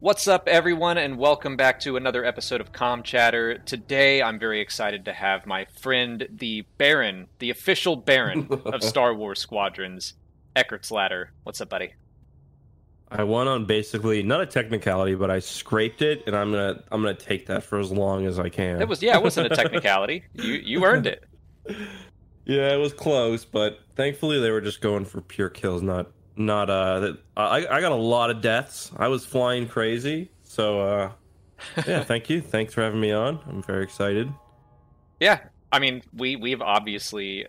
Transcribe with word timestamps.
What's 0.00 0.28
up, 0.28 0.46
everyone, 0.46 0.96
and 0.96 1.18
welcome 1.18 1.56
back 1.56 1.80
to 1.80 1.96
another 1.96 2.24
episode 2.24 2.60
of 2.60 2.70
Comm 2.70 3.02
Chatter. 3.02 3.58
Today, 3.58 4.22
I'm 4.22 4.38
very 4.38 4.60
excited 4.60 5.06
to 5.06 5.12
have 5.12 5.44
my 5.44 5.64
friend, 5.64 6.28
the 6.30 6.64
Baron, 6.78 7.26
the 7.40 7.50
official 7.50 7.96
Baron 7.96 8.46
of 8.64 8.80
Star 8.84 9.12
Wars 9.12 9.40
Squadrons, 9.40 10.14
EckhartsLadder. 10.54 11.30
What's 11.42 11.60
up, 11.60 11.70
buddy? 11.70 11.94
I 13.10 13.24
won 13.24 13.48
on 13.48 13.64
basically 13.64 14.22
not 14.22 14.40
a 14.40 14.46
technicality, 14.46 15.16
but 15.16 15.32
I 15.32 15.40
scraped 15.40 16.00
it, 16.00 16.22
and 16.28 16.36
I'm 16.36 16.52
gonna 16.52 16.80
I'm 16.92 17.02
gonna 17.02 17.14
take 17.14 17.46
that 17.46 17.64
for 17.64 17.80
as 17.80 17.90
long 17.90 18.24
as 18.24 18.38
I 18.38 18.50
can. 18.50 18.80
It 18.80 18.86
was 18.86 19.02
yeah, 19.02 19.16
it 19.16 19.22
wasn't 19.24 19.50
a 19.50 19.56
technicality. 19.56 20.22
you 20.34 20.54
you 20.54 20.84
earned 20.84 21.08
it. 21.08 21.24
Yeah, 22.44 22.72
it 22.72 22.78
was 22.78 22.92
close, 22.92 23.44
but 23.44 23.80
thankfully 23.96 24.38
they 24.38 24.52
were 24.52 24.60
just 24.60 24.80
going 24.80 25.06
for 25.06 25.20
pure 25.20 25.50
kills, 25.50 25.82
not 25.82 26.12
not 26.38 26.70
uh. 26.70 27.00
That, 27.00 27.18
I 27.36 27.66
I 27.66 27.80
got 27.80 27.92
a 27.92 27.96
lot 27.96 28.30
of 28.30 28.40
deaths. 28.40 28.90
I 28.96 29.08
was 29.08 29.24
flying 29.26 29.68
crazy, 29.68 30.30
so 30.44 30.80
uh, 30.80 31.12
yeah. 31.86 32.04
thank 32.04 32.30
you. 32.30 32.40
Thanks 32.40 32.72
for 32.74 32.82
having 32.82 33.00
me 33.00 33.12
on. 33.12 33.40
I'm 33.48 33.62
very 33.62 33.82
excited. 33.84 34.32
Yeah, 35.20 35.40
I 35.72 35.78
mean 35.80 36.02
we 36.14 36.36
we've 36.36 36.62
obviously 36.62 37.46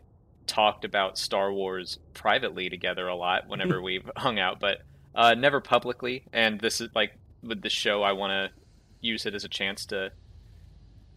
talked 0.47 0.83
about 0.83 1.17
Star 1.17 1.53
Wars 1.53 1.99
privately 2.15 2.69
together 2.69 3.07
a 3.07 3.15
lot 3.15 3.47
whenever 3.47 3.81
we've 3.87 4.09
hung 4.17 4.39
out, 4.39 4.59
but 4.59 4.81
uh, 5.15 5.35
never 5.35 5.61
publicly. 5.61 6.23
And 6.33 6.59
this 6.59 6.81
is 6.81 6.89
like 6.95 7.13
with 7.43 7.61
this 7.61 7.73
show, 7.73 8.01
I 8.03 8.13
want 8.13 8.31
to 8.31 8.49
use 9.01 9.25
it 9.25 9.33
as 9.35 9.43
a 9.45 9.49
chance 9.49 9.85
to 9.87 10.11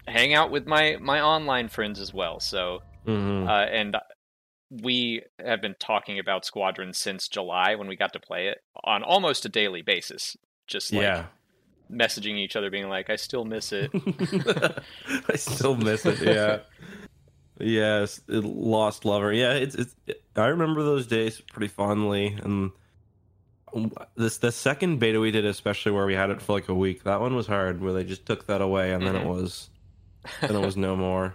hang 0.07 0.35
out 0.35 0.51
with 0.51 0.67
my 0.67 0.97
my 1.01 1.21
online 1.21 1.69
friends 1.69 1.99
as 2.01 2.13
well. 2.13 2.39
So, 2.41 2.83
Mhm. 3.07 3.49
uh, 3.49 3.67
and 3.71 3.97
we 4.81 5.23
have 5.45 5.61
been 5.61 5.75
talking 5.79 6.19
about 6.19 6.45
Squadron 6.45 6.93
since 6.95 7.29
July 7.29 7.75
when 7.75 7.89
we 7.89 7.97
got 7.97 8.13
to 8.15 8.21
play 8.21 8.49
it 8.49 8.63
on 8.85 9.03
almost 9.03 9.45
a 9.45 9.49
daily 9.49 9.83
basis. 9.83 10.37
Just 10.67 10.93
like 10.93 11.03
yeah, 11.03 11.25
messaging 11.91 12.37
each 12.39 12.57
other, 12.57 12.71
being 12.71 12.89
like, 12.89 13.11
"I 13.11 13.17
still 13.17 13.45
miss 13.45 13.73
it." 13.73 13.91
I 15.29 15.37
still 15.37 15.77
miss 15.77 16.07
it. 16.07 16.21
Yeah. 16.23 16.61
Yes, 17.59 18.21
it, 18.29 18.45
Lost 18.45 19.05
Lover. 19.05 19.33
Yeah, 19.33 19.53
it's 19.53 19.75
it's. 19.75 19.95
I 20.37 20.47
remember 20.47 20.83
those 20.83 21.07
days 21.07 21.41
pretty 21.41 21.69
fondly, 21.69 22.39
and 22.43 22.71
this 24.17 24.39
the 24.39 24.51
second 24.53 24.99
beta 24.99 25.21
we 25.21 25.31
did, 25.31 25.45
especially 25.45 25.93
where 25.93 26.07
we 26.07 26.15
had 26.15 26.31
it 26.31 26.41
for 26.41 26.55
like 26.55 26.69
a 26.69 26.75
week. 26.75 27.05
That 27.05 27.21
one 27.21 27.35
was 27.37 27.47
hard, 27.47 27.81
where 27.83 27.93
they 27.93 28.05
just 28.05 28.25
took 28.25 28.47
that 28.47 28.63
away, 28.63 28.93
and 28.93 29.07
then 29.07 29.15
it 29.17 29.25
Mhm. 29.25 29.35
was, 29.37 29.69
then 30.41 30.57
it 30.57 30.61
was 30.65 30.77
no 30.77 30.97
more. 30.97 31.35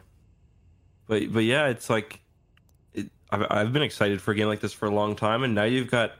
But 1.08 1.32
but 1.32 1.44
yeah, 1.44 1.68
it's 1.68 1.90
like, 1.90 2.20
I've 3.32 3.46
I've 3.50 3.74
been 3.74 3.82
excited 3.84 4.22
for 4.22 4.32
a 4.32 4.36
game 4.36 4.48
like 4.48 4.60
this 4.62 4.74
for 4.74 4.86
a 4.86 4.92
long 4.92 5.16
time, 5.16 5.44
and 5.44 5.54
now 5.56 5.64
you've 5.66 5.92
got. 5.92 6.12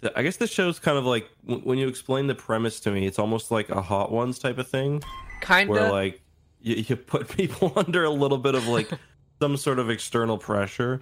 the- 0.00 0.16
I 0.18 0.22
guess 0.22 0.36
this 0.36 0.50
show's 0.50 0.78
kind 0.78 0.96
of 0.98 1.04
like 1.04 1.28
w- 1.46 1.62
when 1.64 1.78
you 1.78 1.88
explain 1.88 2.26
the 2.26 2.34
premise 2.34 2.80
to 2.80 2.90
me, 2.90 3.06
it's 3.06 3.18
almost 3.18 3.50
like 3.50 3.68
a 3.68 3.80
Hot 3.82 4.10
Ones 4.12 4.38
type 4.38 4.58
of 4.58 4.68
thing 4.68 5.02
kind 5.40 5.68
of 5.70 5.76
where 5.76 5.90
like 5.92 6.20
you, 6.60 6.74
you 6.76 6.96
put 6.96 7.28
people 7.36 7.72
under 7.76 8.04
a 8.04 8.10
little 8.10 8.38
bit 8.38 8.54
of 8.54 8.66
like 8.66 8.90
some 9.40 9.56
sort 9.56 9.78
of 9.78 9.88
external 9.90 10.36
pressure 10.38 11.00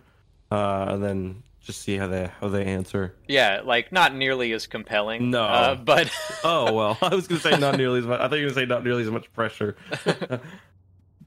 uh 0.51 0.87
and 0.91 1.03
then 1.03 1.43
just 1.61 1.81
see 1.83 1.97
how 1.97 2.07
they 2.07 2.31
how 2.41 2.49
they 2.49 2.65
answer 2.67 3.15
Yeah, 3.29 3.62
like 3.65 3.91
not 3.93 4.15
nearly 4.15 4.53
as 4.53 4.67
compelling. 4.67 5.31
No. 5.31 5.43
uh, 5.43 5.75
but 5.75 6.11
oh 6.45 6.73
well 6.73 6.99
i 7.03 7.15
was 7.15 7.27
gonna 7.27 7.41
say 7.41 7.57
not 7.59 7.77
nearly 7.79 7.99
as 8.01 8.07
much 8.07 8.21
i 8.21 8.29
thought 8.29 8.37
you 8.37 8.45
were 8.45 8.51
gonna 8.51 8.61
say 8.62 8.67
not 8.67 8.84
nearly 8.84 9.03
as 9.03 9.11
much 9.11 9.33
pressure 9.33 9.75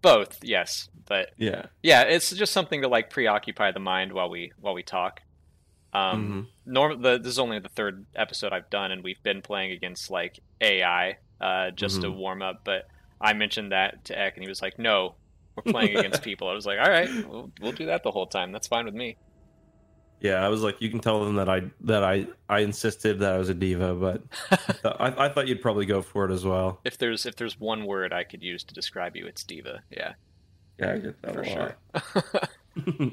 both, 0.02 0.44
yes. 0.44 0.90
But 1.08 1.32
yeah 1.38 1.68
yeah, 1.82 2.04
it's 2.04 2.30
just 2.32 2.54
something 2.54 2.82
to 2.84 2.88
like 2.88 3.10
preoccupy 3.10 3.72
the 3.72 3.80
mind 3.80 4.14
while 4.14 4.30
we 4.30 4.52
while 4.60 4.74
we 4.74 4.84
talk. 4.84 5.22
Um, 5.92 6.48
norm 6.66 7.02
the 7.02 7.18
this 7.18 7.32
is 7.32 7.40
only 7.40 7.58
the 7.60 7.70
third 7.70 8.06
episode 8.16 8.54
I've 8.54 8.70
done, 8.70 8.92
and 8.92 9.04
we've 9.04 9.22
been 9.24 9.42
playing 9.42 9.72
against 9.72 10.12
like 10.12 10.40
AI 10.62 11.18
uh, 11.42 11.72
just 11.72 12.02
to 12.02 12.08
Mhm. 12.08 12.16
warm 12.18 12.42
up. 12.44 12.62
But 12.64 12.88
I 13.20 13.34
mentioned 13.34 13.72
that 13.72 14.06
to 14.06 14.18
Eck, 14.20 14.36
and 14.36 14.44
he 14.44 14.50
was 14.50 14.62
like, 14.62 14.78
"No, 14.78 15.16
we're 15.56 15.72
playing 15.72 15.98
against 15.98 16.22
people." 16.30 16.48
I 16.48 16.54
was 16.54 16.66
like, 16.68 16.78
"All 16.80 16.90
right, 16.90 17.10
we'll, 17.28 17.52
we'll 17.60 17.72
do 17.72 17.88
that 17.88 18.04
the 18.04 18.12
whole 18.12 18.28
time. 18.28 18.52
That's 18.52 18.68
fine 18.68 18.86
with 18.86 18.94
me." 18.94 19.18
Yeah 20.22 20.46
i 20.46 20.50
was 20.50 20.62
like 20.62 20.82
you 20.82 20.90
can 20.90 21.00
tell 21.00 21.24
them 21.24 21.36
that 21.36 21.50
i 21.50 21.62
that 21.82 22.04
i 22.04 22.26
i 22.50 22.60
insisted 22.60 23.20
that 23.20 23.34
i 23.34 23.38
was 23.38 23.50
a 23.50 23.54
diva 23.54 23.94
but 23.94 24.22
I, 25.00 25.26
I 25.26 25.30
thought 25.30 25.48
you'd 25.48 25.62
probably 25.62 25.86
go 25.86 26.02
for 26.02 26.26
it 26.26 26.32
as 26.32 26.46
well 26.46 26.80
If 26.84 26.98
there's 26.98 27.26
if 27.26 27.36
there's 27.36 27.60
one 27.60 27.86
word 27.86 28.14
I 28.14 28.24
could 28.24 28.44
use 28.44 28.64
to 28.66 28.74
describe 28.74 29.16
you, 29.16 29.26
it's 29.28 29.44
diva. 29.44 29.82
Yeah. 29.90 30.14
yeah 30.78 30.94
i 30.94 30.98
get 30.98 31.22
that 31.22 31.34
for 31.34 31.44
sure. 31.44 31.76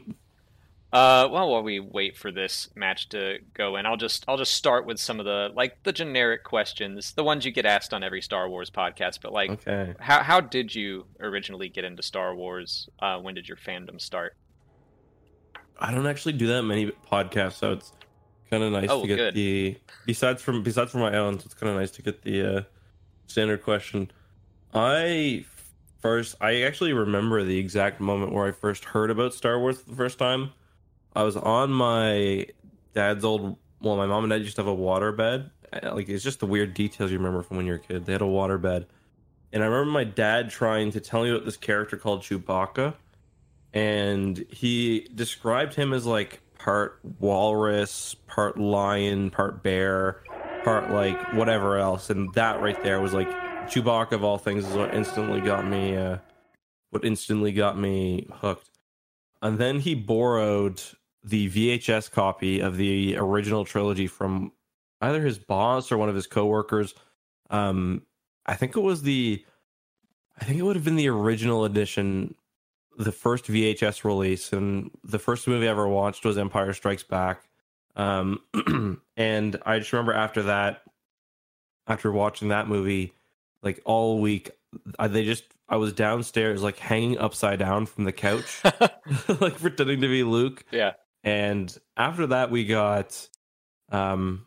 uh, 0.92 1.28
well, 1.30 1.50
while 1.50 1.62
we 1.62 1.80
wait 1.80 2.16
for 2.16 2.30
this 2.30 2.68
match 2.74 3.08
to 3.10 3.38
go 3.54 3.76
in, 3.76 3.86
I'll 3.86 3.96
just 3.96 4.24
I'll 4.28 4.36
just 4.36 4.54
start 4.54 4.86
with 4.86 4.98
some 4.98 5.18
of 5.18 5.26
the 5.26 5.50
like 5.54 5.82
the 5.82 5.92
generic 5.92 6.44
questions, 6.44 7.12
the 7.12 7.24
ones 7.24 7.44
you 7.44 7.52
get 7.52 7.66
asked 7.66 7.92
on 7.92 8.02
every 8.02 8.22
Star 8.22 8.48
Wars 8.48 8.70
podcast. 8.70 9.20
But 9.22 9.32
like, 9.32 9.50
okay 9.50 9.94
how 9.98 10.22
how 10.22 10.40
did 10.40 10.74
you 10.74 11.06
originally 11.20 11.68
get 11.68 11.84
into 11.84 12.02
Star 12.02 12.34
Wars? 12.34 12.88
Uh, 13.00 13.18
when 13.18 13.34
did 13.34 13.48
your 13.48 13.58
fandom 13.58 14.00
start? 14.00 14.36
I 15.78 15.92
don't 15.92 16.06
actually 16.06 16.32
do 16.34 16.46
that 16.48 16.62
many 16.62 16.90
podcasts, 17.10 17.54
so 17.54 17.72
it's 17.72 17.92
kind 18.50 18.62
of 18.62 18.72
nice 18.72 18.88
Oh, 18.90 19.02
to 19.02 19.06
get 19.06 19.16
good. 19.16 19.34
the 19.34 19.76
besides 20.06 20.42
from 20.42 20.62
besides 20.62 20.90
from 20.92 21.00
my 21.00 21.16
own. 21.16 21.38
So 21.38 21.44
it's 21.46 21.54
kind 21.54 21.70
of 21.70 21.76
nice 21.78 21.90
to 21.92 22.02
get 22.02 22.22
the 22.22 22.56
uh, 22.58 22.62
standard 23.26 23.62
question. 23.62 24.10
I 24.74 25.44
first, 26.00 26.36
I 26.40 26.62
actually 26.62 26.92
remember 26.92 27.42
the 27.44 27.58
exact 27.58 28.00
moment 28.00 28.32
where 28.32 28.46
I 28.46 28.52
first 28.52 28.84
heard 28.84 29.10
about 29.10 29.34
Star 29.34 29.58
Wars 29.58 29.80
for 29.80 29.90
the 29.90 29.96
first 29.96 30.18
time. 30.18 30.50
I 31.14 31.22
was 31.22 31.36
on 31.36 31.70
my 31.72 32.46
dad's 32.94 33.24
old. 33.24 33.56
Well, 33.80 33.96
my 33.96 34.06
mom 34.06 34.24
and 34.24 34.30
dad 34.30 34.40
used 34.42 34.56
to 34.56 34.62
have 34.62 34.68
a 34.68 34.74
water 34.74 35.12
bed. 35.12 35.50
Uh, 35.72 35.94
Like 35.94 36.08
it's 36.08 36.24
just 36.24 36.40
the 36.40 36.46
weird 36.46 36.74
details 36.74 37.10
you 37.10 37.18
remember 37.18 37.42
from 37.42 37.56
when 37.58 37.66
you're 37.66 37.76
a 37.76 37.80
kid. 37.80 38.04
They 38.06 38.12
had 38.12 38.22
a 38.22 38.26
water 38.26 38.58
bed, 38.58 38.86
and 39.52 39.62
I 39.62 39.66
remember 39.66 39.90
my 39.92 40.04
dad 40.04 40.50
trying 40.50 40.92
to 40.92 41.00
tell 41.00 41.22
me 41.22 41.30
about 41.30 41.44
this 41.44 41.56
character 41.56 41.96
called 41.96 42.22
Chewbacca 42.22 42.94
and 43.76 44.42
he 44.48 45.06
described 45.14 45.74
him 45.74 45.92
as 45.92 46.06
like 46.06 46.40
part 46.58 46.98
walrus, 47.20 48.16
part 48.26 48.58
lion, 48.58 49.28
part 49.28 49.62
bear, 49.62 50.22
part 50.64 50.90
like 50.90 51.34
whatever 51.34 51.76
else, 51.76 52.08
and 52.08 52.32
that 52.32 52.62
right 52.62 52.82
there 52.82 53.02
was 53.02 53.12
like 53.12 53.28
Chewbacca 53.68 54.12
of 54.12 54.24
all 54.24 54.38
things 54.38 54.66
is 54.66 54.72
what 54.74 54.94
instantly 54.94 55.42
got 55.42 55.66
me, 55.66 55.94
uh, 55.94 56.16
what 56.88 57.04
instantly 57.04 57.52
got 57.52 57.78
me 57.78 58.26
hooked. 58.32 58.70
And 59.42 59.58
then 59.58 59.80
he 59.80 59.94
borrowed 59.94 60.80
the 61.22 61.50
VHS 61.50 62.10
copy 62.10 62.60
of 62.60 62.78
the 62.78 63.18
original 63.18 63.66
trilogy 63.66 64.06
from 64.06 64.52
either 65.02 65.22
his 65.22 65.38
boss 65.38 65.92
or 65.92 65.98
one 65.98 66.08
of 66.08 66.14
his 66.14 66.26
coworkers. 66.26 66.94
Um, 67.50 68.06
I 68.46 68.54
think 68.54 68.74
it 68.74 68.80
was 68.80 69.02
the, 69.02 69.44
I 70.40 70.46
think 70.46 70.58
it 70.58 70.62
would 70.62 70.76
have 70.76 70.84
been 70.84 70.96
the 70.96 71.10
original 71.10 71.66
edition 71.66 72.36
the 72.96 73.12
first 73.12 73.46
VHS 73.46 74.04
release, 74.04 74.52
and 74.52 74.90
the 75.04 75.18
first 75.18 75.46
movie 75.46 75.66
I 75.66 75.70
ever 75.70 75.86
watched 75.86 76.24
was 76.24 76.38
Empire 76.38 76.72
Strikes 76.72 77.02
Back. 77.02 77.48
Um, 77.94 78.40
and 79.16 79.60
I 79.64 79.78
just 79.78 79.92
remember 79.92 80.12
after 80.12 80.44
that, 80.44 80.82
after 81.86 82.10
watching 82.10 82.48
that 82.48 82.68
movie, 82.68 83.12
like 83.62 83.80
all 83.84 84.20
week, 84.20 84.50
I, 84.98 85.08
they 85.08 85.24
just 85.24 85.44
I 85.68 85.76
was 85.76 85.92
downstairs 85.92 86.62
like 86.62 86.78
hanging 86.78 87.18
upside 87.18 87.58
down 87.58 87.86
from 87.86 88.04
the 88.04 88.12
couch, 88.12 88.62
like 89.40 89.58
pretending 89.58 90.00
to 90.00 90.08
be 90.08 90.22
Luke. 90.22 90.64
yeah. 90.70 90.92
And 91.24 91.76
after 91.96 92.28
that, 92.28 92.52
we 92.52 92.64
got, 92.64 93.28
um, 93.90 94.46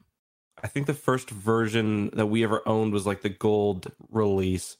I 0.64 0.68
think 0.68 0.88
the 0.88 0.94
first 0.94 1.30
version 1.30 2.10
that 2.14 2.28
we 2.28 2.46
ever 2.46 2.62
owned 2.66 2.94
was 2.94 3.06
like 3.06 3.22
the 3.22 3.28
gold 3.30 3.92
release, 4.10 4.78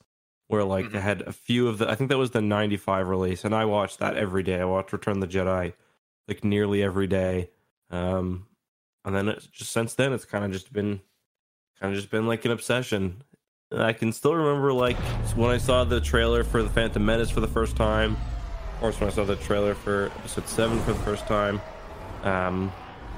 where 0.50 0.64
like 0.66 0.92
they 0.92 1.00
Mhm. 1.00 1.04
had 1.04 1.22
a 1.22 1.32
few 1.32 1.68
of 1.68 1.78
the. 1.78 1.90
I 1.90 1.96
think 1.96 2.10
that 2.10 2.18
was 2.18 2.32
the 2.32 2.42
'95 2.42 3.08
release, 3.08 3.46
and 3.46 3.56
I 3.56 3.64
watched 3.66 4.00
that 4.00 4.18
every 4.18 4.44
day. 4.44 4.60
I 4.60 4.66
watched 4.66 4.92
Return 4.92 5.22
of 5.24 5.30
the 5.32 5.38
Jedi 5.38 5.74
like 6.28 6.44
nearly 6.44 6.84
every 6.84 7.08
day. 7.08 7.50
Um, 7.92 8.46
and 9.06 9.16
then 9.16 9.30
it's 9.30 9.48
just 9.48 9.72
since 9.72 9.94
then, 9.96 10.12
it's 10.14 10.26
kind 10.26 10.44
of 10.46 10.52
just 10.52 10.72
been, 10.74 11.02
kind 11.80 11.94
of 11.94 11.96
just 12.00 12.12
been 12.12 12.28
like 12.28 12.46
an 12.46 12.52
obsession. 12.52 13.24
And 13.72 13.82
I 13.84 13.94
can 13.94 14.12
still 14.12 14.36
remember 14.36 14.74
like 14.74 14.98
when 15.36 15.50
I 15.52 15.58
saw 15.58 15.84
the 15.84 16.02
trailer 16.02 16.44
for 16.44 16.62
the 16.64 16.70
Phantom 16.70 17.04
Menace 17.06 17.30
for 17.30 17.40
the 17.40 17.48
first 17.48 17.76
time. 17.76 18.18
Of 18.74 18.80
course, 18.80 19.00
when 19.00 19.10
I 19.10 19.14
saw 19.14 19.24
the 19.26 19.36
trailer 19.38 19.76
for 19.76 20.08
Episode 20.18 20.48
Seven 20.48 20.80
for 20.82 20.94
the 20.94 21.00
first 21.00 21.26
time. 21.28 21.62
Um, 22.24 22.70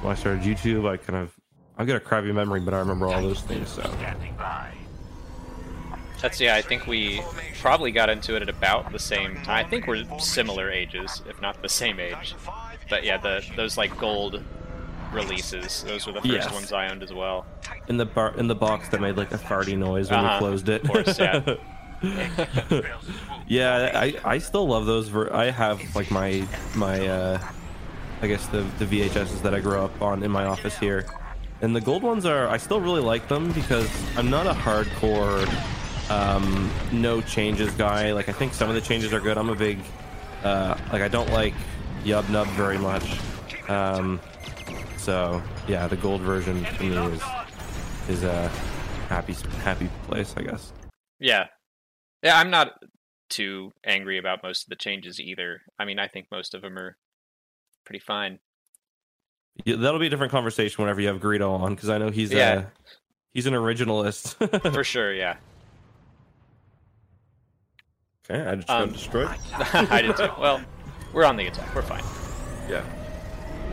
when 0.02 0.12
I 0.12 0.16
started 0.16 0.44
YouTube, 0.44 0.88
I 0.90 0.98
kind 0.98 1.18
of 1.24 1.34
I've 1.78 1.88
got 1.88 1.96
a 1.96 2.02
crappy 2.02 2.32
memory, 2.34 2.60
but 2.60 2.74
I 2.74 2.80
remember 2.80 3.08
all 3.08 3.22
those 3.22 3.42
things. 3.42 3.70
So 3.70 3.82
That's 6.22 6.40
yeah. 6.40 6.56
I 6.56 6.62
think 6.62 6.86
we 6.88 7.22
probably 7.62 7.92
got 7.92 8.10
into 8.10 8.36
it 8.36 8.42
at 8.42 8.50
about 8.50 8.92
the 8.92 9.00
same 9.00 9.36
time. 9.38 9.50
I 9.50 9.64
think 9.68 9.88
we're 9.88 10.06
similar 10.20 10.70
ages, 10.70 11.22
if 11.28 11.42
not 11.42 11.62
the 11.62 11.70
same 11.70 12.00
age. 12.00 12.36
But 12.90 13.04
yeah, 13.04 13.18
the 13.18 13.44
those 13.56 13.78
like 13.78 13.98
gold 13.98 14.44
releases. 15.12 15.84
Those 15.84 16.06
were 16.06 16.14
the 16.14 16.22
first 16.22 16.34
Yes. 16.34 16.54
ones 16.54 16.72
I 16.72 16.90
owned 16.90 17.04
as 17.04 17.12
well. 17.14 17.46
in 17.88 17.98
the 17.98 18.06
bar 18.06 18.34
in 18.38 18.48
the 18.48 18.56
box 18.56 18.90
that 18.90 19.02
made 19.02 19.18
like 19.18 19.32
a 19.32 19.38
farty 19.38 19.78
noise 19.78 20.10
when 20.12 20.20
Uh-huh, 20.20 20.36
we 20.36 20.40
closed 20.40 20.70
it. 20.70 20.84
of 20.84 20.90
course, 20.90 21.20
yeah. 21.20 21.56
yeah, 23.48 23.92
I 23.94 24.16
I 24.24 24.38
still 24.38 24.68
love 24.68 24.86
those. 24.86 25.14
I 25.32 25.52
have 25.52 25.82
like 25.96 26.12
my 26.12 26.46
my 26.76 27.08
uh 27.08 27.40
I 28.22 28.28
guess 28.28 28.46
the 28.48 28.62
the 28.80 28.86
VHSs 28.86 29.42
that 29.42 29.54
I 29.54 29.60
grew 29.60 29.80
up 29.80 30.02
on 30.02 30.24
in 30.24 30.32
my 30.32 30.46
office 30.46 30.78
here. 30.78 31.06
And 31.62 31.76
the 31.76 31.82
gold 31.82 32.02
ones 32.04 32.26
are 32.26 32.48
I 32.48 32.58
still 32.58 32.80
really 32.82 33.02
like 33.02 33.28
them 33.28 33.52
because 33.52 33.90
I'm 34.18 34.30
not 34.30 34.48
a 34.48 34.54
hardcore 34.54 35.46
um, 36.12 36.70
no 36.92 37.22
changes 37.22 37.72
guy. 37.74 38.12
Like 38.14 38.30
I 38.30 38.32
think 38.34 38.54
some 38.54 38.70
of 38.70 38.76
the 38.76 38.82
changes 38.82 39.14
are 39.14 39.20
good. 39.20 39.38
I'm 39.38 39.50
a 39.50 39.56
big 39.56 39.80
uh, 40.44 40.78
like 40.92 41.02
I 41.02 41.08
don't 41.08 41.30
like 41.32 41.54
Yub 42.04 42.30
Nub 42.30 42.48
very 42.50 42.78
much. 42.78 43.20
Um, 43.70 44.20
so 44.98 45.42
yeah, 45.68 45.88
the 45.88 45.98
gold 45.98 46.22
version 46.22 46.64
to 46.64 46.84
me 46.84 46.96
is 47.14 47.22
is 48.10 48.24
a 48.24 48.48
happy 49.10 49.34
happy 49.64 49.90
place, 50.08 50.34
I 50.38 50.44
guess. 50.44 50.74
Yeah, 51.20 51.46
yeah. 52.24 52.38
I'm 52.40 52.50
not 52.50 52.74
too 53.30 53.72
angry 53.86 54.18
about 54.18 54.44
most 54.44 54.64
of 54.66 54.70
the 54.70 54.76
changes 54.76 55.20
either. 55.20 55.62
I 55.80 55.86
mean, 55.86 56.00
I 56.00 56.08
think 56.08 56.28
most 56.32 56.54
of 56.54 56.62
them 56.62 56.78
are 56.78 56.98
pretty 57.86 58.00
fine. 58.00 58.40
Yeah, 59.66 59.76
that'll 59.78 60.00
be 60.00 60.08
a 60.08 60.10
different 60.10 60.32
conversation 60.32 60.82
whenever 60.82 61.02
you 61.02 61.08
have 61.08 61.20
Greedo 61.20 61.50
on, 61.60 61.76
because 61.76 61.90
I 61.90 61.98
know 61.98 62.10
he's 62.10 62.32
Yeah. 62.32 62.52
uh, 62.52 62.64
he's 63.34 63.46
an 63.46 63.54
originalist. 63.54 64.36
For 64.74 64.84
sure, 64.84 65.14
yeah. 65.14 65.36
Okay, 68.32 68.50
I 68.50 68.56
just 68.56 68.70
Um, 68.70 68.86
got 68.90 68.94
destroyed. 68.94 69.30
I 69.92 70.02
did 70.02 70.18
too. 70.18 70.30
Well, 70.40 70.62
we're 71.14 71.26
on 71.26 71.36
the 71.38 71.48
attack. 71.48 71.74
We're 71.76 71.82
fine. 71.82 72.04
Yeah. 72.70 72.84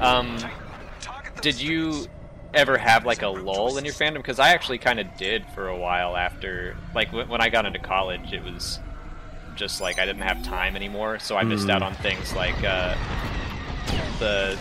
Um, 0.01 0.39
did 1.41 1.61
you 1.61 2.07
ever 2.55 2.79
have 2.79 3.05
like 3.05 3.23
a 3.23 3.29
lull 3.29 3.77
in 3.79 3.85
your 3.85 3.95
fandom? 3.95 4.15
Because 4.17 4.39
I 4.39 4.51
actually 4.51 4.79
kind 4.79 4.99
of 5.01 5.07
did 5.17 5.45
for 5.55 5.69
a 5.69 5.77
while 5.77 6.17
after, 6.17 6.77
like 6.95 7.13
when 7.13 7.41
I 7.41 7.49
got 7.49 7.67
into 7.67 7.79
college, 7.79 8.33
it 8.33 8.43
was 8.43 8.79
just 9.57 9.81
like 9.81 9.99
I 9.99 10.07
didn't 10.07 10.23
have 10.23 10.43
time 10.45 10.77
anymore, 10.77 11.19
so 11.19 11.37
I 11.37 11.43
missed 11.43 11.67
Mm. 11.67 11.71
out 11.73 11.83
on 11.83 11.95
things 11.97 12.33
like 12.35 12.63
uh, 12.65 12.95
the 14.19 14.59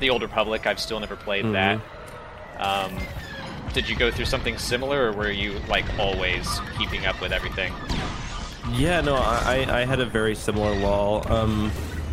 the 0.00 0.10
Old 0.10 0.22
Republic. 0.22 0.66
I've 0.66 0.80
still 0.80 1.00
never 1.00 1.16
played 1.16 1.46
that. 1.54 1.80
Um, 2.58 2.96
did 3.72 3.88
you 3.88 3.96
go 3.96 4.10
through 4.10 4.26
something 4.26 4.58
similar, 4.58 5.08
or 5.08 5.12
were 5.12 5.30
you 5.30 5.58
like 5.68 5.84
always 5.98 6.46
keeping 6.78 7.06
up 7.06 7.20
with 7.20 7.32
everything? 7.32 7.72
Yeah, 8.72 9.00
no, 9.02 9.14
I, 9.16 9.66
I 9.68 9.84
had 9.84 10.00
a 10.00 10.06
very 10.06 10.34
similar 10.34 10.74
law. 10.74 11.22
Um, 11.30 11.70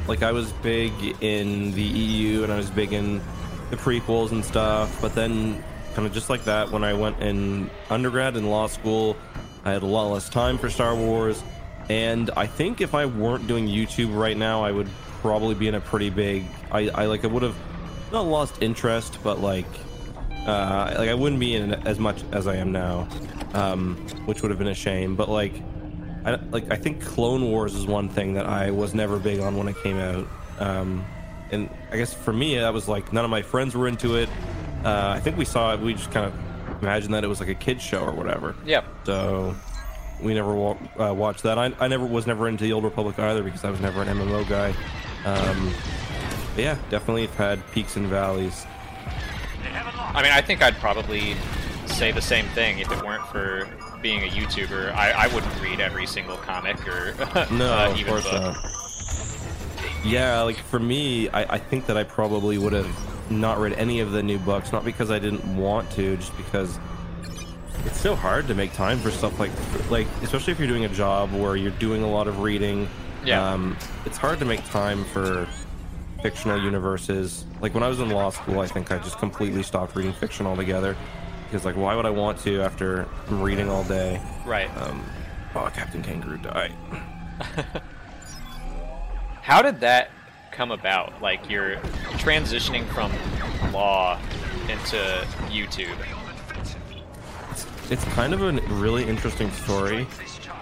like 0.08 0.24
I 0.24 0.32
was 0.32 0.52
big 0.54 0.92
in 1.22 1.72
the 1.72 1.82
EU 1.82 2.44
and 2.44 2.52
I 2.52 2.58
was 2.58 2.70
big 2.70 2.94
in 2.94 3.22
the 3.70 3.78
prequels 3.78 4.32
and 4.32 4.44
stuff. 4.44 5.02
But 5.02 5.16
then, 5.16 5.64
kind 5.96 6.06
of 6.08 6.14
just 6.14 6.30
like 6.30 6.44
that, 6.44 6.72
when 6.72 6.84
I 6.84 6.94
went 6.94 7.20
in 7.22 7.70
undergrad 7.90 8.36
and 8.36 8.50
law 8.50 8.68
school, 8.68 9.16
I 9.64 9.72
had 9.72 9.84
a 9.84 9.88
lot 9.88 10.12
less 10.12 10.30
time 10.30 10.58
for 10.58 10.70
Star 10.70 10.96
Wars. 10.96 11.44
And 11.90 12.30
I 12.38 12.48
think 12.48 12.82
if 12.82 12.94
I 12.94 13.06
weren't 13.06 13.48
doing 13.48 13.68
YouTube 13.68 14.16
right 14.16 14.38
now, 14.38 14.64
I 14.64 14.72
would 14.72 14.90
probably 15.22 15.56
be 15.56 15.68
in 15.68 15.76
a 15.76 15.82
pretty 15.82 16.10
big. 16.10 16.46
I, 16.72 16.90
I 16.90 17.06
like 17.06 17.24
I 17.24 17.28
would 17.28 17.44
have 17.44 17.56
not 18.12 18.26
lost 18.26 18.62
interest, 18.62 19.20
but 19.24 19.40
like 19.40 19.66
uh, 20.46 20.96
like 20.98 21.10
I 21.10 21.14
wouldn't 21.14 21.40
be 21.40 21.56
in 21.56 21.74
as 21.88 22.00
much 22.00 22.24
as 22.32 22.48
I 22.48 22.56
am 22.56 22.72
now, 22.72 23.08
um, 23.54 23.96
which 24.26 24.42
would 24.42 24.52
have 24.52 24.58
been 24.58 24.68
a 24.68 24.76
shame. 24.76 25.16
But 25.16 25.30
like, 25.30 25.54
I 26.26 26.36
like 26.52 26.72
I 26.72 26.76
think 26.76 27.02
Clone 27.04 27.44
Wars 27.50 27.74
is 27.76 27.86
one 27.86 28.10
thing 28.10 28.34
that 28.34 28.46
I 28.46 28.72
was 28.72 28.94
never 28.94 29.18
big 29.18 29.40
on 29.40 29.58
when 29.58 29.68
it 29.68 29.76
came 29.82 29.98
out, 29.98 30.28
um, 30.60 31.06
and 31.52 31.70
I 31.92 31.98
guess 31.98 32.14
for 32.14 32.32
me 32.34 32.58
that 32.58 32.74
was 32.74 32.88
like 32.88 33.12
none 33.12 33.26
of 33.26 33.32
my 33.32 33.42
friends 33.42 33.76
were 33.76 33.88
into 33.88 34.16
it. 34.18 34.30
Uh, 34.86 35.14
I 35.16 35.20
think 35.20 35.38
we 35.38 35.46
saw 35.46 35.74
it. 35.74 35.80
We 35.80 35.94
just 35.94 36.12
kind 36.12 36.26
of 36.28 36.82
imagined 36.82 37.14
that 37.14 37.24
it 37.24 37.28
was 37.28 37.40
like 37.40 37.50
a 37.50 37.56
kids 37.56 37.84
show 37.84 38.02
or 38.04 38.12
whatever. 38.12 38.56
Yep. 38.66 38.86
So 39.06 39.56
we 40.22 40.34
never 40.34 40.54
wa- 40.54 40.78
uh, 41.00 41.14
watched 41.14 41.44
that. 41.44 41.58
I, 41.58 41.74
I 41.80 41.88
never 41.88 42.06
was 42.06 42.28
never 42.28 42.48
into 42.48 42.64
the 42.64 42.74
Old 42.74 42.84
Republic 42.84 43.18
either 43.20 43.44
because 43.44 43.64
I 43.64 43.72
was 43.72 43.80
never 43.80 44.02
an 44.02 44.08
MMO 44.08 44.48
guy. 44.48 44.70
Um, 45.26 45.72
but 46.56 46.64
yeah, 46.64 46.78
definitely 46.90 47.28
have 47.28 47.36
had 47.36 47.72
peaks 47.72 47.96
and 47.96 48.08
valleys. 48.08 48.66
I 50.14 50.22
mean, 50.22 50.32
I 50.32 50.42
think 50.42 50.62
I'd 50.62 50.76
probably 50.76 51.36
say 51.86 52.12
the 52.12 52.22
same 52.22 52.46
thing 52.48 52.80
if 52.80 52.92
it 52.92 53.04
weren't 53.04 53.26
for 53.28 53.68
being 54.02 54.24
a 54.24 54.28
YouTuber. 54.28 54.94
I, 54.94 55.12
I 55.12 55.28
wouldn't 55.28 55.62
read 55.62 55.80
every 55.80 56.06
single 56.06 56.38
comic 56.38 56.86
or 56.88 57.14
No, 57.52 57.74
uh, 57.74 57.92
of 57.92 58.06
course 58.06 58.24
book. 58.30 58.42
not. 58.42 58.72
Yeah, 60.04 60.42
like 60.42 60.58
for 60.58 60.80
me, 60.80 61.30
I, 61.30 61.56
I 61.56 61.58
think 61.58 61.86
that 61.86 61.98
I 61.98 62.04
probably 62.04 62.58
would 62.58 62.74
have 62.74 63.32
not 63.32 63.60
read 63.60 63.74
any 63.74 64.00
of 64.00 64.12
the 64.12 64.24
new 64.24 64.40
books, 64.40 64.72
not 64.72 64.84
because 64.84 65.12
I 65.12 65.20
didn't 65.20 65.46
want 65.56 65.90
to, 65.92 66.18
just 66.18 66.36
because 66.38 66.80
it's 67.86 68.00
so 68.00 68.16
hard 68.16 68.48
to 68.48 68.56
make 68.56 68.74
time 68.74 69.00
for 69.00 69.10
stuff 69.10 69.40
like 69.40 69.52
like 69.90 70.06
especially 70.22 70.54
if 70.54 70.60
you're 70.60 70.68
doing 70.68 70.86
a 70.86 70.90
job 70.90 71.32
where 71.34 71.56
you're 71.56 71.72
doing 71.72 72.04
a 72.04 72.10
lot 72.10 72.28
of 72.28 72.40
reading. 72.40 72.88
Yeah. 73.24 73.54
Um, 73.54 73.78
it's 74.06 74.18
hard 74.18 74.40
to 74.40 74.46
make 74.46 74.64
time 74.66 75.04
for 75.06 75.48
fictional 76.22 76.62
universes. 76.62 77.46
Like 77.62 77.74
when 77.74 77.84
I 77.84 77.88
was 77.88 78.00
in 78.00 78.10
law 78.10 78.32
school, 78.32 78.60
I 78.60 78.68
think 78.68 78.92
I 78.92 78.98
just 79.00 79.18
completely 79.20 79.64
stopped 79.64 79.96
reading 79.96 80.14
fiction 80.14 80.46
altogether. 80.46 80.96
Because 81.52 81.66
like, 81.66 81.76
why 81.76 81.94
would 81.98 82.06
I 82.06 82.10
want 82.12 82.40
to 82.44 82.62
after 82.62 83.06
I'm 83.28 83.42
reading 83.42 83.68
all 83.68 83.84
day? 83.84 84.22
Right. 84.46 84.70
Um, 84.78 85.04
oh, 85.54 85.70
Captain 85.74 86.02
Kangaroo 86.02 86.38
died. 86.38 86.72
How 89.42 89.62
did 89.62 89.82
that 89.82 90.12
come 90.52 90.72
about? 90.72 91.22
Like 91.22 91.50
you're 91.50 91.76
transitioning 92.20 92.88
from 92.94 93.12
law 93.74 94.18
into 94.70 94.96
YouTube. 95.50 95.94
It's 97.92 98.06
kind 98.14 98.34
of 98.34 98.42
a 98.42 98.54
really 98.76 99.04
interesting 99.04 99.52
story. 99.52 100.08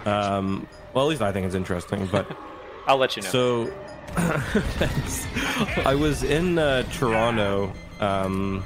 Um, 0.05 0.67
well, 0.95 1.05
at 1.05 1.09
least 1.09 1.21
I 1.21 1.31
think 1.31 1.45
it's 1.45 1.53
interesting. 1.53 2.07
But 2.07 2.35
I'll 2.87 2.97
let 2.97 3.15
you 3.15 3.21
know. 3.21 3.29
so. 3.29 3.73
I 5.85 5.93
was 5.93 6.23
in 6.23 6.57
uh, 6.57 6.81
Toronto. 6.91 7.71
Um, 7.99 8.65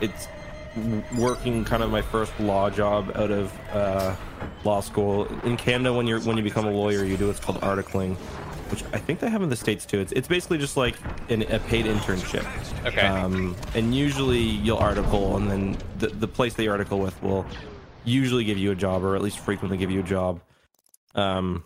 it's 0.00 0.26
working 1.16 1.64
kind 1.64 1.82
of 1.82 1.90
my 1.90 2.02
first 2.02 2.38
law 2.38 2.70
job 2.70 3.10
out 3.14 3.30
of 3.30 3.52
uh, 3.72 4.14
law 4.64 4.80
school 4.80 5.26
in 5.44 5.56
Canada. 5.56 5.92
When 5.92 6.06
you're 6.06 6.20
when 6.20 6.36
you 6.36 6.42
become 6.42 6.66
a 6.66 6.70
lawyer, 6.70 7.04
you 7.04 7.16
do 7.16 7.28
what's 7.28 7.40
called 7.40 7.60
articling, 7.60 8.16
which 8.70 8.84
I 8.92 8.98
think 8.98 9.20
they 9.20 9.30
have 9.30 9.42
in 9.42 9.48
the 9.48 9.56
states 9.56 9.86
too. 9.86 10.00
It's 10.00 10.12
it's 10.12 10.28
basically 10.28 10.58
just 10.58 10.76
like 10.76 10.96
an, 11.30 11.42
a 11.42 11.58
paid 11.60 11.86
internship. 11.86 12.46
okay. 12.86 13.06
Um, 13.06 13.56
and 13.74 13.94
usually 13.94 14.38
you'll 14.38 14.78
article, 14.78 15.36
and 15.36 15.50
then 15.50 15.78
the, 15.98 16.08
the 16.08 16.28
place 16.28 16.54
that 16.54 16.62
you 16.62 16.70
article 16.70 16.98
with 16.98 17.20
will 17.22 17.46
usually 18.04 18.44
give 18.44 18.58
you 18.58 18.70
a 18.70 18.76
job, 18.76 19.02
or 19.02 19.16
at 19.16 19.22
least 19.22 19.38
frequently 19.38 19.78
give 19.78 19.90
you 19.90 20.00
a 20.00 20.04
job. 20.04 20.40
Um, 21.14 21.64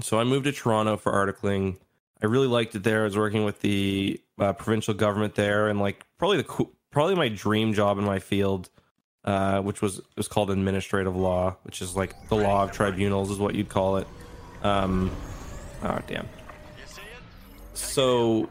so 0.00 0.18
I 0.18 0.24
moved 0.24 0.44
to 0.44 0.52
Toronto 0.52 0.96
for 0.96 1.12
articling. 1.12 1.76
I 2.22 2.26
really 2.26 2.46
liked 2.46 2.74
it 2.74 2.82
there. 2.82 3.02
I 3.02 3.04
was 3.04 3.16
working 3.16 3.44
with 3.44 3.60
the 3.60 4.20
uh, 4.38 4.52
provincial 4.54 4.94
government 4.94 5.34
there, 5.34 5.68
and 5.68 5.80
like 5.80 6.04
probably 6.18 6.38
the 6.38 6.44
coo- 6.44 6.72
probably 6.90 7.14
my 7.14 7.28
dream 7.28 7.74
job 7.74 7.98
in 7.98 8.04
my 8.04 8.18
field, 8.18 8.70
uh, 9.24 9.60
which 9.60 9.82
was 9.82 10.00
was 10.16 10.28
called 10.28 10.50
administrative 10.50 11.16
law, 11.16 11.56
which 11.62 11.82
is 11.82 11.96
like 11.96 12.28
the 12.28 12.36
law 12.36 12.64
of 12.64 12.72
tribunals, 12.72 13.30
is 13.30 13.38
what 13.38 13.54
you'd 13.54 13.68
call 13.68 13.96
it. 13.98 14.06
Um, 14.62 15.10
oh 15.82 15.98
damn. 16.06 16.28
So 17.74 18.48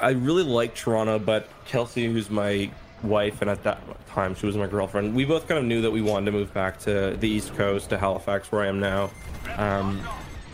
I 0.00 0.10
really 0.10 0.42
like 0.42 0.74
Toronto, 0.74 1.18
but 1.18 1.48
Kelsey, 1.66 2.06
who's 2.06 2.30
my 2.30 2.70
wife, 3.02 3.40
and 3.40 3.50
at 3.50 3.62
that 3.64 3.80
time 4.08 4.34
she 4.34 4.46
was 4.46 4.56
my 4.56 4.66
girlfriend, 4.66 5.14
we 5.14 5.24
both 5.24 5.46
kind 5.46 5.58
of 5.58 5.64
knew 5.64 5.82
that 5.82 5.90
we 5.90 6.00
wanted 6.00 6.26
to 6.26 6.32
move 6.32 6.52
back 6.54 6.78
to 6.80 7.16
the 7.18 7.28
East 7.28 7.54
Coast, 7.54 7.90
to 7.90 7.98
Halifax, 7.98 8.50
where 8.50 8.62
I 8.62 8.66
am 8.66 8.80
now. 8.80 9.10
Um, 9.56 10.00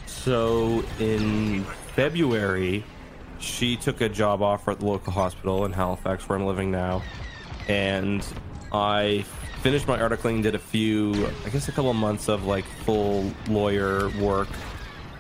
so 0.06 0.84
in 0.98 1.64
February, 1.94 2.84
she 3.38 3.76
took 3.76 4.00
a 4.00 4.08
job 4.08 4.42
offer 4.42 4.72
at 4.72 4.80
the 4.80 4.86
local 4.86 5.12
hospital 5.12 5.64
in 5.64 5.72
Halifax, 5.72 6.28
where 6.28 6.38
I'm 6.38 6.46
living 6.46 6.70
now, 6.70 7.02
and 7.68 8.24
I 8.72 9.24
finished 9.62 9.88
my 9.88 9.98
articling, 9.98 10.42
did 10.42 10.54
a 10.54 10.58
few, 10.58 11.28
I 11.44 11.48
guess, 11.50 11.68
a 11.68 11.72
couple 11.72 11.90
of 11.90 11.96
months 11.96 12.28
of 12.28 12.44
like 12.44 12.64
full 12.64 13.32
lawyer 13.48 14.08
work 14.20 14.48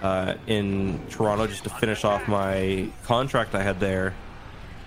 uh, 0.02 0.34
in 0.46 1.00
Toronto 1.10 1.46
just 1.46 1.64
to 1.64 1.70
finish 1.70 2.04
off 2.04 2.28
my 2.28 2.88
contract 3.04 3.54
I 3.54 3.62
had 3.62 3.80
there. 3.80 4.14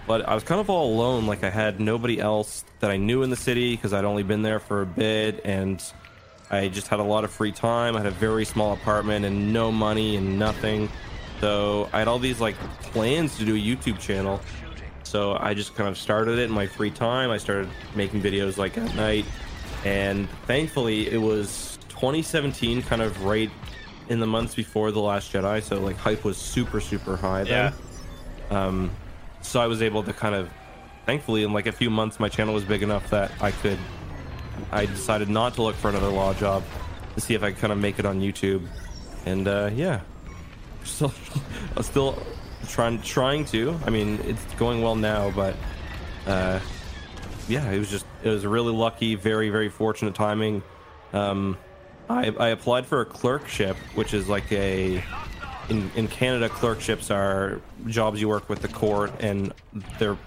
But 0.07 0.27
I 0.27 0.33
was 0.33 0.43
kind 0.43 0.59
of 0.59 0.69
all 0.69 0.93
alone. 0.93 1.27
Like 1.27 1.43
I 1.43 1.50
had 1.50 1.79
nobody 1.79 2.19
else 2.19 2.65
that 2.79 2.91
I 2.91 2.97
knew 2.97 3.23
in 3.23 3.29
the 3.29 3.35
city 3.35 3.75
because 3.75 3.93
I'd 3.93 4.05
only 4.05 4.23
been 4.23 4.41
there 4.41 4.59
for 4.59 4.81
a 4.81 4.85
bit, 4.85 5.41
and 5.45 5.81
I 6.50 6.67
just 6.67 6.88
had 6.88 7.00
a 7.00 7.03
lot 7.03 7.23
of 7.23 7.31
free 7.31 7.51
time. 7.51 7.95
I 7.95 8.00
had 8.00 8.07
a 8.07 8.11
very 8.11 8.45
small 8.45 8.73
apartment 8.73 9.25
and 9.25 9.53
no 9.53 9.71
money 9.71 10.15
and 10.15 10.39
nothing. 10.39 10.89
So 11.41 11.89
I 11.91 12.00
had 12.00 12.07
all 12.07 12.19
these 12.19 12.39
like 12.39 12.55
plans 12.93 13.36
to 13.39 13.45
do 13.45 13.55
a 13.55 13.60
YouTube 13.60 14.00
channel. 14.00 14.39
So 15.03 15.36
I 15.39 15.55
just 15.55 15.75
kind 15.75 15.89
of 15.89 15.98
started 15.98 16.38
it 16.38 16.43
in 16.43 16.51
my 16.51 16.67
free 16.67 16.91
time. 16.91 17.31
I 17.31 17.38
started 17.38 17.67
making 17.95 18.21
videos 18.21 18.57
like 18.57 18.77
at 18.77 18.95
night, 18.95 19.25
and 19.83 20.29
thankfully 20.45 21.10
it 21.10 21.17
was 21.17 21.79
2017, 21.89 22.83
kind 22.83 23.01
of 23.01 23.24
right 23.25 23.50
in 24.07 24.19
the 24.19 24.27
months 24.27 24.55
before 24.55 24.91
the 24.91 25.00
Last 25.01 25.33
Jedi. 25.33 25.62
So 25.63 25.79
like 25.79 25.98
hype 25.98 26.24
was 26.24 26.38
super 26.38 26.79
super 26.79 27.17
high 27.17 27.43
then. 27.43 27.74
yeah. 28.51 28.67
Um, 28.67 28.91
so 29.41 29.60
I 29.60 29.65
was 29.67 29.81
able 29.81 30.03
to 30.03 30.13
kind 30.13 30.36
of, 30.36 30.50
thankfully, 31.07 31.43
in 31.43 31.51
like 31.51 31.65
a 31.65 31.71
few 31.71 31.89
months, 31.89 32.19
my 32.19 32.29
channel 32.29 32.53
was 32.53 32.63
big 32.63 32.83
enough 32.83 33.10
that 33.10 33.31
I 33.41 33.51
could. 33.51 33.79
I 34.71 34.86
decided 34.86 35.29
not 35.29 35.55
to 35.55 35.63
look 35.63 35.75
for 35.75 35.89
another 35.89 36.10
law 36.10 36.33
job 36.36 36.63
to 37.15 37.21
see 37.21 37.33
if 37.33 37.41
I 37.41 37.51
could 37.51 37.60
kind 37.62 37.74
of 37.74 37.79
make 37.79 37.98
it 37.98 38.05
on 38.05 38.21
YouTube, 38.21 38.67
and 39.25 39.48
uh, 39.48 39.71
yeah, 39.74 40.01
still, 40.83 41.13
still 41.81 42.21
trying 42.67 43.01
trying 43.01 43.45
to. 43.45 43.79
I 43.85 43.89
mean, 43.89 44.19
it's 44.23 44.43
going 44.55 44.81
well 44.81 44.95
now, 44.95 45.31
but 45.31 45.55
uh, 46.27 46.59
yeah, 47.47 47.69
it 47.71 47.79
was 47.79 47.89
just 47.89 48.05
it 48.23 48.29
was 48.29 48.45
really 48.45 48.73
lucky, 48.73 49.15
very 49.15 49.50
very 49.50 49.69
fortunate 49.69 50.15
timing. 50.15 50.63
Um, 51.13 51.57
I, 52.09 52.33
I 52.39 52.47
applied 52.50 52.85
for 52.85 53.01
a 53.01 53.05
clerkship, 53.05 53.77
which 53.95 54.13
is 54.13 54.27
like 54.27 54.51
a 54.51 55.03
in 55.69 55.91
in 55.95 56.07
Canada, 56.07 56.50
clerkships 56.50 57.09
are 57.09 57.61
jobs 57.88 58.19
you 58.21 58.27
work 58.27 58.50
with 58.50 58.61
the 58.61 58.67
court, 58.67 59.11
and 59.19 59.53
they're 60.00 60.17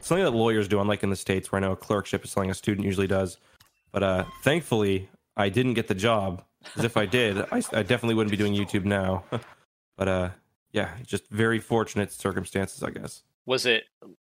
something 0.00 0.24
that 0.24 0.32
lawyers 0.32 0.68
do, 0.68 0.80
unlike 0.80 1.02
in 1.02 1.10
the 1.10 1.16
states 1.16 1.50
where 1.50 1.58
I 1.58 1.62
know 1.62 1.72
a 1.72 1.76
clerkship 1.76 2.24
is 2.24 2.30
something 2.30 2.50
a 2.50 2.54
student 2.54 2.84
usually 2.84 3.06
does. 3.06 3.38
But 3.90 4.02
uh, 4.02 4.24
thankfully, 4.42 5.08
I 5.36 5.48
didn't 5.48 5.74
get 5.74 5.88
the 5.88 5.94
job. 5.94 6.42
Because 6.62 6.84
if 6.84 6.96
I 6.96 7.04
did, 7.06 7.38
I, 7.38 7.62
I 7.72 7.82
definitely 7.82 8.14
wouldn't 8.14 8.30
be 8.30 8.36
doing 8.36 8.54
YouTube 8.54 8.84
now. 8.84 9.24
but 9.96 10.08
uh, 10.08 10.30
yeah, 10.72 10.90
just 11.04 11.28
very 11.30 11.58
fortunate 11.58 12.12
circumstances, 12.12 12.82
I 12.82 12.90
guess. 12.90 13.22
Was 13.46 13.66
it 13.66 13.84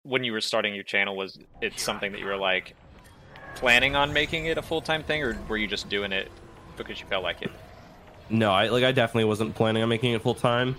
when 0.02 0.24
you 0.24 0.32
were 0.32 0.40
starting 0.40 0.74
your 0.74 0.84
channel? 0.84 1.16
Was 1.16 1.38
it 1.60 1.78
something 1.78 2.12
that 2.12 2.18
you 2.18 2.26
were 2.26 2.36
like 2.36 2.74
planning 3.54 3.96
on 3.96 4.12
making 4.12 4.46
it 4.46 4.58
a 4.58 4.62
full 4.62 4.80
time 4.80 5.02
thing, 5.02 5.22
or 5.22 5.36
were 5.48 5.56
you 5.56 5.66
just 5.66 5.88
doing 5.88 6.12
it 6.12 6.30
because 6.76 7.00
you 7.00 7.06
felt 7.06 7.22
like 7.22 7.42
it? 7.42 7.50
No, 8.30 8.52
I 8.52 8.68
like 8.68 8.84
I 8.84 8.92
definitely 8.92 9.24
wasn't 9.24 9.54
planning 9.54 9.82
on 9.82 9.88
making 9.88 10.12
it 10.12 10.22
full 10.22 10.34
time. 10.34 10.76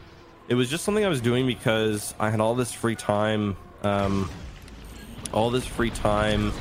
It 0.48 0.56
was 0.56 0.70
just 0.70 0.84
something 0.84 1.06
I 1.06 1.10
was 1.10 1.22
doing 1.22 1.46
because 1.46 2.16
I 2.20 2.30
had 2.30 2.40
all 2.40 2.56
this 2.56 2.72
free 2.72 2.96
time, 2.96 3.56
um, 3.84 4.30
all 5.32 5.52
this 5.52 5.66
free 5.66 5.92
time 5.92 6.52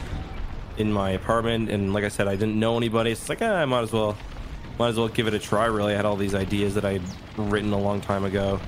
in 0.76 0.92
my 0.92 1.10
apartment, 1.10 1.70
and 1.70 1.92
like 1.92 2.04
I 2.04 2.08
said, 2.08 2.28
I 2.28 2.36
didn't 2.36 2.58
know 2.58 2.76
anybody. 2.76 3.14
So 3.14 3.20
it's 3.20 3.28
like, 3.28 3.42
eh, 3.42 3.50
I 3.50 3.64
might 3.64 3.82
as 3.82 3.92
well, 3.92 4.16
might 4.78 4.88
as 4.88 4.98
well 4.98 5.08
give 5.08 5.26
it 5.26 5.34
a 5.34 5.38
try. 5.38 5.66
Really, 5.66 5.92
I 5.92 5.96
had 5.96 6.04
all 6.04 6.16
these 6.16 6.34
ideas 6.34 6.74
that 6.74 6.84
I'd 6.84 7.02
written 7.36 7.72
a 7.72 7.78
long 7.78 8.00
time 8.00 8.24
ago. 8.24 8.60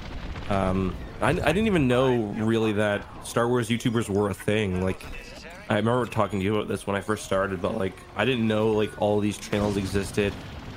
Um, 0.49 0.97
I, 1.21 1.31
I 1.31 1.33
didn't 1.33 1.67
even 1.67 1.87
know 1.87 2.17
really 2.39 2.73
that 2.75 3.05
Star 3.27 3.47
Wars 3.49 3.69
YouTubers 3.69 4.09
were 4.09 4.31
a 4.31 4.35
thing. 4.35 4.83
Like, 4.83 5.03
I 5.69 5.77
remember 5.77 6.07
talking 6.07 6.41
to 6.41 6.45
you 6.45 6.57
about 6.57 6.69
this 6.69 6.87
when 6.87 6.97
I 6.97 7.01
first 7.01 7.25
started, 7.25 7.63
but 7.63 7.77
like, 7.77 7.95
I 8.17 8.25
didn't 8.25 8.47
know 8.47 8.73
like 8.73 9.01
all 9.01 9.21
these 9.21 9.39
channels 9.39 9.77
existed. 9.77 10.33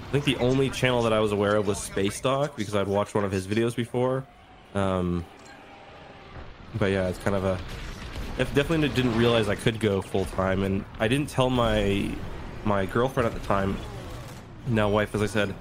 I 0.07 0.11
think 0.11 0.25
the 0.25 0.37
only 0.37 0.69
channel 0.69 1.01
that 1.03 1.13
I 1.13 1.19
was 1.19 1.31
aware 1.31 1.55
of 1.55 1.65
was 1.65 1.81
Space 1.81 2.21
Doc 2.21 2.55
because 2.55 2.75
I'd 2.75 2.87
watched 2.87 3.15
one 3.15 3.23
of 3.23 3.31
his 3.31 3.47
videos 3.47 3.75
before. 3.75 4.23
Um, 4.75 5.25
but 6.75 6.91
yeah, 6.91 7.07
it's 7.07 7.17
kind 7.19 7.35
of 7.35 7.45
a. 7.45 7.59
I 8.37 8.43
definitely 8.43 8.89
didn't 8.89 9.15
realize 9.17 9.47
I 9.47 9.55
could 9.55 9.79
go 9.79 10.01
full 10.01 10.25
time, 10.25 10.63
and 10.63 10.85
I 10.99 11.07
didn't 11.07 11.29
tell 11.29 11.49
my 11.49 12.09
my 12.63 12.85
girlfriend 12.85 13.27
at 13.27 13.33
the 13.33 13.45
time, 13.47 13.75
now 14.67 14.89
wife, 14.89 15.13
as 15.15 15.22
I 15.22 15.25
said, 15.25 15.53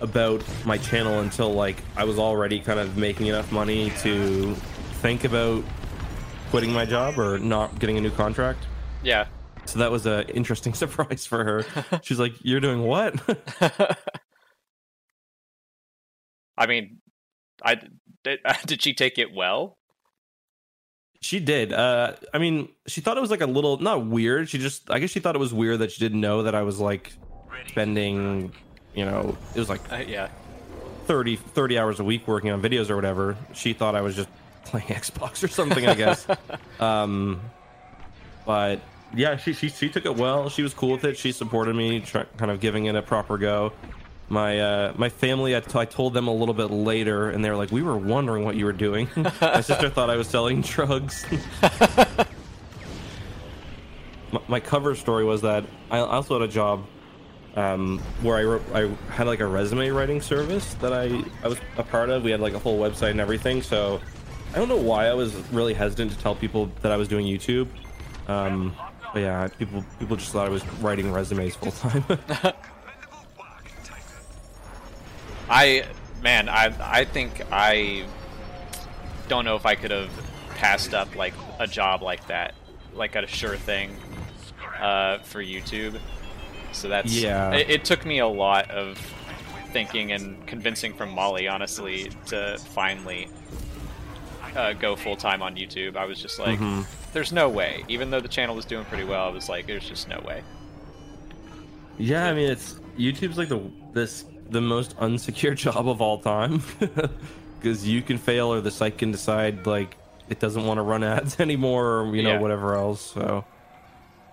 about 0.00 0.44
my 0.64 0.78
channel 0.78 1.20
until 1.20 1.52
like 1.52 1.82
I 1.96 2.04
was 2.04 2.18
already 2.18 2.60
kind 2.60 2.78
of 2.78 2.96
making 2.96 3.26
enough 3.26 3.50
money 3.52 3.90
to 4.02 4.54
think 5.00 5.24
about 5.24 5.64
quitting 6.50 6.72
my 6.72 6.84
job 6.84 7.18
or 7.18 7.38
not 7.38 7.78
getting 7.78 7.98
a 7.98 8.00
new 8.00 8.10
contract. 8.10 8.66
Yeah. 9.02 9.26
So 9.66 9.78
that 9.78 9.90
was 9.90 10.06
an 10.06 10.28
interesting 10.28 10.74
surprise 10.82 11.26
for 11.26 11.44
her. 11.44 11.64
She's 12.02 12.18
like, 12.18 12.32
"You're 12.42 12.60
doing 12.60 12.82
what?" 12.82 13.14
I 16.56 16.66
mean, 16.66 16.98
I 17.62 17.80
did, 18.22 18.40
did 18.66 18.82
she 18.82 18.94
take 18.94 19.18
it 19.18 19.34
well? 19.34 19.78
She 21.20 21.40
did. 21.40 21.72
Uh, 21.72 22.14
I 22.34 22.38
mean, 22.38 22.68
she 22.86 23.00
thought 23.00 23.16
it 23.16 23.20
was 23.20 23.30
like 23.30 23.40
a 23.40 23.46
little 23.46 23.78
not 23.78 24.06
weird. 24.06 24.50
She 24.50 24.58
just, 24.58 24.90
I 24.90 24.98
guess, 24.98 25.10
she 25.10 25.20
thought 25.20 25.34
it 25.34 25.38
was 25.38 25.54
weird 25.54 25.78
that 25.78 25.90
she 25.90 25.98
didn't 25.98 26.20
know 26.20 26.42
that 26.42 26.54
I 26.54 26.62
was 26.62 26.78
like 26.78 27.14
spending, 27.68 28.52
you 28.94 29.04
know, 29.04 29.36
it 29.54 29.58
was 29.58 29.68
like 29.68 29.80
Uh, 29.92 29.96
yeah. 30.06 30.28
30, 31.06 31.36
30 31.36 31.78
hours 31.78 32.00
a 32.00 32.04
week 32.04 32.26
working 32.26 32.50
on 32.50 32.62
videos 32.62 32.88
or 32.88 32.96
whatever. 32.96 33.36
She 33.52 33.72
thought 33.74 33.94
I 33.94 34.00
was 34.00 34.16
just 34.16 34.28
playing 34.64 34.86
Xbox 34.86 35.42
or 35.44 35.48
something. 35.48 35.86
I 35.86 35.94
guess. 35.94 36.26
um, 36.80 37.40
but 38.46 38.80
yeah, 39.14 39.36
she, 39.36 39.52
she 39.52 39.68
she 39.68 39.88
took 39.88 40.06
it 40.06 40.16
well. 40.16 40.48
She 40.48 40.62
was 40.62 40.72
cool 40.74 40.92
with 40.92 41.04
it. 41.04 41.16
She 41.18 41.32
supported 41.32 41.76
me, 41.76 42.00
try, 42.00 42.24
kind 42.36 42.50
of 42.50 42.60
giving 42.60 42.86
it 42.86 42.94
a 42.96 43.02
proper 43.02 43.36
go. 43.38 43.72
My 44.30 44.58
uh, 44.58 44.92
my 44.96 45.10
family, 45.10 45.54
I, 45.54 45.60
t- 45.60 45.78
I 45.78 45.84
told 45.84 46.14
them 46.14 46.26
a 46.28 46.32
little 46.34 46.54
bit 46.54 46.70
later, 46.70 47.28
and 47.28 47.44
they 47.44 47.50
were 47.50 47.56
like, 47.56 47.70
"We 47.70 47.82
were 47.82 47.96
wondering 47.98 48.44
what 48.44 48.56
you 48.56 48.64
were 48.64 48.72
doing." 48.72 49.08
my 49.16 49.60
sister 49.60 49.90
thought 49.90 50.08
I 50.08 50.16
was 50.16 50.28
selling 50.28 50.62
drugs. 50.62 51.26
my, 54.32 54.40
my 54.48 54.60
cover 54.60 54.94
story 54.94 55.24
was 55.24 55.42
that 55.42 55.64
I 55.90 55.98
also 55.98 56.40
had 56.40 56.48
a 56.48 56.50
job 56.50 56.86
um, 57.56 57.98
where 58.22 58.36
I 58.36 58.44
wrote, 58.44 58.62
I 58.74 58.88
had 59.12 59.26
like 59.26 59.40
a 59.40 59.46
resume 59.46 59.88
writing 59.90 60.20
service 60.20 60.74
that 60.74 60.92
I 60.92 61.22
I 61.42 61.48
was 61.48 61.58
a 61.76 61.82
part 61.82 62.10
of. 62.10 62.24
We 62.24 62.30
had 62.30 62.40
like 62.40 62.54
a 62.54 62.58
whole 62.58 62.78
website 62.78 63.10
and 63.10 63.20
everything. 63.20 63.62
So 63.62 64.00
I 64.52 64.58
don't 64.58 64.68
know 64.68 64.76
why 64.76 65.06
I 65.06 65.14
was 65.14 65.34
really 65.50 65.74
hesitant 65.74 66.12
to 66.12 66.18
tell 66.18 66.34
people 66.34 66.70
that 66.82 66.92
I 66.92 66.96
was 66.96 67.08
doing 67.08 67.26
YouTube. 67.26 67.68
Um, 68.28 68.74
but 69.12 69.20
yeah, 69.20 69.48
people 69.58 69.84
people 69.98 70.16
just 70.16 70.32
thought 70.32 70.46
I 70.46 70.50
was 70.50 70.66
writing 70.80 71.12
resumes 71.12 71.54
full 71.54 71.72
time. 71.72 72.04
I 75.48 75.84
man, 76.22 76.48
I 76.48 76.74
I 76.80 77.04
think 77.04 77.42
I 77.52 78.06
don't 79.28 79.44
know 79.44 79.56
if 79.56 79.66
I 79.66 79.76
could 79.76 79.90
have 79.92 80.10
passed 80.56 80.94
up 80.94 81.14
like 81.14 81.34
a 81.60 81.66
job 81.66 82.02
like 82.02 82.26
that, 82.26 82.54
like 82.94 83.14
a 83.14 83.26
sure 83.26 83.56
thing, 83.56 83.96
uh, 84.80 85.18
for 85.18 85.42
YouTube. 85.42 86.00
So 86.74 86.88
that's 86.88 87.12
Yeah. 87.14 87.52
It, 87.52 87.70
it 87.70 87.84
took 87.84 88.04
me 88.04 88.18
a 88.18 88.26
lot 88.26 88.70
of 88.70 88.98
thinking 89.72 90.12
and 90.12 90.46
convincing 90.46 90.92
from 90.94 91.10
Mollie, 91.10 91.48
honestly, 91.48 92.10
to 92.26 92.58
finally 92.58 93.28
uh, 94.56 94.72
go 94.74 94.94
full 94.94 95.16
time 95.16 95.42
on 95.42 95.56
YouTube. 95.56 95.96
I 95.96 96.04
was 96.04 96.20
just 96.20 96.38
like, 96.38 96.58
Mhm. 96.60 96.86
there's 97.12 97.32
no 97.32 97.48
way. 97.48 97.84
Even 97.88 98.10
though 98.10 98.20
the 98.20 98.28
channel 98.28 98.54
was 98.54 98.64
doing 98.64 98.84
pretty 98.84 99.02
well, 99.04 99.26
I 99.26 99.30
was 99.30 99.48
like, 99.48 99.66
there's 99.66 99.88
just 99.88 100.08
no 100.08 100.20
way. 100.20 100.42
yeah, 101.98 102.26
I 102.26 102.32
mean 102.34 102.50
it's 102.50 102.74
YouTube's 102.98 103.38
like 103.38 103.48
the 103.48 103.60
this 103.92 104.24
the 104.50 104.60
most 104.60 104.96
unsecure 104.98 105.56
job 105.64 105.88
of 105.88 106.00
all 106.00 106.18
time 106.18 106.62
because 107.60 107.86
you 107.86 108.02
can 108.02 108.18
fail 108.18 108.52
or 108.52 108.60
the 108.60 108.70
site 108.70 108.98
can 108.98 109.10
decide 109.10 109.66
like 109.66 109.96
it 110.28 110.38
doesn't 110.40 110.64
want 110.66 110.78
to 110.78 110.82
run 110.82 111.02
ads 111.04 111.38
anymore 111.46 112.00
or 112.00 112.14
you 112.16 112.22
know 112.22 112.32
Yeah. 112.34 112.40
whatever 112.40 112.74
else. 112.76 113.00
So. 113.00 113.44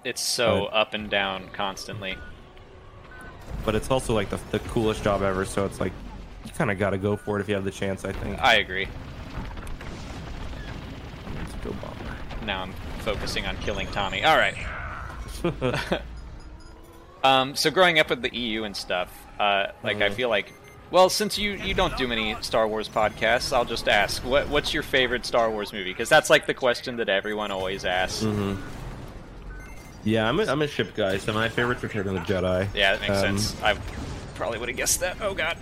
It's 0.03 0.21
so 0.21 0.67
But- 0.71 0.77
up 0.77 0.93
and 0.93 1.09
down 1.09 1.49
constantly. 1.53 2.17
but 3.65 3.75
it's 3.75 3.91
also 3.91 4.13
like 4.13 4.29
the, 4.29 4.39
the 4.51 4.59
coolest 4.59 5.03
job 5.03 5.21
ever. 5.21 5.45
So 5.45 5.65
it's 5.65 5.79
like 5.79 5.91
you 6.45 6.51
kind 6.53 6.71
of 6.71 6.79
got 6.79 6.91
to 6.91 6.97
go 6.97 7.15
for 7.15 7.37
it 7.37 7.41
if 7.41 7.49
you 7.49 7.55
have 7.55 7.63
the 7.63 7.71
chance. 7.71 8.03
I 8.05 8.11
think. 8.11 8.41
I 8.41 8.55
agree. 8.55 8.87
Let's 11.37 11.53
go 11.63 11.71
bomber. 11.71 12.15
Now 12.45 12.63
I'm 12.63 12.73
focusing 12.99 13.45
on 13.45 13.57
killing 13.57 13.87
Tommy. 13.87 14.23
All 14.23 14.37
right. 14.37 14.55
Um, 17.23 17.55
so 17.55 17.69
growing 17.69 17.99
up 17.99 18.09
with 18.09 18.23
the 18.23 18.35
EU 18.35 18.63
and 18.63 18.75
stuff, 18.75 19.15
uh, 19.39 19.67
like 19.83 19.97
I 20.01 20.09
Mhm. 20.09 20.13
feel 20.15 20.29
like, 20.29 20.51
well, 20.89 21.07
since 21.07 21.37
you 21.37 21.51
you 21.51 21.75
don't 21.75 21.95
do 21.95 22.07
many 22.07 22.35
Star 22.41 22.67
Wars 22.67 22.89
podcasts, 22.89 23.53
I'll 23.55 23.63
just 23.63 23.87
ask, 23.87 24.25
what 24.25 24.49
what's 24.49 24.73
your 24.73 24.81
favorite 24.81 25.23
Star 25.27 25.51
Wars 25.51 25.71
movie? 25.71 25.91
Because 25.91 26.09
that's 26.09 26.31
like 26.31 26.47
the 26.47 26.55
question 26.55 26.95
that 26.97 27.09
everyone 27.09 27.51
always 27.51 27.85
asks. 27.85 28.23
hmm 28.23 28.55
Yeah, 30.03 30.27
I'm 30.27 30.39
a, 30.39 30.45
I'm 30.45 30.61
a 30.61 30.67
ship 30.67 30.95
guy, 30.95 31.17
so 31.17 31.31
my 31.33 31.47
favorite's 31.49 31.83
Return 31.83 32.07
of 32.07 32.13
the 32.15 32.19
Jedi. 32.33 32.67
Yeah, 32.73 32.93
that 32.95 33.01
makes 33.01 33.17
Um, 33.23 33.37
sense. 33.37 33.61
I 33.61 33.75
probably 34.35 34.57
would 34.59 34.69
have 34.69 34.77
guessed 34.77 34.99
that. 35.01 35.17
Oh 35.21 35.33
God. 35.33 35.57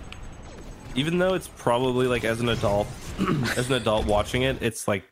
Even 0.96 1.18
though 1.20 1.34
it's 1.34 1.48
probably 1.48 2.08
like 2.08 2.24
as 2.24 2.40
an 2.42 2.50
adult, 2.50 2.88
as 3.58 3.68
an 3.70 3.74
adult 3.76 4.06
watching 4.08 4.42
it, 4.44 4.58
it's 4.62 4.88
like 4.88 5.04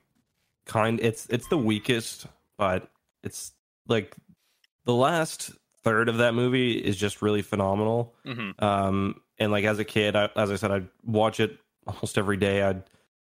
kind. 0.65 0.99
It's 1.01 1.27
it's 1.27 1.47
the 1.49 1.57
weakest, 1.57 2.25
but 2.57 2.89
it's 3.23 3.51
like 3.87 4.15
the 4.85 4.93
last 4.93 5.51
third 5.83 6.09
of 6.09 6.17
that 6.17 6.33
movie 6.33 6.73
is 6.73 6.97
just 6.97 7.21
really 7.21 7.41
phenomenal. 7.41 8.15
hmm 8.25 8.51
Um, 8.59 9.21
and 9.39 9.51
like 9.51 9.65
as 9.65 9.77
a 9.79 9.85
kid, 9.85 10.15
I, 10.15 10.29
as 10.35 10.49
I 10.51 10.55
said, 10.55 10.71
I'd 10.71 10.87
watch 11.05 11.39
it 11.39 11.59
almost 11.85 12.17
every 12.17 12.37
day. 12.37 12.63
I'd 12.63 12.83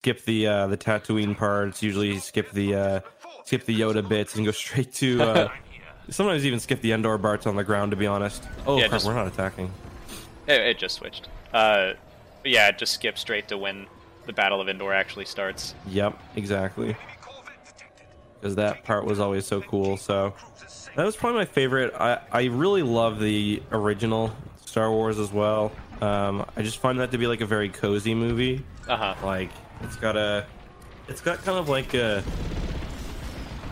skip 0.03 0.23
the 0.25 0.47
uh, 0.47 0.67
the 0.67 0.77
Tatooine 0.77 1.37
parts. 1.37 1.83
Usually 1.83 2.19
skip 2.19 2.51
the 2.51 2.75
uh, 2.75 3.01
skip 3.45 3.65
the 3.65 3.81
Yoda 3.81 4.07
bits 4.07 4.37
and 4.37 4.45
go 4.45 4.51
straight 4.65 4.93
to. 4.95 5.23
Uh, 5.23 5.49
sometimes 6.11 6.45
even 6.47 6.61
skip 6.61 6.81
the 6.81 6.93
Endor 6.93 7.19
parts 7.19 7.47
on 7.47 7.57
the 7.57 7.65
ground. 7.65 7.91
To 7.93 7.97
be 7.97 8.07
honest. 8.07 8.43
Oh, 8.67 8.77
Yeah, 8.79 8.89
crap, 8.89 8.93
just- 9.01 9.07
we're 9.07 9.15
not 9.15 9.27
attacking. 9.27 9.71
It, 10.47 10.61
it 10.61 10.79
just 10.79 10.97
switched. 10.97 11.29
Uh, 11.53 11.95
but 12.43 12.51
yeah, 12.51 12.71
just 12.71 12.93
skip 12.93 13.17
straight 13.19 13.49
to 13.49 13.57
when 13.59 13.87
the 14.27 14.33
Battle 14.33 14.61
of 14.61 14.69
Endor 14.69 14.93
actually 14.93 15.25
starts. 15.25 15.75
Yep, 15.89 16.19
exactly. 16.37 16.97
Because 18.41 18.57
that 18.57 18.85
part 18.85 19.05
was 19.07 19.21
always 19.21 19.47
so 19.47 19.61
cool. 19.63 19.97
So 19.97 20.35
that 20.97 21.05
was 21.05 21.17
probably 21.17 21.39
my 21.39 21.45
favorite. 21.47 21.95
I 21.95 22.19
I 22.31 22.45
really 22.45 22.83
love 22.83 23.19
the 23.21 23.63
original 23.73 24.35
Star 24.67 24.91
Wars 24.91 25.19
as 25.19 25.33
well. 25.33 25.73
Um, 26.03 26.45
I 26.57 26.63
just 26.63 26.79
find 26.79 27.01
that 27.01 27.11
to 27.13 27.19
be 27.19 27.27
like 27.27 27.41
a 27.41 27.47
very 27.47 27.71
cozy 27.71 28.15
movie. 28.15 28.63
Uh 28.87 28.97
huh. 28.97 29.15
Like 29.25 29.51
it's 29.83 29.97
got 29.97 30.17
a, 30.17 30.45
it's 31.09 31.23
got 31.23 31.43
kind 31.45 31.57
of 31.57 31.69
like 31.71 31.95
a, 31.95 32.23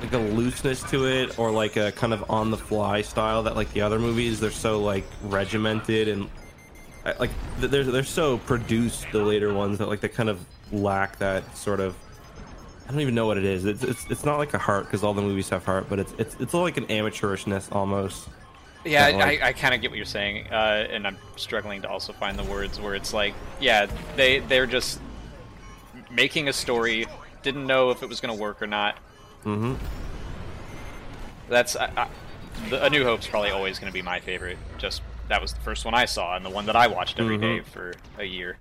like 0.02 0.12
a 0.12 0.18
looseness 0.18 0.82
to 0.90 1.06
it, 1.06 1.38
or 1.38 1.50
like 1.50 1.76
a 1.76 1.92
kind 1.92 2.12
of 2.12 2.28
on 2.30 2.50
the 2.50 2.56
fly 2.56 3.02
style 3.02 3.42
that 3.44 3.56
like 3.56 3.72
the 3.72 3.80
other 3.80 3.98
movies 3.98 4.40
they're 4.40 4.50
so 4.50 4.80
like 4.80 5.04
regimented 5.24 6.08
and 6.08 6.28
like 7.18 7.30
they're 7.58 7.84
they're 7.84 8.02
so 8.04 8.38
produced 8.38 9.06
the 9.12 9.22
later 9.22 9.52
ones 9.54 9.78
that 9.78 9.88
like 9.88 10.00
they 10.00 10.08
kind 10.08 10.28
of 10.28 10.44
lack 10.72 11.18
that 11.18 11.56
sort 11.56 11.80
of 11.80 11.94
I 12.88 12.90
don't 12.90 13.00
even 13.00 13.14
know 13.14 13.26
what 13.26 13.38
it 13.38 13.44
is. 13.44 13.64
It's 13.64 13.82
it's, 13.84 14.10
it's 14.10 14.24
not 14.24 14.38
like 14.38 14.54
a 14.54 14.58
heart 14.58 14.84
because 14.86 15.04
all 15.04 15.14
the 15.14 15.22
movies 15.22 15.48
have 15.50 15.64
heart, 15.64 15.86
but 15.88 15.98
it's 15.98 16.12
it's 16.18 16.36
it's 16.40 16.54
like 16.54 16.76
an 16.76 16.86
amateurishness 16.86 17.72
almost. 17.74 18.28
Yeah, 18.84 19.10
Kinda 19.10 19.24
like- 19.24 19.42
I, 19.42 19.48
I 19.48 19.52
kind 19.52 19.74
of 19.74 19.80
get 19.80 19.90
what 19.92 19.96
you're 19.96 20.04
saying, 20.04 20.48
uh, 20.48 20.88
and 20.90 21.06
I'm 21.06 21.16
struggling 21.36 21.82
to 21.82 21.88
also 21.88 22.12
find 22.12 22.36
the 22.36 22.42
words 22.42 22.80
where 22.80 22.96
it's 22.96 23.14
like, 23.14 23.34
yeah, 23.60 23.86
they 24.16 24.40
they're 24.40 24.66
just 24.66 25.00
making 26.10 26.48
a 26.48 26.52
story, 26.52 27.06
didn't 27.44 27.66
know 27.66 27.90
if 27.90 28.02
it 28.02 28.08
was 28.08 28.20
going 28.20 28.34
to 28.36 28.40
work 28.42 28.60
or 28.60 28.66
not. 28.66 28.98
Mm-hmm. 29.44 29.74
That's 31.48 31.76
I, 31.76 31.86
I, 31.96 32.08
the, 32.70 32.84
A 32.84 32.90
New 32.90 33.04
Hope's 33.04 33.26
probably 33.26 33.50
always 33.50 33.78
going 33.78 33.90
to 33.90 33.94
be 33.94 34.02
my 34.02 34.20
favorite. 34.20 34.58
Just 34.78 35.02
that 35.28 35.40
was 35.40 35.52
the 35.52 35.60
first 35.60 35.84
one 35.84 35.94
I 35.94 36.04
saw 36.04 36.36
and 36.36 36.44
the 36.44 36.50
one 36.50 36.66
that 36.66 36.76
I 36.76 36.86
watched 36.86 37.18
every 37.20 37.38
day 37.38 37.60
Mhm. 37.60 37.64
for 37.64 37.94
a 38.18 38.24
year. 38.24 38.58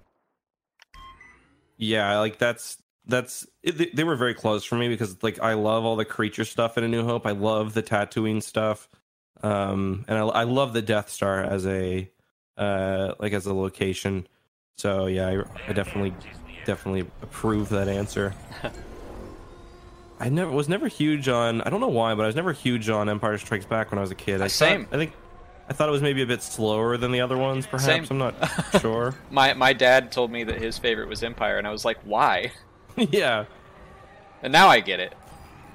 Yeah, 1.78 2.20
like 2.20 2.38
that's 2.38 2.78
that's 3.08 3.48
it, 3.64 3.78
they- 3.78 3.90
they 3.94 4.04
were 4.04 4.16
very 4.16 4.34
close 4.36 4.64
for 4.64 4.76
me 4.76 4.88
because 4.88 5.22
like 5.24 5.40
I 5.42 5.54
love 5.54 5.84
all 5.86 5.96
the 5.96 6.06
creature 6.06 6.46
stuff 6.46 6.78
in 6.78 6.84
A 6.84 6.88
New 6.88 7.04
Hope. 7.04 7.26
I 7.26 7.32
love 7.32 7.74
the 7.74 7.82
Tatooine 7.84 8.42
stuff, 8.44 8.88
um, 9.42 10.06
and 10.08 10.18
I, 10.18 10.22
I 10.22 10.44
love 10.44 10.74
the 10.74 10.82
Death 10.84 11.10
Star 11.10 11.44
as 11.44 11.66
a 11.66 12.10
uh 12.58 13.14
like 13.20 13.34
as 13.34 13.46
a 13.48 13.54
location. 13.54 14.28
So 14.78 15.08
yeah, 15.08 15.28
I, 15.28 15.70
I 15.70 15.74
definitely 15.74 16.14
definitely 16.66 17.02
approve 17.22 17.70
that 17.70 17.88
answer. 17.88 18.34
I 20.22 20.30
never 20.30 20.51
was 20.51 20.70
never 20.70 20.88
huge 20.88 21.28
on. 21.28 21.62
I 21.62 21.70
don't 21.70 21.80
know 21.82 21.88
why, 21.88 22.13
but 22.16 22.24
I 22.24 22.28
was 22.28 22.36
never 22.36 22.54
huge 22.54 22.90
on 22.90 23.10
Empire 23.10 23.38
Strikes 23.38 23.66
Back 23.66 23.92
when 23.92 23.98
I 23.98 24.01
was 24.01 24.12
a 24.12 24.16
kid. 24.16 24.36
I 24.42 24.46
uh, 24.46 24.48
thought- 24.48 24.51
Same. 24.51 24.88
I 24.92 24.98
think 24.98 25.13
I 25.70 25.74
thought 25.74 25.88
it 25.90 25.92
was 25.94 26.01
maybe 26.01 26.22
a 26.22 26.25
bit 26.28 26.42
slower 26.44 26.98
than 26.98 27.12
the 27.12 27.22
other 27.22 27.38
ones. 27.38 27.66
Perhaps 27.66 27.86
Same. 27.86 28.06
I'm 28.10 28.18
not 28.18 28.36
sure. 28.82 29.16
My 29.32 29.54
my 29.54 29.74
dad 29.74 30.12
told 30.12 30.32
me 30.32 30.44
that 30.44 30.62
his 30.62 30.78
favorite 30.78 31.08
was 31.10 31.24
Empire, 31.24 31.58
and 31.58 31.66
I 31.68 31.72
was 31.72 31.84
like, 31.86 31.98
why? 32.04 32.51
yeah. 32.96 33.46
And 34.44 34.51
now 34.54 34.68
I 34.68 34.80
get 34.80 35.00
it. 35.00 35.13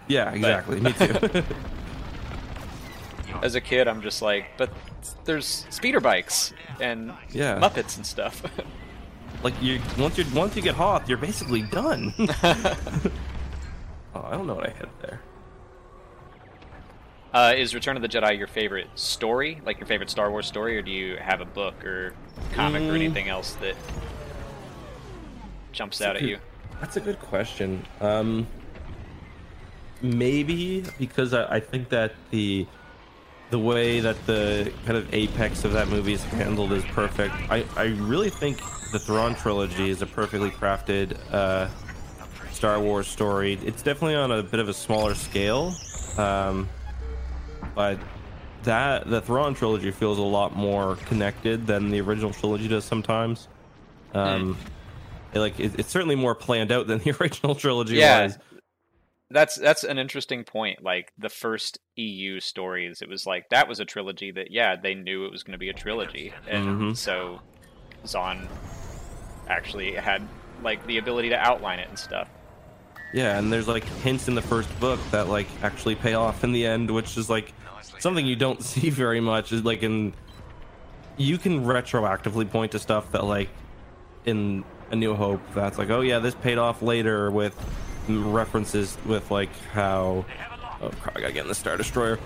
Yeah, 0.09 0.31
exactly. 0.33 0.81
Me 0.81 0.93
too. 0.93 1.43
As 3.43 3.55
a 3.55 3.61
kid, 3.61 3.87
I'm 3.89 4.01
just 4.03 4.23
like, 4.23 4.47
but 4.57 4.71
there's 5.25 5.67
speeder 5.71 6.01
bikes 6.01 6.53
and 6.81 7.13
Yeah. 7.31 7.59
Muppets 7.59 7.97
and 7.97 8.07
stuff. 8.07 8.43
like 9.43 9.55
you 9.61 9.81
once 9.99 10.17
you 10.19 10.25
once 10.35 10.55
you 10.57 10.63
get 10.63 10.75
Hoth, 10.75 11.09
you're 11.09 11.19
basically 11.19 11.63
done. 11.63 12.15
Oh, 14.25 14.27
I 14.29 14.33
don't 14.33 14.47
know 14.47 14.55
what 14.55 14.67
I 14.69 14.73
hit 14.73 14.89
there. 15.03 15.21
Uh, 17.33 17.53
is 17.57 17.75
Return 17.75 17.97
of 17.97 18.03
the 18.03 18.09
Jedi 18.09 18.39
your 18.39 18.47
favorite 18.47 18.89
story, 18.95 19.61
like 19.65 19.79
your 19.79 19.87
favorite 19.87 20.09
Star 20.09 20.31
Wars 20.31 20.47
story, 20.47 20.79
or 20.79 20.83
do 20.83 20.91
you 20.91 21.17
have 21.17 21.41
a 21.41 21.45
book 21.45 21.85
or 21.85 22.15
comic 22.53 22.83
or 22.83 22.93
Mm. 22.93 22.97
anything 22.97 23.29
else 23.29 23.53
that 23.61 23.75
jumps 25.73 26.01
out 26.01 26.17
at 26.17 26.23
good- 26.23 26.29
you? 26.31 26.39
That's 26.81 26.97
a 26.97 27.01
good 27.01 27.19
question. 27.21 27.85
Um, 28.01 28.47
maybe 30.03 30.85
because 30.99 31.33
I, 31.35 31.57
I 31.57 31.61
think 31.61 31.89
that 31.91 32.13
the 32.31 32.67
the 33.51 33.59
way 33.59 34.01
that 34.01 34.27
the 34.27 34.73
kind 34.85 34.97
of 34.99 35.13
apex 35.15 35.65
of 35.65 35.73
that 35.73 35.87
movie 35.89 36.13
is 36.15 36.25
handled 36.25 36.73
is 36.73 36.85
perfect. 36.87 37.33
I, 37.49 37.65
I 37.77 37.85
really 37.85 38.29
think 38.29 38.59
the 38.91 38.99
Thrawn 38.99 39.37
trilogy 39.37 39.89
is 39.89 40.03
a 40.03 40.07
perfectly 40.07 40.51
crafted 40.51 41.17
uh, 41.33 41.69
Star 42.57 42.81
Wars 42.81 43.07
story. 43.07 43.59
It's 43.65 43.83
definitely 43.83 44.15
on 44.17 44.33
a 44.33 44.43
bit 44.43 44.59
of 44.61 44.69
a 44.69 44.75
smaller 44.75 45.15
scale, 45.15 45.75
um, 46.17 46.69
but 47.75 47.99
that 48.63 49.09
the 49.09 49.21
Thrawn 49.21 49.55
trilogy 49.55 49.91
feels 49.91 50.19
a 50.19 50.23
lot 50.23 50.57
more 50.57 50.97
connected 51.07 51.67
than 51.67 51.91
the 51.91 52.01
original 52.01 52.33
trilogy 52.33 52.67
does 52.67 52.85
sometimes. 52.85 53.47
Um, 54.15 54.57
it, 55.35 55.39
like 55.41 55.61
it, 55.61 55.79
it's 55.79 55.91
certainly 55.91 56.15
more 56.17 56.35
planned 56.35 56.73
out 56.73 56.87
than 56.87 56.99
the 57.01 57.11
original 57.21 57.55
trilogy 57.55 57.97
Yeah. 57.97 58.25
was. 58.25 58.39
That's 59.29 59.57
that's 59.57 59.83
an 59.85 59.99
interesting 59.99 60.45
point. 60.45 60.83
Like 60.83 61.13
the 61.19 61.29
first 61.29 61.79
EU 61.97 62.39
stories, 62.41 63.03
it 63.03 63.09
was 63.09 63.27
like 63.27 63.49
that 63.51 63.69
was 63.69 63.81
a 63.81 63.85
trilogy 63.85 64.31
that 64.31 64.51
yeah 64.53 64.77
they 64.77 64.95
knew 64.95 65.27
it 65.27 65.33
was 65.33 65.43
going 65.43 65.53
to 65.53 65.59
be 65.59 65.69
a 65.69 65.73
trilogy, 65.75 66.33
and 66.49 66.65
Mhm. 66.67 66.97
so 66.97 67.41
Zahn 68.07 68.49
actually 69.49 69.93
had 69.95 70.27
like 70.63 70.87
the 70.87 70.99
ability 70.99 71.29
to 71.31 71.37
outline 71.37 71.81
it 71.81 71.89
and 71.89 71.99
stuff. 71.99 72.29
Yeah, 73.13 73.39
and 73.39 73.53
there's 73.53 73.69
like 73.69 73.85
hints 73.85 74.29
in 74.29 74.35
the 74.35 74.43
first 74.43 74.69
book 74.81 75.01
that 75.11 75.29
like 75.29 75.47
actually 75.63 75.95
pay 75.95 76.15
off 76.15 76.45
in 76.45 76.53
the 76.53 76.67
end, 76.67 76.91
which 76.91 77.17
is 77.17 77.31
like 77.31 77.53
something 77.99 78.27
you 78.27 78.37
don't 78.37 78.63
see 78.63 78.91
very 78.91 79.21
much. 79.21 79.53
Is 79.53 79.65
like 79.65 79.83
in 79.83 80.13
you 81.17 81.39
can 81.39 81.65
retroactively 81.65 82.51
point 82.51 82.73
to 82.73 82.79
stuff 82.79 83.13
that 83.13 83.25
like 83.25 83.49
in 84.25 84.65
A 84.91 84.97
New 84.97 85.15
Hope 85.15 85.41
that's 85.55 85.79
like, 85.79 85.91
oh 85.91 86.01
yeah, 86.01 86.19
this 86.19 86.35
paid 86.35 86.59
off 86.59 86.83
later 86.83 87.31
with 87.31 87.55
references 88.09 88.97
with 89.07 89.31
like 89.31 89.55
how 89.73 90.25
oh 90.83 90.91
crap, 91.01 91.17
I 91.17 91.21
gotta 91.21 91.33
get 91.33 91.43
in 91.43 91.49
the 91.49 91.55
Star 91.55 91.77
Destroyer, 91.77 92.19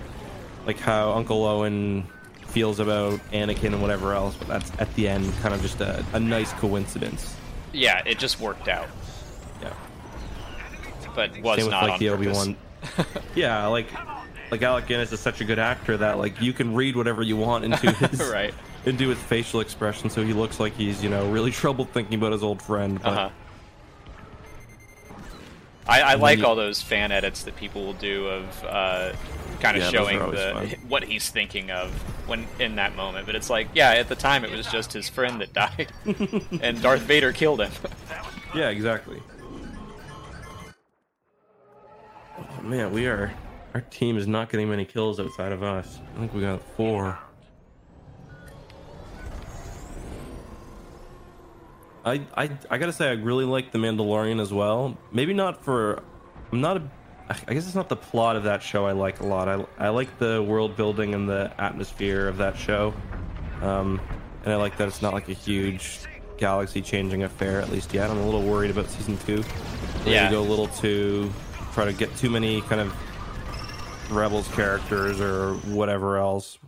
like 0.66 0.79
how 0.79 1.12
Uncle 1.12 1.45
Owen 1.45 2.07
feels 2.47 2.81
about 2.81 3.21
Anakin 3.33 3.66
and 3.66 3.81
whatever 3.81 4.12
else, 4.12 4.35
but 4.37 4.49
that's 4.49 4.73
at 4.81 4.93
the 4.95 5.09
end 5.09 5.33
kind 5.40 5.55
of 5.55 5.62
just 5.62 5.81
a, 5.81 6.05
a 6.12 6.21
nice 6.21 6.53
coincidence. 6.55 7.37
Yeah, 7.73 8.03
it 8.05 8.19
just 8.19 8.40
worked 8.40 8.69
out. 8.69 8.88
But 11.14 11.31
was 11.40 11.57
Same 11.57 11.66
with 11.66 11.70
not 11.73 11.83
like 11.85 11.92
on 11.94 11.99
the 11.99 12.09
purpose. 12.09 12.38
Obi 12.38 12.57
Wan. 13.07 13.07
yeah, 13.35 13.66
like 13.66 13.87
like 14.51 14.62
Alec 14.62 14.87
Guinness 14.87 15.12
is 15.12 15.20
such 15.20 15.40
a 15.40 15.44
good 15.44 15.59
actor 15.59 15.96
that 15.96 16.18
like 16.18 16.40
you 16.40 16.53
can 16.53 16.75
read 16.75 16.96
whatever 16.96 17.23
you 17.23 17.37
want 17.37 17.64
into 17.64 17.92
his 17.92 18.31
right. 18.31 18.55
into 18.87 19.09
his 19.09 19.18
facial 19.18 19.61
expression, 19.61 20.11
so 20.11 20.25
he 20.25 20.33
looks 20.33 20.59
like 20.61 20.75
he's 20.75 21.03
you 21.03 21.11
know 21.11 21.31
really 21.31 21.51
troubled 21.62 21.90
thinking 21.90 22.14
about 22.18 22.33
his 22.33 22.42
old 22.42 22.61
friend. 22.62 23.01
But 23.03 23.09
Uh 23.09 23.14
huh. 23.14 23.31
I, 25.87 26.03
I 26.03 26.14
like 26.14 26.38
you- 26.38 26.46
all 26.46 26.55
those 26.55 26.81
fan 26.81 27.11
edits 27.11 27.42
that 27.44 27.57
people 27.57 27.85
will 27.85 27.94
do 27.94 28.29
of 28.29 28.64
uh, 28.64 29.12
kind 29.61 29.77
of 29.77 29.83
Yeah, 29.83 29.90
showing 29.90 30.18
the 30.31 30.53
fun. 30.55 30.88
what 30.88 31.03
he's 31.03 31.29
thinking 31.31 31.70
of 31.70 31.90
when 32.29 32.46
in 32.61 32.77
that 32.77 32.94
moment. 32.94 33.27
But 33.27 33.35
it's 33.35 33.51
like, 33.51 33.68
yeah, 33.75 33.90
at 33.92 34.09
the 34.09 34.14
time 34.14 34.44
it 34.44 34.51
was 34.53 34.66
just 34.66 34.92
his 34.92 35.09
friend 35.09 35.40
that 35.40 35.53
died, 35.53 35.88
and 36.62 36.81
Darth 36.81 37.01
Vader 37.03 37.33
killed 37.33 37.61
him. 37.61 37.73
yeah, 38.55 38.68
exactly. 38.68 39.20
Oh 42.40 42.62
man, 42.62 42.92
we 42.92 43.07
are 43.07 43.33
our 43.74 43.81
team 43.83 44.16
is 44.16 44.26
not 44.26 44.50
getting 44.50 44.68
many 44.68 44.85
kills 44.85 45.20
outside 45.20 45.53
of 45.53 45.62
us. 45.62 45.98
I 46.16 46.18
think 46.20 46.35
we 46.35 46.40
got 46.40 46.61
four. 46.76 47.18
I, 52.05 52.22
I 52.35 52.50
I 52.70 52.79
gotta 52.79 52.92
say 52.92 53.09
I 53.09 53.12
really 53.12 53.44
like 53.44 53.72
the 53.72 53.79
Mandalorian 53.79 54.40
as 54.40 54.53
well. 54.53 54.96
Maybe 55.12 55.35
not 55.35 55.62
for 55.62 56.03
I'm 56.50 56.61
not 56.61 56.79
a 56.79 56.83
I 57.46 57.55
guess 57.55 57.66
it's 57.66 57.74
not 57.76 57.88
the 57.88 57.96
plot 57.96 58.37
of 58.37 58.44
that 58.44 58.62
show 58.62 58.87
I 58.87 58.92
like 58.92 59.20
a 59.20 59.26
lot. 59.26 59.48
I 59.48 59.64
I 59.79 59.88
like 59.90 60.18
the 60.18 60.42
world 60.42 60.76
building 60.76 61.14
and 61.14 61.29
the 61.29 61.53
atmosphere 61.59 62.26
of 62.26 62.38
that 62.38 62.57
show. 62.57 62.94
Um 63.62 64.00
and 64.44 64.53
I 64.55 64.57
like 64.57 64.79
that 64.79 64.88
it's 64.88 65.03
not 65.03 65.12
like 65.12 65.29
a 65.29 65.35
huge 65.35 66.00
galaxy 66.38 66.81
changing 66.81 67.22
affair 67.22 67.61
at 67.61 67.70
least 67.70 67.92
yet. 67.92 68.09
I'm 68.11 68.16
a 68.18 68.24
little 68.24 68.42
worried 68.42 68.70
about 68.70 68.88
season 68.88 69.18
2. 69.18 69.44
They're 70.05 70.14
Yeah. 70.14 70.31
go 70.31 70.40
a 70.40 70.42
little 70.42 70.68
too 70.68 71.31
try 71.72 71.85
to 71.85 71.92
get 71.92 72.14
too 72.16 72.30
many 72.30 72.61
kind 72.62 72.80
of 72.80 72.94
rebels 74.11 74.48
characters 74.48 75.20
or 75.20 75.54
whatever 75.72 76.18
else. 76.18 76.59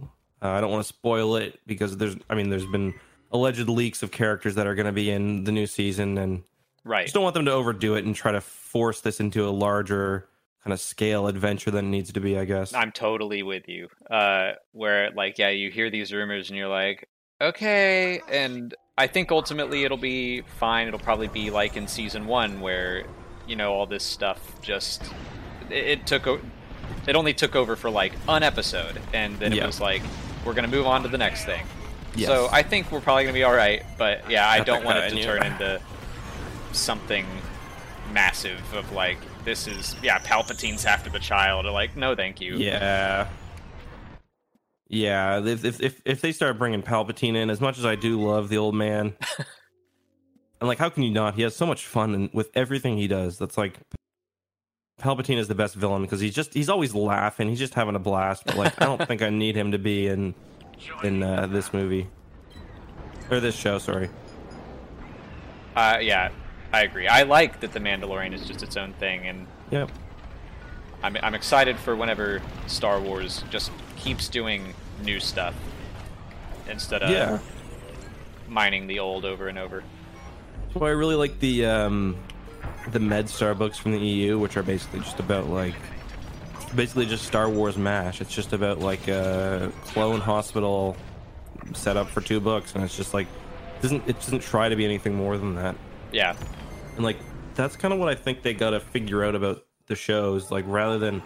Uh, 0.40 0.48
I 0.48 0.60
don't 0.60 0.70
want 0.70 0.82
to 0.84 0.88
spoil 0.88 1.36
it 1.36 1.60
because 1.66 1.96
there's 1.96 2.16
I 2.30 2.34
mean 2.34 2.50
there's 2.50 2.66
been 2.66 2.94
alleged 3.30 3.68
leaks 3.68 4.02
of 4.02 4.10
characters 4.10 4.54
that 4.56 4.66
are 4.66 4.74
going 4.74 4.86
to 4.86 4.92
be 4.92 5.10
in 5.10 5.44
the 5.44 5.52
new 5.52 5.66
season 5.66 6.18
and 6.18 6.42
Right. 6.84 7.04
just 7.04 7.14
don't 7.14 7.22
want 7.22 7.34
them 7.34 7.44
to 7.44 7.52
overdo 7.52 7.94
it 7.94 8.04
and 8.04 8.14
try 8.14 8.32
to 8.32 8.40
force 8.40 9.00
this 9.02 9.20
into 9.20 9.48
a 9.48 9.50
larger 9.50 10.28
kind 10.64 10.72
of 10.72 10.80
scale 10.80 11.28
adventure 11.28 11.70
than 11.70 11.86
it 11.86 11.88
needs 11.88 12.12
to 12.12 12.20
be, 12.20 12.36
I 12.36 12.44
guess. 12.44 12.74
I'm 12.74 12.90
totally 12.90 13.42
with 13.44 13.68
you. 13.68 13.88
Uh, 14.10 14.52
where 14.72 15.12
like, 15.12 15.38
yeah, 15.38 15.50
you 15.50 15.70
hear 15.70 15.90
these 15.90 16.12
rumors 16.12 16.50
and 16.50 16.58
you're 16.58 16.66
like, 16.68 17.08
okay, 17.40 18.20
and 18.28 18.74
I 18.98 19.06
think 19.06 19.30
ultimately 19.30 19.84
it'll 19.84 19.96
be 19.96 20.40
fine. 20.58 20.88
It'll 20.88 20.98
probably 20.98 21.28
be 21.28 21.50
like 21.50 21.76
in 21.76 21.86
season 21.86 22.26
one 22.26 22.60
where, 22.60 23.04
you 23.52 23.56
know, 23.56 23.74
all 23.74 23.84
this 23.84 24.02
stuff 24.02 24.40
just 24.62 25.02
it, 25.68 25.84
it 26.00 26.06
took 26.06 26.26
o- 26.26 26.40
it 27.06 27.14
only 27.16 27.34
took 27.34 27.54
over 27.54 27.76
for 27.76 27.90
like 27.90 28.14
an 28.26 28.42
episode, 28.42 28.98
and 29.12 29.38
then 29.38 29.52
it 29.52 29.56
Yeah. 29.58 29.66
was 29.66 29.78
like 29.78 30.00
we're 30.46 30.54
gonna 30.54 30.68
move 30.68 30.86
on 30.86 31.02
to 31.02 31.08
the 31.10 31.18
next 31.18 31.44
thing. 31.44 31.66
Yes. 32.16 32.28
So 32.28 32.48
I 32.50 32.62
think 32.62 32.90
we're 32.90 33.02
probably 33.02 33.24
gonna 33.24 33.34
be 33.34 33.42
all 33.42 33.52
right, 33.54 33.82
but 33.98 34.30
yeah, 34.30 34.48
I 34.48 34.60
don't 34.60 34.84
want 34.84 34.98
it 35.04 35.10
to 35.10 35.22
turn 35.22 35.42
into 35.44 35.82
something 36.72 37.26
massive 38.10 38.60
of 38.74 38.90
like 38.92 39.18
this 39.44 39.66
is 39.66 39.96
yeah 40.02 40.18
Palpatine's 40.20 40.86
after 40.86 41.10
the 41.10 41.18
child 41.18 41.66
or 41.66 41.72
like 41.72 41.94
no 41.94 42.14
thank 42.16 42.40
you 42.40 42.56
Yeah. 42.56 43.28
Yeah, 44.88 45.44
if, 45.44 45.64
if 45.64 45.80
if 45.82 46.00
if 46.06 46.20
they 46.22 46.32
start 46.32 46.56
bringing 46.58 46.82
Palpatine 46.82 47.34
in, 47.36 47.50
as 47.50 47.60
much 47.60 47.78
as 47.78 47.84
I 47.84 47.96
do 47.96 48.18
love 48.20 48.48
the 48.50 48.58
old 48.58 48.74
man, 48.74 49.14
and 50.62 50.68
like, 50.68 50.78
how 50.78 50.90
can 50.90 51.02
you 51.02 51.10
not? 51.10 51.34
He 51.34 51.42
has 51.42 51.56
so 51.56 51.66
much 51.66 51.84
fun 51.86 52.14
and 52.14 52.30
with 52.32 52.48
everything 52.54 52.96
he 52.96 53.08
does. 53.08 53.36
That's 53.36 53.58
like, 53.58 53.80
Palpatine 55.00 55.36
is 55.36 55.48
the 55.48 55.56
best 55.56 55.74
villain 55.74 56.02
because 56.02 56.20
he's 56.20 56.36
just 56.36 56.54
he's 56.54 56.68
always 56.68 56.94
laughing. 56.94 57.48
He's 57.48 57.58
just 57.58 57.74
having 57.74 57.96
a 57.96 57.98
blast. 57.98 58.44
But 58.46 58.56
like, 58.56 58.80
I 58.80 58.84
don't 58.84 59.04
think 59.08 59.22
I 59.22 59.30
need 59.30 59.56
him 59.56 59.72
to 59.72 59.78
be 59.78 60.06
in 60.06 60.36
in 61.02 61.24
uh, 61.24 61.48
this 61.48 61.72
movie 61.72 62.06
or 63.28 63.40
this 63.40 63.56
show. 63.56 63.78
Sorry. 63.78 64.08
Uh, 65.74 65.98
yeah, 66.00 66.30
I 66.72 66.82
agree. 66.82 67.08
I 67.08 67.24
like 67.24 67.58
that 67.58 67.72
the 67.72 67.80
Mandalorian 67.80 68.32
is 68.32 68.46
just 68.46 68.62
its 68.62 68.76
own 68.76 68.92
thing, 68.92 69.26
and 69.26 69.48
Yep. 69.72 69.90
I'm 71.02 71.16
I'm 71.24 71.34
excited 71.34 71.76
for 71.76 71.96
whenever 71.96 72.40
Star 72.68 73.00
Wars 73.00 73.42
just 73.50 73.72
keeps 73.96 74.28
doing 74.28 74.74
new 75.02 75.18
stuff 75.18 75.56
instead 76.70 77.02
of 77.02 77.10
yeah. 77.10 77.40
mining 78.48 78.86
the 78.86 79.00
old 79.00 79.24
over 79.24 79.48
and 79.48 79.58
over. 79.58 79.82
So 80.74 80.86
I 80.86 80.90
really 80.90 81.16
like 81.16 81.38
the 81.38 81.66
um, 81.66 82.16
the 82.90 82.98
MedStar 82.98 83.56
books 83.56 83.78
from 83.78 83.92
the 83.92 83.98
EU, 83.98 84.38
which 84.38 84.56
are 84.56 84.62
basically 84.62 85.00
just 85.00 85.20
about 85.20 85.48
like 85.48 85.74
basically 86.74 87.06
just 87.06 87.26
Star 87.26 87.48
Wars 87.48 87.76
mash. 87.76 88.20
It's 88.20 88.34
just 88.34 88.52
about 88.52 88.78
like 88.78 89.06
a 89.08 89.70
clone 89.84 90.20
hospital 90.20 90.96
set 91.74 91.96
up 91.96 92.08
for 92.08 92.20
two 92.22 92.40
books, 92.40 92.74
and 92.74 92.82
it's 92.82 92.96
just 92.96 93.12
like 93.12 93.26
doesn't 93.82 94.08
it 94.08 94.18
doesn't 94.20 94.40
try 94.40 94.68
to 94.68 94.76
be 94.76 94.84
anything 94.84 95.14
more 95.14 95.36
than 95.36 95.56
that. 95.56 95.76
Yeah, 96.10 96.36
And 96.96 97.04
like 97.04 97.18
that's 97.54 97.76
kind 97.76 97.92
of 97.92 98.00
what 98.00 98.08
I 98.08 98.14
think 98.14 98.42
they 98.42 98.54
gotta 98.54 98.80
figure 98.80 99.24
out 99.24 99.34
about 99.34 99.64
the 99.86 99.96
shows. 99.96 100.50
Like 100.50 100.64
rather 100.66 100.98
than 100.98 101.22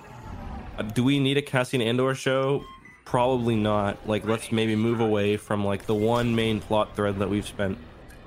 uh, 0.77 0.83
do 0.83 1.05
we 1.05 1.21
need 1.21 1.37
a 1.37 1.43
Cassian 1.43 1.81
Andor 1.81 2.15
show? 2.15 2.65
Probably 3.05 3.55
not. 3.55 4.09
Like 4.09 4.25
let's 4.25 4.51
maybe 4.51 4.75
move 4.75 4.99
away 4.99 5.37
from 5.37 5.65
like 5.65 5.87
the 5.87 5.95
one 5.95 6.35
main 6.35 6.61
plot 6.61 6.97
thread 6.97 7.21
that 7.21 7.31
we've 7.31 7.47
spent 7.47 7.79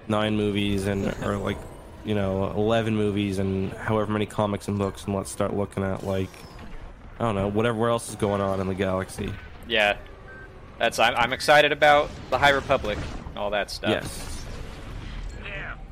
nine 0.10 0.36
movies 0.36 0.88
and 0.88 1.06
or 1.24 1.38
like 1.38 1.58
you 2.04 2.16
know 2.16 2.52
eleven 2.52 2.96
movies 2.96 3.40
and 3.40 3.72
however 3.74 4.12
many 4.12 4.26
comics 4.26 4.68
and 4.68 4.78
books, 4.78 5.06
and 5.06 5.16
let's 5.16 5.32
start 5.32 5.56
looking 5.56 5.84
at 5.84 6.04
like 6.04 6.30
I 7.20 7.24
don't 7.24 7.36
know 7.36 7.48
whatever 7.48 7.90
else 7.90 8.10
is 8.10 8.16
going 8.16 8.42
on 8.42 8.60
in 8.60 8.68
the 8.68 8.76
galaxy. 8.76 9.34
yeah. 9.68 9.98
That's 10.78 10.98
I'm, 10.98 11.14
I'm 11.16 11.34
excited 11.34 11.74
about 11.74 12.10
the 12.30 12.38
High 12.38 12.52
Republic, 12.52 12.98
all 13.36 13.50
that 13.50 13.70
stuff. 13.70 13.90
Yes. 13.90 14.46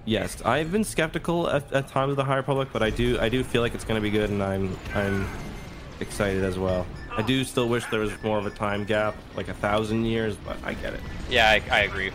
Yes, 0.06 0.42
I've 0.46 0.72
been 0.72 0.86
skeptical 0.86 1.50
at, 1.50 1.70
at 1.74 1.90
times 1.90 2.12
of 2.12 2.16
the 2.16 2.24
High 2.24 2.38
Republic, 2.38 2.70
but 2.72 2.82
I 2.82 2.90
do 2.90 3.20
I 3.20 3.28
do 3.28 3.44
feel 3.44 3.62
like 3.62 3.76
it's 3.76 3.84
going 3.84 3.98
to 3.98 4.02
be 4.02 4.10
good, 4.10 4.30
and 4.30 4.42
I'm 4.42 4.78
I'm 4.96 5.28
excited 6.00 6.46
as 6.46 6.58
well. 6.58 6.88
I 7.18 7.22
do 7.24 7.44
still 7.44 7.68
wish 7.68 7.86
there 7.88 8.00
was 8.00 8.12
more 8.24 8.38
of 8.38 8.46
a 8.46 8.50
time 8.50 8.86
gap, 8.86 9.18
like 9.36 9.50
a 9.50 9.54
thousand 9.54 10.06
years, 10.06 10.38
but 10.38 10.56
I 10.64 10.76
get 10.76 10.94
it. 10.94 11.02
Yeah, 11.30 11.50
I, 11.50 11.62
I 11.70 11.80
agree. 11.82 12.12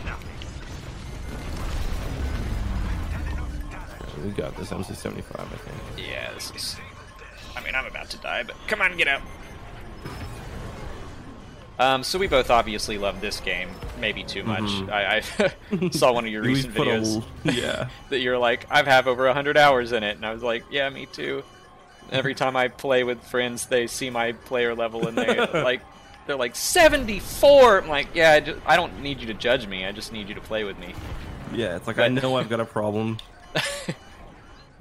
We 4.23 4.29
got 4.31 4.55
this 4.55 4.69
MC75, 4.69 5.39
I 5.39 5.45
think. 5.45 6.07
Yeah, 6.07 6.31
this 6.33 6.51
is. 6.55 6.77
I 7.55 7.61
mean, 7.63 7.75
I'm 7.75 7.85
about 7.85 8.09
to 8.11 8.17
die, 8.17 8.43
but 8.43 8.55
come 8.67 8.81
on, 8.81 8.95
get 8.97 9.07
out. 9.07 9.21
Um, 11.79 12.03
so 12.03 12.19
we 12.19 12.27
both 12.27 12.49
obviously 12.49 12.97
love 12.97 13.19
this 13.19 13.39
game, 13.39 13.69
maybe 13.99 14.23
too 14.23 14.43
much. 14.43 14.61
Mhm. 14.61 14.91
I, 14.91 15.23
I 15.79 15.89
saw 15.91 16.13
one 16.13 16.25
of 16.25 16.31
your 16.31 16.41
recent 16.43 16.75
put 16.75 16.87
a 16.87 16.91
videos 16.91 17.23
yeah. 17.43 17.89
that 18.09 18.19
you're 18.19 18.37
like, 18.37 18.67
I've 18.69 18.87
have 18.87 19.07
over 19.07 19.31
hundred 19.33 19.57
hours 19.57 19.91
in 19.91 20.03
it, 20.03 20.15
and 20.15 20.25
I 20.25 20.33
was 20.33 20.43
like, 20.43 20.63
yeah, 20.71 20.89
me 20.89 21.07
too. 21.07 21.43
Every 22.11 22.35
time 22.35 22.55
I 22.55 22.67
play 22.67 23.03
with 23.03 23.23
friends, 23.23 23.65
they 23.65 23.87
see 23.87 24.09
my 24.09 24.33
player 24.33 24.75
level 24.75 25.07
and 25.07 25.17
they 25.17 25.35
like, 25.63 25.81
they're 26.27 26.35
like 26.35 26.55
74. 26.55 27.79
I'm 27.81 27.87
like, 27.87 28.09
yeah, 28.13 28.33
I, 28.33 28.39
just, 28.41 28.59
I 28.67 28.75
don't 28.75 29.01
need 29.01 29.19
you 29.19 29.27
to 29.27 29.33
judge 29.33 29.67
me. 29.67 29.85
I 29.85 29.91
just 29.91 30.13
need 30.13 30.29
you 30.29 30.35
to 30.35 30.41
play 30.41 30.63
with 30.63 30.77
me. 30.77 30.93
Yeah, 31.53 31.75
it's 31.75 31.87
like 31.87 31.99
I 31.99 32.09
know 32.09 32.35
I've 32.37 32.49
got 32.49 32.59
a 32.59 32.65
problem. 32.65 33.17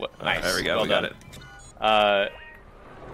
What, 0.02 0.10
Uh, 0.20 0.24
nice. 0.24 0.42
there 0.42 0.56
we 0.56 0.62
go. 0.64 0.74
Well 0.78 0.82
we 0.84 0.88
got 0.88 1.02
done. 1.02 1.12
it. 1.12 1.38
Uh, 1.80 2.26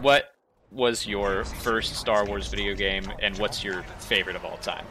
what 0.00 0.34
was 0.72 1.06
your 1.06 1.44
first 1.44 1.96
Star 1.96 2.24
Wars 2.24 2.48
video 2.48 2.74
game, 2.74 3.04
and 3.20 3.36
what's 3.38 3.62
your 3.62 3.82
favorite 3.98 4.36
of 4.36 4.44
all 4.46 4.56
time? 4.56 4.86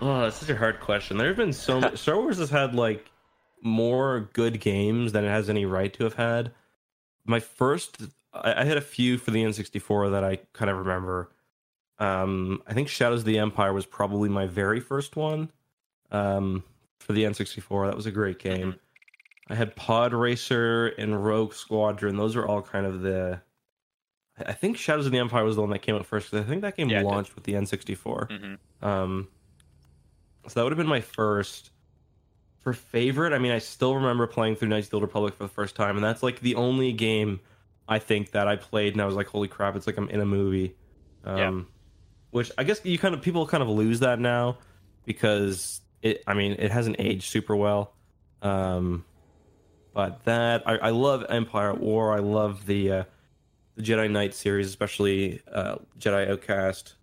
Oh, 0.00 0.22
that's 0.22 0.36
such 0.38 0.48
a 0.48 0.56
hard 0.56 0.80
question. 0.80 1.16
There 1.16 1.28
have 1.28 1.36
been 1.36 1.52
so 1.52 1.78
much. 1.80 1.96
Star 2.02 2.16
Wars 2.16 2.38
has 2.38 2.50
had 2.50 2.74
like 2.74 3.08
more 3.62 4.28
good 4.32 4.60
games 4.60 5.12
than 5.12 5.24
it 5.24 5.28
has 5.28 5.48
any 5.48 5.64
right 5.64 5.92
to 5.92 6.02
have 6.02 6.14
had. 6.14 6.50
My 7.24 7.38
first, 7.38 7.98
I, 8.32 8.62
I 8.62 8.64
had 8.64 8.76
a 8.78 8.80
few 8.80 9.16
for 9.16 9.30
the 9.30 9.44
N64 9.44 10.10
that 10.10 10.24
I 10.24 10.40
kind 10.54 10.70
of 10.72 10.78
remember. 10.78 11.30
Um, 12.00 12.62
I 12.66 12.74
think 12.74 12.88
Shadows 12.88 13.20
of 13.20 13.26
the 13.26 13.38
Empire 13.38 13.72
was 13.72 13.86
probably 13.86 14.28
my 14.28 14.46
very 14.48 14.80
first 14.80 15.14
one. 15.14 15.50
Um, 16.10 16.64
for 16.98 17.12
the 17.12 17.22
N64, 17.24 17.86
that 17.88 17.96
was 17.96 18.06
a 18.06 18.10
great 18.10 18.40
game. 18.40 18.74
I 19.50 19.54
had 19.54 19.74
Pod 19.76 20.12
Racer 20.12 20.88
and 20.88 21.24
Rogue 21.24 21.54
Squadron. 21.54 22.16
Those 22.16 22.36
are 22.36 22.46
all 22.46 22.62
kind 22.62 22.86
of 22.86 23.00
the. 23.02 23.40
I 24.38 24.52
think 24.52 24.76
Shadows 24.76 25.06
of 25.06 25.12
the 25.12 25.18
Empire 25.18 25.42
was 25.44 25.56
the 25.56 25.62
one 25.62 25.70
that 25.70 25.80
came 25.80 25.96
out 25.96 26.06
first 26.06 26.30
because 26.30 26.44
I 26.46 26.48
think 26.48 26.62
that 26.62 26.76
game 26.76 26.88
Yeah, 26.90 27.02
launched 27.02 27.34
with 27.34 27.44
the 27.44 27.54
N64. 27.54 28.30
hmm 28.80 28.86
Um, 28.86 29.28
so 30.46 30.54
that 30.60 30.62
would 30.62 30.72
have 30.72 30.78
been 30.78 30.86
my 30.86 31.00
first. 31.00 31.70
For 32.60 32.72
favorite, 32.72 33.32
I 33.32 33.38
mean, 33.38 33.52
I 33.52 33.58
still 33.58 33.94
remember 33.94 34.26
playing 34.26 34.56
through 34.56 34.68
Knights 34.68 34.88
of 34.88 34.90
the 34.90 34.96
Old 34.96 35.02
Republic 35.04 35.34
for 35.34 35.44
the 35.44 35.48
first 35.48 35.74
time, 35.76 35.96
and 35.96 36.04
that's 36.04 36.22
like 36.22 36.40
the 36.40 36.56
only 36.56 36.92
game 36.92 37.40
I 37.88 37.98
think 37.98 38.32
that 38.32 38.46
I 38.46 38.56
played, 38.56 38.92
and 38.92 39.00
I 39.00 39.06
was 39.06 39.14
like, 39.14 39.28
"Holy 39.28 39.48
crap!" 39.48 39.74
It's 39.76 39.86
like 39.86 39.96
I'm 39.96 40.08
in 40.10 40.20
a 40.20 40.26
movie. 40.26 40.76
Um, 41.24 41.38
Yeah. 41.38 41.62
Which 42.30 42.52
I 42.58 42.64
guess 42.64 42.84
you 42.84 42.98
kind 42.98 43.14
of 43.14 43.22
people 43.22 43.46
kind 43.46 43.62
of 43.62 43.68
lose 43.70 44.00
that 44.00 44.18
now 44.20 44.58
because 45.06 45.80
it. 46.02 46.22
I 46.26 46.34
mean, 46.34 46.52
it 46.58 46.70
hasn't 46.70 46.96
aged 46.98 47.30
super 47.30 47.56
well. 47.56 47.94
Um, 48.42 49.04
but 49.92 50.24
that 50.24 50.62
I, 50.66 50.76
I 50.76 50.90
love 50.90 51.24
Empire 51.28 51.70
at 51.70 51.80
War. 51.80 52.12
I 52.12 52.18
love 52.18 52.66
the 52.66 52.92
uh, 52.92 53.04
the 53.76 53.82
Jedi 53.82 54.10
Knight 54.10 54.34
series, 54.34 54.66
especially 54.66 55.40
uh, 55.52 55.76
Jedi 55.98 56.30
Outcast. 56.30 56.94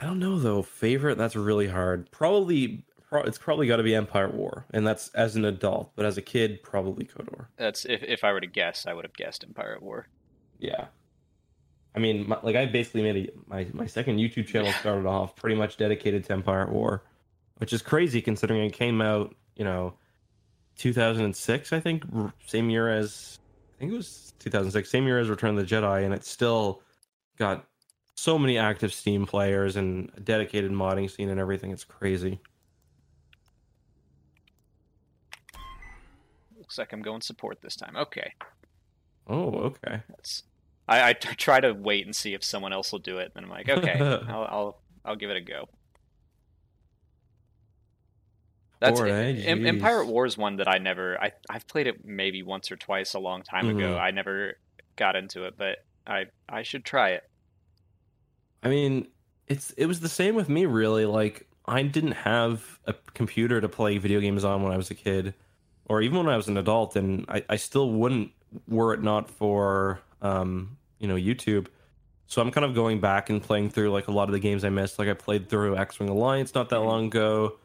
I 0.00 0.04
don't 0.04 0.18
know 0.18 0.38
though. 0.38 0.62
Favorite? 0.62 1.16
That's 1.16 1.36
really 1.36 1.68
hard. 1.68 2.10
Probably, 2.10 2.84
pro- 3.08 3.22
it's 3.22 3.38
probably 3.38 3.68
got 3.68 3.76
to 3.76 3.84
be 3.84 3.94
Empire 3.94 4.26
at 4.26 4.34
War, 4.34 4.66
and 4.72 4.86
that's 4.86 5.08
as 5.10 5.36
an 5.36 5.44
adult. 5.44 5.92
But 5.94 6.06
as 6.06 6.18
a 6.18 6.22
kid, 6.22 6.62
probably 6.62 7.04
KOTOR. 7.04 7.46
That's 7.56 7.84
if 7.84 8.02
if 8.02 8.24
I 8.24 8.32
were 8.32 8.40
to 8.40 8.46
guess, 8.46 8.86
I 8.86 8.92
would 8.94 9.04
have 9.04 9.14
guessed 9.14 9.44
Empire 9.44 9.74
at 9.74 9.82
War. 9.82 10.08
Yeah. 10.58 10.86
I 11.94 11.98
mean, 11.98 12.28
my, 12.28 12.38
like 12.42 12.56
I 12.56 12.66
basically 12.66 13.02
made 13.02 13.28
a, 13.28 13.32
my 13.46 13.66
my 13.72 13.86
second 13.86 14.18
YouTube 14.18 14.46
channel 14.46 14.72
started 14.80 15.06
off 15.06 15.36
pretty 15.36 15.56
much 15.56 15.76
dedicated 15.76 16.24
to 16.24 16.32
Empire 16.32 16.62
at 16.62 16.70
War, 16.70 17.04
which 17.58 17.72
is 17.72 17.82
crazy 17.82 18.20
considering 18.20 18.64
it 18.64 18.72
came 18.72 19.00
out, 19.00 19.34
you 19.56 19.64
know, 19.64 19.94
2006, 20.78 21.72
I 21.72 21.80
think, 21.80 22.04
same 22.46 22.70
year 22.70 22.88
as 22.88 23.38
I 23.76 23.78
think 23.80 23.92
it 23.92 23.96
was 23.96 24.32
2006, 24.38 24.90
same 24.90 25.06
year 25.06 25.18
as 25.18 25.28
Return 25.28 25.56
of 25.58 25.68
the 25.68 25.74
Jedi, 25.74 26.04
and 26.04 26.14
it 26.14 26.24
still 26.24 26.82
got 27.38 27.66
so 28.14 28.38
many 28.38 28.58
active 28.58 28.92
Steam 28.92 29.26
players 29.26 29.76
and 29.76 30.10
a 30.16 30.20
dedicated 30.20 30.70
modding 30.70 31.10
scene 31.10 31.28
and 31.28 31.40
everything. 31.40 31.70
It's 31.70 31.84
crazy. 31.84 32.40
Looks 36.56 36.78
like 36.78 36.92
I'm 36.92 37.02
going 37.02 37.20
support 37.20 37.60
this 37.60 37.76
time. 37.76 37.96
Okay, 37.96 38.32
Oh, 39.26 39.50
okay. 39.54 40.02
that's. 40.08 40.44
I, 40.88 41.10
I 41.10 41.12
try 41.12 41.60
to 41.60 41.72
wait 41.72 42.06
and 42.06 42.14
see 42.14 42.34
if 42.34 42.42
someone 42.42 42.72
else 42.72 42.92
will 42.92 42.98
do 42.98 43.18
it, 43.18 43.32
and 43.36 43.44
I'm 43.44 43.50
like, 43.50 43.68
okay, 43.68 43.98
I'll 44.28 44.44
I'll 44.44 44.82
I'll 45.04 45.16
give 45.16 45.30
it 45.30 45.36
a 45.36 45.40
go. 45.40 45.68
That's 48.82 49.00
Bored, 49.00 49.10
eh? 49.10 49.42
Em- 49.44 49.66
Empire 49.66 50.02
at 50.02 50.06
Jeez. 50.06 50.10
War 50.10 50.26
is 50.26 50.36
one 50.36 50.56
that 50.56 50.68
I 50.68 50.78
never. 50.78 51.18
I 51.22 51.32
I've 51.48 51.66
played 51.66 51.86
it 51.86 52.04
maybe 52.04 52.42
once 52.42 52.70
or 52.70 52.76
twice 52.76 53.14
a 53.14 53.18
long 53.18 53.42
time 53.42 53.68
ago. 53.68 53.94
Mhm. 53.94 54.00
I 54.00 54.10
never 54.10 54.58
got 54.96 55.16
into 55.16 55.44
it, 55.44 55.54
but 55.56 55.78
I 56.06 56.26
I 56.48 56.62
should 56.62 56.84
try 56.84 57.10
it. 57.10 57.22
I 58.62 58.68
mean, 58.68 59.08
it's 59.48 59.70
it 59.72 59.86
was 59.86 60.00
the 60.00 60.08
same 60.08 60.34
with 60.34 60.48
me 60.48 60.66
really. 60.66 61.06
Like 61.06 61.46
I 61.66 61.82
didn't 61.82 62.12
have 62.12 62.78
a 62.86 62.94
computer 63.14 63.60
to 63.60 63.68
play 63.68 63.98
video 63.98 64.20
games 64.20 64.44
on 64.44 64.62
when 64.62 64.72
I 64.72 64.76
was 64.76 64.90
a 64.90 64.94
kid, 64.94 65.34
or 65.86 66.02
even 66.02 66.18
when 66.18 66.28
I 66.28 66.36
was 66.36 66.48
an 66.48 66.56
adult, 66.56 66.96
and 66.96 67.24
I, 67.28 67.44
I 67.48 67.56
still 67.56 67.90
wouldn't 67.90 68.32
were 68.68 68.92
it 68.94 69.02
not 69.02 69.30
for 69.30 70.00
um, 70.20 70.76
you 70.98 71.08
know 71.08 71.16
YouTube. 71.16 71.66
So 72.26 72.40
I'm 72.40 72.50
kind 72.50 72.64
of 72.64 72.74
going 72.74 72.98
back 73.00 73.28
and 73.30 73.42
playing 73.42 73.70
through 73.70 73.90
like 73.90 74.08
a 74.08 74.12
lot 74.12 74.28
of 74.28 74.32
the 74.32 74.38
games 74.40 74.64
I 74.64 74.70
missed. 74.70 74.98
Like 74.98 75.08
I 75.08 75.12
played 75.14 75.48
through 75.50 75.76
X 75.76 75.98
Wing 76.00 76.08
Alliance 76.08 76.54
not 76.54 76.68
that 76.70 76.80
Mhm. 76.80 76.86
long 76.86 77.06
ago, 77.06 77.58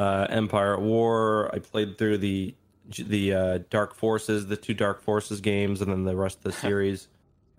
uh, 0.00 0.26
Empire 0.30 0.74
at 0.74 0.80
War. 0.80 1.50
I 1.54 1.58
played 1.58 1.98
through 1.98 2.18
the 2.18 2.54
the 2.96 3.34
uh, 3.34 3.58
Dark 3.70 3.94
Forces, 3.94 4.46
the 4.46 4.56
two 4.56 4.74
Dark 4.74 5.02
Forces 5.02 5.40
games, 5.40 5.80
and 5.80 5.92
then 5.92 6.04
the 6.04 6.16
rest 6.16 6.38
of 6.38 6.44
the 6.44 6.52
series. 6.52 7.08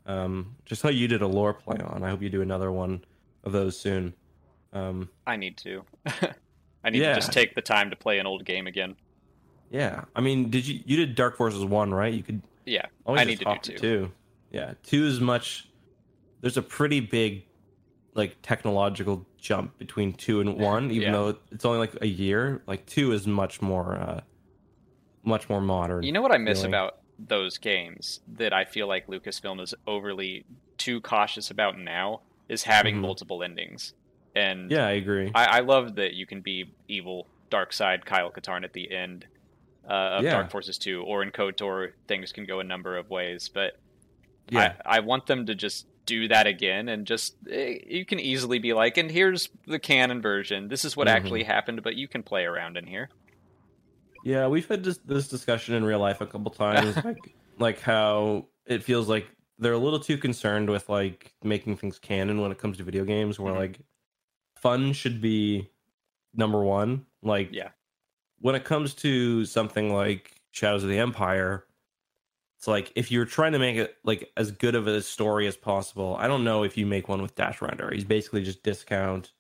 Um, 0.06 0.56
just 0.66 0.82
how 0.82 0.90
you 0.90 1.08
did 1.08 1.22
a 1.22 1.28
lore 1.28 1.54
play 1.54 1.78
on. 1.78 2.04
I 2.04 2.10
hope 2.10 2.22
you 2.22 2.30
do 2.30 2.42
another 2.42 2.72
one 2.72 3.04
of 3.44 3.52
those 3.52 3.78
soon. 3.80 4.14
Um, 4.74 5.10
I 5.28 5.36
need 5.38 5.58
to. 5.58 5.84
I 6.84 6.90
need 6.90 7.02
Yeah. 7.02 7.10
to 7.10 7.16
just 7.16 7.32
take 7.32 7.54
the 7.56 7.62
time 7.62 7.90
to 7.92 7.96
play 7.96 8.18
an 8.20 8.26
old 8.26 8.44
game 8.44 8.66
again. 8.68 8.96
yeah, 9.70 10.06
I 10.16 10.22
mean, 10.22 10.50
did 10.50 10.68
you 10.68 10.82
you 10.86 10.98
did 10.98 11.16
Dark 11.16 11.38
Forces 11.38 11.64
one 11.64 11.94
right? 11.94 12.14
You 12.14 12.24
could 12.24 12.42
Yeah, 12.66 12.86
I 13.06 13.24
need 13.24 13.40
to 13.40 13.46
do 13.46 13.58
two. 13.62 13.78
two. 13.78 14.12
Yeah, 14.52 14.74
two 14.84 15.06
is 15.06 15.20
much. 15.22 15.68
There's 16.42 16.58
a 16.58 16.62
pretty 16.62 17.00
big, 17.00 17.44
like 18.14 18.38
technological 18.42 19.26
jump 19.38 19.78
between 19.78 20.14
two 20.14 20.42
and 20.42 20.58
one, 20.58 20.92
even 20.92 21.04
Yeah. 21.08 21.12
though 21.12 21.38
it's 21.52 21.64
only 21.66 21.80
like 21.80 21.94
a 22.02 22.08
year. 22.08 22.62
Like 22.68 22.86
two 22.86 23.12
is 23.14 23.26
much 23.28 23.62
more, 23.62 23.96
uh 23.96 24.22
much 25.24 25.48
more 25.50 25.62
modern. 25.62 26.04
You 26.04 26.12
know 26.12 26.22
what 26.22 26.32
I 26.34 26.38
miss 26.38 26.60
feeling. 26.60 26.72
about 26.74 26.98
those 27.20 27.58
games 27.58 28.20
that 28.28 28.54
I 28.54 28.66
feel 28.66 28.88
like 28.88 29.08
Lucasfilm 29.08 29.62
is 29.62 29.74
overly 29.86 30.46
too 30.78 31.00
cautious 31.02 31.52
about 31.52 31.78
now 31.78 32.22
is 32.50 32.64
having 32.64 32.96
Mhm. 32.98 33.02
multiple 33.02 33.44
endings. 33.44 33.94
And 34.36 34.72
yeah, 34.72 34.88
I 34.88 34.92
agree. 34.92 35.32
I, 35.36 35.46
I 35.46 35.60
love 35.60 35.96
that 35.96 36.14
you 36.16 36.26
can 36.26 36.42
be 36.42 36.74
evil, 36.88 37.28
dark 37.50 37.72
side 37.72 38.06
Kyle 38.06 38.32
Katarn 38.32 38.64
at 38.64 38.74
the 38.74 38.92
end, 38.92 39.28
uh, 39.88 39.94
of 40.18 40.24
Yeah. 40.24 40.32
Dark 40.32 40.50
Forces 40.52 40.78
2, 40.80 41.04
or 41.04 41.22
in 41.22 41.32
KOTOR, 41.32 41.94
things 42.08 42.32
can 42.32 42.46
go 42.46 42.60
a 42.60 42.64
number 42.64 42.98
of 42.98 43.10
ways. 43.10 43.48
But 43.54 43.74
Yeah. 44.50 44.76
I, 44.86 44.98
I 44.98 45.00
want 45.02 45.28
them 45.28 45.46
to 45.46 45.54
just 45.56 45.86
do 46.06 46.28
that 46.28 46.48
again 46.48 46.90
and 46.90 47.06
just 47.06 47.36
eh, 47.50 47.78
you 47.88 48.06
can 48.06 48.20
easily 48.20 48.60
be 48.60 48.74
like, 48.74 48.98
and 48.98 49.10
here's 49.12 49.50
the 49.68 49.80
canon 49.80 50.22
version. 50.22 50.68
This 50.68 50.84
is 50.86 50.98
what 50.98 51.08
Mhm. 51.08 51.12
actually 51.12 51.44
happened, 51.44 51.84
but 51.84 51.96
you 51.96 52.08
can 52.08 52.24
play 52.24 52.44
around 52.46 52.78
in 52.78 52.86
here. 52.88 53.10
Yeah, 54.24 54.48
we've 54.48 54.68
had 54.68 54.84
this, 54.84 54.98
this 55.00 55.28
discussion 55.28 55.76
in 55.76 55.84
real 55.84 56.00
life 56.00 56.22
a 56.22 56.26
couple 56.28 56.52
times, 56.52 56.96
like 57.06 57.36
like 57.58 57.80
how 57.80 58.48
it 58.66 58.84
feels 58.84 59.08
like 59.08 59.28
they're 59.60 59.74
a 59.74 59.78
little 59.78 60.00
too 60.00 60.18
concerned 60.18 60.70
with 60.70 60.90
like 60.90 61.34
making 61.44 61.78
things 61.78 62.00
canon 62.00 62.42
when 62.42 62.52
it 62.52 62.58
comes 62.58 62.78
to 62.78 62.84
video 62.84 63.04
games, 63.06 63.40
where 63.40 63.54
Mhm. 63.54 63.58
like 63.58 63.80
fun 64.58 64.94
should 64.94 65.22
be 65.22 65.70
number 66.34 66.64
one. 66.64 67.06
Like, 67.22 67.50
Yeah. 67.52 67.70
when 68.40 68.56
it 68.56 68.64
comes 68.64 68.94
to 68.96 69.46
something 69.46 69.94
like 69.94 70.32
Shadows 70.52 70.84
of 70.84 70.90
the 70.90 70.98
Empire, 70.98 71.66
it's 72.62 72.68
like 72.68 72.92
if 72.96 73.10
you're 73.10 73.26
trying 73.26 73.54
to 73.54 73.58
make 73.60 73.76
it 73.76 73.96
like 74.04 74.32
as 74.38 74.52
good 74.52 74.76
of 74.76 74.86
a 74.86 75.02
story 75.02 75.48
as 75.48 75.58
possible. 75.58 76.16
I 76.20 76.28
don't 76.28 76.44
know 76.44 76.62
if 76.62 76.78
you 76.78 76.86
make 76.86 77.10
one 77.10 77.20
with 77.20 77.34
Dash 77.34 77.58
Rendar. 77.58 77.92
He's 77.92 78.04
basically 78.04 78.44
just 78.44 78.62
discount 78.62 79.32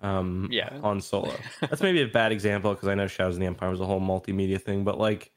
um 0.00 0.48
Yeah. 0.50 0.80
Han 0.80 1.02
Solo. 1.02 1.34
That's 1.60 1.82
maybe 1.82 2.00
a 2.00 2.06
bad 2.08 2.32
example 2.32 2.72
because 2.72 2.88
I 2.88 2.94
know 2.94 3.08
Shadows 3.08 3.34
of 3.34 3.40
the 3.40 3.46
Empire 3.46 3.68
was 3.68 3.80
a 3.82 3.84
whole 3.84 4.00
multimedia 4.00 4.58
thing, 4.58 4.84
but 4.84 4.96
like 4.96 5.32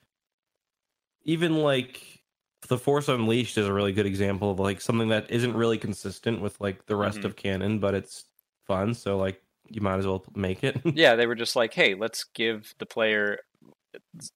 even 1.23 1.57
like 1.57 2.21
the 2.69 2.77
Force 2.77 3.09
Unleashed 3.09 3.57
is 3.57 3.67
a 3.67 3.73
really 3.73 3.91
good 3.91 4.05
example 4.05 4.51
of 4.51 4.59
like 4.61 4.79
something 4.79 5.09
that 5.09 5.29
isn't 5.29 5.55
really 5.55 5.77
consistent 5.77 6.39
with 6.39 6.59
like 6.61 6.85
the 6.85 6.95
rest 6.95 7.19
Mhm. 7.19 7.25
of 7.25 7.35
canon, 7.35 7.79
but 7.79 7.95
it's 7.95 8.23
fun. 8.65 8.93
So 8.93 9.17
like 9.17 9.41
you 9.69 9.81
might 9.81 9.97
as 9.97 10.07
well 10.07 10.23
make 10.35 10.63
it. 10.63 10.79
yeah, 10.85 11.15
they 11.17 11.27
were 11.27 11.35
just 11.35 11.57
like, 11.57 11.73
hey, 11.73 11.95
let's 11.95 12.23
give 12.23 12.73
the 12.77 12.85
player 12.85 13.39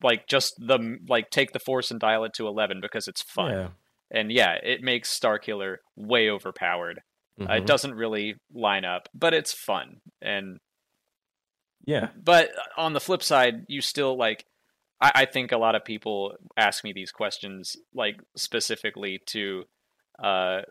like 0.02 0.28
just 0.28 0.56
the 0.60 0.98
like 1.08 1.30
take 1.30 1.52
the 1.54 1.60
force 1.60 1.92
and 1.92 2.00
dial 2.00 2.24
it 2.26 2.34
to 2.36 2.48
11 2.48 2.80
because 2.82 3.08
it's 3.08 3.22
fun. 3.22 3.52
Yeah. 3.52 3.68
And 4.12 4.32
yeah, 4.32 4.54
it 4.64 4.82
makes 4.82 5.18
Starkiller 5.18 5.78
way 5.96 6.30
overpowered. 6.30 7.02
Uh, 7.40 7.46
Mhm. 7.46 7.58
it 7.60 7.66
doesn't 7.68 7.94
really 7.96 8.36
line 8.54 8.84
up, 8.86 9.08
but 9.14 9.34
it's 9.34 9.54
fun. 9.54 10.02
And 10.22 10.60
yeah. 11.86 12.10
but 12.22 12.50
on 12.78 12.94
the 12.94 13.00
flip 13.00 13.24
side, 13.24 13.66
you 13.68 13.82
still 13.82 14.18
like. 14.18 14.46
I, 15.02 15.12
I 15.16 15.26
think 15.26 15.54
a 15.54 15.58
lot 15.58 15.76
of 15.76 15.86
people 15.86 16.36
ask 16.58 16.84
me 16.84 16.92
these 16.92 17.12
questions 17.12 17.78
like 17.94 18.20
specifically 18.36 19.22
to, 19.28 19.64
uh, 20.22 20.64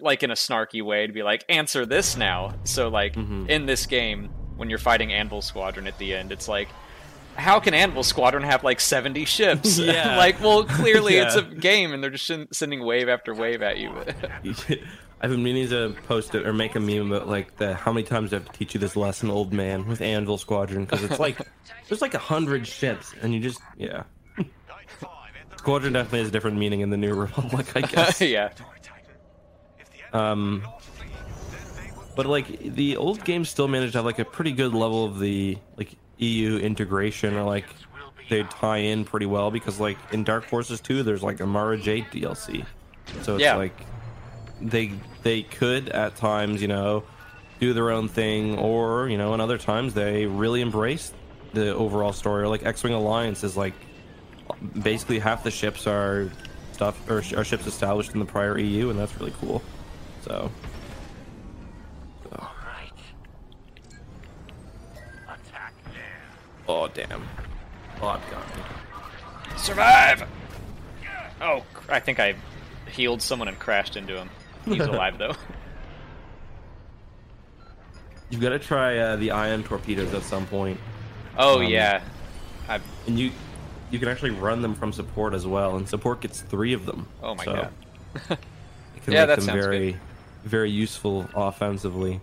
like 0.00 0.22
in 0.22 0.30
a 0.30 0.34
snarky 0.34 0.82
way 0.82 1.06
to 1.06 1.12
be 1.12 1.22
like, 1.22 1.42
answer 1.48 1.86
this 1.86 2.16
now. 2.18 2.54
So 2.64 2.88
like 2.88 3.14
Mhm. 3.14 3.48
in 3.48 3.64
this 3.64 3.86
game, 3.86 4.28
when 4.56 4.68
you're 4.68 4.78
fighting 4.78 5.10
Anvil 5.12 5.40
Squadron 5.40 5.86
at 5.86 5.96
the 5.98 6.14
end, 6.14 6.32
it's 6.32 6.48
like. 6.48 6.68
How 7.36 7.60
can 7.60 7.74
Anvil 7.74 8.02
Squadron 8.02 8.42
have 8.42 8.64
like 8.64 8.80
70 8.80 9.24
ships? 9.24 9.78
Yeah. 9.86 10.16
like, 10.16 10.40
well, 10.40 10.64
clearly 10.64 11.16
it's 11.16 11.36
a 11.36 11.42
game 11.42 11.92
and 11.92 12.02
they're 12.02 12.10
just 12.10 12.24
shin- 12.24 12.48
sending 12.52 12.84
wave 12.84 13.08
after 13.08 13.34
wave 13.34 13.62
at 13.62 13.78
you. 13.78 13.92
I've 15.20 15.30
been 15.30 15.42
meaning 15.42 15.68
to 15.70 15.94
post 16.06 16.34
it 16.34 16.46
or 16.46 16.52
make 16.52 16.74
a 16.74 16.80
meme 16.80 17.10
about 17.10 17.28
like 17.28 17.56
the 17.56 17.74
how 17.74 17.92
many 17.92 18.04
times 18.04 18.32
I 18.32 18.36
have 18.36 18.46
to 18.50 18.52
teach 18.52 18.74
you 18.74 18.80
this 18.80 18.96
lesson, 18.96 19.30
old 19.30 19.52
man, 19.52 19.86
with 19.86 20.00
Anvil 20.02 20.36
Squadron 20.38 20.84
because 20.84 21.02
it's 21.04 21.18
like 21.18 21.38
there's 21.88 22.02
like 22.02 22.14
a 22.14 22.18
hundred 22.18 22.66
ships 22.66 23.14
and 23.22 23.32
you 23.32 23.40
just 23.40 23.60
yeah. 23.76 24.02
Squadron 25.56 25.94
definitely 25.94 26.20
has 26.20 26.28
a 26.28 26.32
different 26.32 26.58
meaning 26.58 26.80
in 26.80 26.90
the 26.90 26.96
New 26.96 27.14
Republic, 27.14 27.66
I 27.74 27.80
guess. 27.80 28.20
yeah. 28.20 28.50
Um, 30.12 30.66
but 32.14 32.26
like 32.26 32.58
the 32.74 32.96
old 32.96 33.24
games 33.24 33.48
still 33.48 33.68
managed 33.68 33.92
to 33.92 33.98
have 33.98 34.04
like 34.04 34.18
a 34.18 34.24
pretty 34.24 34.52
good 34.52 34.72
level 34.74 35.04
of 35.04 35.18
the 35.18 35.58
like 35.76 35.94
EU 36.18 36.58
integration 36.58 37.44
like 37.44 37.66
they 38.28 38.42
tie 38.44 38.78
in 38.78 39.04
pretty 39.04 39.26
well 39.26 39.50
because 39.50 39.78
like 39.78 39.98
in 40.12 40.24
Dark 40.24 40.44
Forces 40.48 40.80
2 40.80 41.02
there's 41.02 41.22
like 41.22 41.40
a 41.40 41.46
Mara 41.46 41.76
Jade 41.78 42.06
DLC. 42.10 42.66
So 43.22 43.34
it's 43.36 43.42
Yeah. 43.44 43.56
like 43.56 43.86
they 44.60 44.92
they 45.22 45.42
could 45.42 45.88
at 45.90 46.16
times, 46.16 46.62
you 46.62 46.68
know, 46.68 47.04
do 47.60 47.72
their 47.72 47.90
own 47.90 48.08
thing 48.08 48.58
or, 48.58 49.08
you 49.08 49.18
know, 49.18 49.32
and 49.32 49.42
other 49.42 49.58
times 49.58 49.94
they 49.94 50.26
really 50.26 50.60
embrace 50.60 51.12
the 51.52 51.74
overall 51.74 52.12
story. 52.12 52.42
Or 52.42 52.48
like 52.48 52.64
X-Wing 52.64 52.92
Alliance 52.92 53.44
is 53.44 53.56
like 53.56 53.74
basically 54.82 55.18
half 55.18 55.42
the 55.44 55.50
ships 55.50 55.86
are 55.86 56.30
stuff 56.72 57.08
or 57.08 57.18
are 57.18 57.44
ships 57.44 57.66
established 57.66 58.12
in 58.12 58.20
the 58.20 58.26
prior 58.26 58.58
EU 58.58 58.90
and 58.90 58.98
that's 58.98 59.18
really 59.20 59.32
cool. 59.40 59.62
So 60.22 60.50
Oh 66.68 66.85
damn. 66.96 67.22
Oh 68.00 68.20
god. 68.30 69.58
Survive! 69.58 70.26
Oh, 71.40 71.62
I 71.88 72.00
think 72.00 72.18
I 72.18 72.34
healed 72.90 73.20
someone 73.20 73.48
and 73.48 73.58
crashed 73.58 73.96
into 73.96 74.16
him. 74.16 74.30
He's 74.64 74.80
alive 74.86 75.18
though. 75.18 75.34
You've 78.30 78.40
got 78.40 78.48
to 78.50 78.58
try 78.58 78.98
uh, 78.98 79.16
the 79.16 79.30
ion 79.30 79.62
torpedoes 79.62 80.12
at 80.14 80.22
some 80.22 80.46
point. 80.46 80.80
Oh 81.38 81.60
Um, 81.60 81.66
yeah, 81.66 82.02
I. 82.68 82.80
And 83.06 83.18
you 83.18 83.30
you 83.90 83.98
can 83.98 84.08
actually 84.08 84.30
run 84.30 84.62
them 84.62 84.74
from 84.74 84.92
support 84.92 85.32
as 85.34 85.46
well, 85.46 85.76
and 85.76 85.88
support 85.88 86.20
gets 86.22 86.40
three 86.40 86.72
of 86.72 86.86
them. 86.86 87.06
Oh 87.22 87.34
my 87.34 87.44
So 87.44 87.52
god. 87.54 87.72
It 88.96 89.02
can 89.04 89.12
Yeah, 89.12 89.20
make 89.26 89.28
that 89.28 89.36
them 89.36 89.44
sounds 89.44 89.64
very 89.64 89.96
very 90.44 90.70
useful 90.70 91.28
offensively. 91.34 92.20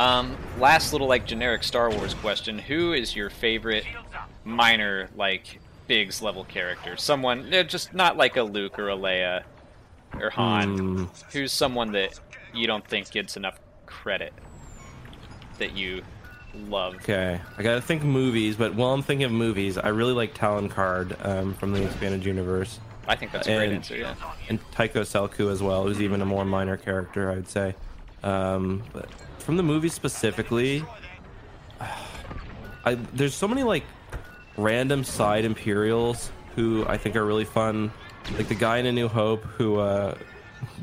Um, 0.00 0.34
last 0.58 0.92
little 0.92 1.08
like 1.08 1.26
generic 1.26 1.62
Star 1.62 1.90
Wars 1.90 2.14
question: 2.14 2.58
Who 2.58 2.94
is 2.94 3.14
your 3.14 3.28
favorite 3.28 3.84
minor 4.44 5.10
like 5.14 5.60
Biggs 5.86 6.22
level 6.22 6.44
character? 6.44 6.96
Someone 6.96 7.52
eh, 7.52 7.64
just 7.64 7.92
not 7.92 8.16
like 8.16 8.36
a 8.38 8.42
Luke 8.42 8.78
or 8.78 8.88
a 8.88 8.96
Leia 8.96 9.42
or 10.18 10.30
Han. 10.30 10.78
Hmm. 10.78 11.04
Who's 11.32 11.52
someone 11.52 11.92
that 11.92 12.18
you 12.54 12.66
don't 12.66 12.86
think 12.86 13.10
gets 13.10 13.36
enough 13.36 13.60
credit 13.84 14.32
that 15.58 15.76
you 15.76 16.00
love? 16.54 16.94
Okay, 16.94 17.38
I 17.58 17.62
gotta 17.62 17.82
think 17.82 18.02
movies, 18.02 18.56
but 18.56 18.74
while 18.74 18.94
I'm 18.94 19.02
thinking 19.02 19.24
of 19.24 19.32
movies, 19.32 19.76
I 19.76 19.88
really 19.88 20.14
like 20.14 20.32
Talon 20.32 20.70
Karrde 20.70 21.14
um, 21.26 21.52
from 21.52 21.72
the 21.72 21.84
expanded 21.84 22.24
universe, 22.24 22.80
I 23.06 23.16
think 23.16 23.32
that's 23.32 23.46
a 23.48 23.54
great 23.54 23.66
And- 23.66 23.74
answer. 23.76 23.96
Yeah. 23.98 24.14
and 24.48 24.58
Tycho 24.72 25.02
Celchu 25.02 25.52
as 25.52 25.62
well, 25.62 25.82
who's 25.84 26.00
even 26.00 26.22
a 26.22 26.26
more 26.26 26.46
minor 26.46 26.78
character, 26.78 27.30
I'd 27.30 27.48
say. 27.48 27.74
Um, 28.22 28.82
but 28.94 29.08
from 29.50 29.56
the 29.56 29.62
movie 29.64 29.88
specifically, 29.88 30.84
I 32.84 32.94
there's 32.94 33.34
so 33.34 33.48
many 33.48 33.64
like 33.64 33.82
random 34.56 35.02
side 35.02 35.44
Imperials 35.44 36.30
who 36.54 36.86
I 36.86 36.96
think 36.96 37.16
are 37.16 37.26
really 37.26 37.44
fun. 37.44 37.90
Like 38.36 38.46
the 38.46 38.54
guy 38.54 38.78
in 38.78 38.86
A 38.86 38.92
New 38.92 39.08
Hope 39.08 39.42
who 39.42 39.80
uh, 39.80 40.14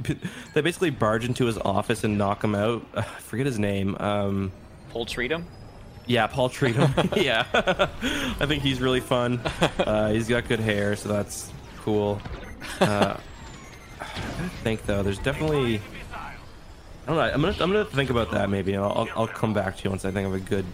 they 0.54 0.60
basically 0.60 0.90
barge 0.90 1.24
into 1.24 1.46
his 1.46 1.58
office 1.60 2.04
and 2.04 2.18
knock 2.18 2.44
him 2.44 2.56
out. 2.56 2.86
I 2.94 3.04
forget 3.04 3.46
his 3.46 3.58
name. 3.58 3.96
Um, 4.02 4.52
Pol 4.90 5.06
Treidum. 5.06 5.46
yeah, 6.06 6.28
Pol 6.28 6.50
Treidum. 6.50 7.16
yeah, 7.24 7.46
I 8.42 8.46
think 8.48 8.64
he's 8.64 8.82
really 8.82 9.00
fun. 9.00 9.40
Uh, 9.80 10.12
he's 10.12 10.28
got 10.28 10.46
good 10.50 10.60
hair, 10.60 10.98
so 10.98 11.08
that's 11.08 11.54
cool. 11.84 12.22
Uh, 12.82 13.16
I 14.02 14.06
think 14.62 14.86
though, 14.86 15.04
there's 15.04 15.20
definitely. 15.20 15.80
I 17.08 17.12
don't 17.12 17.16
know. 17.18 17.22
I'm 17.24 17.42
gonna 17.42 17.54
I'm 17.64 17.72
gonna 17.72 17.86
think 17.86 18.10
about 18.10 18.32
that 18.32 18.50
maybe, 18.50 18.74
and 18.74 18.84
I'll 18.84 18.92
I'll, 18.92 19.10
I'll 19.16 19.28
come 19.28 19.54
back 19.54 19.78
to 19.78 19.84
you 19.86 19.90
once 19.90 20.04
I 20.04 20.12
think 20.12 20.28
of 20.28 20.34
a 20.34 20.40
good 20.40 20.66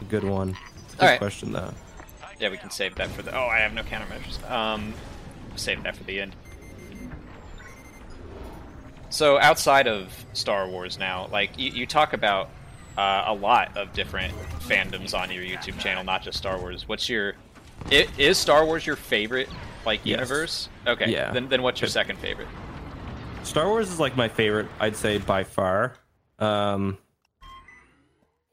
a 0.00 0.04
good 0.04 0.22
one. 0.24 0.56
It's 0.84 0.94
a 0.94 0.96
good 0.96 1.02
All 1.02 1.08
right. 1.10 1.18
question 1.18 1.52
though. 1.52 1.72
Yeah, 2.38 2.50
we 2.50 2.56
can 2.56 2.70
save 2.70 2.94
that 2.94 3.08
for 3.10 3.22
the. 3.22 3.36
Oh, 3.36 3.46
I 3.46 3.58
have 3.58 3.72
no 3.74 3.82
countermeasures. 3.82 4.48
Um, 4.50 4.94
save 5.56 5.82
that 5.82 5.96
for 5.96 6.04
the 6.04 6.20
end. 6.20 6.36
So 9.10 9.40
outside 9.40 9.88
of 9.88 10.24
Star 10.34 10.68
Wars 10.68 10.98
now, 10.98 11.28
like 11.32 11.58
you, 11.58 11.70
you 11.72 11.86
talk 11.86 12.12
about 12.12 12.48
uh, 12.96 13.24
a 13.26 13.34
lot 13.34 13.76
of 13.76 13.92
different 13.92 14.32
fandoms 14.60 15.18
on 15.18 15.30
your 15.32 15.42
YouTube 15.42 15.78
channel, 15.80 16.04
not 16.04 16.22
just 16.22 16.38
Star 16.38 16.58
Wars. 16.58 16.86
What's 16.88 17.08
your? 17.08 17.34
i- 17.90 18.06
Is 18.18 18.38
Star 18.38 18.64
Wars 18.64 18.86
your 18.86 18.96
favorite 18.96 19.48
like 19.84 20.00
Yes. 20.04 20.16
universe? 20.16 20.68
Okay. 20.86 21.10
Yeah. 21.10 21.32
Then 21.32 21.48
then 21.48 21.62
what's 21.62 21.80
your 21.80 21.88
second 21.88 22.18
favorite? 22.20 22.48
Star 23.42 23.68
Wars 23.68 23.90
is 23.90 23.98
like 23.98 24.16
my 24.16 24.28
favorite, 24.28 24.68
I'd 24.78 24.96
say 24.96 25.18
by 25.18 25.44
far. 25.44 25.94
Um, 26.38 26.98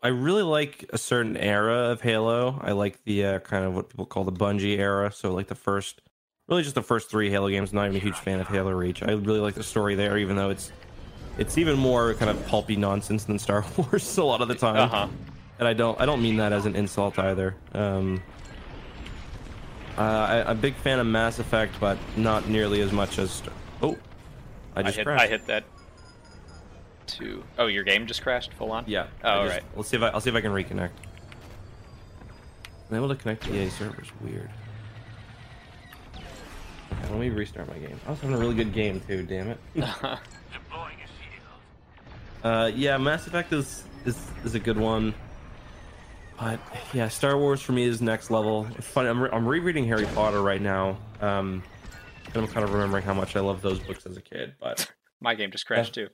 I 0.02 0.10
really 0.10 0.44
like 0.44 0.90
a 0.94 0.98
certain 0.98 1.36
era 1.38 1.90
of 1.90 2.02
Halo. 2.02 2.60
I 2.62 2.72
like 2.72 3.04
the 3.04 3.26
uh, 3.26 3.40
kind 3.40 3.66
of 3.66 3.76
what 3.76 3.90
people 3.90 4.06
call 4.06 4.24
the 4.24 4.32
Bungie 4.32 4.78
era. 4.78 5.12
So 5.12 5.34
like 5.34 5.48
the 5.48 5.56
first, 5.56 6.02
really 6.48 6.64
just 6.64 6.76
the 6.76 6.82
first 6.82 7.10
three 7.10 7.30
Halo 7.30 7.50
games. 7.50 7.74
Not 7.74 7.86
even 7.88 7.98
a 7.98 8.04
huge 8.04 8.16
fan 8.16 8.40
of 8.40 8.48
Halo 8.48 8.72
Reach. 8.72 9.04
I 9.04 9.12
really 9.12 9.40
like 9.40 9.56
the 9.56 9.64
story 9.64 9.96
there, 9.96 10.18
even 10.18 10.36
though 10.36 10.50
it's 10.50 10.72
it's 11.38 11.58
even 11.58 11.78
more 11.78 12.14
kind 12.16 12.32
of 12.32 12.48
pulpy 12.48 12.76
nonsense 12.76 13.26
than 13.26 13.38
Star 13.38 13.66
Wars 13.78 14.18
a 14.18 14.24
lot 14.24 14.42
of 14.42 14.48
the 14.48 14.56
time. 14.56 14.78
Uh 14.78 14.88
huh. 14.88 15.08
And 15.60 15.68
I 15.68 15.74
don't 15.74 16.00
I 16.00 16.06
don't 16.06 16.22
mean 16.22 16.38
that 16.38 16.54
as 16.54 16.66
an 16.66 16.76
insult 16.76 17.18
either. 17.20 17.56
Um, 17.74 18.22
uh, 19.98 20.02
I, 20.02 20.42
I'm 20.42 20.58
a 20.58 20.62
big 20.62 20.76
fan 20.76 21.00
of 21.00 21.08
Mass 21.08 21.40
Effect, 21.40 21.74
but 21.80 21.98
not 22.16 22.48
nearly 22.48 22.82
as 22.82 22.92
much 22.92 23.18
as. 23.20 23.42
I 24.86 24.90
I 24.90 24.92
hit 24.92 25.06
crashed. 25.06 25.24
I 25.24 25.28
hit 25.28 25.46
that. 25.48 25.64
Two. 27.08 27.44
Oh, 27.58 27.68
your 27.68 27.84
game 27.84 28.06
just 28.06 28.22
crashed 28.22 28.54
full 28.54 28.72
on. 28.72 28.84
Yeah. 28.88 29.08
Oh, 29.24 29.44
just- 29.46 29.56
right. 29.56 29.64
Let's 29.76 29.90
see 29.90 29.98
if 29.98 30.04
I, 30.04 30.10
I'll 30.10 30.20
see 30.22 30.30
if 30.30 30.36
I 30.36 30.42
can 30.42 30.52
reconnect. 30.52 30.92
Unable 32.90 33.10
to 33.10 33.16
connect 33.16 33.44
to 33.44 33.56
EA 33.56 33.70
servers. 33.70 34.08
Weird. 34.22 34.50
Okay, 36.16 37.10
let 37.12 37.20
me 37.20 37.30
restart 37.30 37.68
my 37.68 37.78
game. 37.78 38.00
I 38.08 38.12
was 38.12 38.20
having 38.22 38.36
a 38.36 38.40
really 38.40 38.56
good 38.56 38.74
game 38.74 39.02
too. 39.08 39.24
Damn 39.24 39.50
it. 39.50 39.60
uh, 42.44 42.72
yeah, 42.74 42.98
Mass 42.98 43.28
Effect 43.28 43.52
is 43.54 43.84
is 44.06 44.18
is 44.46 44.56
a 44.56 44.60
good 44.60 44.78
one. 44.78 45.14
But 46.40 46.60
yeah, 46.94 47.08
Star 47.08 47.38
Wars 47.38 47.62
for 47.62 47.72
me 47.72 47.84
is 47.84 48.02
next 48.02 48.30
level. 48.30 48.68
It's 48.78 48.88
funny. 48.88 49.10
I'm, 49.10 49.22
re- 49.22 49.30
I'm 49.32 49.48
rereading 49.48 49.86
Harry 49.88 50.06
Potter 50.14 50.42
right 50.42 50.62
now. 50.62 50.98
Um, 51.20 51.64
and 52.28 52.38
I'm 52.38 52.48
kind 52.48 52.64
of 52.64 52.74
remembering 52.74 53.04
how 53.04 53.14
much 53.14 53.36
I 53.36 53.40
loved 53.40 53.62
those 53.64 53.80
books 53.80 54.06
as 54.06 54.18
a 54.18 54.22
kid. 54.22 54.56
But 54.60 54.92
My 55.20 55.34
game 55.36 55.52
just 55.52 55.66
crashed 55.66 55.94
too. 55.96 56.10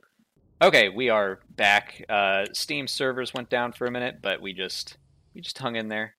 Okay, 0.61 0.87
we 0.89 1.09
are 1.09 1.39
back. 1.49 2.05
Uh, 2.07 2.45
Steam 2.53 2.87
servers 2.87 3.33
went 3.33 3.49
down 3.49 3.73
for 3.73 3.85
a 3.85 3.91
minute, 3.91 4.19
but 4.21 4.41
we 4.41 4.53
just 4.53 4.97
we 5.33 5.41
just 5.41 5.57
hung 5.57 5.75
in 5.75 5.89
there. 5.89 6.15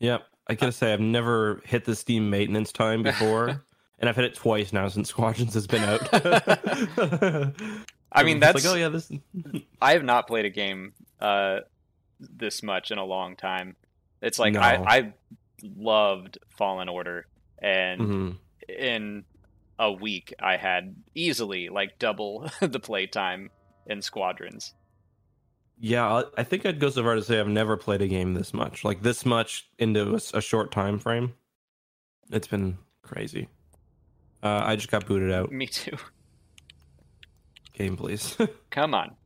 Yep, 0.00 0.22
I 0.48 0.54
gotta 0.54 0.72
say 0.72 0.92
I've 0.92 1.00
never 1.00 1.60
hit 1.64 1.84
the 1.84 1.94
Steam 1.94 2.30
maintenance 2.30 2.72
time 2.72 3.02
before, 3.02 3.62
and 3.98 4.08
I've 4.08 4.16
hit 4.16 4.24
it 4.24 4.34
twice 4.34 4.72
now 4.72 4.88
since 4.88 5.08
Squadrons 5.10 5.52
has 5.54 5.66
been 5.66 5.82
out. 5.84 6.08
I 8.14 8.24
mean, 8.24 8.40
that's 8.40 8.64
like, 8.64 8.72
oh 8.72 8.76
yeah, 8.78 8.88
this. 8.88 9.10
I 9.80 9.92
have 9.92 10.04
not 10.04 10.26
played 10.26 10.44
a 10.44 10.50
game 10.50 10.92
uh, 11.20 11.60
this 12.20 12.62
much 12.62 12.90
in 12.90 12.98
a 12.98 13.04
long 13.04 13.36
time. 13.36 13.76
It's 14.22 14.38
like 14.38 14.54
No. 14.54 14.60
I 14.60 14.74
I 14.98 15.12
loved 15.62 16.38
Fallen 16.56 16.88
Order, 16.88 17.26
and 17.58 18.00
Mhm. 18.00 18.36
in 18.68 19.24
a 19.78 19.90
week 19.92 20.34
I 20.40 20.56
had 20.56 20.94
easily 21.14 21.68
like 21.68 21.98
double 21.98 22.50
the 22.60 22.80
playtime 22.80 23.50
in 23.86 24.02
Squadrons. 24.02 24.74
Yeah, 25.78 26.22
I- 26.36 26.44
think 26.44 26.64
I'd 26.64 26.78
go 26.78 26.90
so 26.90 27.02
far 27.02 27.16
to 27.16 27.22
say 27.22 27.40
I've 27.40 27.48
never 27.48 27.76
played 27.76 28.02
a 28.02 28.06
game 28.08 28.34
this 28.34 28.54
much, 28.54 28.84
like 28.84 29.02
this 29.02 29.26
much 29.26 29.68
into 29.78 30.14
a, 30.32 30.40
short 30.40 30.70
time 30.70 30.98
frame. 30.98 31.34
It's 32.30 32.46
been 32.46 32.78
crazy. 33.02 33.48
Uh, 34.42 34.62
I 34.64 34.76
just 34.76 34.90
got 34.90 35.06
booted 35.06 35.32
out. 35.32 35.50
Me 35.50 35.66
too. 35.66 35.96
Game, 37.74 37.96
please. 37.96 38.36
Come 38.70 38.94
on, 38.94 39.16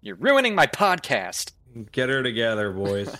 you're 0.00 0.16
ruining 0.16 0.54
my 0.54 0.66
podcast. 0.66 1.52
Get 1.92 2.08
her 2.08 2.22
together, 2.22 2.72
boys. 2.72 3.14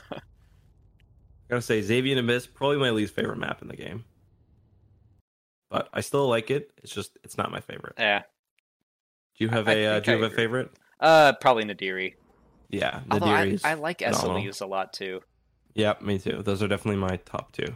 Gotta 1.49 1.63
say, 1.63 1.81
Zavian 1.83 2.19
Abyss 2.19 2.47
probably 2.47 2.79
my 2.79 2.91
least 2.91 3.15
favorite 3.15 3.39
map 3.39 3.61
in 3.63 3.69
the 3.69 3.77
game, 3.77 4.05
but 5.73 5.89
I 5.93 6.01
still 6.03 6.29
like 6.29 6.51
it. 6.51 6.71
It's 6.83 6.93
just 6.95 7.19
it's 7.25 7.37
not 7.39 7.51
my 7.51 7.61
favorite. 7.61 7.95
Yeah, 7.99 8.23
Do 9.39 9.45
you 9.45 9.49
have 9.51 9.69
I 9.69 9.73
a 9.73 9.87
uh, 9.97 10.01
Do 10.01 10.11
you 10.13 10.17
I 10.19 10.21
have 10.21 10.33
a 10.33 10.35
favorite? 10.35 10.71
uh, 11.01 11.33
probably 11.41 11.65
Nadiri. 11.65 12.15
Yeah, 12.71 13.01
Although 13.11 13.27
I, 13.27 13.59
I 13.65 13.75
like 13.75 13.99
phenomenal. 13.99 14.37
Esseles 14.37 14.61
a 14.61 14.67
lot 14.67 14.93
too. 14.93 15.21
Yeah, 15.75 15.95
me 16.01 16.19
too. 16.19 16.43
Those 16.43 16.63
are 16.63 16.69
definitely 16.69 17.01
my 17.01 17.17
top 17.17 17.53
two. 17.53 17.75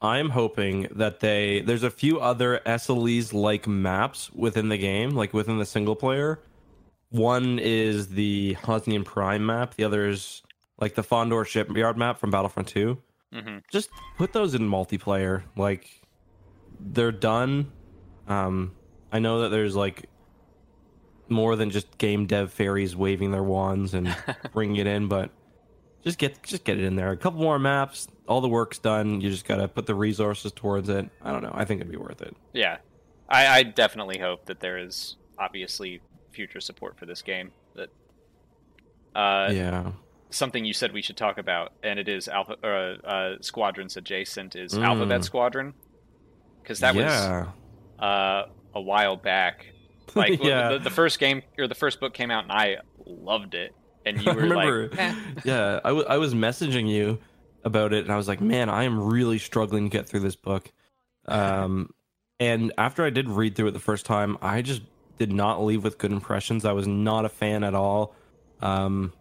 I'm 0.00 0.30
hoping 0.30 0.88
that 0.92 1.20
they 1.20 1.60
there's 1.62 1.82
a 1.82 1.90
few 1.90 2.20
other 2.20 2.60
SLEs 2.66 3.32
like 3.32 3.66
maps 3.66 4.30
within 4.32 4.68
the 4.68 4.76
game, 4.78 5.10
like 5.10 5.32
within 5.32 5.58
the 5.58 5.66
single 5.66 5.96
player. 5.96 6.40
One 7.10 7.58
is 7.58 8.08
the 8.08 8.54
Hosnian 8.64 9.04
Prime 9.04 9.46
map. 9.46 9.74
The 9.74 9.84
other 9.84 10.08
is 10.08 10.42
like 10.78 10.94
the 10.94 11.02
Fondor 11.02 11.46
Shipyard 11.46 11.96
map 11.96 12.18
from 12.18 12.30
Battlefront 12.30 12.68
2. 12.68 12.98
hmm 13.32 13.58
Just 13.70 13.90
put 14.18 14.32
those 14.32 14.54
in 14.54 14.62
multiplayer. 14.62 15.44
Like 15.56 16.02
they're 16.84 17.12
done. 17.12 17.72
Um, 18.28 18.72
I 19.10 19.18
know 19.18 19.42
that 19.42 19.48
there's 19.48 19.74
like 19.74 20.08
more 21.28 21.56
than 21.56 21.70
just 21.70 21.96
game 21.98 22.26
dev 22.26 22.52
fairies 22.52 22.94
waving 22.94 23.30
their 23.32 23.42
wands 23.42 23.94
and 23.94 24.14
bringing 24.52 24.76
it 24.76 24.86
in, 24.86 25.08
but 25.08 25.30
just 26.02 26.18
get 26.18 26.42
just 26.42 26.64
get 26.64 26.78
it 26.78 26.84
in 26.84 26.96
there. 26.96 27.10
A 27.10 27.16
couple 27.16 27.40
more 27.40 27.58
maps, 27.58 28.08
all 28.28 28.40
the 28.40 28.48
work's 28.48 28.78
done. 28.78 29.20
You 29.20 29.30
just 29.30 29.46
gotta 29.46 29.68
put 29.68 29.86
the 29.86 29.94
resources 29.94 30.52
towards 30.52 30.88
it. 30.88 31.08
I 31.22 31.32
don't 31.32 31.42
know. 31.42 31.52
I 31.54 31.64
think 31.64 31.80
it'd 31.80 31.90
be 31.90 31.96
worth 31.96 32.20
it. 32.22 32.36
Yeah, 32.52 32.78
I, 33.28 33.46
I 33.46 33.62
definitely 33.62 34.18
hope 34.18 34.46
that 34.46 34.60
there 34.60 34.78
is 34.78 35.16
obviously 35.38 36.00
future 36.30 36.60
support 36.60 36.98
for 36.98 37.06
this 37.06 37.22
game. 37.22 37.52
That 37.74 37.88
uh, 39.14 39.50
yeah. 39.52 39.92
something 40.30 40.64
you 40.64 40.74
said 40.74 40.92
we 40.92 41.02
should 41.02 41.16
talk 41.16 41.38
about, 41.38 41.72
and 41.82 41.98
it 41.98 42.08
is 42.08 42.28
Alpha 42.28 42.56
uh, 42.62 43.06
uh, 43.06 43.36
Squadrons 43.40 43.96
adjacent 43.96 44.56
is 44.56 44.74
Mm. 44.74 44.84
Alphabet 44.84 45.24
Squadron, 45.24 45.72
because 46.64 46.80
that 46.80 46.94
was 46.94 47.04
yeah. 47.04 47.46
uh, 47.98 48.46
a 48.74 48.80
while 48.80 49.16
back. 49.16 49.66
Like 50.14 50.42
Yeah. 50.44 50.68
the, 50.72 50.78
the 50.80 50.90
first 50.90 51.18
game 51.18 51.42
or 51.58 51.66
the 51.66 51.74
first 51.74 51.98
book 51.98 52.14
came 52.14 52.30
out, 52.30 52.44
and 52.44 52.52
I 52.52 52.76
loved 53.04 53.54
it, 53.54 53.74
and 54.06 54.20
you 54.22 54.32
were 54.34 54.42
remember. 54.42 54.88
like, 54.90 54.98
eh. 54.98 55.14
yeah, 55.44 55.80
I, 55.82 55.88
w- 55.88 56.06
I 56.08 56.18
was 56.18 56.34
messaging 56.34 56.88
you 56.88 57.18
about 57.64 57.92
it, 57.92 58.04
and 58.04 58.12
I 58.12 58.16
was 58.16 58.28
like, 58.28 58.40
man, 58.40 58.68
I 58.68 58.84
am 58.84 59.00
really 59.00 59.38
struggling 59.38 59.84
to 59.84 59.90
get 59.90 60.06
through 60.08 60.20
this 60.20 60.36
book. 60.36 60.70
Um, 61.26 61.90
and 62.38 62.72
after 62.78 63.04
I 63.04 63.10
did 63.10 63.28
read 63.28 63.56
through 63.56 63.68
it 63.68 63.70
the 63.72 63.80
first 63.80 64.06
time, 64.06 64.36
I 64.42 64.62
just 64.62 64.82
did 65.18 65.32
not 65.32 65.64
leave 65.64 65.82
with 65.82 65.98
good 65.98 66.12
impressions. 66.12 66.64
I 66.64 66.72
was 66.72 66.86
not 66.86 67.24
a 67.24 67.28
fan 67.28 67.64
at 67.64 67.74
all. 67.74 68.14
Um, 68.60 69.12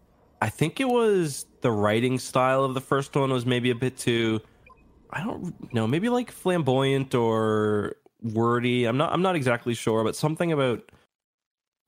I 0.42 0.50
think 0.50 0.80
it 0.80 0.90
was 0.90 1.46
the 1.62 1.72
writing 1.72 2.20
style 2.20 2.66
of 2.66 2.74
the 2.74 2.82
first 2.82 3.16
one 3.16 3.32
was 3.32 3.46
maybe 3.46 3.70
a 3.72 3.76
bit 3.76 3.98
too. 3.98 4.42
I 5.14 5.24
don't 5.24 5.74
know, 5.74 5.88
maybe 5.88 6.10
like 6.10 6.32
flamboyant 6.32 7.14
or 7.16 7.96
wordy. 8.22 8.86
I'm 8.86 8.98
not. 8.98 9.14
I'm 9.14 9.22
not 9.22 9.36
exactly 9.36 9.74
sure, 9.74 10.04
but 10.04 10.16
something 10.16 10.52
about 10.52 10.84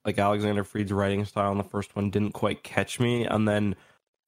like 0.06 0.20
Alexander 0.20 0.64
Freed's 0.64 0.92
writing 0.92 1.26
style 1.26 1.52
in 1.52 1.58
the 1.58 1.64
first 1.64 1.96
one 1.96 2.12
didn't 2.12 2.34
quite 2.34 2.64
catch 2.64 3.00
me. 3.00 3.26
And 3.26 3.48
then 3.48 3.76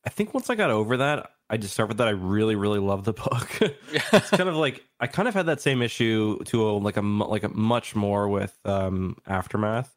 I 0.06 0.10
think 0.10 0.34
once 0.34 0.50
I 0.50 0.56
got 0.56 0.72
over 0.72 0.98
that, 0.98 1.32
I 1.50 1.58
discovered 1.58 1.98
that 1.98 2.08
I 2.08 2.12
really, 2.12 2.56
really 2.56 2.80
love 2.80 3.06
the 3.06 3.14
book. 3.14 3.50
it's 3.62 4.30
kind 4.32 4.50
of 4.50 4.56
like 4.58 4.84
I 5.00 5.08
kind 5.08 5.28
of 5.28 5.34
had 5.34 5.46
that 5.46 5.62
same 5.62 5.82
issue 5.82 6.44
to 6.46 6.70
a, 6.70 6.72
like 6.72 6.98
a 6.98 7.02
like 7.02 7.44
a 7.44 7.50
much 7.50 7.96
more 7.96 8.28
with 8.28 8.58
um, 8.66 9.18
Aftermath, 9.28 9.96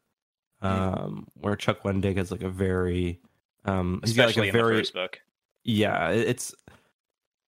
um, 0.61 1.27
where 1.33 1.55
Chuck 1.55 1.83
Wendig 1.83 2.17
has 2.17 2.31
like 2.31 2.43
a 2.43 2.49
very 2.49 3.19
um, 3.65 4.01
he's 4.03 4.15
got 4.15 4.35
like 4.35 4.49
a 4.49 4.51
very 4.51 4.83
book. 4.93 5.19
yeah, 5.63 6.09
it's 6.09 6.53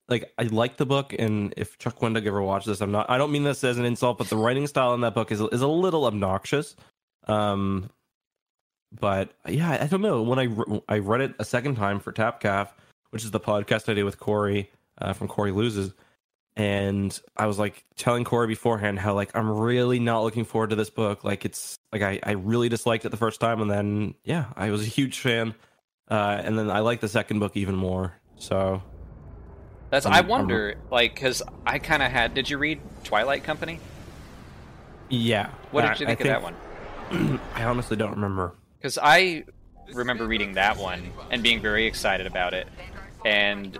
like 0.09 0.31
I 0.37 0.43
like 0.43 0.77
the 0.77 0.85
book, 0.85 1.13
and 1.17 1.53
if 1.57 1.77
Chuck 1.77 1.99
Wendig 1.99 2.25
ever 2.25 2.41
watched 2.41 2.67
this, 2.67 2.81
I'm 2.81 2.91
not. 2.91 3.09
I 3.09 3.17
don't 3.17 3.31
mean 3.31 3.43
this 3.43 3.63
as 3.63 3.77
an 3.77 3.85
insult, 3.85 4.17
but 4.17 4.29
the 4.29 4.37
writing 4.37 4.67
style 4.67 4.93
in 4.93 5.01
that 5.01 5.13
book 5.15 5.31
is 5.31 5.41
is 5.41 5.61
a 5.61 5.67
little 5.67 6.05
obnoxious. 6.05 6.75
Um, 7.27 7.89
but 8.91 9.31
yeah, 9.47 9.77
I 9.81 9.87
don't 9.87 10.01
know. 10.01 10.21
When 10.21 10.39
I 10.39 10.43
re- 10.43 10.81
I 10.89 10.97
read 10.99 11.21
it 11.21 11.35
a 11.39 11.45
second 11.45 11.75
time 11.75 11.99
for 11.99 12.11
Tapcaf, 12.11 12.69
which 13.11 13.23
is 13.23 13.31
the 13.31 13.39
podcast 13.39 13.89
I 13.89 13.93
do 13.93 14.05
with 14.05 14.19
Corey 14.19 14.69
uh, 14.97 15.13
from 15.13 15.27
Corey 15.27 15.51
Loses, 15.51 15.93
and 16.57 17.17
I 17.37 17.45
was 17.45 17.57
like 17.57 17.85
telling 17.95 18.23
Corey 18.25 18.47
beforehand 18.47 18.99
how 18.99 19.13
like 19.13 19.31
I'm 19.35 19.49
really 19.49 19.99
not 19.99 20.23
looking 20.23 20.45
forward 20.45 20.71
to 20.71 20.75
this 20.75 20.89
book. 20.89 21.23
Like 21.23 21.45
it's 21.45 21.77
like 21.93 22.01
I 22.01 22.19
I 22.23 22.31
really 22.31 22.69
disliked 22.69 23.05
it 23.05 23.09
the 23.09 23.17
first 23.17 23.39
time, 23.39 23.61
and 23.61 23.71
then 23.71 24.15
yeah, 24.23 24.45
I 24.55 24.71
was 24.71 24.81
a 24.81 24.89
huge 24.89 25.19
fan. 25.19 25.55
Uh, 26.09 26.41
and 26.43 26.59
then 26.59 26.69
I 26.69 26.79
like 26.79 26.99
the 26.99 27.07
second 27.07 27.39
book 27.39 27.55
even 27.55 27.75
more. 27.75 28.13
So 28.35 28.83
That's 29.91 30.06
I'm- 30.08 30.13
I 30.13 30.17
I'm- 30.17 30.27
wonder, 30.27 30.75
like, 30.89 31.13
because 31.13 31.43
I 31.67 31.77
kind 31.77 32.01
of 32.01 32.12
had. 32.12 32.34
Did 32.34 32.49
you 32.49 32.58
read 32.58 32.80
Twilight 33.04 33.43
Company? 33.43 33.80
yeah, 35.10 35.49
What 35.71 35.82
did 35.82 35.99
you 35.99 36.06
I 36.08 36.15
think 36.15 36.21
of 36.21 36.27
that 36.27 36.41
one? 36.41 37.39
I 37.56 37.65
honestly 37.65 37.97
don't 37.97 38.12
remember. 38.12 38.54
Because 38.80 38.97
I 39.01 39.43
remember 39.93 40.25
reading 40.25 40.54
that 40.54 40.77
one 40.77 41.12
and 41.30 41.43
being 41.43 41.62
very 41.62 41.86
excited 41.86 42.25
about 42.25 42.54
it, 42.54 42.67
and 43.25 43.77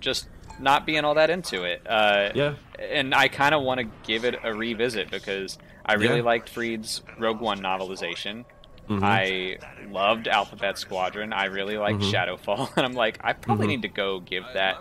just 0.00 0.28
not 0.60 0.86
being 0.86 1.04
all 1.04 1.14
that 1.14 1.30
into 1.30 1.64
it. 1.64 1.82
Uh, 1.86 2.30
Yeah, 2.34 2.54
And 2.78 3.12
I 3.14 3.26
kind 3.28 3.54
of 3.54 3.62
want 3.62 3.80
to 3.80 3.86
give 4.04 4.24
it 4.24 4.38
a 4.44 4.54
revisit 4.54 5.10
because 5.10 5.58
I 5.84 5.94
really 5.94 6.18
Yeah. 6.18 6.22
liked 6.22 6.48
Freed's 6.48 7.02
Rogue 7.18 7.40
One 7.40 7.58
novelization. 7.60 8.44
Mhm. 8.88 9.02
I 9.02 9.58
loved 9.90 10.28
Alphabet 10.28 10.78
Squadron. 10.78 11.32
I 11.32 11.46
really 11.46 11.76
liked 11.78 12.00
Mhm. 12.00 12.12
Shadowfall, 12.12 12.70
and 12.76 12.86
I'm 12.86 12.92
like, 12.92 13.18
I 13.24 13.32
probably 13.32 13.66
Mhm. 13.66 13.70
need 13.70 13.82
to 13.82 13.88
go 13.88 14.20
give 14.20 14.44
that 14.54 14.76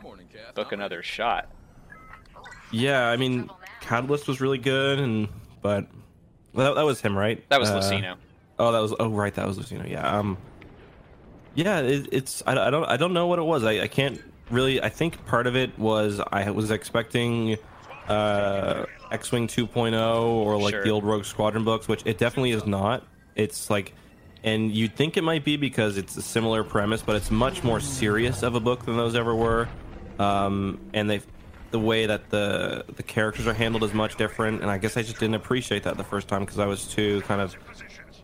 book 0.55 0.71
another 0.71 1.03
shot. 1.03 1.49
yeah. 2.71 3.07
I 3.07 3.17
mean, 3.17 3.49
Catalyst 3.81 4.27
was 4.27 4.39
really 4.41 4.57
good, 4.57 4.99
and 4.99 5.27
but 5.61 5.87
well, 6.53 6.67
that, 6.73 6.75
that 6.79 6.85
was 6.85 7.01
him, 7.01 7.17
right? 7.17 7.43
That 7.49 7.59
was 7.59 7.69
Uh, 7.69 7.79
Luceno. 7.79 8.15
Oh, 8.59 8.71
that 8.71 8.79
was 8.79 8.93
oh 8.99 9.09
right, 9.09 9.33
that 9.35 9.47
was 9.47 9.57
Luceno. 9.57 9.89
Yeah. 9.89 10.07
Um. 10.19 10.37
Yeah, 11.55 11.81
it, 11.81 12.07
it's 12.11 12.41
I, 12.47 12.53
I 12.67 12.69
don't 12.69 12.85
I 12.85 12.97
don't 12.97 13.13
know 13.13 13.27
what 13.27 13.39
it 13.39 13.43
was. 13.43 13.63
I, 13.63 13.81
I 13.81 13.87
can't 13.87 14.19
really. 14.49 14.81
I 14.81 14.89
think 14.89 15.23
part 15.25 15.47
of 15.47 15.55
it 15.55 15.77
was 15.77 16.19
I 16.31 16.49
was 16.51 16.71
expecting 16.71 17.57
uh 18.07 18.85
X-wing 19.11 19.47
2.0 19.47 20.21
or 20.23 20.57
like 20.59 20.73
Sure. 20.73 20.83
the 20.83 20.89
old 20.89 21.03
Rogue 21.03 21.25
Squadron 21.25 21.63
books, 21.63 21.87
which 21.87 22.01
it 22.05 22.17
definitely 22.17 22.51
is 22.51 22.65
not. 22.65 23.05
It's 23.35 23.69
like, 23.69 23.93
and 24.43 24.71
you'd 24.71 24.95
think 24.95 25.15
it 25.17 25.23
might 25.23 25.45
be 25.45 25.55
because 25.57 25.97
it's 25.97 26.17
a 26.17 26.21
similar 26.21 26.63
premise, 26.63 27.01
but 27.01 27.15
it's 27.15 27.29
much 27.31 27.63
more 27.63 27.79
serious 27.79 28.41
of 28.43 28.55
a 28.55 28.59
book 28.59 28.85
than 28.85 28.97
those 28.97 29.15
ever 29.15 29.35
were. 29.35 29.69
Um, 30.19 30.79
and 30.93 31.09
they, 31.09 31.21
the 31.71 31.79
way 31.79 32.05
that 32.05 32.29
the 32.29 32.85
the 32.95 33.03
characters 33.03 33.47
are 33.47 33.53
handled 33.53 33.83
is 33.83 33.93
much 33.93 34.15
different. 34.15 34.61
And 34.61 34.69
I 34.69 34.77
guess 34.77 34.97
I 34.97 35.01
just 35.01 35.19
didn't 35.19 35.35
appreciate 35.35 35.83
that 35.83 35.97
the 35.97 36.03
first 36.03 36.27
time 36.27 36.41
because 36.41 36.59
I 36.59 36.65
was 36.65 36.85
too 36.85 37.21
kind 37.21 37.41
of 37.41 37.55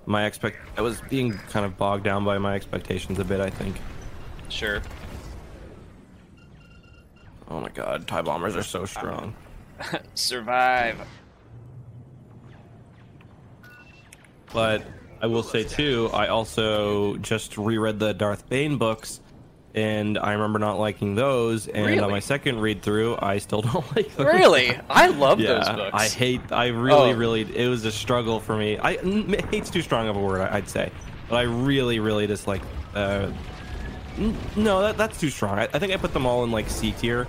my 0.06 0.26
expect. 0.26 0.58
I 0.78 0.82
was 0.82 1.02
being 1.10 1.34
kind 1.34 1.66
of 1.66 1.78
bogged 1.78 2.04
down 2.04 2.24
by 2.26 2.38
my 2.38 2.56
expectations 2.56 3.20
a 3.20 3.26
bit. 3.26 3.40
I 3.40 3.50
think. 3.50 3.78
Sure. 4.50 4.82
Oh 7.50 7.60
my 7.60 7.70
god, 7.70 8.08
tie 8.08 8.22
bombers 8.22 8.56
are 8.56 8.64
so 8.64 8.86
strong. 8.86 9.34
Survive. 10.14 11.00
But 14.54 14.84
I 15.22 15.28
will 15.28 15.44
say 15.44 15.64
too, 15.64 16.10
I 16.14 16.28
also 16.28 17.18
just 17.18 17.58
reread 17.58 18.00
the 18.00 18.14
Darth 18.14 18.48
Bane 18.50 18.78
books, 18.78 19.20
and 19.76 20.18
I 20.18 20.34
remember 20.34 20.58
not 20.60 20.80
liking 20.80 21.16
those. 21.16 21.68
And 21.68 21.86
Really? 21.86 22.00
on 22.00 22.10
my 22.12 22.20
second 22.20 22.60
read 22.60 22.82
through, 22.82 23.18
I 23.22 23.38
still 23.38 23.62
don't 23.64 23.96
like 23.96 24.16
those. 24.16 24.26
Really? 24.26 24.78
I 24.90 25.08
love 25.08 25.40
Yeah, 25.40 25.54
those 25.56 25.70
books. 25.70 25.92
I 25.94 26.08
hate. 26.08 26.42
I 26.52 26.68
really, 26.68 27.12
Oh. 27.12 27.16
really. 27.16 27.42
It 27.56 27.68
was 27.70 27.86
a 27.86 27.92
struggle 27.92 28.40
for 28.40 28.58
me. 28.58 28.78
I 28.80 28.98
hate's 29.52 29.70
too 29.70 29.82
strong 29.82 30.08
of 30.08 30.16
a 30.16 30.20
word, 30.20 30.42
I'd 30.42 30.68
say, 30.70 30.92
but 31.30 31.36
I 31.38 31.44
really, 31.44 32.00
really 32.00 32.26
dislike. 32.28 32.62
Uh, 32.96 33.32
no, 34.56 34.82
that, 34.82 34.98
that's 34.98 35.20
too 35.20 35.30
strong. 35.30 35.60
I, 35.60 35.64
I 35.74 35.80
think 35.80 35.94
I 35.94 35.98
put 35.98 36.14
them 36.14 36.26
all 36.26 36.44
in 36.44 36.52
like 36.52 36.70
C 36.70 36.92
tier, 36.92 37.28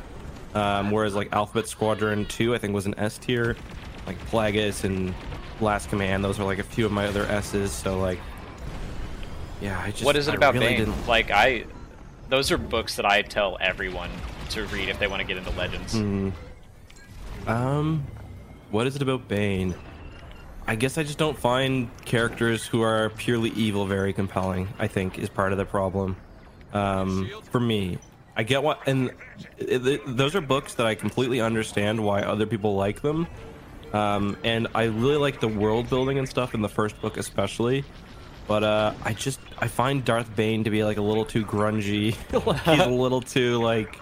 um, 0.55 0.91
whereas 0.91 1.15
like 1.15 1.33
Alphabet 1.33 1.69
Squadron 1.69 2.25
Two, 2.27 2.55
I 2.55 2.59
think 2.59 2.75
was 2.75 2.87
an 2.87 2.95
S 2.99 3.19
tier. 3.19 3.57
Like 4.07 4.19
Plagueis 4.31 4.83
and 4.85 5.15
Last 5.61 5.89
Command, 5.91 6.25
those 6.25 6.41
are 6.41 6.45
like 6.45 6.59
a 6.59 6.65
few 6.65 6.87
of 6.87 6.91
my 6.91 7.07
other 7.07 7.27
S's. 7.27 7.71
So 7.71 8.01
like, 8.01 8.19
yeah, 9.61 9.79
I 9.81 9.91
just. 9.91 10.05
what 10.05 10.17
is 10.17 10.27
it 10.27 10.33
I 10.33 10.35
about 10.35 10.55
really 10.55 10.69
Bane? 10.69 10.79
didn't- 10.87 11.07
Like 11.07 11.31
I, 11.31 11.65
those 12.31 12.51
are 12.51 12.59
books 12.59 12.97
that 12.97 13.05
I 13.05 13.23
tell 13.23 13.59
everyone 13.61 14.11
to 14.51 14.65
read 14.67 14.89
if 14.89 14.99
they 14.99 15.07
want 15.07 15.21
to 15.21 15.27
get 15.27 15.37
into 15.37 15.51
Legends. 15.51 15.93
Hmm. 15.93 16.31
Um, 17.47 18.07
what 18.71 18.87
is 18.87 18.97
it 18.97 19.03
about 19.03 19.29
Bane? 19.29 19.75
I 20.67 20.77
guess 20.77 20.99
I 20.99 21.03
just 21.03 21.19
don't 21.19 21.37
find 21.39 21.89
characters 22.05 22.67
who 22.67 22.83
are 22.83 23.11
purely 23.11 23.51
evil 23.51 23.87
very 23.87 24.13
compelling. 24.13 24.69
I 24.79 24.87
think 24.87 25.19
is 25.19 25.29
part 25.29 25.53
of 25.53 25.59
the 25.59 25.65
problem. 25.65 26.17
Um, 26.73 27.29
for 27.51 27.59
me, 27.59 27.99
I 28.37 28.45
get 28.45 28.63
what, 28.63 28.81
and 28.87 29.11
it, 29.59 29.87
it- 29.87 30.17
those 30.17 30.37
are 30.37 30.41
books 30.41 30.75
that 30.75 30.87
I 30.87 30.95
completely 30.95 31.41
understand 31.41 32.03
why 32.05 32.23
other 32.23 32.47
people 32.47 32.77
like 32.77 33.03
them. 33.03 33.27
Um, 33.93 34.37
and 34.45 34.69
I 34.73 34.85
really 34.85 35.17
like 35.17 35.41
the 35.41 35.49
world 35.49 35.91
building 35.91 36.19
and 36.19 36.29
stuff 36.29 36.55
in 36.55 36.63
the 36.63 36.69
first 36.69 37.01
book, 37.03 37.17
especially. 37.17 37.85
But 38.51 38.65
uh, 38.65 38.95
I 39.05 39.13
just 39.13 39.39
I 39.61 39.69
find 39.69 40.05
Darth 40.05 40.35
Bane 40.35 40.65
to 40.65 40.71
be 40.71 40.83
like 40.83 40.97
a 40.97 41.03
little 41.03 41.25
too 41.25 41.45
grungy. 41.45 42.17
like 42.47 42.61
he's 42.63 42.81
a 42.81 42.89
little 42.91 43.21
too 43.21 43.59
like 43.63 43.97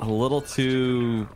a 0.00 0.04
little 0.06 0.42
too. 0.42 1.26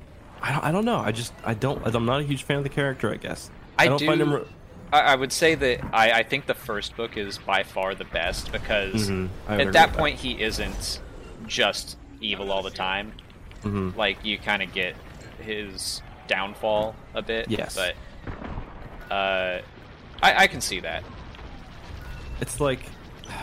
I 0.42 0.52
don't, 0.52 0.64
I 0.64 0.72
don't 0.72 0.84
know. 0.84 0.98
I 0.98 1.10
just 1.12 1.32
I 1.42 1.54
don't. 1.54 1.80
I'm 1.86 2.04
not 2.04 2.20
a 2.20 2.24
huge 2.24 2.42
fan 2.42 2.58
of 2.58 2.64
the 2.64 2.68
character. 2.68 3.10
I 3.10 3.16
guess 3.16 3.50
I 3.78 3.86
don't 3.86 3.96
do. 3.96 4.04
find 4.08 4.20
him. 4.20 4.34
re- 4.34 4.44
I, 4.92 5.00
I 5.00 5.14
would 5.14 5.32
say 5.32 5.54
that 5.54 5.80
I, 5.94 6.12
I 6.12 6.22
think 6.22 6.44
the 6.44 6.52
first 6.54 6.98
book 6.98 7.16
is 7.16 7.38
by 7.38 7.62
far 7.62 7.94
the 7.94 8.04
best 8.04 8.52
because 8.52 9.08
Mhm, 9.08 9.30
at 9.48 9.72
that 9.72 9.94
point 9.94 10.18
he 10.18 10.38
isn't 10.42 11.00
just 11.46 11.96
evil 12.20 12.52
all 12.52 12.62
the 12.62 12.68
time. 12.68 13.12
Mhm. 13.62 13.96
Like 13.96 14.22
you 14.22 14.36
kind 14.36 14.62
of 14.62 14.70
get 14.74 14.96
his 15.40 16.02
downfall 16.28 16.94
a 17.14 17.22
bit. 17.22 17.50
Yes. 17.50 17.74
But 17.74 17.94
uh, 19.10 19.62
I, 20.22 20.42
I 20.44 20.46
can 20.46 20.60
see 20.60 20.80
that. 20.80 21.02
It's 22.40 22.60
like 22.60 22.80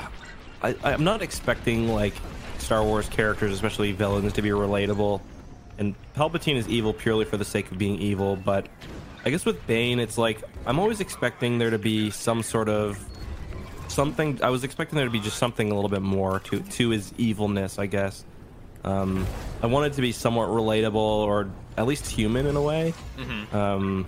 I, 0.63 0.75
I'm 0.83 1.03
not 1.03 1.21
expecting 1.21 1.89
like 1.89 2.13
Star 2.57 2.83
Wars 2.83 3.09
characters, 3.09 3.51
especially 3.53 3.91
villains, 3.91 4.33
to 4.33 4.41
be 4.41 4.49
relatable. 4.49 5.21
And 5.77 5.95
Palpatine 6.15 6.55
is 6.55 6.67
evil 6.69 6.93
purely 6.93 7.25
for 7.25 7.37
the 7.37 7.45
sake 7.45 7.71
of 7.71 7.77
being 7.77 7.99
evil, 7.99 8.35
but 8.35 8.67
I 9.25 9.29
guess 9.29 9.45
with 9.45 9.65
Bane, 9.67 9.99
it's 9.99 10.17
like 10.17 10.41
I'm 10.65 10.79
always 10.79 10.99
expecting 10.99 11.57
there 11.57 11.71
to 11.71 11.79
be 11.79 12.11
some 12.11 12.43
sort 12.43 12.69
of 12.69 13.03
something. 13.87 14.39
I 14.43 14.49
was 14.49 14.63
expecting 14.63 14.97
there 14.97 15.05
to 15.05 15.11
be 15.11 15.19
just 15.19 15.37
something 15.37 15.71
a 15.71 15.75
little 15.75 15.89
bit 15.89 16.01
more 16.01 16.39
to 16.41 16.59
to 16.59 16.89
his 16.89 17.13
evilness, 17.17 17.79
I 17.79 17.87
guess. 17.87 18.23
Um, 18.83 19.25
I 19.61 19.67
wanted 19.67 19.93
to 19.93 20.01
be 20.01 20.11
somewhat 20.11 20.49
relatable 20.49 20.95
or 20.95 21.49
at 21.77 21.87
least 21.87 22.05
human 22.07 22.45
in 22.45 22.55
a 22.57 22.61
way. 22.61 22.93
Um, 23.53 24.07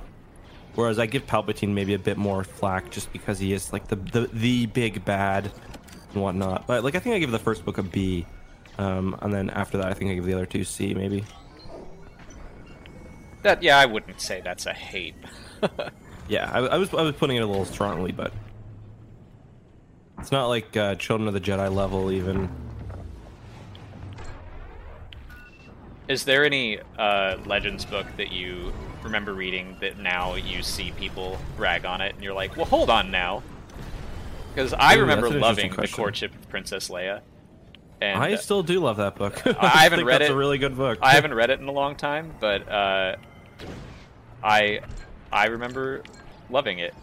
whereas 0.76 1.00
I 1.00 1.06
give 1.06 1.26
Palpatine 1.26 1.74
maybe 1.74 1.94
a 1.94 2.00
bit 2.00 2.18
more 2.18 2.44
flack 2.44 2.92
just 2.92 3.12
because 3.12 3.40
he 3.40 3.54
is 3.54 3.74
like 3.74 3.88
the 3.88 3.96
the, 3.96 4.30
the 4.32 4.66
big 4.68 5.04
bad 5.04 5.52
and 6.14 6.22
whatnot. 6.22 6.68
But 6.68 6.84
like 6.84 6.96
I 6.96 7.00
think 7.00 7.16
I 7.16 7.20
give 7.20 7.32
the 7.32 7.40
first 7.40 7.66
book 7.66 7.78
a 7.78 7.84
B, 7.84 8.26
um, 8.78 9.18
and 9.22 9.34
then 9.34 9.50
after 9.50 9.78
that 9.78 9.88
I 9.88 9.94
think 9.94 10.12
I 10.12 10.16
give 10.16 10.26
the 10.26 10.34
other 10.34 10.46
two 10.46 10.64
C 10.64 10.94
maybe. 10.94 11.24
That 13.42 13.62
yeah, 13.64 13.78
I 13.78 13.86
wouldn't 13.86 14.22
say 14.22 14.42
that's 14.44 14.66
a 14.66 14.74
hate. 14.74 15.16
Yeah, 16.28 16.50
I, 16.52 16.60
I 16.60 16.78
was 16.78 16.94
I 16.94 17.02
was 17.04 17.16
putting 17.16 17.38
it 17.38 17.42
a 17.42 17.46
little 17.46 17.66
strongly, 17.66 18.12
but 18.12 18.34
it's 20.20 20.32
not 20.32 20.48
like 20.48 20.76
uh, 20.76 20.96
Children 20.96 21.28
of 21.28 21.34
the 21.34 21.42
Jedi 21.42 21.74
level 21.74 22.12
even. 22.12 22.50
Is 26.08 26.24
there 26.24 26.46
any 26.46 26.80
uh, 26.98 27.38
Legends 27.46 27.86
book 27.86 28.06
that 28.18 28.32
you 28.32 28.72
remember 29.04 29.34
reading 29.34 29.78
that 29.82 29.98
now 29.98 30.36
you 30.36 30.62
see 30.62 30.92
people 30.92 31.40
rag 31.58 31.86
on 31.86 32.02
it 32.02 32.14
and 32.16 32.24
you're 32.24 32.34
like, 32.34 32.56
well, 32.56 32.66
hold 32.66 32.90
on 32.90 33.12
now? 33.12 33.42
Because 34.54 34.74
I 34.74 34.96
Ooh, 34.96 35.02
remember 35.02 35.30
loving 35.30 35.72
the 35.72 35.88
courtship 35.88 36.34
of 36.34 36.50
Princess 36.50 36.90
Leia. 36.90 37.22
And 38.02 38.20
I 38.22 38.34
uh, 38.34 38.38
still 38.38 38.62
do 38.62 38.80
love 38.80 38.98
that 38.98 39.16
book. 39.16 39.42
I 39.46 39.68
haven't 39.84 40.06
read 40.06 40.22
it. 40.22 40.32
a 40.32 40.36
really 40.36 40.58
good 40.58 40.76
book. 40.78 41.00
I 41.02 41.14
haven't 41.14 41.34
read 41.34 41.50
it 41.50 41.60
in 41.60 41.68
a 41.68 41.72
long 41.72 41.96
time, 41.96 42.34
but 42.40 42.68
uh, 42.70 43.16
I 44.44 44.82
I 45.32 45.48
remember 45.48 46.04
loving 46.50 46.80
it. 46.80 46.94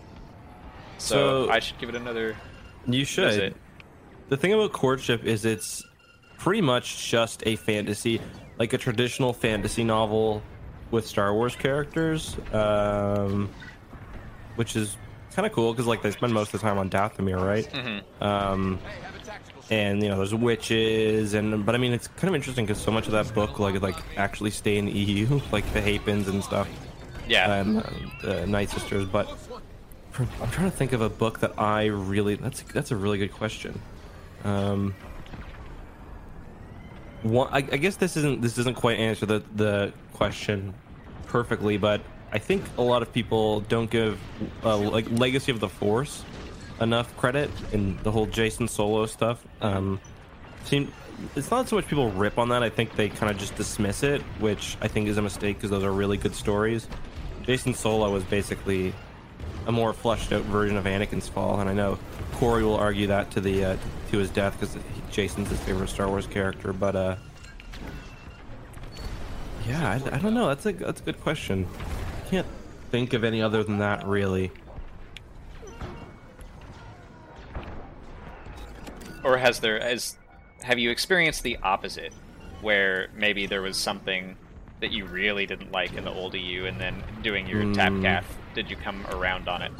So, 0.98 1.46
So- 1.46 1.50
I 1.50 1.58
should 1.58 1.78
give 1.78 1.88
it 1.88 1.94
another. 1.94 2.36
You 2.86 3.04
should. 3.04 3.28
visit. 3.28 3.56
The 4.28 4.36
thing 4.36 4.52
about 4.52 4.72
courtship 4.72 5.24
is 5.24 5.44
it's 5.44 5.84
pretty 6.38 6.60
much 6.62 7.10
just 7.10 7.42
a 7.46 7.56
fantasy, 7.56 8.20
like 8.62 8.72
a 8.72 8.78
traditional 8.78 9.32
fantasy 9.32 9.82
novel 9.82 10.40
with 10.92 11.04
Star 11.04 11.34
Wars 11.34 11.56
characters, 11.56 12.36
um, 12.52 13.50
which 14.54 14.76
is 14.76 14.96
kind 15.34 15.44
of 15.46 15.52
cool 15.52 15.72
because 15.72 15.84
like 15.88 16.00
they 16.00 16.12
spend 16.12 16.32
most 16.32 16.54
of 16.54 16.60
the 16.60 16.64
time 16.68 16.78
on 16.78 16.88
Dathomir, 16.88 17.44
right? 17.44 17.68
Mhm. 17.72 18.02
Um, 18.22 18.78
and 19.68 20.00
you 20.00 20.08
know 20.08 20.16
there's 20.18 20.32
witches 20.32 21.34
and 21.34 21.66
but 21.66 21.74
I 21.74 21.78
mean 21.78 21.92
it's 21.92 22.06
kind 22.06 22.28
of 22.28 22.36
interesting 22.36 22.64
because 22.64 22.80
so 22.80 22.92
much 22.92 23.06
of 23.06 23.12
that 23.14 23.34
book 23.34 23.58
like 23.58 23.82
like 23.82 23.96
actually 24.16 24.50
stay 24.52 24.76
in 24.78 24.84
the 24.86 24.92
EU, 24.92 25.40
like 25.50 25.66
the 25.72 25.80
Hapans 25.80 26.28
and 26.28 26.44
stuff 26.44 26.68
Yeah. 27.26 27.54
and 27.56 27.78
uh, 27.78 27.90
the 28.22 28.46
Night 28.46 28.70
Sisters. 28.70 29.06
But 29.06 29.26
I'm 30.16 30.50
trying 30.52 30.70
to 30.70 30.76
think 30.76 30.92
of 30.92 31.00
a 31.00 31.08
book 31.08 31.40
that 31.40 31.58
I 31.58 31.86
really 31.86 32.36
that's 32.36 32.62
that's 32.62 32.92
a 32.92 32.96
really 32.96 33.18
good 33.18 33.32
question. 33.32 33.80
Um, 34.44 34.94
one, 37.22 37.48
I, 37.52 37.58
I 37.58 37.76
guess 37.76 37.96
this 37.96 38.16
isn't 38.16 38.42
this 38.42 38.54
doesn't 38.54 38.74
quite 38.74 38.98
answer 38.98 39.26
the 39.26 39.42
the 39.54 39.92
question 40.12 40.74
perfectly, 41.26 41.76
but 41.76 42.00
I 42.32 42.38
think 42.38 42.64
a 42.78 42.82
lot 42.82 43.02
of 43.02 43.12
people 43.12 43.60
don't 43.60 43.90
give 43.90 44.18
uh, 44.64 44.76
like 44.76 45.10
Legacy 45.10 45.52
of 45.52 45.60
the 45.60 45.68
Force 45.68 46.24
enough 46.80 47.16
credit 47.16 47.50
in 47.72 47.98
the 48.02 48.10
whole 48.10 48.26
Jacen 48.26 48.68
Solo 48.68 49.06
stuff. 49.06 49.44
Um, 49.60 50.00
seem 50.64 50.92
it's 51.36 51.50
not 51.50 51.68
so 51.68 51.76
much 51.76 51.86
people 51.86 52.10
rip 52.10 52.38
on 52.38 52.48
that. 52.48 52.62
I 52.62 52.70
think 52.70 52.96
they 52.96 53.08
kind 53.08 53.30
of 53.30 53.38
just 53.38 53.54
dismiss 53.54 54.02
it, 54.02 54.22
which 54.40 54.76
I 54.80 54.88
think 54.88 55.08
is 55.08 55.18
a 55.18 55.22
mistake 55.22 55.56
because 55.56 55.70
those 55.70 55.84
are 55.84 55.92
really 55.92 56.16
good 56.16 56.34
stories. 56.34 56.88
Jacen 57.44 57.74
Solo 57.74 58.10
was 58.10 58.24
basically 58.24 58.92
a 59.66 59.72
more 59.72 59.92
fleshed 59.92 60.32
out 60.32 60.42
version 60.42 60.76
of 60.76 60.84
Anakin's 60.84 61.28
fall, 61.28 61.60
and 61.60 61.68
I 61.68 61.72
know 61.72 61.98
Corey 62.32 62.64
will 62.64 62.76
argue 62.76 63.06
that 63.08 63.30
to 63.32 63.40
the 63.40 63.64
uh, 63.64 63.76
to 64.12 64.18
his 64.18 64.30
death 64.30 64.58
because 64.60 64.76
Jacen's 65.10 65.48
his 65.48 65.58
favorite 65.60 65.88
Star 65.88 66.06
Wars 66.06 66.26
character. 66.26 66.72
But 66.72 66.94
uh, 66.94 67.16
yeah, 69.66 69.90
I, 69.90 70.16
I 70.16 70.18
don't 70.18 70.34
know. 70.34 70.48
That's 70.48 70.66
a 70.66 70.72
that's 70.72 71.00
a 71.00 71.04
good 71.04 71.20
question. 71.20 71.66
Can't 72.28 72.46
think 72.90 73.14
of 73.14 73.24
any 73.24 73.42
other 73.42 73.64
than 73.64 73.78
that 73.78 74.06
really. 74.06 74.52
Or 79.24 79.38
has 79.38 79.60
there 79.60 79.80
has 79.80 80.16
have 80.62 80.78
you 80.78 80.90
experienced 80.90 81.42
the 81.42 81.56
opposite, 81.62 82.12
where 82.60 83.08
maybe 83.16 83.46
there 83.46 83.62
was 83.62 83.76
something 83.76 84.36
that 84.80 84.90
you 84.92 85.06
really 85.06 85.46
didn't 85.46 85.72
like 85.72 85.94
in 85.94 86.04
the 86.04 86.12
old 86.12 86.34
EU, 86.34 86.66
and 86.66 86.78
then 86.80 87.02
doing 87.22 87.46
your 87.46 87.72
tap 87.72 87.92
Hmm. 87.92 88.02
caf, 88.02 88.38
did 88.54 88.68
you 88.68 88.76
come 88.76 89.06
around 89.06 89.48
on 89.48 89.62
it? 89.62 89.72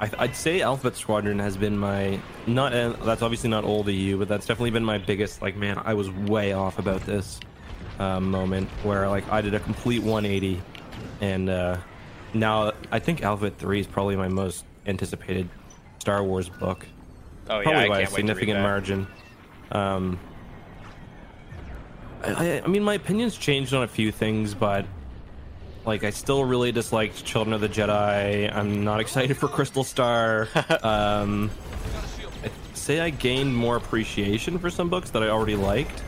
I, 0.00 0.10
I'd 0.18 0.36
say 0.36 0.60
Alphabet 0.62 0.96
Squadron 0.96 1.38
has 1.40 1.56
been 1.56 1.76
my 1.78 2.20
not. 2.46 2.72
Uh, 2.72 2.90
that's 3.02 3.22
obviously 3.22 3.50
not 3.50 3.64
all 3.64 3.78
old 3.78 3.88
EU, 3.88 4.16
but 4.18 4.28
that's 4.28 4.46
definitely 4.46 4.70
been 4.70 4.84
my 4.84 4.98
biggest. 4.98 5.42
Like, 5.42 5.56
man, 5.56 5.80
I 5.84 5.94
was 5.94 6.10
way 6.10 6.52
off 6.52 6.78
about 6.78 7.00
this 7.04 7.40
um, 7.98 8.30
moment 8.30 8.68
where 8.84 9.08
like 9.08 9.28
I 9.30 9.40
did 9.40 9.54
a 9.54 9.60
complete 9.60 10.02
180, 10.02 10.62
and 11.20 11.50
uh, 11.50 11.78
now 12.32 12.72
I 12.92 12.98
think 13.00 13.22
Alphabet 13.22 13.58
Three 13.58 13.80
is 13.80 13.86
probably 13.88 14.14
my 14.14 14.28
most 14.28 14.64
anticipated 14.86 15.48
Star 15.98 16.22
Wars 16.22 16.48
book, 16.48 16.86
Oh 17.50 17.58
yeah, 17.58 17.62
probably 17.64 17.80
I 17.82 17.88
by 17.88 17.98
a 17.98 17.98
can't 17.98 17.98
wait 17.98 17.98
to 17.98 18.04
read 18.04 18.08
significant 18.36 18.60
margin. 18.60 19.06
Um, 19.72 20.18
I- 22.22 22.62
I 22.64 22.66
mean, 22.68 22.82
my 22.82 22.94
opinions 22.94 23.36
changed 23.36 23.74
on 23.74 23.82
a 23.82 23.88
few 23.88 24.12
things, 24.12 24.54
but 24.54 24.86
like 25.88 26.04
I 26.04 26.10
still 26.10 26.44
really 26.44 26.70
disliked 26.70 27.24
Children 27.24 27.54
of 27.54 27.62
the 27.62 27.68
Jedi. 27.68 28.54
I'm 28.54 28.84
not 28.84 29.00
excited 29.00 29.36
for 29.38 29.48
Crystal 29.48 29.82
Star. 29.82 30.46
um, 30.82 31.50
I'd 32.44 32.52
say 32.74 33.00
I 33.00 33.08
gained 33.08 33.56
more 33.56 33.76
appreciation 33.76 34.58
for 34.58 34.68
some 34.68 34.90
books 34.90 35.10
that 35.10 35.22
I 35.22 35.30
already 35.30 35.56
liked. 35.56 36.02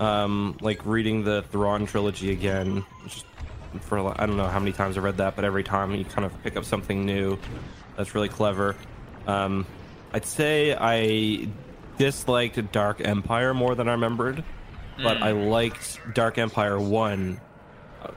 Um, 0.00 0.58
like 0.60 0.84
reading 0.84 1.22
the 1.22 1.42
Thrawn 1.52 1.86
trilogy 1.86 2.32
again, 2.32 2.84
just 3.04 3.24
for 3.80 3.98
I 4.20 4.26
don't 4.26 4.36
know 4.36 4.48
how 4.48 4.58
many 4.58 4.72
times 4.72 4.98
I 4.98 5.00
read 5.00 5.18
that, 5.18 5.36
but 5.36 5.44
every 5.44 5.62
time 5.62 5.94
you 5.94 6.04
kind 6.04 6.24
of 6.24 6.42
pick 6.42 6.56
up 6.56 6.64
something 6.64 7.06
new. 7.06 7.38
That's 7.96 8.16
really 8.16 8.28
clever. 8.28 8.74
Um, 9.28 9.66
I'd 10.12 10.26
say 10.26 10.76
I 10.78 11.48
disliked 11.96 12.72
Dark 12.72 13.06
Empire 13.06 13.54
more 13.54 13.76
than 13.76 13.88
I 13.88 13.92
remembered, 13.92 14.42
but 15.00 15.22
I 15.22 15.30
liked 15.30 16.00
Dark 16.12 16.38
Empire 16.38 16.80
One. 16.80 17.40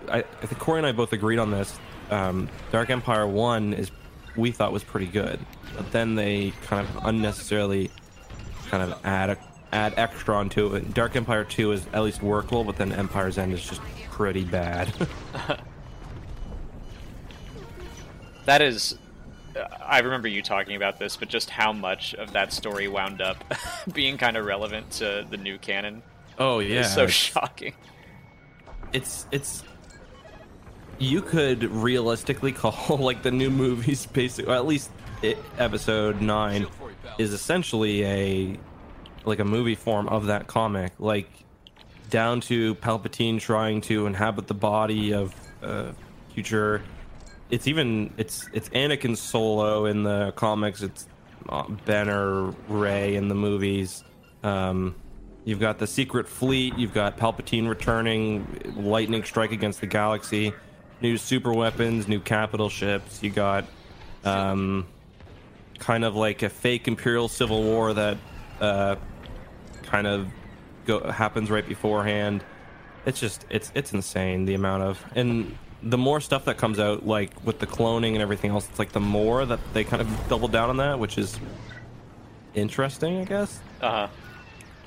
I, 0.10 0.20
I 0.20 0.46
think 0.46 0.60
Corey 0.60 0.80
and 0.80 0.88
I 0.88 0.92
both 0.92 1.14
agreed 1.14 1.40
on 1.40 1.52
this. 1.52 1.78
Um, 2.10 2.50
Dark 2.72 2.90
Empire 2.90 3.26
One 3.28 3.74
is 3.74 3.92
we 4.36 4.52
thought 4.52 4.72
was 4.72 4.84
pretty 4.84 5.08
good, 5.08 5.40
but 5.76 5.92
then 5.92 6.16
they 6.16 6.52
kind 6.64 6.88
of 6.88 7.06
unnecessarily 7.06 7.90
kind 8.68 8.84
of 8.92 9.00
add 9.06 9.32
a, 9.32 9.38
add 9.72 9.94
extra 9.98 10.36
onto 10.36 10.76
it. 10.76 10.94
Dark 10.94 11.16
Empire 11.16 11.44
Two 11.44 11.72
is 11.72 11.86
at 11.94 12.04
least 12.04 12.22
workable, 12.22 12.64
but 12.64 12.76
then 12.78 12.92
Empire's 12.92 13.38
End 13.38 13.54
is 13.54 13.64
just 13.66 13.82
pretty 14.12 14.44
bad. 14.44 14.94
That 18.46 18.62
is, 18.62 18.98
I 19.84 20.00
remember 20.00 20.28
you 20.28 20.42
talking 20.44 20.76
about 20.76 21.00
this, 21.00 21.16
but 21.18 21.30
just 21.30 21.50
how 21.50 21.74
much 21.74 22.14
of 22.14 22.34
that 22.34 22.54
story 22.54 22.88
wound 22.88 23.22
up 23.22 23.44
being 23.94 24.18
kind 24.18 24.38
of 24.38 24.46
relevant 24.46 24.92
to 24.92 25.26
the 25.30 25.38
new 25.38 25.58
canon 25.58 26.04
oh 26.38 26.60
yeah, 26.60 26.82
is 26.82 26.94
so 26.94 27.04
it's- 27.04 27.12
shocking. 27.14 27.74
it's 28.94 29.26
it's 29.32 29.64
you 30.98 31.22
could 31.22 31.64
realistically 31.64 32.52
call 32.52 32.98
like 33.00 33.24
the 33.24 33.32
new 33.32 33.50
movies 33.50 34.06
basically 34.06 34.52
or 34.52 34.56
at 34.56 34.66
least 34.66 34.90
it, 35.22 35.38
episode 35.58 36.22
9 36.22 36.68
is 37.18 37.34
essentially 37.34 38.06
a 38.06 38.60
like 39.26 39.40
a 39.40 39.46
movie 39.46 39.76
form 39.76 40.08
of 40.08 40.28
that 40.28 40.48
comic. 40.48 40.94
Like 41.00 41.30
down 42.10 42.42
to 42.42 42.76
palpatine 42.76 43.40
trying 43.40 43.82
to 43.82 44.06
inhabit 44.06 44.48
the 44.48 44.54
body 44.54 45.14
of 45.14 45.34
uh, 45.64 45.92
future. 46.34 46.82
It's 47.50 47.68
even 47.68 48.14
it's 48.18 48.48
it's 48.54 48.70
anakin 48.70 49.18
solo 49.18 49.86
in 49.86 50.04
the 50.04 50.32
comics. 50.36 50.82
It's 50.82 51.08
uh, 51.50 51.68
ben 51.86 52.10
or 52.10 52.52
Rey 52.68 53.16
in 53.16 53.28
the 53.28 53.36
movies. 53.36 54.04
Um 54.44 54.96
You've 55.46 55.60
got 55.60 55.78
the 55.78 55.86
secret 55.86 56.28
fleet. 56.28 56.76
You've 56.76 56.96
got 56.96 57.20
Palpatine 57.20 57.70
returning, 57.70 58.74
lightning 58.76 59.24
strike 59.24 59.52
against 59.52 59.80
the 59.80 59.86
galaxy, 59.86 60.54
new 61.02 61.18
super 61.18 61.54
weapons, 61.54 62.08
new 62.08 62.20
capital 62.20 62.70
ships. 62.70 63.22
You 63.22 63.30
got 63.30 63.66
um, 64.24 64.86
kind 65.80 66.04
of 66.06 66.16
like 66.16 66.42
a 66.44 66.50
fake 66.50 66.88
Imperial 66.88 67.28
civil 67.28 67.64
war 67.64 67.94
that 67.94 68.18
uh, 68.62 68.96
kind 69.84 70.08
of 70.08 70.28
go, 70.86 71.00
happens 71.12 71.50
right 71.52 71.68
beforehand. 71.68 72.44
It's 73.06 73.20
just 73.20 73.46
it's 73.50 73.72
it's 73.76 73.94
insane 73.94 74.46
the 74.46 74.56
amount 74.56 74.84
of 74.84 75.04
and 75.16 75.56
the 75.84 75.98
more 75.98 76.20
stuff 76.20 76.46
that 76.46 76.58
comes 76.58 76.80
out 76.80 77.06
like 77.06 77.30
with 77.46 77.60
the 77.60 77.68
cloning 77.68 78.14
and 78.14 78.18
everything 78.22 78.50
else. 78.52 78.68
It's 78.70 78.80
like 78.80 78.92
the 78.94 79.00
more 79.00 79.46
that 79.46 79.60
they 79.74 79.84
kind 79.84 80.02
of 80.02 80.28
double 80.28 80.48
down 80.48 80.70
on 80.72 80.78
that, 80.78 80.98
which 80.98 81.18
is 81.20 81.40
interesting, 82.56 83.20
I 83.22 83.26
guess 83.26 83.60
Uh 83.82 83.92
huh. 83.92 84.08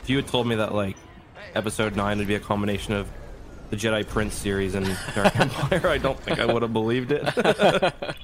if 0.02 0.10
you 0.10 0.16
had 0.16 0.26
told 0.26 0.46
me 0.48 0.56
that 0.56 0.74
like 0.74 0.96
episode 1.54 1.94
9 1.96 2.18
would 2.18 2.26
be 2.26 2.34
a 2.34 2.40
combination 2.40 2.94
of 2.94 3.08
the 3.70 3.76
jedi 3.76 4.06
prince 4.06 4.34
series 4.34 4.74
and 4.74 4.86
dark 5.14 5.38
empire. 5.40 5.88
I 5.88 5.98
don't 5.98 6.18
think 6.20 6.38
i 6.38 6.46
would 6.46 6.62
have 6.62 6.72
believed 6.72 7.12
it. 7.12 7.22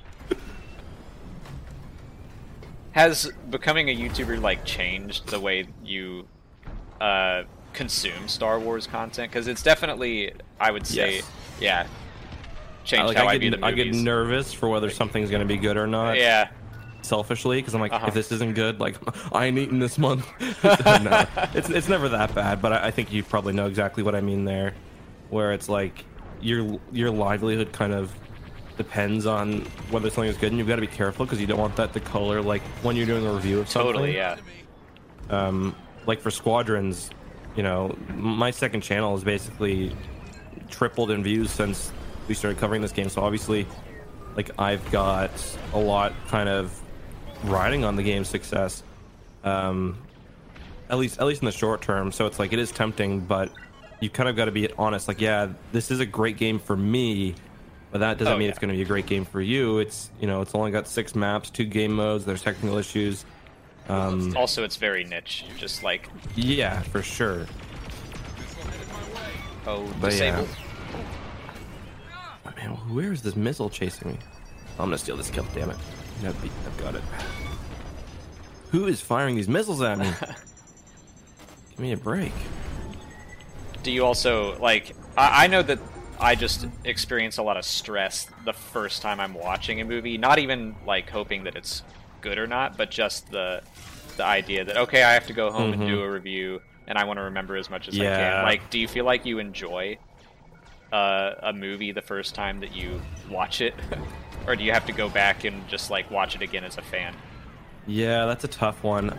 Has 2.92 3.30
becoming 3.50 3.88
a 3.90 3.96
YouTuber 3.96 4.40
like 4.40 4.64
changed 4.64 5.26
the 5.26 5.40
way 5.40 5.66
you 5.84 6.28
uh, 7.00 7.42
consume 7.72 8.28
Star 8.28 8.60
Wars 8.60 8.86
content? 8.86 9.32
Because 9.32 9.48
it's 9.48 9.64
definitely, 9.64 10.32
I 10.60 10.70
would 10.70 10.86
say, 10.86 11.16
Yes. 11.16 11.30
yeah, 11.60 11.86
changed 12.84 13.08
like, 13.08 13.16
how 13.16 13.26
I, 13.26 13.32
I, 13.32 13.38
view 13.38 13.50
get, 13.50 13.64
I 13.64 13.72
get 13.72 13.92
nervous 13.94 14.52
for 14.52 14.68
whether 14.68 14.90
something's 14.90 15.28
going 15.28 15.40
to 15.40 15.46
be 15.46 15.56
good 15.56 15.76
or 15.76 15.88
not 15.88 16.16
yeah, 16.16 16.50
selfishly 17.02 17.56
because 17.60 17.74
i'm 17.74 17.80
like 17.80 17.92
Uh-huh. 17.92 18.06
if 18.08 18.14
this 18.14 18.30
isn't 18.30 18.54
good 18.54 18.78
like 18.78 18.96
i 19.32 19.46
ain't 19.46 19.58
eating 19.58 19.78
this 19.80 19.98
month. 19.98 20.26
No, 20.62 21.26
it's, 21.54 21.70
it's 21.70 21.88
never 21.88 22.08
that 22.10 22.34
bad 22.34 22.60
but 22.62 22.72
I, 22.74 22.86
I 22.86 22.90
think 22.90 23.10
you 23.12 23.22
probably 23.24 23.54
know 23.54 23.66
exactly 23.66 24.02
what 24.02 24.14
i 24.14 24.20
mean 24.20 24.44
there 24.44 24.74
where 25.30 25.52
it's 25.52 25.68
like 25.68 26.04
your 26.40 26.80
your 26.92 27.10
livelihood 27.10 27.72
kind 27.72 27.92
of 27.92 28.12
depends 28.76 29.24
on 29.24 29.60
whether 29.90 30.10
something 30.10 30.30
is 30.30 30.36
good 30.36 30.50
and 30.50 30.58
you've 30.58 30.66
got 30.66 30.76
to 30.76 30.80
be 30.80 30.86
careful 30.86 31.24
because 31.24 31.40
you 31.40 31.46
don't 31.46 31.60
want 31.60 31.76
that 31.76 31.92
to 31.92 32.00
color 32.00 32.42
like 32.42 32.60
when 32.82 32.96
you're 32.96 33.06
doing 33.06 33.24
a 33.24 33.32
review 33.32 33.60
of 33.60 33.68
something 33.68 33.92
totally, 33.92 34.16
yeah. 34.16 34.36
um, 35.30 35.74
like 36.06 36.20
for 36.20 36.30
squadrons, 36.30 37.10
you 37.56 37.62
know, 37.62 37.96
my 38.16 38.50
second 38.50 38.80
channel 38.80 39.14
is 39.16 39.22
basically 39.22 39.94
tripled 40.70 41.10
in 41.10 41.22
views 41.22 41.50
since 41.50 41.92
we 42.28 42.34
started 42.34 42.58
covering 42.58 42.82
this 42.82 42.92
game. 42.92 43.08
So 43.08 43.22
obviously, 43.22 43.66
like 44.36 44.50
I've 44.58 44.88
got 44.90 45.30
a 45.72 45.78
lot 45.78 46.12
kind 46.28 46.48
of 46.48 46.78
riding 47.44 47.84
on 47.84 47.96
the 47.96 48.02
game's 48.02 48.28
success. 48.28 48.82
Um, 49.44 49.98
at 50.90 50.98
least, 50.98 51.18
at 51.18 51.26
least 51.26 51.42
in 51.42 51.46
the 51.46 51.52
short 51.52 51.80
term. 51.82 52.12
So 52.12 52.26
it's 52.26 52.38
like 52.38 52.52
it 52.52 52.58
is 52.58 52.70
tempting, 52.70 53.20
but 53.20 53.50
you 54.00 54.10
kind 54.10 54.28
of 54.28 54.36
got 54.36 54.46
to 54.46 54.50
be 54.52 54.70
honest. 54.74 55.08
Like, 55.08 55.20
yeah, 55.20 55.48
this 55.72 55.90
is 55.90 56.00
a 56.00 56.06
great 56.06 56.36
game 56.36 56.58
for 56.58 56.76
me, 56.76 57.34
but 57.90 57.98
that 57.98 58.18
doesn't 58.18 58.32
Oh, 58.34 58.36
mean 58.36 58.46
yeah. 58.46 58.50
it's 58.50 58.58
going 58.58 58.70
to 58.70 58.76
be 58.76 58.82
a 58.82 58.86
great 58.86 59.06
game 59.06 59.24
for 59.24 59.40
you. 59.40 59.78
It's 59.78 60.10
you 60.20 60.26
know, 60.26 60.40
it's 60.42 60.54
only 60.54 60.70
got 60.70 60.86
six 60.88 61.14
maps, 61.14 61.50
two 61.50 61.64
game 61.64 61.92
modes. 61.92 62.24
There's 62.24 62.42
technical 62.42 62.78
issues. 62.78 63.24
Um, 63.88 64.34
Also, 64.36 64.64
it's 64.64 64.76
very 64.76 65.04
niche. 65.04 65.44
Just 65.58 65.82
like, 65.82 66.08
yeah, 66.36 66.80
for 66.80 67.02
sure. 67.02 67.46
oh, 69.66 69.84
But 70.00 70.12
yeah. 70.14 70.36
disabled. 70.40 70.48
Oh, 72.46 72.50
man, 72.56 72.70
where 72.94 73.12
is 73.12 73.22
this 73.22 73.36
missile 73.36 73.70
chasing 73.70 74.12
me? 74.12 74.18
I'm 74.78 74.86
gonna 74.86 74.98
steal 74.98 75.16
this 75.16 75.30
kill. 75.30 75.46
Damn 75.54 75.70
it! 75.70 75.76
I've 76.24 76.76
got 76.78 76.94
it. 76.94 77.02
Who 78.70 78.86
is 78.86 79.00
firing 79.00 79.36
these 79.36 79.48
missiles 79.48 79.80
at 79.82 79.98
me? 79.98 80.10
Give 81.70 81.78
me 81.78 81.92
a 81.92 81.96
break. 81.96 82.32
Do 83.84 83.92
you 83.92 84.04
also 84.04 84.58
like? 84.58 84.96
I, 85.16 85.44
I 85.44 85.46
know 85.48 85.62
that 85.62 85.80
I 86.18 86.34
just 86.36 86.66
experience 86.84 87.38
a 87.38 87.42
lot 87.44 87.56
of 87.58 87.64
stress 87.66 88.26
the 88.44 88.54
first 88.54 89.02
time 89.02 89.20
I'm 89.20 89.34
watching 89.34 89.80
a 89.80 89.84
movie. 89.84 90.18
Not 90.18 90.40
even 90.40 90.76
like 90.86 91.10
hoping 91.10 91.44
that 91.44 91.56
it's 91.56 91.84
good 92.20 92.38
or 92.38 92.46
not, 92.48 92.76
but 92.78 92.90
just 92.90 93.30
the 93.30 93.62
the 94.16 94.24
idea 94.24 94.64
that 94.64 94.76
okay, 94.78 95.02
I 95.04 95.14
have 95.14 95.26
to 95.28 95.34
go 95.34 95.52
home 95.52 95.72
and 95.74 95.84
do 95.84 96.00
a 96.02 96.10
review, 96.10 96.62
and 96.88 96.98
I 96.98 97.04
want 97.04 97.18
to 97.18 97.24
remember 97.24 97.56
as 97.56 97.70
much 97.70 97.88
as 97.88 98.00
I 98.00 98.08
Mm-hmm. 98.08 98.20
Yeah. 98.20 98.30
can. 98.30 98.40
Like, 98.40 98.70
do 98.70 98.78
you 98.78 98.88
feel 98.88 99.04
like 99.04 99.26
you 99.26 99.38
enjoy 99.38 99.98
uh, 100.92 101.34
a 101.42 101.52
movie 101.52 101.92
the 101.92 102.02
first 102.02 102.34
time 102.34 102.60
that 102.60 102.72
you 102.72 103.02
watch 103.28 103.60
it, 103.60 103.80
or 104.46 104.56
do 104.56 104.64
you 104.64 104.72
have 104.72 104.86
to 104.86 104.92
go 104.92 105.08
back 105.10 105.44
and 105.44 105.66
just 105.68 105.90
like 105.90 106.10
watch 106.10 106.36
it 106.36 106.42
again 106.42 106.64
as 106.64 106.78
a 106.78 106.82
fan? 106.82 107.16
Yeah, 107.86 108.26
that's 108.26 108.44
a 108.44 108.48
tough 108.48 108.82
one. 108.82 109.16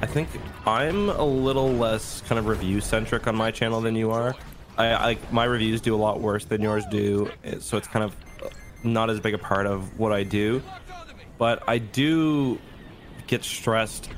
I 0.00 0.06
think 0.06 0.28
I'm 0.64 1.08
a 1.08 1.24
little 1.24 1.72
less 1.72 2.20
kind 2.22 2.38
of 2.38 2.46
review 2.46 2.80
centric 2.80 3.26
on 3.26 3.34
my 3.34 3.50
channel 3.50 3.80
than 3.80 3.96
you 3.96 4.12
are. 4.12 4.36
I, 4.76 5.10
I 5.10 5.18
my 5.32 5.44
reviews 5.44 5.80
do 5.80 5.94
a 5.94 5.98
lot 5.98 6.20
worse 6.20 6.44
than 6.44 6.62
yours 6.62 6.84
do, 6.90 7.30
so 7.58 7.76
it's 7.76 7.88
kind 7.88 8.04
of 8.04 8.14
not 8.84 9.10
as 9.10 9.18
big 9.18 9.34
a 9.34 9.38
part 9.38 9.66
of 9.66 9.98
what 9.98 10.12
I 10.12 10.22
do. 10.22 10.62
But 11.36 11.62
I 11.68 11.78
do 11.78 12.60
get 13.26 13.42
stressed 13.42 14.08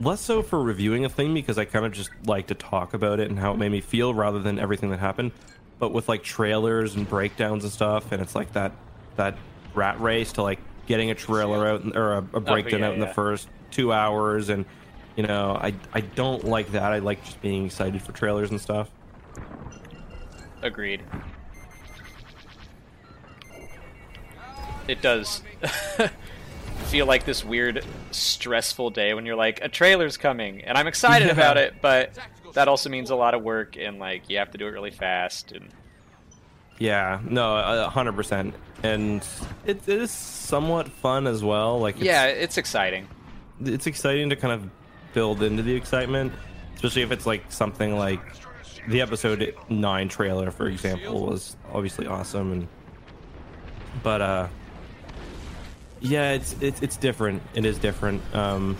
less 0.00 0.20
so 0.20 0.42
for 0.42 0.62
reviewing 0.62 1.04
a 1.04 1.08
thing 1.08 1.34
because 1.34 1.58
I 1.58 1.64
kind 1.64 1.84
of 1.86 1.92
just 1.92 2.10
like 2.24 2.48
to 2.48 2.54
talk 2.54 2.94
about 2.94 3.20
it 3.20 3.30
and 3.30 3.38
how 3.38 3.52
it 3.52 3.58
made 3.58 3.72
me 3.72 3.80
feel 3.80 4.14
rather 4.14 4.38
than 4.38 4.58
everything 4.58 4.90
that 4.90 5.00
happened. 5.00 5.32
But 5.78 5.92
with 5.92 6.08
like 6.08 6.22
trailers 6.22 6.94
and 6.94 7.08
breakdowns 7.08 7.64
and 7.64 7.72
stuff, 7.72 8.10
and 8.12 8.22
it's 8.22 8.34
like 8.34 8.52
that 8.54 8.72
that 9.16 9.36
rat 9.74 10.00
race 10.00 10.32
to 10.32 10.42
like 10.42 10.60
getting 10.86 11.10
a 11.10 11.14
trailer 11.14 11.66
out 11.66 11.96
or 11.96 12.14
a, 12.14 12.18
a 12.18 12.26
oh, 12.34 12.40
breakdown 12.40 12.80
yeah, 12.80 12.88
out 12.88 12.94
in 12.94 13.00
yeah. 13.00 13.06
the 13.06 13.14
first 13.14 13.48
two 13.70 13.92
hours, 13.92 14.48
and 14.48 14.64
you 15.16 15.22
know 15.22 15.58
I 15.60 15.74
I 15.92 16.00
don't 16.00 16.44
like 16.44 16.72
that. 16.72 16.92
I 16.92 16.98
like 17.00 17.24
just 17.24 17.40
being 17.40 17.66
excited 17.66 18.02
for 18.02 18.12
trailers 18.12 18.50
and 18.50 18.60
stuff. 18.60 18.90
Agreed. 20.62 21.02
It 24.88 25.02
does 25.02 25.42
feel 26.86 27.06
like 27.06 27.24
this 27.24 27.44
weird, 27.44 27.84
stressful 28.12 28.90
day 28.90 29.14
when 29.14 29.26
you're 29.26 29.34
like, 29.36 29.60
a 29.62 29.68
trailer's 29.68 30.16
coming, 30.16 30.62
and 30.62 30.78
I'm 30.78 30.86
excited 30.86 31.26
Yeah. 31.26 31.32
about 31.32 31.56
it, 31.56 31.74
but 31.82 32.16
that 32.52 32.68
also 32.68 32.88
means 32.88 33.10
a 33.10 33.16
lot 33.16 33.34
of 33.34 33.42
work, 33.42 33.76
and 33.76 33.98
like 33.98 34.30
you 34.30 34.38
have 34.38 34.52
to 34.52 34.58
do 34.58 34.66
it 34.66 34.70
really 34.70 34.92
fast. 34.92 35.50
And 35.52 35.68
Yeah, 36.78 37.20
no, 37.28 37.56
a 37.56 37.88
hundred 37.88 38.14
percent, 38.14 38.54
and 38.84 39.26
it, 39.66 39.88
it 39.88 40.00
is 40.00 40.12
somewhat 40.12 40.88
fun 40.88 41.26
as 41.26 41.42
well. 41.42 41.80
Like 41.80 41.96
it's, 41.96 42.04
yeah, 42.04 42.26
it's 42.26 42.56
exciting. 42.56 43.08
it's 43.64 43.88
exciting 43.88 44.30
to 44.30 44.36
kind 44.36 44.52
of 44.54 44.70
build 45.16 45.42
into 45.42 45.62
the 45.62 45.74
excitement, 45.74 46.30
especially 46.74 47.00
if 47.00 47.10
it's 47.10 47.24
like 47.24 47.50
something 47.50 47.96
like 47.96 48.20
the 48.86 49.00
episode 49.00 49.54
nine 49.70 50.10
trailer, 50.10 50.50
for 50.50 50.68
example, 50.68 51.24
was 51.26 51.56
obviously 51.72 52.06
awesome, 52.06 52.52
and 52.52 52.68
but 54.02 54.20
uh, 54.20 54.48
yeah, 56.00 56.32
it's 56.32 56.54
it's 56.60 56.82
it's 56.82 56.98
different. 56.98 57.42
It 57.54 57.64
is 57.64 57.78
different. 57.78 58.20
Um, 58.34 58.76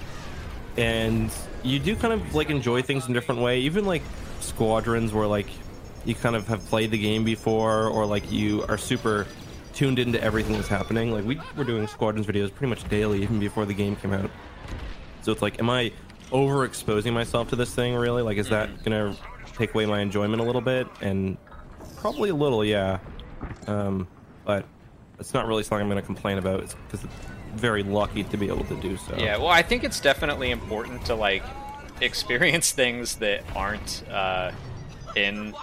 and 0.77 1.33
you 1.63 1.79
do 1.79 1.97
kind 1.97 2.13
of 2.13 2.35
like 2.35 2.51
enjoy 2.51 2.83
things 2.83 3.07
in 3.07 3.13
a 3.13 3.15
different 3.15 3.41
way. 3.41 3.61
Even 3.61 3.87
like 3.87 4.03
squadrons, 4.41 5.15
where 5.15 5.27
like 5.27 5.49
you 6.05 6.15
kind 6.15 6.37
of 6.37 6.47
have 6.49 6.63
played 6.67 6.91
the 6.91 6.99
game 6.99 7.25
before, 7.25 7.89
or 7.89 8.05
like 8.05 8.31
you 8.31 8.63
are 8.69 8.77
super 8.77 9.27
tuned 9.73 9.99
into 9.99 10.23
everything 10.23 10.53
that's 10.53 10.69
happening. 10.69 11.13
Like 11.13 11.25
we 11.25 11.41
were 11.57 11.65
doing 11.65 11.87
squadrons 11.87 12.27
videos 12.27 12.53
pretty 12.53 12.69
much 12.69 12.87
daily, 12.91 13.23
even 13.23 13.41
before 13.41 13.65
the 13.65 13.75
game 13.75 13.97
came 13.97 14.13
out. 14.13 14.31
So 15.23 15.33
it's 15.33 15.43
like, 15.43 15.59
am 15.59 15.71
I 15.71 15.93
overexposing 16.31 17.13
myself 17.13 17.51
to 17.51 17.57
this 17.57 17.75
thing? 17.75 17.95
Really? 17.95 18.23
Like, 18.23 18.37
is 18.39 18.49
that 18.49 18.83
gonna 18.85 19.15
take 19.57 19.75
away 19.75 19.87
my 19.87 20.01
enjoyment 20.01 20.41
a 20.41 20.45
little 20.45 20.61
bit? 20.61 20.87
And 21.01 21.37
probably 21.97 22.31
a 22.31 22.35
little, 22.35 22.65
yeah. 22.65 22.99
Um, 23.67 24.07
but 24.45 24.65
it's 25.19 25.33
not 25.35 25.47
really 25.47 25.63
something 25.63 25.83
I'm 25.83 25.89
gonna 25.89 26.03
complain 26.03 26.39
about. 26.39 26.61
It's 26.61 26.75
because 26.75 27.05
it's 27.05 27.15
very 27.55 27.83
lucky 27.83 28.25
to 28.25 28.37
be 28.37 28.49
able 28.49 28.65
to 28.65 28.81
do 28.81 28.97
so. 28.97 29.17
Yeah, 29.17 29.39
well, 29.39 29.49
I 29.49 29.63
think 29.63 29.83
it's 29.85 30.01
definitely 30.01 30.51
important 30.51 31.05
to 31.07 31.15
like 31.15 31.43
experience 32.01 32.73
things 32.73 33.17
that 33.17 33.43
aren't 33.55 34.03
uh, 34.11 34.53
in 35.15 35.55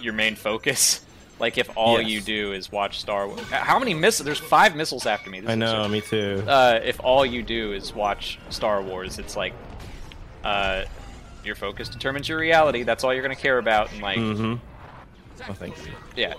your 0.00 0.12
main 0.14 0.34
focus. 0.36 1.04
Like 1.38 1.58
if 1.58 1.76
all 1.76 2.00
Yes. 2.00 2.10
you 2.10 2.20
do 2.20 2.52
is 2.52 2.70
watch 2.70 3.00
Star 3.00 3.26
Wars. 3.26 3.40
How 3.50 3.78
many 3.78 3.94
missiles? 3.94 4.24
There's 4.24 4.38
five 4.38 4.76
missiles 4.76 5.06
after 5.06 5.28
me. 5.28 5.40
This 5.40 5.50
I 5.50 5.54
know, 5.56 5.88
me 5.88 6.00
too. 6.00 6.44
uh, 6.46 6.78
if 6.84 7.00
all 7.02 7.26
you 7.26 7.42
do 7.42 7.72
is 7.72 7.92
watch 7.92 8.38
Star 8.50 8.80
Wars, 8.80 9.18
it's 9.18 9.34
like 9.36 9.52
uh, 10.44 10.84
your 11.44 11.54
focus 11.54 11.88
determines 11.88 12.28
your 12.28 12.38
reality. 12.38 12.82
That's 12.82 13.04
all 13.04 13.12
you're 13.12 13.22
gonna 13.22 13.36
care 13.36 13.58
about, 13.58 13.92
and 13.92 14.00
like, 14.00 14.18
Mm-hmm. 14.18 14.54
Oh, 15.48 15.54
thank 15.54 15.76
you. 15.86 15.92
yeah, 16.16 16.34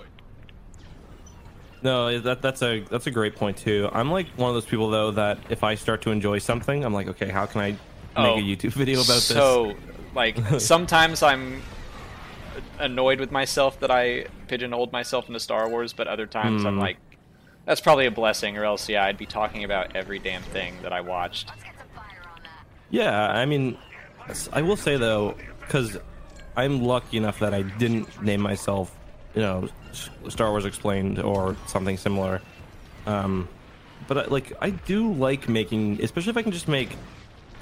No, 1.82 2.18
that 2.20 2.40
that's 2.40 2.62
a 2.62 2.80
that's 2.90 3.06
a 3.06 3.10
great 3.10 3.36
point 3.36 3.58
too. 3.58 3.88
I'm 3.92 4.10
like 4.10 4.28
one 4.36 4.48
of 4.48 4.54
those 4.54 4.64
people 4.64 4.88
though 4.88 5.10
that 5.12 5.38
if 5.50 5.62
I 5.62 5.74
start 5.74 6.00
to 6.02 6.10
enjoy 6.10 6.38
something, 6.38 6.82
I'm 6.84 6.94
like, 6.94 7.08
okay, 7.08 7.28
how 7.28 7.44
can 7.46 7.60
I 7.60 7.76
make 8.16 8.36
Oh, 8.36 8.36
a 8.36 8.40
YouTube 8.40 8.72
video 8.72 9.00
about 9.02 9.28
this? 9.28 9.28
so 9.28 9.76
like 10.14 10.38
sometimes 10.58 11.22
I'm 11.22 11.62
annoyed 12.78 13.20
with 13.20 13.30
myself 13.30 13.80
that 13.80 13.90
I 13.90 14.26
pigeonholed 14.48 14.92
myself 14.92 15.26
into 15.28 15.40
Star 15.40 15.68
Wars, 15.68 15.92
but 15.92 16.06
other 16.06 16.26
times 16.26 16.64
I'm 16.64 16.74
Hmm. 16.74 16.80
like, 16.80 16.96
that's 17.66 17.80
probably 17.80 18.06
a 18.06 18.10
blessing, 18.10 18.56
or 18.56 18.64
else 18.64 18.88
yeah, 18.88 19.04
I'd 19.04 19.18
be 19.18 19.26
talking 19.26 19.64
about 19.64 19.94
every 19.94 20.18
damn 20.18 20.42
thing 20.42 20.74
that 20.82 20.92
I 20.92 21.00
watched. 21.00 21.50
Yeah, 22.90 23.28
I 23.28 23.44
mean, 23.46 23.76
I 24.52 24.62
will 24.62 24.76
say 24.76 24.96
though, 24.96 25.34
because 25.60 25.98
I'm 26.56 26.82
lucky 26.82 27.16
enough 27.16 27.40
that 27.40 27.52
I 27.54 27.62
didn't 27.62 28.22
name 28.22 28.40
myself, 28.40 28.96
you 29.34 29.42
know, 29.42 29.68
Star 30.28 30.50
Wars 30.50 30.64
Explained 30.64 31.18
or 31.18 31.56
something 31.66 31.96
similar. 31.96 32.40
Um, 33.06 33.48
but 34.06 34.18
I, 34.18 34.24
like, 34.26 34.52
I 34.60 34.70
do 34.70 35.12
like 35.12 35.48
making, 35.48 36.02
especially 36.02 36.30
if 36.30 36.36
I 36.36 36.42
can 36.42 36.52
just 36.52 36.68
make 36.68 36.96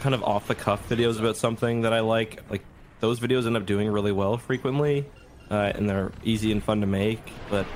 kind 0.01 0.15
of 0.15 0.23
off 0.25 0.49
the 0.49 0.55
cuff 0.55 0.89
videos 0.89 1.19
about 1.19 1.37
something 1.37 1.83
that 1.83 1.93
I 1.93 2.01
like. 2.01 2.43
Like 2.51 2.63
those 3.01 3.21
videos 3.21 3.47
end 3.47 3.57
up 3.57 3.67
doing 3.67 3.89
really 3.89 4.13
well 4.13 4.37
frequently, 4.37 5.07
uh, 5.51 5.73
and 5.75 5.89
they're 5.89 6.13
easy 6.25 6.53
and 6.53 6.63
fun 6.63 6.81
to 6.81 6.87
make. 6.87 7.21
But 7.49 7.67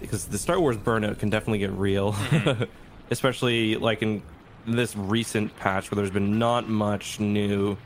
because 0.00 0.26
the 0.26 0.38
Star 0.38 0.60
Wars 0.60 0.76
burnout 0.76 1.18
can 1.18 1.30
definitely 1.30 1.60
get 1.60 1.72
real, 1.72 2.14
especially 3.10 3.76
like 3.76 4.02
in 4.02 4.22
this 4.66 4.96
recent 4.96 5.56
patch 5.56 5.90
where 5.90 5.96
there's 5.96 6.10
been 6.10 6.38
not 6.38 6.68
much 6.68 7.20
new. 7.20 7.76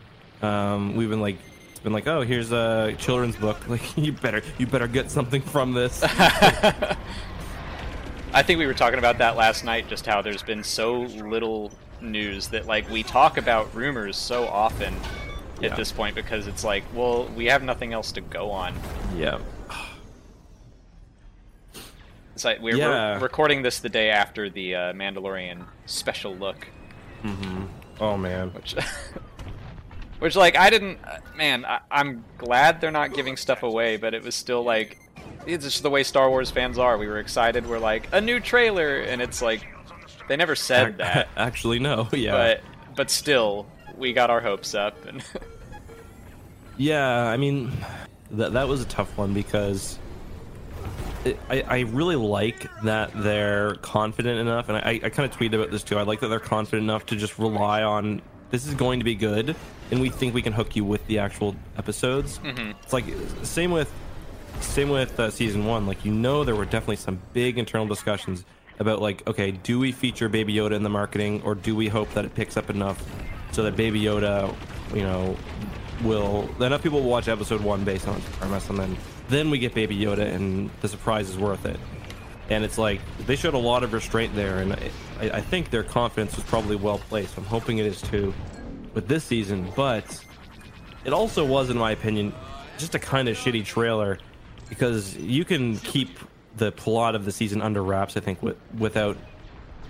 Um, 0.43 0.95
we've 0.97 1.09
been 1.11 1.21
like, 1.21 1.37
it's 1.71 1.81
been 1.81 1.93
like, 1.93 2.07
oh, 2.07 2.23
here's 2.23 2.53
a 2.53 2.95
children's 2.99 3.37
book. 3.37 3.59
Like, 3.69 3.97
you 3.97 4.13
better, 4.13 4.43
you 4.59 4.67
better 4.67 4.87
get 4.89 5.11
something 5.11 5.43
from 5.43 5.73
this. 5.73 6.03
I 8.33 8.43
think 8.43 8.59
we 8.59 8.67
were 8.67 8.75
talking 8.75 8.99
about 8.99 9.19
that 9.19 9.37
last 9.37 9.65
night, 9.65 9.89
just 9.89 10.05
how 10.07 10.21
there's 10.23 10.43
been 10.43 10.63
so 10.63 11.01
little 11.03 11.73
news 12.01 12.49
that 12.49 12.67
like 12.67 12.89
we 12.91 13.03
talk 13.03 13.39
about 13.39 13.75
rumors 13.75 14.17
so 14.17 14.47
often 14.47 14.95
Yeah. 15.61 15.71
at 15.71 15.77
this 15.77 15.91
point 15.91 16.15
because 16.15 16.47
it's 16.47 16.63
like, 16.63 16.85
well, 16.95 17.27
we 17.37 17.47
have 17.47 17.63
nothing 17.63 17.93
else 17.93 18.13
to 18.13 18.21
go 18.21 18.51
on. 18.51 18.75
yeah, 19.17 19.39
It's 22.35 22.45
like 22.45 22.61
we're, 22.61 22.77
Yeah. 22.77 23.19
recording 23.21 23.63
this 23.63 23.81
the 23.81 23.89
day 23.89 24.11
after 24.11 24.49
the 24.49 24.75
uh, 24.75 24.93
Mandalorian 24.93 25.65
special 25.87 26.37
look, 26.37 26.69
oh 28.01 28.17
man, 28.17 28.53
which, 28.55 28.77
which 30.19 30.37
like 30.37 30.57
I 30.57 30.71
didn't, 30.71 30.99
man, 31.37 31.65
I, 31.65 31.81
I'm 31.91 32.25
glad 32.37 32.81
they're 32.81 32.91
not 32.91 33.15
giving 33.15 33.37
stuff 33.37 33.63
away, 33.63 33.97
but 33.97 34.15
it 34.15 34.23
was 34.23 34.35
still 34.35 34.63
like, 34.63 34.99
it's 35.47 35.65
just 35.65 35.83
the 35.83 35.91
way 35.91 36.03
Star 36.03 36.29
Wars 36.29 36.51
fans 36.51 36.79
are. 36.79 36.99
We 36.99 37.07
were 37.07 37.19
excited. 37.19 37.67
We're 37.67 37.79
like 37.79 38.09
a 38.13 38.21
new 38.21 38.41
trailer, 38.41 39.01
and 39.01 39.23
it's 39.23 39.41
like 39.41 39.67
they 40.29 40.37
never 40.37 40.57
said 40.57 40.99
that, 40.99 41.29
actually 41.37 41.79
no, 41.79 42.09
yeah. 42.13 42.33
but 42.33 42.61
but 42.97 43.11
still, 43.11 43.67
we 43.97 44.13
got 44.13 44.31
our 44.31 44.41
hopes 44.41 44.75
up, 44.75 45.05
and 45.07 45.23
Yeah, 46.79 47.25
I 47.25 47.37
mean, 47.37 47.73
that 48.31 48.53
that 48.53 48.69
was 48.69 48.81
a 48.81 48.87
tough 48.87 49.19
one 49.19 49.35
because 49.35 49.99
it, 51.25 51.39
I 51.51 51.63
I 51.63 51.81
really 51.81 52.17
like 52.17 52.69
that 52.85 53.11
they're 53.15 53.75
confident 53.77 54.39
enough, 54.39 54.69
and 54.69 54.79
I, 54.79 55.01
I 55.03 55.11
kind 55.11 55.31
of 55.31 55.37
tweeted 55.37 55.55
about 55.55 55.73
this 55.73 55.83
too. 55.83 55.99
I 55.99 56.03
like 56.03 56.21
that 56.21 56.29
they're 56.29 56.39
confident 56.39 56.85
enough 56.85 57.07
to 57.07 57.17
just 57.17 57.39
rely 57.39 57.83
on 57.83 58.23
this 58.51 58.67
is 58.67 58.75
going 58.75 59.01
to 59.01 59.05
be 59.05 59.17
good, 59.17 59.57
and 59.91 60.01
we 60.01 60.11
think 60.11 60.35
we 60.35 60.43
can 60.43 60.53
hook 60.53 60.77
you 60.77 60.85
with 60.85 61.07
the 61.07 61.19
actual 61.19 61.57
episodes. 61.77 62.41
It's 62.83 62.93
like 62.93 63.05
same 63.43 63.71
with 63.71 63.91
same 64.61 64.89
with 64.91 65.19
uh, 65.19 65.31
season 65.31 65.65
one. 65.67 65.87
Like 65.87 66.05
you 66.05 66.13
know, 66.13 66.45
there 66.45 66.57
were 66.57 66.65
definitely 66.65 66.97
some 66.97 67.21
big 67.33 67.59
internal 67.59 67.87
discussions 67.87 68.45
about 68.79 69.01
like, 69.03 69.27
okay, 69.27 69.51
do 69.51 69.79
we 69.79 69.93
feature 69.93 70.29
Baby 70.29 70.55
Yoda 70.55 70.73
in 70.73 70.83
the 70.83 70.91
marketing, 70.91 71.43
or 71.43 71.55
do 71.55 71.75
we 71.75 71.89
hope 71.89 72.11
that 72.15 72.25
it 72.25 72.35
picks 72.35 72.57
up 72.57 72.71
enough 72.71 73.03
so 73.53 73.63
that 73.65 73.77
Baby 73.77 74.01
Yoda, 74.03 74.55
you 74.95 75.03
know, 75.03 75.37
will 76.03 76.49
enough 76.63 76.83
people 76.83 77.01
will 77.03 77.11
watch 77.11 77.29
episode 77.29 77.61
one 77.61 77.85
based 77.85 78.07
on 78.07 78.17
its 78.17 78.29
premise, 78.37 78.69
and 78.71 78.79
then 78.79 78.97
then 79.29 79.51
we 79.51 79.59
get 79.59 79.75
Baby 79.75 79.97
Yoda, 79.97 80.33
and 80.33 80.71
the 80.81 80.89
surprise 80.89 81.29
is 81.29 81.37
worth 81.39 81.67
it. 81.67 81.79
And 82.51 82.65
it's 82.65 82.79
like 82.79 83.01
they 83.27 83.37
showed 83.37 83.55
a 83.55 83.59
lot 83.59 83.83
of 83.83 83.93
restraint 83.93 84.35
there, 84.35 84.59
and 84.59 84.73
I 84.73 84.91
I 85.21 85.41
think 85.41 85.71
their 85.71 85.83
confidence 85.83 86.37
was 86.37 86.45
probably 86.45 86.77
well 86.77 86.99
placed. 86.99 87.37
I'm 87.37 87.45
hoping 87.45 87.79
it 87.79 87.87
is 87.87 88.01
too 88.01 88.33
with 88.99 89.07
this 89.07 89.23
season, 89.23 89.73
but 89.77 90.05
it 91.05 91.13
also 91.13 91.45
was, 91.45 91.71
in 91.71 91.79
my 91.79 91.93
opinion, 91.93 92.35
just 92.79 92.97
a 92.97 92.99
kind 92.99 93.29
of 93.29 93.37
shitty 93.37 93.65
trailer 93.65 94.19
because 94.69 95.17
you 95.17 95.45
can 95.45 95.77
keep 95.79 96.19
the 96.57 96.73
plot 96.73 97.15
of 97.15 97.25
the 97.25 97.31
season 97.31 97.63
under 97.63 97.85
wraps. 97.85 98.17
I 98.17 98.21
think 98.21 98.43
with, 98.43 98.57
without 98.77 99.17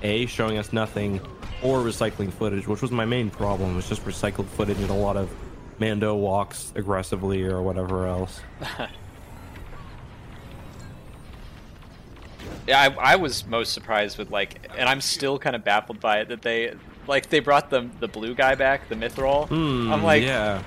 a 0.02 0.26
showing 0.26 0.58
us 0.58 0.74
nothing 0.74 1.22
or 1.62 1.78
recycling 1.78 2.30
footage, 2.30 2.68
which 2.68 2.82
was 2.82 2.90
my 2.90 3.06
main 3.06 3.30
problem. 3.30 3.74
Was 3.76 3.88
just 3.88 4.04
recycled 4.04 4.44
footage 4.44 4.76
and 4.78 4.90
a 4.90 4.92
lot 4.92 5.16
of 5.16 5.34
Mando 5.78 6.14
walks 6.14 6.70
aggressively 6.74 7.44
or 7.44 7.62
whatever 7.62 8.06
else. 8.06 8.42
yeah, 12.68 12.78
I, 12.78 13.12
I 13.12 13.16
was 13.16 13.46
most 13.46 13.72
surprised 13.72 14.18
with 14.18 14.30
like, 14.30 14.68
and 14.76 14.86
I'm 14.86 15.00
still 15.00 15.38
kind 15.38 15.56
of 15.56 15.64
baffled 15.64 15.98
by 15.98 16.18
it 16.20 16.28
that 16.28 16.42
they 16.42 16.74
like 17.08 17.28
they 17.30 17.40
brought 17.40 17.70
the 17.70 17.88
the 17.98 18.06
blue 18.08 18.34
guy 18.36 18.54
back, 18.54 18.88
the 18.88 18.94
Mythrol. 18.94 19.48
Hmm, 19.48 19.92
I'm 19.92 20.04
like, 20.04 20.22
yeah, 20.22 20.62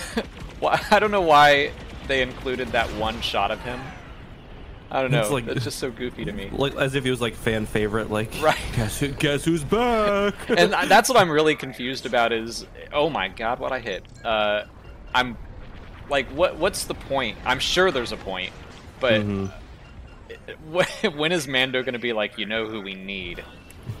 why, 0.60 0.78
I 0.90 0.98
don't 0.98 1.10
know 1.10 1.22
why 1.22 1.72
they 2.08 2.20
included 2.22 2.68
that 2.72 2.88
one 2.96 3.20
shot 3.22 3.50
of 3.50 3.60
him. 3.60 3.80
I 4.90 5.02
don't 5.02 5.10
know. 5.10 5.20
It's 5.20 5.30
like- 5.30 5.48
it's 5.48 5.64
just 5.64 5.78
so 5.80 5.90
goofy 5.90 6.24
to 6.26 6.32
me. 6.32 6.48
like 6.52 6.76
as 6.76 6.94
if 6.94 7.02
he 7.02 7.10
was 7.10 7.20
like 7.20 7.34
fan 7.34 7.66
favorite. 7.66 8.08
Like, 8.10 8.30
Right. 8.40 8.56
Guess 8.76 9.00
who, 9.00 9.08
guess 9.08 9.44
who's 9.44 9.64
back? 9.64 10.34
and 10.48 10.72
that's 10.72 11.08
what 11.08 11.18
I'm 11.18 11.28
really 11.30 11.56
confused 11.56 12.06
about 12.06 12.32
is 12.32 12.64
oh 12.92 13.10
my 13.10 13.26
god 13.28 13.58
what 13.58 13.72
I 13.72 13.80
hit 13.80 14.04
uh 14.24 14.62
I'm 15.12 15.36
like 16.08 16.28
what 16.28 16.56
what's 16.56 16.84
the 16.84 16.94
point 16.94 17.36
I'm 17.44 17.58
sure 17.58 17.90
there's 17.90 18.12
a 18.12 18.16
point 18.16 18.52
but 19.00 19.22
Mhm. 19.22 19.52
when 21.16 21.32
is 21.32 21.48
Mando 21.48 21.82
gonna 21.82 21.98
be 21.98 22.12
like 22.12 22.38
you 22.38 22.46
know 22.46 22.66
who 22.68 22.80
we 22.80 22.94
need 22.94 23.44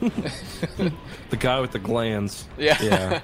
the 1.30 1.36
guy 1.38 1.60
with 1.60 1.72
the 1.72 1.78
glands. 1.78 2.48
Yeah. 2.58 2.80
Yeah. 2.82 3.20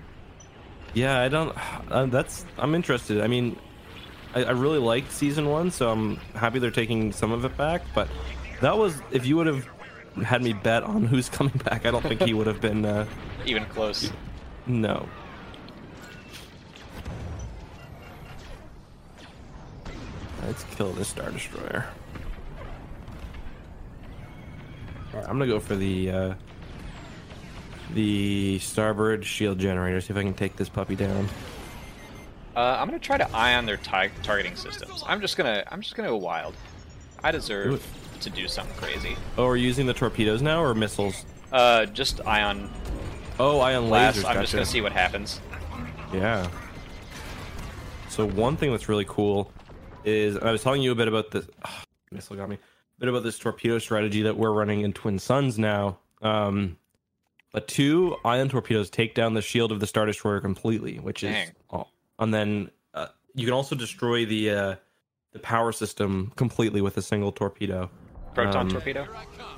yeah, 0.94 1.20
I 1.20 1.28
don't. 1.28 1.56
Uh, 1.90 2.06
that's. 2.06 2.44
I'm 2.58 2.74
interested. 2.74 3.20
I 3.20 3.26
mean, 3.26 3.58
I, 4.34 4.44
I 4.44 4.50
really 4.50 4.78
liked 4.78 5.12
season 5.12 5.48
one, 5.48 5.70
so 5.70 5.90
I'm 5.90 6.16
happy 6.34 6.58
they're 6.58 6.70
taking 6.70 7.12
some 7.12 7.32
of 7.32 7.44
it 7.44 7.56
back. 7.56 7.82
But 7.94 8.08
that 8.60 8.76
was 8.76 9.00
if 9.10 9.26
you 9.26 9.36
would 9.36 9.46
have 9.46 9.66
had 10.24 10.42
me 10.42 10.52
bet 10.52 10.82
on 10.82 11.04
who's 11.06 11.28
coming 11.28 11.60
back, 11.64 11.86
I 11.86 11.90
don't 11.90 12.02
think 12.02 12.22
he 12.22 12.34
would 12.34 12.46
have 12.46 12.60
been. 12.60 12.84
Uh, 12.84 13.06
even 13.46 13.64
close 13.66 14.10
no. 14.66 15.08
Let's 20.46 20.64
kill 20.76 20.92
this 20.92 21.08
Star 21.08 21.30
Destroyer. 21.30 21.86
Alright, 25.14 25.28
I'm 25.30 25.38
gonna 25.38 25.46
go 25.50 25.60
for 25.60 25.76
the 25.76 26.10
uh, 26.10 26.34
the 27.92 28.58
starboard 28.58 29.24
shield 29.24 29.58
generator. 29.58 30.00
See 30.00 30.12
if 30.12 30.16
I 30.16 30.22
can 30.22 30.34
take 30.34 30.56
this 30.56 30.68
puppy 30.68 30.96
down. 30.96 31.28
uh, 32.56 32.76
I'm 32.80 32.88
gonna 32.88 32.98
try 32.98 33.16
to 33.18 33.30
eye 33.36 33.54
on 33.54 33.66
their 33.66 33.76
ti- 33.76 34.10
targeting 34.22 34.56
systems 34.56 35.02
I'm 35.06 35.20
just 35.20 35.36
gonna 35.36 35.62
I'm 35.70 35.80
just 35.80 35.94
gonna 35.96 36.08
go 36.08 36.16
wild 36.16 36.54
I 37.22 37.30
deserve 37.30 37.84
to 38.20 38.30
do 38.30 38.46
something 38.48 38.74
crazy 38.76 39.16
Oh, 39.38 39.46
we're 39.46 39.56
using 39.56 39.86
the 39.86 39.94
torpedoes 39.94 40.40
now 40.42 40.62
or 40.62 40.74
missiles? 40.74 41.24
uh 41.52 41.86
just 41.86 42.20
ion 42.26 42.70
Oh, 43.40 43.60
ion 43.60 43.90
Last, 43.90 44.18
lasers. 44.18 44.24
I'm 44.26 44.40
just 44.40 44.52
gonna 44.52 44.64
see 44.66 44.80
what 44.80 44.92
happens. 44.92 45.40
Yeah. 46.12 46.48
So 48.08 48.24
one 48.28 48.56
thing 48.56 48.70
that's 48.70 48.88
really 48.88 49.04
cool 49.08 49.50
is 50.04 50.36
I 50.36 50.52
was 50.52 50.62
telling 50.62 50.82
you 50.82 50.92
a 50.92 50.94
bit 50.94 51.08
about 51.08 51.30
this. 51.32 51.46
Oh, 51.66 51.82
missile 52.12 52.36
got 52.36 52.48
me. 52.48 52.58
Bit 52.98 53.08
about 53.08 53.22
this 53.24 53.38
torpedo 53.38 53.78
strategy 53.78 54.22
that 54.22 54.36
we're 54.36 54.52
running 54.52 54.82
in 54.82 54.92
Twin 54.92 55.18
Suns 55.18 55.58
now. 55.58 55.98
Um, 56.22 56.76
but 57.52 57.66
two 57.68 58.16
ion 58.24 58.48
torpedoes 58.48 58.88
take 58.88 59.14
down 59.14 59.34
the 59.34 59.42
shield 59.42 59.72
of 59.72 59.80
the 59.80 59.86
Star 59.86 60.06
Destroyer 60.06 60.40
completely, 60.40 60.98
which 60.98 61.20
Dang. 61.22 61.48
is, 61.48 61.52
oh, 61.72 61.86
and 62.18 62.32
then 62.32 62.70
uh, 62.94 63.08
you 63.34 63.44
can 63.44 63.52
also 63.52 63.74
destroy 63.74 64.24
the 64.24 64.50
uh, 64.50 64.74
the 65.32 65.38
power 65.40 65.72
system 65.72 66.32
completely 66.36 66.80
with 66.80 66.96
a 66.96 67.02
single 67.02 67.32
torpedo. 67.32 67.90
Proton 68.34 68.62
Um, 68.66 68.68
torpedo? 68.70 69.06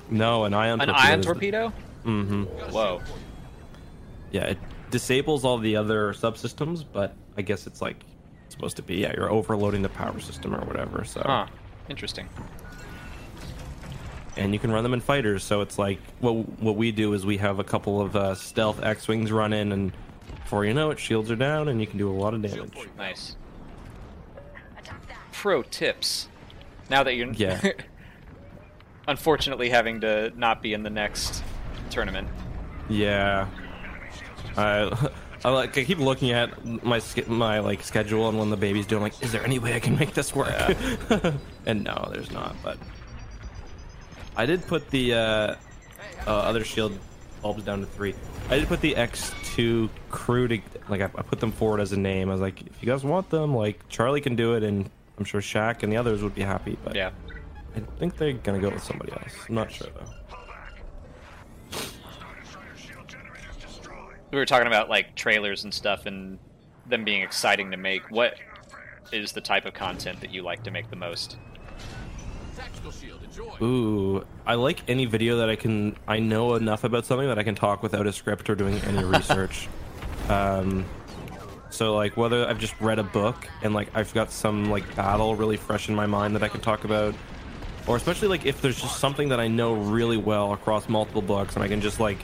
No, 0.09 0.43
an 0.45 0.53
ion. 0.53 0.81
An 0.81 0.87
torpedo 0.89 1.07
ion 1.09 1.21
torpedo? 1.21 1.73
Mhm. 2.05 2.71
Whoa. 2.71 3.01
Yeah, 4.31 4.45
it 4.45 4.57
disables 4.91 5.45
all 5.45 5.57
the 5.57 5.75
other 5.75 6.13
subsystems, 6.13 6.83
but 6.91 7.15
I 7.37 7.41
guess 7.43 7.65
it's 7.67 7.81
like 7.81 8.03
supposed 8.49 8.75
to 8.77 8.83
be. 8.83 8.95
Yeah, 8.97 9.13
you're 9.15 9.31
overloading 9.31 9.81
the 9.83 9.89
power 9.89 10.19
system 10.19 10.53
or 10.55 10.59
whatever. 10.65 11.03
So, 11.05 11.21
Huh. 11.25 11.45
Interesting. 11.89 12.27
And 14.37 14.53
you 14.53 14.59
can 14.59 14.71
run 14.71 14.83
them 14.83 14.93
in 14.93 15.01
fighters. 15.01 15.43
So 15.43 15.61
it's 15.61 15.77
like 15.77 15.99
what 16.19 16.33
what 16.61 16.75
we 16.75 16.91
do 16.91 17.13
is 17.13 17.25
we 17.25 17.37
have 17.37 17.59
a 17.59 17.63
couple 17.63 18.01
of 18.01 18.15
uh, 18.15 18.35
stealth 18.35 18.81
X 18.83 19.07
wings 19.07 19.31
run 19.31 19.53
in, 19.53 19.71
and 19.71 19.91
before 20.43 20.65
you 20.65 20.73
know 20.73 20.91
it, 20.91 20.99
shields 20.99 21.29
are 21.31 21.35
down, 21.35 21.67
and 21.67 21.81
you 21.81 21.87
can 21.87 21.97
do 21.97 22.09
a 22.09 22.13
lot 22.17 22.33
of 22.33 22.41
damage. 22.41 22.71
Nice. 22.97 23.35
Pro 25.31 25.61
tips. 25.63 26.29
Now 26.89 27.03
that 27.03 27.15
you're 27.15 27.31
Yeah. 27.33 27.61
unfortunately 29.07 29.69
having 29.69 30.01
to 30.01 30.31
not 30.35 30.61
be 30.61 30.73
in 30.73 30.83
the 30.83 30.89
next 30.89 31.43
tournament. 31.89 32.27
Yeah, 32.89 33.47
I. 34.55 35.09
I 35.45 35.49
like. 35.51 35.77
I 35.77 35.83
keep 35.83 35.99
looking 35.99 36.31
at 36.31 36.65
my 36.83 36.99
my 37.27 37.59
like 37.59 37.83
schedule 37.83 38.27
and 38.27 38.39
when 38.39 38.49
the 38.49 38.57
baby's 38.57 38.87
doing. 38.87 39.03
Like, 39.03 39.21
is 39.21 39.31
there 39.31 39.45
any 39.45 39.59
way 39.59 39.75
I 39.75 39.79
can 39.79 39.97
make 39.97 40.15
this 40.15 40.33
work? 40.33 40.51
and 41.67 41.83
no, 41.83 42.09
there's 42.11 42.31
not. 42.31 42.55
But 42.63 42.79
I 44.37 44.45
did 44.45 44.65
put 44.67 44.89
the 44.91 45.13
uh, 45.13 45.17
uh, 45.17 45.55
other 46.27 46.63
shield 46.63 46.97
bulbs 47.41 47.63
down 47.63 47.79
to 47.79 47.87
three. 47.87 48.13
I 48.49 48.59
did 48.59 48.67
put 48.67 48.81
the 48.81 48.93
X2 48.93 49.89
crew 50.09 50.47
to 50.47 50.59
like 50.87 51.01
I, 51.01 51.05
I 51.05 51.21
put 51.23 51.39
them 51.39 51.51
forward 51.51 51.81
as 51.81 51.91
a 51.91 51.97
name. 51.99 52.29
I 52.29 52.33
was 52.33 52.41
like, 52.41 52.61
if 52.61 52.81
you 52.81 52.85
guys 52.85 53.03
want 53.03 53.31
them, 53.31 53.55
like 53.55 53.89
Charlie 53.89 54.21
can 54.21 54.35
do 54.35 54.53
it, 54.53 54.63
and 54.63 54.89
I'm 55.17 55.25
sure 55.25 55.41
Shaq 55.41 55.81
and 55.81 55.91
the 55.91 55.97
others 55.97 56.21
would 56.21 56.35
be 56.35 56.43
happy. 56.43 56.77
But 56.83 56.95
Yeah. 56.95 57.09
I 57.75 57.79
think 57.99 58.17
they're 58.17 58.33
gonna 58.33 58.59
go 58.59 58.69
with 58.69 58.83
somebody 58.83 59.11
else. 59.11 59.33
I'm 59.49 59.55
not 59.55 59.71
sure 59.71 59.87
though. 59.95 61.79
We 64.31 64.37
were 64.37 64.45
talking 64.45 64.67
about 64.67 64.89
like 64.89 65.15
trailers 65.15 65.63
and 65.63 65.73
stuff 65.73 66.05
and 66.05 66.37
them 66.85 67.03
being 67.03 67.21
exciting 67.23 67.71
to 67.71 67.77
make. 67.77 68.11
What 68.11 68.37
is 69.11 69.31
the 69.31 69.41
type 69.41 69.65
of 69.65 69.73
content 69.73 70.21
that 70.21 70.31
you 70.31 70.41
like 70.43 70.63
to 70.63 70.71
make 70.71 70.89
the 70.89 70.95
most? 70.95 71.37
Tactical 72.67 72.91
shield, 72.91 73.23
enjoy. 73.23 73.65
Ooh, 73.65 74.25
I 74.45 74.55
like 74.55 74.81
any 74.89 75.05
video 75.05 75.37
that 75.37 75.49
I 75.49 75.55
can. 75.55 75.95
I 76.07 76.19
know 76.19 76.55
enough 76.55 76.83
about 76.83 77.05
something 77.05 77.27
that 77.27 77.39
I 77.39 77.43
can 77.43 77.55
talk 77.55 77.81
without 77.81 78.05
a 78.07 78.11
script 78.13 78.49
or 78.49 78.55
doing 78.55 78.75
any 78.79 79.03
research. 79.17 79.67
um, 80.29 80.85
so 81.69 81.95
like 81.95 82.17
whether 82.17 82.47
I've 82.47 82.59
just 82.59 82.79
read 82.79 82.97
a 82.97 83.03
book 83.03 83.47
and 83.61 83.73
like 83.73 83.89
I've 83.93 84.13
got 84.13 84.31
some 84.31 84.69
like 84.69 84.95
battle 84.95 85.35
really 85.35 85.57
fresh 85.57 85.89
in 85.89 85.95
my 85.95 86.05
mind 86.05 86.35
that 86.35 86.43
I 86.43 86.47
can 86.47 86.61
talk 86.61 86.83
about, 86.83 87.13
or 87.87 87.95
especially 87.95 88.27
like 88.27 88.45
if 88.45 88.61
there's 88.61 88.81
just 88.81 88.99
something 88.99 89.29
that 89.29 89.39
I 89.39 89.47
know 89.47 89.73
really 89.75 90.17
well 90.17 90.53
across 90.53 90.89
multiple 90.89 91.21
books 91.21 91.55
and 91.55 91.63
I 91.63 91.67
can 91.67 91.79
just 91.81 91.99
like 91.99 92.19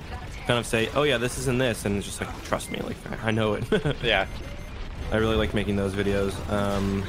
kind 0.48 0.60
of 0.60 0.66
say, 0.66 0.90
oh 0.96 1.04
yeah, 1.04 1.18
this 1.18 1.38
is 1.38 1.48
in 1.48 1.58
this, 1.58 1.86
and 1.86 1.98
it's 1.98 2.06
just 2.06 2.20
like 2.20 2.44
trust 2.44 2.72
me, 2.72 2.80
like 2.82 2.98
I 3.24 3.32
know 3.32 3.54
it. 3.54 3.64
Yeah. 4.04 4.28
I 5.12 5.18
really 5.18 5.36
like 5.36 5.54
making 5.54 5.76
those 5.76 5.94
videos. 5.94 6.34
Um, 6.52 7.04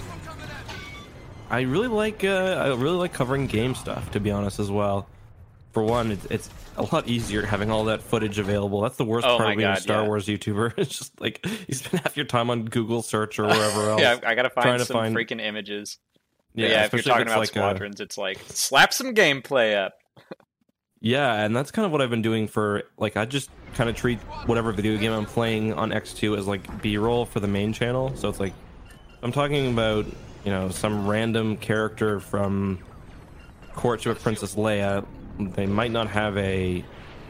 I 1.55 1.63
really 1.63 1.89
like 1.89 2.25
uh, 2.25 2.29
I 2.63 2.67
really 2.69 2.97
like 2.97 3.13
covering 3.13 3.47
game 3.47 3.75
stuff, 3.75 4.11
to 4.13 4.21
be 4.21 4.31
honest, 4.31 4.59
as 4.59 4.71
well. 4.71 5.09
For 5.73 5.83
one, 5.83 6.13
it's, 6.13 6.25
it's 6.27 6.51
a 6.77 6.83
lot 6.83 7.09
easier 7.09 7.45
having 7.45 7.71
all 7.71 7.87
that 7.87 8.01
footage 8.01 8.39
available. 8.39 8.81
That's 8.81 8.97
the 8.97 9.05
worst 9.05 9.27
Oh 9.27 9.39
part 9.39 9.51
of 9.53 9.57
being 9.57 9.69
a 9.69 9.77
Star 9.77 10.03
yeah. 10.03 10.07
Wars 10.09 10.27
YouTuber. 10.27 10.75
It's 10.79 10.97
just 10.99 11.21
like 11.21 11.45
you 11.69 11.75
spend 11.75 12.03
half 12.03 12.17
your 12.17 12.27
time 12.27 12.49
on 12.51 12.65
Google 12.67 13.03
search 13.03 13.39
or 13.41 13.47
wherever 13.47 13.91
else. 13.91 14.01
yeah, 14.01 14.19
I 14.25 14.35
gotta 14.37 14.51
find 14.51 14.81
some 14.83 14.95
find- 14.95 15.17
freaking 15.17 15.41
images. 15.41 15.99
yeah, 16.55 16.69
Yeah, 16.69 16.85
if 16.85 16.93
you're 16.93 17.01
especially 17.01 17.11
talking 17.11 17.23
it's 17.23 17.33
about 17.33 17.41
like 17.41 17.49
a- 17.49 17.53
squadrons, 17.53 18.01
it's 18.01 18.17
like 18.19 18.39
slap 18.47 18.93
some 18.93 19.15
gameplay 19.15 19.77
up. 19.77 19.95
Yeah, 21.01 21.35
and 21.45 21.55
that's 21.55 21.71
kind 21.71 21.85
of 21.85 21.93
what 21.93 22.01
I've 22.01 22.11
been 22.11 22.23
doing 22.23 22.47
for 22.49 22.85
like 22.97 23.17
I 23.17 23.25
just 23.27 23.51
kind 23.75 23.91
of 23.91 23.97
treat 23.97 24.19
whatever 24.47 24.73
video 24.73 24.97
game 24.97 25.13
I'm 25.13 25.27
playing 25.27 25.73
on 25.75 25.91
X2 25.91 26.39
as 26.39 26.47
like 26.47 26.81
B-roll 26.83 27.27
for 27.27 27.41
the 27.41 27.49
main 27.49 27.73
channel. 27.73 28.15
So 28.17 28.29
it's 28.29 28.41
like 28.41 28.55
I'm 29.23 29.33
talking 29.33 29.71
about, 29.73 30.07
you 30.45 30.51
know, 30.51 30.69
some 30.69 31.07
random 31.07 31.57
character 31.57 32.21
from 32.21 32.79
Courtship 33.75 34.17
of 34.17 34.23
Princess 34.23 34.55
Leia. 34.55 35.05
They 35.39 35.67
might 35.67 35.91
not 35.91 36.09
have 36.09 36.37
a 36.39 36.85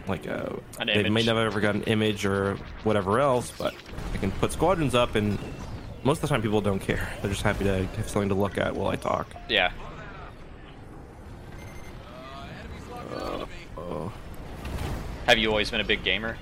like 0.06 0.26
a 0.26 0.60
An 0.78 0.88
they 0.88 1.08
may 1.08 1.24
never 1.24 1.40
ever 1.40 1.60
got 1.60 1.74
an 1.74 1.84
image 1.84 2.26
or 2.26 2.56
whatever 2.82 3.20
else, 3.20 3.52
but 3.56 3.74
I 4.12 4.16
can 4.18 4.30
put 4.32 4.52
squadrons 4.52 4.94
up 4.94 5.14
and 5.14 5.38
most 6.02 6.18
of 6.18 6.22
the 6.22 6.28
time 6.28 6.42
people 6.42 6.60
don't 6.60 6.80
care. 6.80 7.10
They're 7.22 7.30
just 7.30 7.42
happy 7.42 7.64
to 7.64 7.86
have 7.86 8.08
something 8.08 8.28
to 8.28 8.34
look 8.34 8.58
at 8.58 8.74
while 8.74 8.88
I 8.88 8.96
talk. 8.96 9.26
Yeah. 9.48 9.72
Oh. 13.78 14.12
Have 15.26 15.38
you 15.38 15.48
always 15.48 15.70
been 15.70 15.80
a 15.80 15.84
big 15.84 16.04
gamer? 16.04 16.36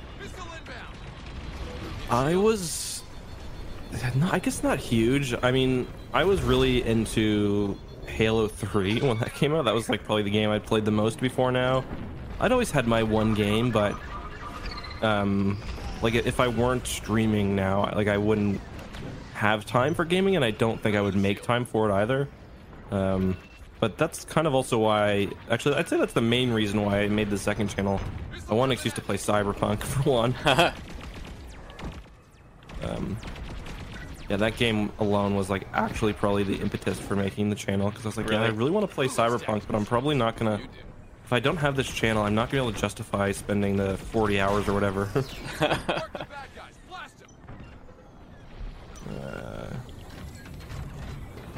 I 2.10 2.34
was, 2.34 2.91
no, 4.14 4.28
I 4.30 4.38
guess 4.38 4.62
not 4.62 4.78
huge. 4.78 5.34
I 5.42 5.50
mean, 5.50 5.86
I 6.12 6.24
was 6.24 6.42
really 6.42 6.82
into 6.82 7.78
Halo 8.06 8.48
3 8.48 9.00
when 9.00 9.18
that 9.18 9.34
came 9.34 9.54
out. 9.54 9.64
That 9.64 9.74
was 9.74 9.88
like 9.88 10.04
probably 10.04 10.22
the 10.22 10.30
game 10.30 10.50
I'd 10.50 10.64
played 10.64 10.84
the 10.84 10.90
most 10.90 11.20
before 11.20 11.52
now. 11.52 11.84
I'd 12.40 12.52
always 12.52 12.70
had 12.70 12.86
my 12.86 13.02
one 13.02 13.34
game, 13.34 13.70
but 13.70 13.96
um, 15.02 15.58
like 16.02 16.14
if 16.14 16.40
I 16.40 16.48
weren't 16.48 16.86
streaming 16.86 17.54
now, 17.54 17.92
like 17.94 18.08
I 18.08 18.18
wouldn't 18.18 18.60
have 19.34 19.64
time 19.64 19.94
for 19.94 20.04
gaming, 20.04 20.36
and 20.36 20.44
I 20.44 20.50
don't 20.50 20.80
think 20.80 20.96
I 20.96 21.00
would 21.00 21.16
make 21.16 21.42
time 21.42 21.64
for 21.64 21.88
it 21.88 21.92
either. 21.94 22.28
Um, 22.90 23.36
but 23.80 23.98
that's 23.98 24.24
kind 24.24 24.46
of 24.46 24.54
also 24.54 24.78
why. 24.78 25.28
Actually, 25.50 25.76
I'd 25.76 25.88
say 25.88 25.98
that's 25.98 26.12
the 26.12 26.20
main 26.20 26.52
reason 26.52 26.84
why 26.84 27.00
I 27.00 27.08
made 27.08 27.30
the 27.30 27.38
second 27.38 27.68
channel. 27.68 28.00
I 28.48 28.54
want 28.54 28.68
an 28.68 28.72
excuse 28.74 28.94
to 28.94 29.00
play 29.00 29.16
Cyberpunk 29.16 29.80
for 29.82 30.08
one. 30.08 30.34
um, 32.82 33.16
yeah, 34.28 34.36
that 34.36 34.56
game 34.56 34.90
alone 34.98 35.34
was 35.36 35.50
like 35.50 35.66
actually 35.72 36.12
probably 36.12 36.42
the 36.44 36.56
impetus 36.56 36.98
for 36.98 37.16
making 37.16 37.50
the 37.50 37.56
channel 37.56 37.90
because 37.90 38.04
I 38.06 38.08
was 38.08 38.16
like, 38.16 38.30
yeah, 38.30 38.38
I 38.38 38.46
Really? 38.46 38.56
really 38.58 38.70
want 38.70 38.88
to 38.88 38.94
play 38.94 39.06
Cyberpunk, 39.08 39.62
but 39.66 39.74
I'm 39.76 39.84
probably 39.86 40.14
not 40.16 40.36
gonna. 40.36 40.60
If 41.24 41.32
I 41.32 41.40
don't 41.40 41.56
have 41.56 41.76
this 41.76 41.88
channel, 41.88 42.22
I'm 42.24 42.34
not 42.34 42.50
gonna 42.50 42.62
be 42.62 42.68
able 42.68 42.74
to 42.74 42.80
justify 42.80 43.32
spending 43.32 43.76
the 43.76 43.96
40 43.96 44.40
hours 44.40 44.68
or 44.68 44.74
whatever. 44.74 45.08
Mark 45.14 45.24
the 45.24 45.26
bad 45.58 46.48
guys. 46.54 46.74
Blast 46.88 47.18
them. 47.18 47.28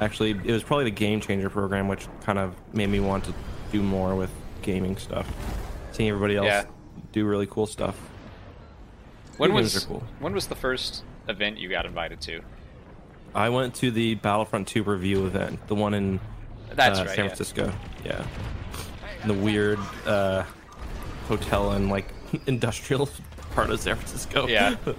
actually, 0.01 0.31
it 0.31 0.53
was 0.53 0.63
probably 0.63 0.85
the 0.85 0.91
Game 0.91 1.21
Changer 1.21 1.51
program, 1.51 1.89
which 1.89 2.07
kind 2.23 2.39
of 2.39 2.55
made 2.73 2.89
me 2.89 3.01
want 3.01 3.25
to 3.25 3.35
do 3.73 3.83
more 3.83 4.15
with 4.15 4.31
gaming 4.63 4.97
stuff. 4.97 5.27
Seeing 5.93 6.09
everybody 6.09 6.37
else 6.37 6.47
Yeah. 6.47 6.65
do 7.13 7.25
really 7.27 7.47
cool 7.47 7.67
stuff. 7.67 7.97
When 9.37 9.53
was 9.53 9.85
cool. 9.85 10.03
when 10.21 10.33
was 10.33 10.47
the 10.47 10.55
first 10.55 11.03
event 11.29 11.59
you 11.59 11.69
got 11.69 11.87
invited 11.87 12.21
to? 12.23 12.41
I 13.35 13.49
went 13.49 13.75
to 13.77 13.91
the 13.91 14.15
Battlefront 14.17 14.69
2 14.69 14.83
review 14.85 15.27
event, 15.27 15.67
the 15.67 15.75
one 15.75 15.95
in 15.95 16.21
That's 16.73 17.01
uh, 17.01 17.05
right. 17.05 17.17
San. 17.17 17.27
Francisco. 17.27 17.73
Yeah. 18.05 18.25
In 19.23 19.29
the 19.29 19.35
weird 19.35 19.79
uh, 20.07 20.45
hotel 21.27 21.73
and 21.73 21.91
like 21.91 22.07
industrial 22.47 23.09
part 23.55 23.71
of 23.71 23.81
San 23.81 23.97
Francisco. 23.97 24.47
Yeah. 24.47 24.77
that 24.85 24.97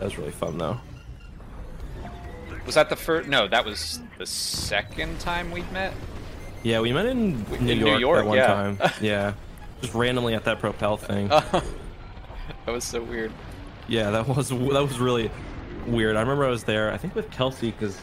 was 0.00 0.18
really 0.18 0.32
fun 0.32 0.58
though. 0.58 0.78
Was 2.66 2.74
that 2.76 2.90
the 2.90 2.96
first? 2.96 3.28
No, 3.28 3.48
that 3.48 3.64
was 3.64 4.00
the 4.18 4.26
second 4.26 5.18
time 5.18 5.50
we 5.50 5.62
met. 5.72 5.94
Yeah, 6.62 6.80
we 6.80 6.92
met 6.92 7.06
in 7.06 7.42
New 7.60 7.74
New 7.74 7.86
York, 7.86 8.00
York, 8.00 8.18
that 8.18 8.26
one 8.26 8.36
yeah. 8.36 8.46
time. 8.46 8.78
Yeah. 9.00 9.34
Just 9.80 9.94
randomly 9.94 10.34
at 10.34 10.44
that 10.44 10.60
Propel 10.60 10.96
thing. 10.96 11.26
that 11.28 11.64
was 12.66 12.84
so 12.84 13.02
weird. 13.02 13.32
Yeah, 13.88 14.10
that 14.10 14.28
was 14.28 14.50
that 14.50 14.58
was 14.60 15.00
really 15.00 15.28
weird. 15.86 16.16
I 16.16 16.20
remember 16.20 16.44
I 16.44 16.50
was 16.50 16.64
there. 16.64 16.92
I 16.92 16.96
think 16.96 17.14
with 17.14 17.30
Kelsey 17.30 17.70
because 17.70 17.96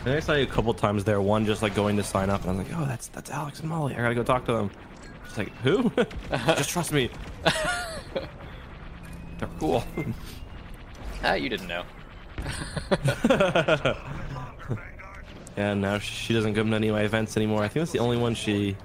I 0.00 0.04
think 0.04 0.16
I 0.16 0.20
saw 0.20 0.32
you 0.34 0.44
a 0.44 0.46
couple 0.46 0.72
times 0.74 1.04
there. 1.04 1.20
One 1.20 1.44
just 1.46 1.62
like 1.62 1.74
going 1.74 1.96
to 1.96 2.02
sign 2.02 2.30
up, 2.30 2.42
and 2.42 2.50
I 2.50 2.54
was 2.54 2.68
like, 2.68 2.78
"Oh, 2.78 2.84
that's 2.86 3.08
that's 3.08 3.30
Alex 3.30 3.60
and 3.60 3.68
Mollie. 3.68 3.94
I 3.94 3.98
gotta 4.02 4.14
go 4.14 4.22
talk 4.22 4.44
to 4.46 4.52
them." 4.52 4.70
She's 5.28 5.38
like, 5.38 5.52
"Who?" 5.58 5.90
just 6.30 6.70
trust 6.70 6.92
me. 6.92 7.10
They're 9.38 9.48
cool. 9.58 9.84
Ah, 11.24 11.34
you 11.34 11.48
didn't 11.48 11.68
know. 11.68 11.82
and 15.56 15.80
now 15.80 15.98
she 15.98 16.32
doesn't 16.34 16.54
come 16.54 16.70
to 16.70 16.76
any 16.76 16.88
of 16.88 16.94
my 16.94 17.02
events 17.02 17.36
anymore. 17.36 17.62
I 17.62 17.68
think 17.68 17.82
that's 17.82 17.92
the 17.92 17.98
only 17.98 18.16
one 18.16 18.34
she 18.34 18.76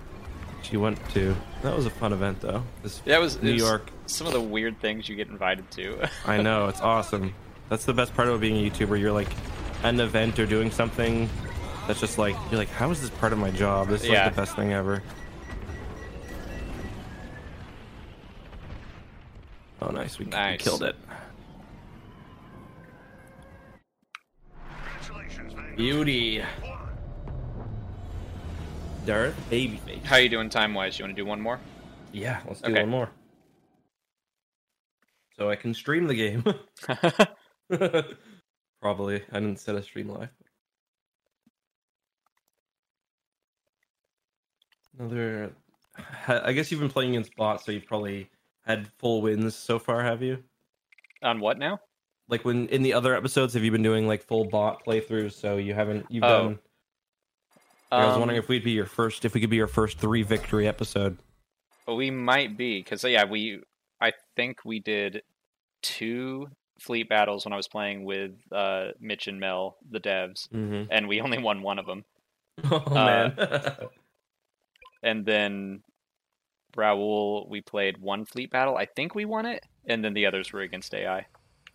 she 0.64 0.78
went 0.78 0.98
to. 1.12 1.36
That 1.64 1.76
was 1.76 1.86
a 1.86 1.90
fun 1.90 2.14
event 2.14 2.42
though. 2.42 2.64
This 2.84 3.02
Yeah, 3.06 3.18
it 3.18 3.22
was 3.22 3.36
it 3.36 3.44
New 3.44 3.54
was 3.54 3.62
York. 3.62 3.90
some 4.08 4.28
of 4.28 4.34
the 4.34 4.42
weird 4.42 4.80
things 4.80 5.08
you 5.10 5.16
get 5.16 5.28
invited 5.30 5.70
to. 5.72 6.08
I 6.26 6.42
know 6.42 6.68
it's 6.68 6.82
awesome. 6.82 7.34
That's 7.72 7.86
the 7.86 7.94
best 7.94 8.14
part 8.14 8.28
about 8.28 8.42
being 8.42 8.68
a 8.68 8.70
YouTuber. 8.70 9.00
You're 9.00 9.14
like 9.14 9.30
at 9.82 9.94
an 9.94 10.02
event 10.02 10.38
or 10.40 10.46
doing 10.46 10.70
something 10.72 11.30
that's 11.88 12.02
just 12.02 12.18
like 12.18 12.36
you're 12.52 12.60
like, 12.60 12.68
how 12.68 12.92
is 12.92 13.00
this 13.00 13.10
part 13.12 13.32
of 13.32 13.40
my 13.40 13.50
job? 13.50 13.88
This 13.88 14.02
is 14.04 14.10
Yeah. 14.10 14.26
like 14.26 14.36
the 14.36 14.42
best 14.42 14.58
thing 14.58 14.74
ever. 14.74 15.02
Oh, 19.82 19.88
nice. 19.88 20.20
We, 20.20 20.26
we 20.26 20.58
killed 20.58 20.84
it. 20.84 20.98
Beauty. 25.78 26.44
Darth 29.06 29.36
Babyface. 29.50 30.04
How 30.04 30.18
you 30.18 30.28
doing 30.28 30.50
time 30.50 30.74
wise? 30.74 31.00
You 31.00 31.06
want 31.06 31.16
to 31.16 31.22
do 31.22 31.26
one 31.26 31.40
more? 31.40 31.58
Yeah, 32.12 32.42
let's 32.46 32.60
do 32.60 32.70
Okay. 32.74 32.82
one 32.82 32.90
more. 32.90 33.10
So 35.38 35.50
I 35.50 35.56
can 35.56 35.74
stream 35.74 36.08
the 36.08 36.16
game. 36.16 36.44
Probably. 38.82 39.22
I 39.32 39.40
didn't 39.40 39.60
set 39.60 39.76
a 39.76 39.84
stream 39.84 40.10
live. 40.10 40.30
Another. 45.00 45.54
I 46.28 46.52
guess 46.54 46.72
you've 46.72 46.80
been 46.80 46.90
playing 46.90 47.12
against 47.12 47.36
bots, 47.36 47.66
so 47.66 47.72
you've 47.72 47.86
probably 47.86 48.30
had 48.66 48.88
full 48.98 49.22
wins 49.22 49.56
so 49.56 49.80
far, 49.80 50.02
have 50.04 50.22
you? 50.22 50.44
On 51.24 51.40
what 51.40 51.58
now? 51.58 51.80
Like 52.30 52.46
when 52.46 52.68
in 52.70 52.82
the 52.82 52.94
other 52.94 53.16
episodes, 53.16 53.54
have 53.54 53.64
you 53.64 53.72
been 53.72 53.84
doing 53.84 54.08
like 54.08 54.24
full 54.24 54.46
bot 54.46 54.86
playthroughs? 54.86 55.34
So 55.34 55.58
you 55.58 55.74
haven't. 55.74 56.06
You've 56.10 56.24
Oh. 56.24 56.28
done. 56.44 56.60
I 57.92 58.06
was 58.06 58.14
Um, 58.14 58.22
wondering 58.22 58.40
if 58.40 58.48
we'd 58.48 58.64
be 58.64 58.72
your 58.72 58.86
first, 58.86 59.26
if 59.26 59.34
we 59.34 59.42
could 59.42 59.50
be 59.50 59.58
your 59.58 59.68
first 59.68 59.98
three 60.00 60.24
victory 60.24 60.66
episode. 60.66 61.18
We 61.88 62.10
might 62.10 62.56
be 62.56 62.80
because 62.80 63.04
yeah, 63.04 63.26
we 63.26 63.62
I 64.00 64.14
think 64.38 64.64
we 64.64 64.80
did 64.80 65.24
two 65.82 66.50
fleet 66.82 67.08
battles 67.10 67.46
when 67.46 67.54
I 67.54 67.58
was 67.58 67.68
playing 67.68 68.04
with 68.04 68.32
uh, 68.52 68.90
Mitch 69.00 69.28
and 69.28 69.40
Mel, 69.40 69.78
the 69.90 70.00
devs, 70.00 70.50
Mm-hmm. 70.50 70.92
and 70.92 71.08
we 71.08 71.22
only 71.22 71.38
won 71.38 71.62
one 71.62 71.80
of 71.80 71.86
them. 71.86 72.06
Oh 72.72 72.94
man. 72.94 73.38
And 75.04 75.26
then 75.26 75.82
Raul, 76.78 77.50
we 77.50 77.62
played 77.62 77.98
one 77.98 78.24
fleet 78.24 78.52
battle. 78.52 78.78
I 78.78 78.86
think 78.86 79.16
we 79.16 79.26
won 79.26 79.46
it, 79.48 79.66
and 79.86 80.06
then 80.06 80.14
the 80.14 80.28
others 80.28 80.54
were 80.54 80.62
against 80.62 80.94
AI. 80.94 81.26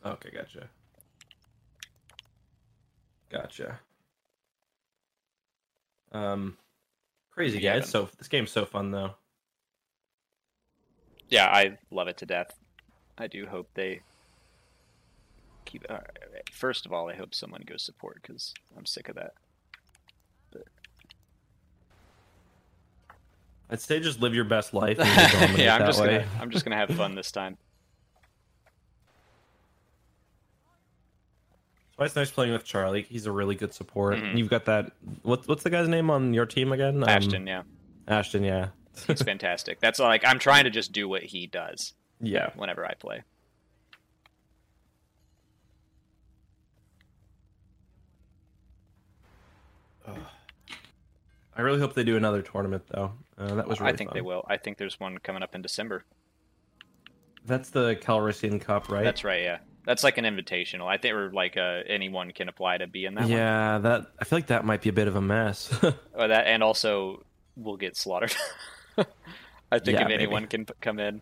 Okay, 0.05 0.31
gotcha. 0.31 0.69
Gotcha. 3.31 3.81
Um, 6.13 6.57
crazy 7.33 7.59
Yeah, 7.59 7.81
guys. 7.81 7.89
So 7.91 8.09
this 8.17 8.29
game's 8.29 8.53
so 8.53 8.65
fun 8.65 8.93
though. 8.93 9.15
Yeah, 11.29 11.47
I 11.49 11.79
love 11.91 12.07
it 12.07 12.19
to 12.19 12.27
death. 12.27 12.53
I 13.19 13.27
do 13.27 13.47
hope 13.47 13.69
they 13.75 14.03
keep. 15.67 15.85
Uh, 15.89 15.99
first 16.53 16.87
of 16.87 16.93
all, 16.93 17.09
I 17.09 17.15
hope 17.15 17.35
someone 17.35 17.63
goes 17.67 17.83
support 17.83 18.21
because 18.23 18.55
I'm 18.77 18.87
sick 18.87 19.09
of 19.09 19.17
that. 19.17 19.33
But... 20.51 20.65
I'd 23.71 23.81
say 23.81 24.01
just 24.01 24.21
live 24.21 24.35
your 24.35 24.45
best 24.45 24.73
life. 24.73 24.99
And 24.99 25.59
yeah, 25.59 25.77
I'm 25.77 25.87
just 25.87 26.01
way. 26.01 26.07
gonna 26.07 26.27
I'm 26.41 26.51
just 26.51 26.65
gonna 26.65 26.77
have 26.77 26.91
fun 26.91 27.15
this 27.15 27.31
time. 27.31 27.59
Why 31.97 32.05
it's 32.05 32.17
nice 32.17 32.31
playing 32.31 32.53
with 32.53 32.65
Charlie. 32.65 33.07
He's 33.09 33.27
a 33.27 33.33
really 33.33 33.55
good 33.55 33.73
support. 33.73 34.19
Mhm. 34.19 34.37
You've 34.37 34.51
got 34.51 34.67
that. 34.67 34.93
What's 35.23 35.49
what's 35.49 35.63
the 35.63 35.71
guy's 35.71 35.89
name 35.89 36.11
on 36.11 36.35
your 36.35 36.47
team 36.47 36.73
again? 36.73 37.03
Um, 37.03 37.09
Ashton, 37.09 37.47
yeah, 37.47 37.63
Ashton. 38.07 38.45
Yeah. 38.45 38.69
he's 39.07 39.23
fantastic. 39.23 39.81
That's 39.81 39.99
like 39.99 40.25
I'm 40.25 40.39
trying 40.39 40.65
to 40.65 40.71
just 40.71 40.93
do 40.93 41.09
what 41.09 41.23
he 41.23 41.47
does 41.47 41.95
yeah. 42.21 42.51
whenever 42.55 42.85
I 42.87 42.95
play. 42.95 43.23
I 51.57 51.63
really 51.63 51.81
hope 51.81 51.95
they 51.95 52.05
do 52.05 52.17
another 52.17 52.43
tournament 52.43 52.85
though. 52.89 53.13
Uh, 53.39 53.55
that 53.55 53.67
was 53.67 53.81
really 53.81 53.93
I 53.93 53.97
think 53.97 54.11
fun. 54.11 54.15
they 54.17 54.21
will. 54.23 54.45
I 54.49 54.57
think 54.59 54.79
there's 54.79 55.01
one 55.01 55.19
coming 55.19 55.43
up 55.43 55.55
in 55.55 55.63
December. 55.63 56.05
That's 57.47 57.71
the 57.71 57.97
Calrissian 57.97 58.61
Cup, 58.61 58.91
right? 58.91 59.05
That's 59.05 59.25
right. 59.25 59.43
Yeah, 59.43 59.59
that's 59.87 60.03
like 60.05 60.19
an 60.19 60.25
invitational. 60.25 60.87
I 60.87 60.99
think 60.99 61.15
or 61.15 61.31
like 61.33 61.57
uh, 61.57 61.81
anyone 61.87 62.33
can 62.33 62.49
apply 62.49 62.79
to 62.79 62.87
be 62.87 63.05
in 63.07 63.15
that 63.15 63.23
one. 63.23 63.31
yeah, 63.31 63.79
that 63.79 64.07
I 64.21 64.25
feel 64.25 64.39
like 64.39 64.49
that 64.49 64.65
might 64.65 64.83
be 64.83 64.89
a 64.91 64.93
bit 64.93 65.09
of 65.09 65.17
a 65.17 65.21
mess. 65.23 65.73
Or 66.15 66.29
that, 66.29 66.47
and 66.47 66.63
also 66.63 67.25
we'll 67.57 67.77
get 67.77 67.97
slaughtered. 67.97 68.35
I 68.99 69.79
think 69.79 69.97
Yeah, 69.99 70.03
if 70.03 70.09
maybe. 70.09 70.15
anyone 70.15 70.47
can 70.47 70.65
p- 70.65 70.75
come 70.81 70.99
in. 70.99 71.21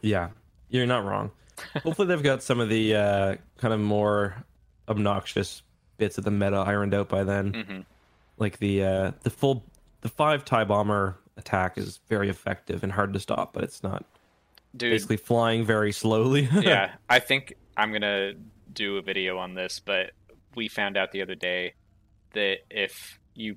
Yeah, 0.00 0.30
you're 0.68 0.86
not 0.86 1.04
wrong. 1.04 1.30
Hopefully, 1.82 2.08
they've 2.08 2.22
got 2.22 2.42
some 2.42 2.58
of 2.60 2.68
the 2.68 2.96
uh, 2.96 3.36
kind 3.58 3.72
of 3.74 3.78
more 3.80 4.44
obnoxious 4.88 5.62
bits 5.98 6.18
of 6.18 6.24
the 6.24 6.30
meta 6.30 6.56
ironed 6.56 6.94
out 6.94 7.08
by 7.08 7.24
then. 7.24 7.52
hmm 7.68 7.80
Like 8.38 8.58
the 8.58 8.84
uh, 8.84 9.12
the 9.22 9.30
full 9.30 9.64
the 10.00 10.08
five 10.08 10.44
tie 10.44 10.64
bomber 10.64 11.16
attack 11.36 11.78
is 11.78 11.98
very 12.08 12.28
effective 12.28 12.82
and 12.82 12.92
hard 12.92 13.12
to 13.12 13.20
stop, 13.20 13.52
but 13.52 13.64
it's 13.64 13.82
not 13.82 14.04
Dude, 14.76 14.90
basically 14.92 15.16
flying 15.16 15.64
very 15.64 15.92
slowly. 15.92 16.48
yeah, 16.60 16.92
I 17.08 17.18
think 17.18 17.54
I'm 17.76 17.92
gonna 17.92 18.32
do 18.72 18.96
a 18.96 19.02
video 19.02 19.38
on 19.38 19.54
this, 19.54 19.80
but 19.80 20.12
we 20.54 20.68
found 20.68 20.96
out 20.96 21.12
the 21.12 21.22
other 21.22 21.34
day 21.34 21.74
that 22.34 22.58
if 22.70 23.18
you 23.34 23.56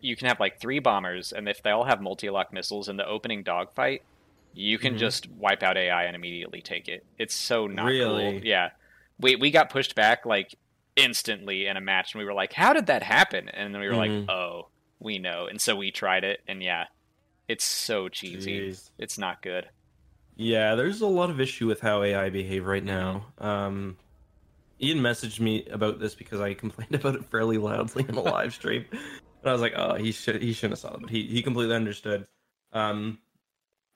you 0.00 0.14
can 0.14 0.28
have 0.28 0.38
like 0.38 0.60
three 0.60 0.78
bombers, 0.78 1.32
and 1.32 1.48
if 1.48 1.62
they 1.62 1.70
all 1.70 1.84
have 1.84 2.00
multi-lock 2.00 2.52
missiles 2.52 2.88
in 2.88 2.96
the 2.96 3.06
opening 3.06 3.42
dogfight, 3.42 4.02
you 4.54 4.78
can 4.78 4.94
Mhm. 4.94 4.98
just 4.98 5.28
wipe 5.30 5.62
out 5.62 5.76
AI 5.76 6.04
and 6.04 6.14
immediately 6.14 6.60
take 6.62 6.88
it. 6.88 7.04
It's 7.18 7.34
so 7.34 7.66
not 7.66 7.86
Really? 7.86 8.34
cool. 8.34 8.44
Yeah, 8.44 8.70
we 9.18 9.34
we 9.36 9.50
got 9.50 9.70
pushed 9.70 9.94
back 9.96 10.24
like 10.26 10.54
instantly 10.96 11.66
in 11.66 11.76
a 11.76 11.80
match, 11.80 12.14
and 12.14 12.18
we 12.20 12.24
were 12.24 12.34
like, 12.34 12.52
"How 12.52 12.72
did 12.72 12.86
that 12.86 13.02
happen?" 13.02 13.48
And 13.48 13.74
then 13.74 13.80
we 13.80 13.88
were 13.88 13.94
Mhm. 13.94 14.26
like, 14.26 14.30
"Oh, 14.30 14.68
we 14.98 15.18
know." 15.18 15.46
And 15.46 15.60
so 15.60 15.76
we 15.76 15.90
tried 15.90 16.24
it, 16.24 16.40
and 16.46 16.62
yeah, 16.62 16.86
it's 17.48 17.64
so 17.64 18.08
cheesy. 18.08 18.60
Jeez. 18.60 18.90
It's 18.98 19.18
not 19.18 19.42
good. 19.42 19.68
Yeah, 20.36 20.74
there's 20.74 21.00
a 21.00 21.06
lot 21.06 21.30
of 21.30 21.40
issue 21.40 21.66
with 21.66 21.80
how 21.80 22.02
AI 22.02 22.30
behave 22.30 22.66
right 22.66 22.84
now. 22.84 23.26
Um, 23.38 23.98
Ian 24.80 25.00
messaged 25.00 25.40
me 25.40 25.66
about 25.66 25.98
this 25.98 26.14
because 26.14 26.40
I 26.40 26.54
complained 26.64 26.94
about 26.94 27.14
it 27.14 27.24
fairly 27.26 27.58
loudly 27.58 28.06
in 28.08 28.14
a 28.14 28.20
live 28.22 28.54
stream, 28.54 28.86
and 28.92 29.00
I 29.44 29.52
was 29.52 29.60
like, 29.60 29.74
"Oh, 29.76 29.94
he 29.94 30.12
should 30.12 30.40
he 30.42 30.52
shouldn't 30.52 30.72
have 30.72 30.90
saw 30.90 30.94
it," 30.96 31.02
but 31.02 31.10
he 31.10 31.26
he 31.26 31.42
completely 31.42 31.74
understood. 31.74 32.26
Um, 32.72 33.18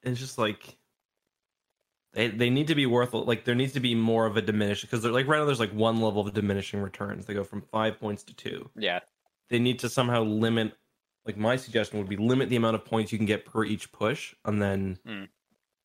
and 0.02 0.12
it's 0.12 0.20
just 0.20 0.36
like 0.38 0.76
they 2.14 2.28
they 2.28 2.50
need 2.50 2.68
to 2.68 2.74
be 2.74 2.86
worth 2.86 3.12
like 3.12 3.44
there 3.44 3.54
needs 3.54 3.72
to 3.74 3.80
be 3.80 3.94
more 3.94 4.26
of 4.26 4.36
a 4.36 4.42
diminishing 4.42 4.86
because 4.88 5.02
they're 5.02 5.12
like 5.12 5.26
right 5.26 5.38
now 5.38 5.44
there's 5.44 5.60
like 5.60 5.72
one 5.72 6.00
level 6.00 6.26
of 6.26 6.32
diminishing 6.32 6.80
returns. 6.80 7.26
They 7.26 7.34
go 7.34 7.44
from 7.44 7.60
five 7.62 7.98
points 8.00 8.22
to 8.24 8.34
two. 8.34 8.70
Yeah, 8.76 9.00
They 9.50 9.58
need 9.58 9.78
to 9.80 9.88
somehow 9.88 10.22
limit. 10.22 10.72
Like 11.26 11.36
my 11.36 11.56
suggestion 11.56 11.98
would 11.98 12.08
be 12.08 12.16
limit 12.16 12.50
the 12.50 12.56
amount 12.56 12.76
of 12.76 12.84
points 12.84 13.10
you 13.12 13.18
can 13.18 13.26
get 13.26 13.44
per 13.46 13.64
each 13.64 13.90
push, 13.92 14.34
and 14.44 14.60
then 14.62 14.98
Mm. 15.06 15.28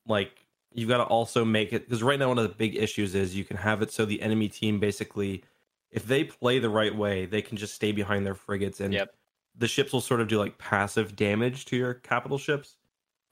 like 0.06 0.46
you've 0.74 0.90
got 0.90 0.98
to 0.98 1.04
also 1.04 1.44
make 1.44 1.74
it 1.74 1.86
because 1.86 2.04
right 2.04 2.20
now 2.20 2.28
one 2.28 2.38
of 2.38 2.44
the 2.48 2.56
big 2.56 2.76
issues 2.76 3.16
is 3.16 3.36
you 3.36 3.44
can 3.44 3.58
have 3.58 3.82
it 3.82 3.92
so 3.92 4.06
the 4.06 4.22
enemy 4.22 4.48
team 4.48 4.80
basically 4.80 5.44
if 5.92 6.06
they 6.06 6.24
play 6.24 6.60
the 6.60 6.70
right 6.70 6.96
way 6.96 7.26
they 7.26 7.42
can 7.42 7.58
just 7.58 7.74
stay 7.74 7.92
behind 7.92 8.24
their 8.26 8.36
frigates 8.36 8.80
and 8.80 8.94
Yep. 8.94 9.16
the 9.56 9.68
ships 9.68 9.92
will 9.92 10.00
sort 10.02 10.22
of 10.22 10.28
do 10.28 10.38
like 10.38 10.60
passive 10.60 11.16
damage 11.16 11.66
to 11.66 11.76
your 11.76 11.96
capital 11.96 12.38
ships 12.38 12.78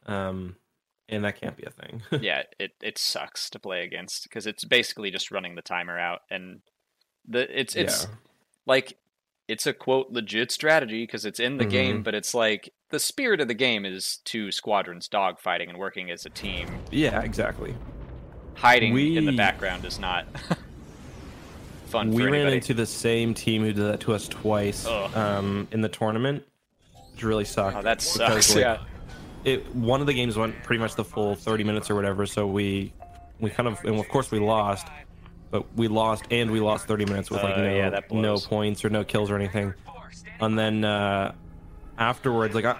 um 0.07 0.55
and 1.10 1.24
that 1.24 1.39
can't 1.39 1.55
be 1.58 1.64
a 1.64 1.70
thing 1.70 2.01
yeah, 2.22 2.43
it 2.60 2.72
it 2.82 2.97
sucks 2.97 3.49
to 3.51 3.60
play 3.60 3.84
against 3.84 4.24
because 4.24 4.45
it's 4.47 4.64
basically 4.66 5.10
just 5.12 5.32
running 5.32 5.55
the 5.55 5.62
timer 5.62 5.97
out, 5.97 6.22
and 6.30 6.62
the 7.28 7.60
it's 7.60 7.76
it's 7.76 8.03
Yeah. 8.03 8.10
like 8.66 8.97
it's 9.47 9.66
a 9.66 9.74
quote 9.74 10.12
legit 10.12 10.51
strategy 10.51 11.03
because 11.03 11.24
it's 11.26 11.39
in 11.39 11.58
the 11.58 11.64
game, 11.66 11.99
Mhm. 11.99 12.03
but 12.03 12.14
it's 12.14 12.34
like 12.34 12.74
the 12.89 12.99
spirit 12.99 13.39
of 13.39 13.47
the 13.47 13.53
game 13.53 13.86
is 13.86 14.18
two 14.26 14.51
squadrons 14.51 15.08
dogfighting 15.08 15.70
and 15.70 15.78
working 15.78 16.12
as 16.12 16.26
a 16.26 16.30
team. 16.30 16.68
yeah 16.91 17.22
exactly 17.22 17.76
Hiding 18.55 18.97
in 18.97 19.26
the 19.26 19.32
background 19.34 19.86
is 19.86 19.99
not 19.99 20.26
fun 21.86 22.12
we 22.12 22.24
ran 22.26 22.47
into 22.47 22.74
the 22.74 22.86
same 22.86 23.34
team 23.34 23.62
who 23.64 23.72
did 23.72 23.86
that 23.86 23.99
to 24.01 24.14
us 24.14 24.28
twice 24.28 24.86
um 24.88 25.68
in 25.72 25.82
the 25.82 25.88
tournament 25.89 26.43
which 27.14 27.24
really 27.24 27.45
sucked 27.45 27.78
oh, 27.78 27.82
that 27.82 27.99
because, 27.99 28.12
sucks. 28.14 28.55
like, 28.55 28.62
yeah, 28.64 28.78
it 29.47 29.73
one 29.75 30.01
of 30.01 30.07
the 30.07 30.13
games 30.13 30.37
went 30.37 30.61
pretty 30.63 30.79
much 30.79 30.95
the 30.95 31.03
full 31.05 31.35
30 31.35 31.63
minutes 31.63 31.89
or 31.89 31.95
whatever 31.95 32.25
so 32.25 32.45
we 32.45 32.91
we 33.39 33.49
kind 33.49 33.67
of 33.67 33.83
and 33.85 33.99
of 33.99 34.07
course 34.09 34.29
we 34.31 34.39
lost 34.39 34.87
but 35.51 35.65
we 35.75 35.87
lost 35.87 36.25
and 36.31 36.51
we 36.51 36.59
lost 36.59 36.87
30 36.87 37.05
minutes 37.05 37.31
with 37.31 37.41
like 37.41 37.55
Uh, 37.55 37.61
no 37.61 37.75
yeah, 37.75 37.99
no 38.11 38.37
points 38.37 38.83
or 38.83 38.89
no 38.89 39.03
kills 39.05 39.31
or 39.31 39.35
anything. 39.37 39.73
And 40.41 40.59
then 40.59 40.83
uh 40.83 41.33
afterwards 41.97 42.53
like 42.53 42.65
i 42.65 42.73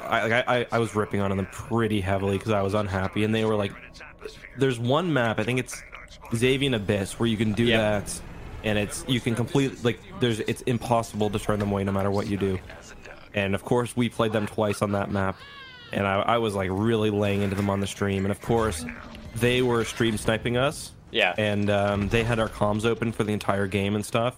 i 0.46 0.58
I, 0.60 0.66
I 0.74 0.80
was 0.80 0.94
ripping 0.96 1.22
on 1.22 1.36
them 1.36 1.48
pretty 1.52 2.02
heavily 2.02 2.38
because 2.38 2.52
i 2.52 2.62
was 2.62 2.76
unhappy 2.76 3.24
and 3.24 3.34
they 3.34 3.46
were 3.46 3.56
like 3.56 3.72
there's 4.58 4.78
one 4.78 5.12
map 5.12 5.40
i 5.40 5.44
think 5.44 5.60
it's 5.60 5.82
Zavian 6.34 6.76
Abyss 6.76 7.18
where 7.20 7.28
you 7.28 7.38
can 7.38 7.54
do 7.54 7.64
Yep. 7.64 7.80
that 7.80 8.22
and 8.64 8.78
it's 8.78 9.06
you 9.08 9.20
can 9.22 9.34
complete 9.34 9.84
like 9.86 10.00
there's 10.20 10.40
it's 10.42 10.62
impossible 10.64 11.30
to 11.30 11.40
turn 11.40 11.58
them 11.60 11.72
away 11.72 11.84
no 11.84 11.92
matter 11.94 12.12
what 12.12 12.28
you 12.28 12.36
do. 12.38 12.60
And 13.34 13.56
of 13.56 13.64
course 13.64 13.96
we 13.96 14.10
played 14.10 14.34
them 14.34 14.46
twice 14.48 14.82
on 14.82 14.92
that 14.92 15.10
map 15.10 15.38
and 15.92 16.06
I, 16.08 16.20
I 16.22 16.38
was 16.38 16.54
like 16.56 16.70
really 16.72 17.10
laying 17.10 17.42
into 17.42 17.56
them 17.56 17.70
on 17.70 17.80
the 17.80 17.88
stream 17.88 18.26
and 18.26 18.32
of 18.32 18.42
course 18.42 18.86
they 19.36 19.62
were 19.62 19.84
stream 19.86 20.18
sniping 20.18 20.58
us, 20.58 20.92
Yeah. 21.12 21.34
and 21.38 21.70
um, 21.70 22.10
they 22.10 22.24
had 22.24 22.40
our 22.40 22.50
comms 22.50 22.86
open 22.86 23.12
for 23.12 23.24
the 23.24 23.34
entire 23.34 23.68
game 23.68 23.96
and 23.96 24.06
stuff. 24.06 24.36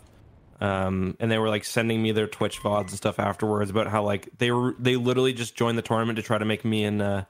Um, 0.62 1.16
and 1.22 1.32
they 1.32 1.38
were 1.38 1.48
like 1.48 1.64
sending 1.64 2.02
me 2.04 2.12
their 2.12 2.28
Twitch 2.28 2.60
vods 2.60 2.90
and 2.90 2.98
stuff 2.98 3.18
afterwards 3.18 3.72
about 3.72 3.88
how 3.88 4.04
like 4.04 4.28
they 4.40 4.52
were 4.52 4.76
they 4.78 4.98
literally 4.98 5.32
just 5.32 5.56
joined 5.56 5.78
the 5.78 5.82
tournament 5.82 6.18
to 6.18 6.22
try 6.22 6.38
to 6.38 6.44
make 6.44 6.66
me 6.66 6.84
and 6.84 7.02
uh, 7.02 7.24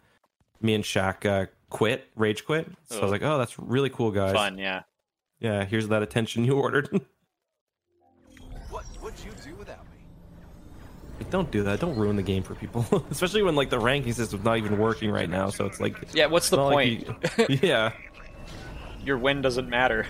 me 0.62 0.74
and 0.74 0.84
Shaq 0.84 1.26
uh, 1.28 1.46
quit, 1.70 2.08
rage 2.16 2.44
quit. 2.46 2.68
So 2.86 2.98
I 3.00 3.04
was 3.04 3.12
like, 3.12 3.22
oh, 3.22 3.38
that's 3.38 3.60
really 3.60 3.92
cool, 3.92 4.10
guys. 4.10 4.34
Fun, 4.34 4.58
yeah. 4.58 4.82
Yeah, 5.40 5.64
here's 5.64 5.90
that 5.90 6.02
attention 6.02 6.44
you 6.44 6.58
ordered. 6.60 6.90
Like, 11.20 11.30
don't 11.30 11.52
do 11.52 11.64
that. 11.64 11.80
Don't 11.80 11.96
ruin 11.98 12.16
the 12.16 12.24
game 12.24 12.44
for 12.44 12.56
people, 12.56 12.86
especially 13.12 13.44
when 13.44 13.56
like 13.56 13.70
the 13.70 13.80
ranking 13.80 14.14
system's 14.14 14.44
not 14.44 14.58
even 14.58 14.78
working 14.78 15.12
right 15.12 15.30
now. 15.30 15.50
So 15.50 15.66
it's 15.66 15.80
like, 15.80 15.96
Yeah, 16.14 16.28
what's 16.28 16.50
the 16.50 16.58
point? 16.58 17.08
like 17.08 17.50
you- 17.50 17.60
yeah, 17.62 17.92
Your 19.04 19.18
win 19.18 19.42
doesn't 19.42 19.70
matter. 19.70 20.08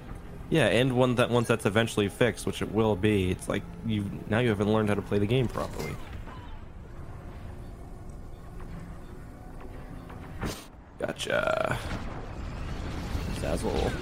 yeah, 0.50 0.66
and 0.68 0.92
one 0.96 1.16
that 1.16 1.30
once 1.30 1.48
that's 1.48 1.66
eventually 1.66 2.08
fixed, 2.08 2.46
which 2.46 2.62
it 2.62 2.72
will 2.72 2.94
be, 2.96 3.30
it's 3.30 3.48
like 3.48 3.62
you 3.86 4.08
now 4.30 4.38
you 4.38 4.48
haven't 4.50 4.72
learned 4.72 4.88
how 4.88 4.94
to 4.94 5.02
play 5.02 5.18
the 5.18 5.26
game 5.26 5.48
properly. 5.48 5.96
Gotcha. 10.98 11.76
Zazzle. 13.40 13.92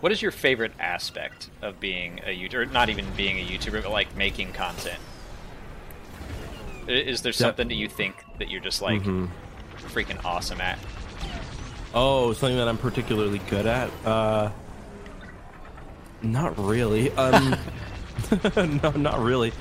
What 0.00 0.12
is 0.12 0.22
your 0.22 0.30
favorite 0.30 0.72
aspect 0.80 1.50
of 1.62 1.78
being 1.78 2.20
a 2.24 2.36
YouTuber? 2.36 2.54
Or 2.54 2.66
not 2.66 2.88
even 2.88 3.06
being 3.16 3.38
a 3.38 3.44
YouTuber, 3.44 3.82
but 3.82 3.92
like 3.92 4.16
making 4.16 4.52
content. 4.52 4.98
Is 6.88 7.22
there 7.22 7.32
something 7.32 7.68
that 7.68 7.74
you 7.74 7.88
think 7.88 8.16
that 8.38 8.50
you're 8.50 8.60
just 8.62 8.80
like 8.82 9.02
Mhm. 9.02 9.28
freaking 9.92 10.24
awesome 10.24 10.60
at? 10.60 10.78
Oh, 11.94 12.32
something 12.32 12.56
that 12.56 12.68
I'm 12.68 12.78
particularly 12.78 13.38
good 13.50 13.66
at? 13.66 13.90
Uh, 14.06 14.50
not 16.22 16.58
really. 16.58 17.10
Um, 17.12 17.56
no, 18.82 18.90
not 18.92 19.20
really. 19.20 19.52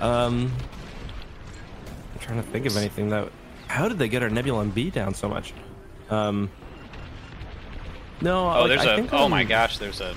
Um, 0.00 0.52
I'm 2.14 2.20
trying 2.20 2.42
to 2.42 2.48
think 2.48 2.66
of 2.66 2.76
anything 2.76 3.08
that. 3.10 3.30
How 3.66 3.88
did 3.88 3.98
they 3.98 4.08
get 4.08 4.22
our 4.22 4.30
Nebula 4.30 4.64
B 4.66 4.90
down 4.90 5.12
so 5.14 5.28
much? 5.28 5.52
Um, 6.10 6.50
no. 8.20 8.50
Oh, 8.50 8.60
like, 8.62 8.68
there's 8.68 8.86
I 8.86 8.92
a. 8.92 8.96
think 8.96 9.12
Oh 9.12 9.28
my 9.28 9.38
I'm- 9.38 9.48
gosh, 9.48 9.78
there's 9.78 10.00
a 10.00 10.14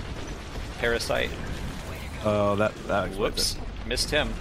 parasite. 0.80 1.30
Oh, 2.24 2.56
that 2.58 2.74
that 2.88 3.10
Whoops, 3.16 3.56
it. 3.56 3.88
missed 3.88 4.10
him. 4.12 4.34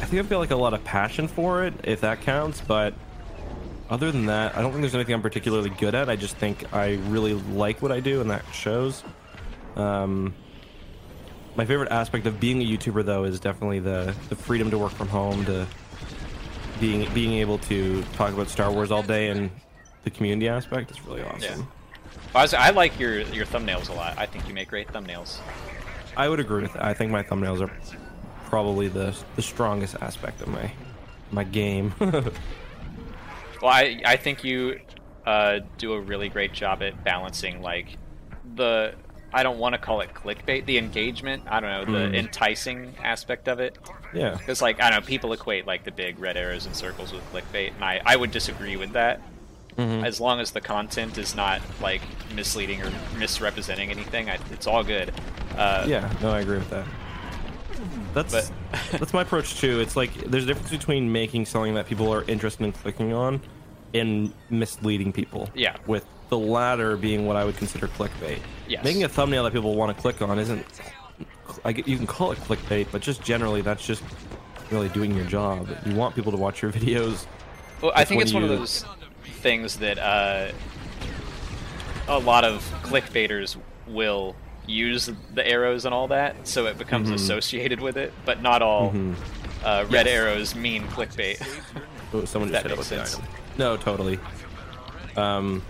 I 0.00 0.04
think 0.06 0.20
I've 0.20 0.28
got 0.28 0.38
like 0.38 0.50
a 0.50 0.56
lot 0.56 0.72
of 0.74 0.82
passion 0.84 1.28
for 1.28 1.64
it, 1.64 1.74
if 1.84 2.00
that 2.02 2.22
counts. 2.22 2.60
But 2.60 2.94
other 3.90 4.10
than 4.12 4.26
that, 4.26 4.56
I 4.56 4.62
don't 4.62 4.70
think 4.72 4.82
there's 4.82 4.94
anything 4.94 5.14
I'm 5.14 5.22
particularly 5.22 5.70
good 5.70 5.94
at. 5.94 6.08
I 6.08 6.16
just 6.16 6.36
think 6.36 6.72
I 6.72 6.94
really 7.08 7.34
like 7.34 7.82
what 7.82 7.92
I 7.92 8.00
do, 8.00 8.20
and 8.20 8.30
that 8.30 8.44
shows. 8.52 9.02
Um, 9.76 10.34
my 11.56 11.64
favorite 11.64 11.90
aspect 11.90 12.26
of 12.26 12.38
being 12.40 12.62
a 12.62 12.64
YouTuber, 12.64 13.04
though, 13.04 13.24
is 13.24 13.40
definitely 13.40 13.80
the 13.80 14.14
the 14.28 14.36
freedom 14.36 14.70
to 14.70 14.78
work 14.78 14.92
from 14.92 15.08
home, 15.08 15.44
to 15.46 15.66
being 16.80 17.12
being 17.12 17.32
able 17.34 17.58
to 17.58 18.02
talk 18.14 18.32
about 18.32 18.48
Star 18.48 18.70
Wars 18.72 18.90
all 18.90 19.02
day, 19.02 19.28
and 19.28 19.50
the 20.04 20.10
community 20.10 20.48
aspect 20.48 20.90
is 20.90 21.04
really 21.06 21.22
awesome. 21.22 21.40
Yeah. 21.60 21.64
I, 22.34 22.42
was, 22.42 22.54
I 22.54 22.70
like 22.70 22.98
your 22.98 23.20
your 23.20 23.46
thumbnails 23.46 23.88
a 23.88 23.92
lot. 23.92 24.18
I 24.18 24.26
think 24.26 24.46
you 24.48 24.54
make 24.54 24.68
great 24.68 24.88
thumbnails. 24.88 25.38
I 26.16 26.28
would 26.28 26.40
agree 26.40 26.62
with 26.62 26.72
that. 26.74 26.84
I 26.84 26.94
think 26.94 27.10
my 27.12 27.22
thumbnails 27.22 27.60
are 27.60 27.70
probably 28.46 28.88
the 28.88 29.16
the 29.36 29.42
strongest 29.42 29.96
aspect 30.00 30.40
of 30.42 30.48
my 30.48 30.70
my 31.30 31.44
game. 31.44 31.94
Well, 33.62 33.70
I 33.70 34.00
I 34.06 34.16
think 34.16 34.42
you 34.42 34.80
uh, 35.26 35.60
do 35.76 35.92
a 35.92 36.00
really 36.00 36.28
great 36.30 36.52
job 36.54 36.82
at 36.82 37.04
balancing 37.04 37.60
like 37.60 37.98
the 38.56 38.94
I 39.34 39.42
don't 39.42 39.58
want 39.58 39.74
to 39.74 39.78
call 39.78 40.00
it 40.00 40.14
clickbait, 40.14 40.64
the 40.64 40.78
engagement. 40.78 41.42
I 41.46 41.60
don't 41.60 41.70
know 41.70 41.92
the 41.98 42.06
Mm. 42.08 42.16
enticing 42.16 42.94
aspect 43.04 43.46
of 43.48 43.60
it. 43.60 43.76
yeah. 44.14 44.30
Because 44.36 44.62
like 44.62 44.80
I 44.80 44.90
don't 44.90 45.02
know, 45.02 45.06
people 45.06 45.32
equate 45.34 45.66
like 45.66 45.84
the 45.84 45.90
big 45.92 46.18
red 46.18 46.38
arrows 46.38 46.64
and 46.66 46.74
circles 46.74 47.12
with 47.12 47.22
clickbait, 47.32 47.74
and 47.74 47.84
I 47.84 48.00
I 48.06 48.16
would 48.16 48.30
disagree 48.30 48.76
with 48.76 48.92
that. 48.92 49.20
Mhm. 49.76 50.04
As 50.04 50.20
long 50.20 50.40
as 50.40 50.50
the 50.50 50.60
content 50.60 51.16
is 51.18 51.34
not 51.34 51.60
like 51.80 52.02
misleading 52.34 52.82
or 52.82 52.92
misrepresenting 53.18 53.90
anything, 53.90 54.28
I, 54.30 54.38
it's 54.50 54.66
all 54.66 54.82
good. 54.84 55.12
Uh, 55.56 55.84
Yeah, 55.88 56.10
no, 56.22 56.30
I 56.30 56.40
agree 56.40 56.58
with 56.58 56.70
that. 56.70 56.86
That's 58.14 58.32
But- 58.32 58.50
that's 58.98 59.12
my 59.12 59.22
approach 59.22 59.58
too. 59.60 59.80
It's 59.80 59.96
like 59.96 60.12
there's 60.30 60.44
a 60.44 60.46
difference 60.46 60.70
between 60.70 61.10
making 61.10 61.46
something 61.46 61.74
that 61.74 61.86
people 61.86 62.12
are 62.12 62.24
interested 62.24 62.64
in 62.64 62.72
clicking 62.72 63.12
on 63.12 63.40
and 63.94 64.32
misleading 64.50 65.12
people. 65.12 65.48
Yeah. 65.54 65.76
With 65.86 66.04
the 66.28 66.38
latter 66.38 66.96
being 66.96 67.26
what 67.26 67.36
I 67.36 67.44
would 67.44 67.56
consider 67.56 67.88
clickbait. 67.88 68.38
Yes. 68.68 68.84
Making 68.84 69.04
a 69.04 69.08
thumbnail 69.08 69.44
that 69.44 69.52
people 69.52 69.74
want 69.74 69.96
to 69.96 70.00
click 70.00 70.22
on 70.22 70.38
isn't. 70.38 70.64
I 71.64 71.72
get, 71.72 71.88
you 71.88 71.96
can 71.96 72.06
call 72.06 72.30
it 72.32 72.38
clickbait, 72.38 72.86
but 72.92 73.02
just 73.02 73.22
generally 73.22 73.60
that's 73.62 73.84
just 73.84 74.02
really 74.70 74.88
doing 74.90 75.14
your 75.16 75.24
job. 75.24 75.68
You 75.84 75.94
want 75.96 76.14
people 76.14 76.30
to 76.30 76.38
watch 76.38 76.62
your 76.62 76.70
videos. 76.72 77.26
Well, 77.82 77.92
I 77.94 78.04
think 78.04 78.22
it's 78.22 78.32
one 78.32 78.42
of 78.44 78.48
those 78.48 78.84
things 79.40 79.76
that 79.76 79.98
uh, 79.98 80.52
a 82.08 82.18
lot 82.18 82.44
of 82.44 82.62
clickbaiters 82.82 83.56
will 83.86 84.34
use 84.66 85.10
the 85.34 85.46
arrows 85.46 85.84
and 85.84 85.94
all 85.94 86.08
that, 86.08 86.46
so 86.46 86.66
it 86.66 86.78
becomes 86.78 87.10
Mhm. 87.10 87.14
associated 87.14 87.80
with 87.80 87.96
it. 87.96 88.12
But 88.24 88.42
not 88.42 88.62
all 88.62 88.90
Mhm. 88.92 89.14
uh, 89.64 89.84
red 89.88 90.06
Yes. 90.06 90.14
arrows 90.14 90.54
mean 90.54 90.84
clickbait. 90.88 91.40
Oh, 92.12 92.24
someone 92.24 92.50
just 92.50 92.62
That 92.62 92.62
hit 92.62 92.72
it 92.72 92.76
makes 92.76 92.78
with 92.78 92.88
the 92.98 93.06
sense. 93.06 93.14
item. 93.16 93.26
No, 93.58 93.76
totally. 93.76 94.18
Um, 95.16 95.62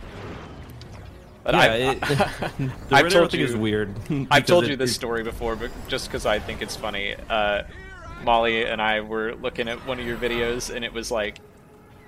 But 1.43 1.55
yeah, 1.55 1.61
I, 1.61 1.67
it, 1.67 2.01
the 2.59 2.71
I've 2.91 3.05
red 3.05 3.13
told 3.13 3.31
thing 3.31 3.41
you- 3.41 3.47
is 3.47 3.57
weird. 3.57 3.95
I've 4.31 4.45
told 4.45 4.65
it- 4.65 4.71
you 4.71 4.77
this 4.77 4.95
story 4.95 5.23
before, 5.23 5.57
but 5.57 5.71
just 5.89 6.07
because 6.09 6.27
I 6.27 6.39
think 6.39 6.61
it's 6.61 6.77
funny. 6.77 7.15
Uh, 7.31 7.63
Mollie 8.23 8.67
and 8.67 8.83
I 8.83 9.01
were 9.01 9.35
looking 9.37 9.67
at 9.67 9.87
one 9.87 9.99
of 9.99 10.07
your 10.07 10.19
videos, 10.19 10.75
and 10.75 10.85
it 10.85 10.93
was 10.93 11.11
like, 11.11 11.39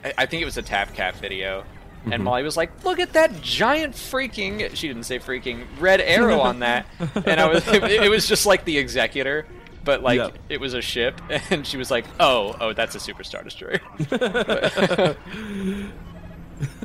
I, 0.05 0.27
think 0.27 0.43
it 0.43 0.45
was 0.45 0.57
a 0.57 0.63
Tap 0.63 0.95
Caf 0.95 1.21
video. 1.21 1.65
And 2.05 2.15
Mhm. 2.15 2.23
Mollie 2.23 2.43
was 2.43 2.57
like, 2.57 2.85
"Look 2.85 2.99
at 2.99 3.13
that 3.13 3.41
giant 3.43 3.95
freaking—" 3.95 4.75
She 4.75 4.89
didn't 4.89 5.05
say 5.05 5.21
freaking 5.21 5.67
red 5.79 6.01
arrow 6.01 6.41
on 6.41 6.59
that, 6.59 6.87
and 7.27 7.41
I 7.41 7.47
was. 7.47 7.67
It, 7.69 7.85
it 7.85 8.11
was 8.11 8.27
just 8.27 8.45
like 8.45 8.65
the 8.65 8.77
executor, 8.79 9.47
but 9.85 10.03
like 10.03 10.17
Yep. 10.19 10.39
it 10.49 10.61
was 10.61 10.75
a 10.75 10.81
ship, 10.83 11.21
and 11.51 11.65
she 11.65 11.77
was 11.77 11.93
like, 11.93 12.05
"Oh, 12.19 12.57
oh, 12.61 12.73
that's 12.73 12.97
a 12.97 12.99
superstar 12.99 13.45
destroyer." 13.45 13.79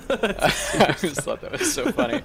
I 0.09 0.95
just 0.99 1.21
thought 1.21 1.41
that 1.41 1.51
was 1.51 1.73
so 1.73 1.91
funny. 1.91 2.21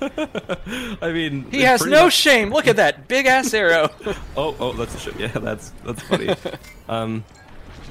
I 1.02 1.12
mean, 1.12 1.50
He 1.50 1.62
has 1.62 1.84
no 1.84 2.04
much- 2.04 2.14
shame. 2.14 2.50
Look 2.50 2.66
at 2.66 2.76
that 2.76 3.08
big 3.08 3.26
ass 3.26 3.52
arrow. 3.54 3.88
Oh, 4.36 4.54
oh, 4.60 4.72
that's 4.74 4.94
a 4.94 4.98
shit. 4.98 5.18
Yeah, 5.18 5.28
that's 5.28 5.70
that's 5.84 6.02
funny. 6.02 6.34
um, 6.88 7.24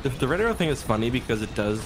the, 0.03 0.09
the 0.09 0.27
red 0.27 0.41
arrow 0.41 0.53
thing 0.53 0.69
is 0.69 0.81
funny 0.81 1.09
because 1.09 1.41
it 1.41 1.53
does 1.55 1.81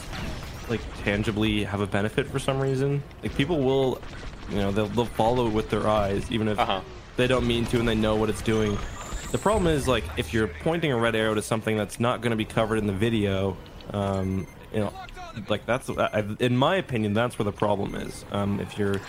like 0.70 0.82
tangibly 1.04 1.64
have 1.64 1.82
a 1.82 1.88
benefit 1.88 2.28
for 2.28 2.40
some 2.40 2.60
reason. 2.60 3.04
Like 3.24 3.36
people 3.36 3.62
will, 3.62 4.02
you 4.50 4.58
know, 4.58 4.72
they'll 4.72 4.88
they'll 4.88 5.06
follow 5.06 5.48
with 5.50 5.70
their 5.70 5.88
eyes 5.88 6.32
even 6.32 6.48
if 6.48 6.60
Uh-huh. 6.60 6.82
they 7.18 7.28
don't 7.28 7.46
mean 7.48 7.66
to 7.68 7.80
and 7.80 7.88
they 7.88 7.96
know 7.96 8.16
what 8.16 8.30
it's 8.30 8.42
doing. 8.42 8.78
The 9.32 9.38
problem 9.38 9.68
is 9.68 9.88
like 9.88 10.04
if 10.18 10.34
you're 10.34 10.48
pointing 10.48 10.92
a 10.92 10.98
red 10.98 11.16
arrow 11.16 11.34
to 11.36 11.42
something 11.42 11.78
that's 11.78 12.00
not 12.00 12.22
going 12.22 12.32
to 12.32 12.38
be 12.38 12.46
covered 12.46 12.78
in 12.78 12.88
the 12.88 12.94
video, 12.94 13.58
um, 13.92 14.48
you 14.74 14.80
know, 14.80 14.94
like 15.50 15.66
that's 15.66 15.90
I, 15.90 16.24
in 16.40 16.56
my 16.58 16.78
opinion 16.78 17.14
that's 17.14 17.38
where 17.38 17.44
the 17.44 17.52
problem 17.52 17.96
is. 17.96 18.24
Um, 18.32 18.60
if 18.60 18.78
you're 18.78 19.02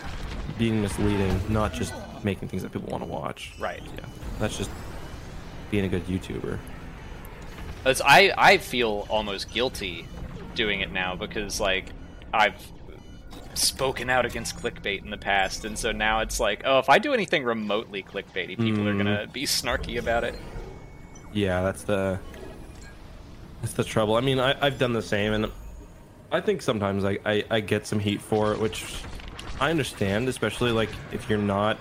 being 0.58 0.80
misleading, 0.82 1.40
not 1.48 1.72
just 1.72 1.92
making 2.24 2.48
things 2.48 2.62
that 2.62 2.72
people 2.72 2.88
want 2.90 3.02
to 3.04 3.08
watch. 3.08 3.52
right. 3.60 3.82
Yeah, 3.96 4.04
that's 4.40 4.56
just 4.58 4.70
being 5.70 5.84
a 5.84 5.88
good 5.88 6.06
YouTuber. 6.06 6.58
It's, 7.84 8.00
I 8.04 8.32
I 8.36 8.58
feel 8.58 9.06
almost 9.08 9.50
guilty 9.52 10.06
doing 10.56 10.80
it 10.80 10.90
now 10.90 11.14
because 11.14 11.60
like 11.60 11.86
I've 12.34 12.54
spoken 13.54 14.10
out 14.10 14.26
against 14.26 14.56
clickbait 14.56 15.04
in 15.04 15.10
the 15.10 15.16
past, 15.16 15.64
and 15.64 15.78
so 15.78 15.92
now 15.92 16.20
it's 16.20 16.40
like, 16.40 16.62
oh, 16.64 16.78
if 16.78 16.88
I 16.88 16.98
do 16.98 17.14
anything 17.14 17.44
remotely 17.44 18.02
clickbaity, 18.02 18.58
people 18.58 18.88
are 18.88 18.92
Mm. 18.94 18.98
gonna 18.98 19.26
be 19.32 19.44
snarky 19.44 19.98
about 19.98 20.24
it. 20.24 20.34
Yeah, 21.32 21.62
that's 21.62 21.82
the 21.82 22.18
that's 23.60 23.74
the 23.74 23.84
trouble. 23.84 24.16
I 24.16 24.20
mean, 24.20 24.38
I, 24.40 24.54
I've 24.60 24.78
done 24.78 24.92
the 24.92 25.02
same, 25.02 25.32
and 25.32 25.50
I 26.32 26.40
think 26.40 26.60
sometimes 26.62 27.04
I, 27.04 27.18
I, 27.24 27.44
I 27.50 27.60
get 27.60 27.86
some 27.86 27.98
heat 28.00 28.20
for 28.20 28.52
it, 28.52 28.58
which 28.60 28.84
I 29.60 29.70
understand, 29.70 30.28
especially 30.28 30.72
like 30.72 30.90
if 31.12 31.28
you're 31.30 31.38
not. 31.38 31.78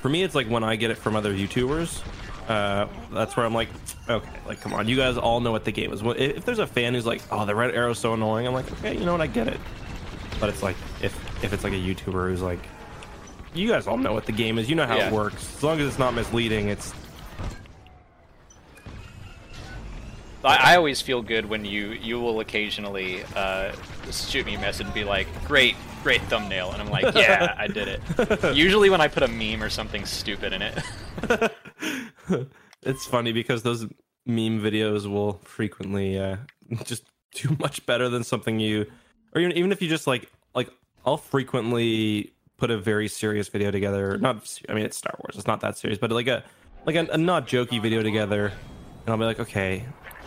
For 0.00 0.08
me, 0.08 0.22
it's 0.22 0.34
like 0.34 0.46
when 0.48 0.62
I 0.62 0.76
get 0.76 0.90
it 0.90 0.98
from 0.98 1.16
other 1.16 1.32
YouTubers. 1.34 2.02
Uh, 2.48 2.88
that's 3.12 3.36
where 3.36 3.44
I'm 3.44 3.52
like, 3.54 3.68
okay, 4.08 4.28
like 4.46 4.60
come 4.62 4.72
on, 4.72 4.88
you 4.88 4.96
guys 4.96 5.18
all 5.18 5.40
know 5.40 5.52
what 5.52 5.64
the 5.66 5.72
game 5.72 5.92
is. 5.92 6.00
If 6.02 6.46
there's 6.46 6.58
a 6.60 6.66
fan 6.66 6.94
who's 6.94 7.04
like, 7.04 7.20
oh, 7.30 7.44
the 7.44 7.54
red 7.54 7.74
arrow's 7.74 7.98
so 7.98 8.14
annoying, 8.14 8.46
I'm 8.46 8.54
like, 8.54 8.70
okay, 8.72 8.96
you 8.96 9.04
know 9.04 9.12
what, 9.12 9.20
I 9.20 9.26
get 9.26 9.48
it. 9.48 9.60
But 10.40 10.48
it's 10.48 10.62
like 10.62 10.76
if 11.02 11.14
if 11.44 11.52
it's 11.52 11.62
like 11.62 11.74
a 11.74 11.76
YouTuber 11.76 12.30
who's 12.30 12.40
like, 12.40 12.60
you 13.54 13.68
guys 13.68 13.86
all 13.86 13.98
know 13.98 14.14
what 14.14 14.24
the 14.24 14.32
game 14.32 14.58
is, 14.58 14.70
you 14.70 14.76
know 14.76 14.86
how 14.86 14.96
Yeah. 14.96 15.08
it 15.08 15.12
works. 15.12 15.56
As 15.56 15.62
long 15.62 15.78
as 15.80 15.86
it's 15.88 15.98
not 15.98 16.14
misleading, 16.14 16.68
it's 16.68 16.94
I, 20.44 20.72
I 20.72 20.76
always 20.76 21.00
feel 21.02 21.20
good 21.20 21.46
when 21.46 21.64
you 21.64 21.88
you 21.90 22.20
will 22.20 22.40
occasionally 22.40 23.22
uh, 23.34 23.72
shoot 24.10 24.46
me 24.46 24.54
a 24.54 24.58
message 24.60 24.86
and 24.86 24.94
be 24.94 25.04
like, 25.04 25.26
"Great, 25.44 25.74
great 26.02 26.22
thumbnail," 26.22 26.70
and 26.72 26.80
I'm 26.80 26.88
like, 26.90 27.14
"Yeah, 27.14 27.54
I 27.58 27.66
did 27.66 27.88
it." 27.88 28.56
Usually 28.56 28.88
when 28.88 29.00
I 29.00 29.08
put 29.08 29.22
a 29.24 29.28
meme 29.28 29.62
or 29.62 29.68
something 29.68 30.06
stupid 30.06 30.52
in 30.52 30.62
it. 30.62 30.82
it's 32.82 33.06
funny 33.06 33.32
because 33.32 33.62
those 33.62 33.84
meme 34.26 34.60
videos 34.60 35.10
will 35.10 35.34
frequently 35.44 36.18
uh, 36.18 36.36
just 36.84 37.04
do 37.34 37.56
much 37.58 37.84
better 37.86 38.08
than 38.08 38.24
something 38.24 38.60
you, 38.60 38.86
or 39.34 39.40
even 39.40 39.56
even 39.56 39.72
if 39.72 39.82
you 39.82 39.88
just 39.88 40.06
like 40.06 40.30
like 40.54 40.70
I'll 41.04 41.16
frequently 41.16 42.32
put 42.56 42.70
a 42.70 42.78
very 42.78 43.08
serious 43.08 43.48
video 43.48 43.70
together. 43.70 44.18
Not, 44.18 44.60
I 44.68 44.74
mean, 44.74 44.84
it's 44.84 44.96
Star 44.96 45.14
Wars. 45.20 45.36
It's 45.36 45.46
not 45.46 45.60
that 45.60 45.78
serious, 45.78 45.98
but 45.98 46.10
like 46.10 46.26
a 46.26 46.44
like 46.86 46.96
a, 46.96 47.06
a 47.12 47.18
not 47.18 47.46
jokey 47.46 47.80
video 47.80 48.02
together, 48.02 48.46
and 48.46 49.08
I'll 49.08 49.16
be 49.18 49.24
like, 49.24 49.40
okay, 49.40 49.84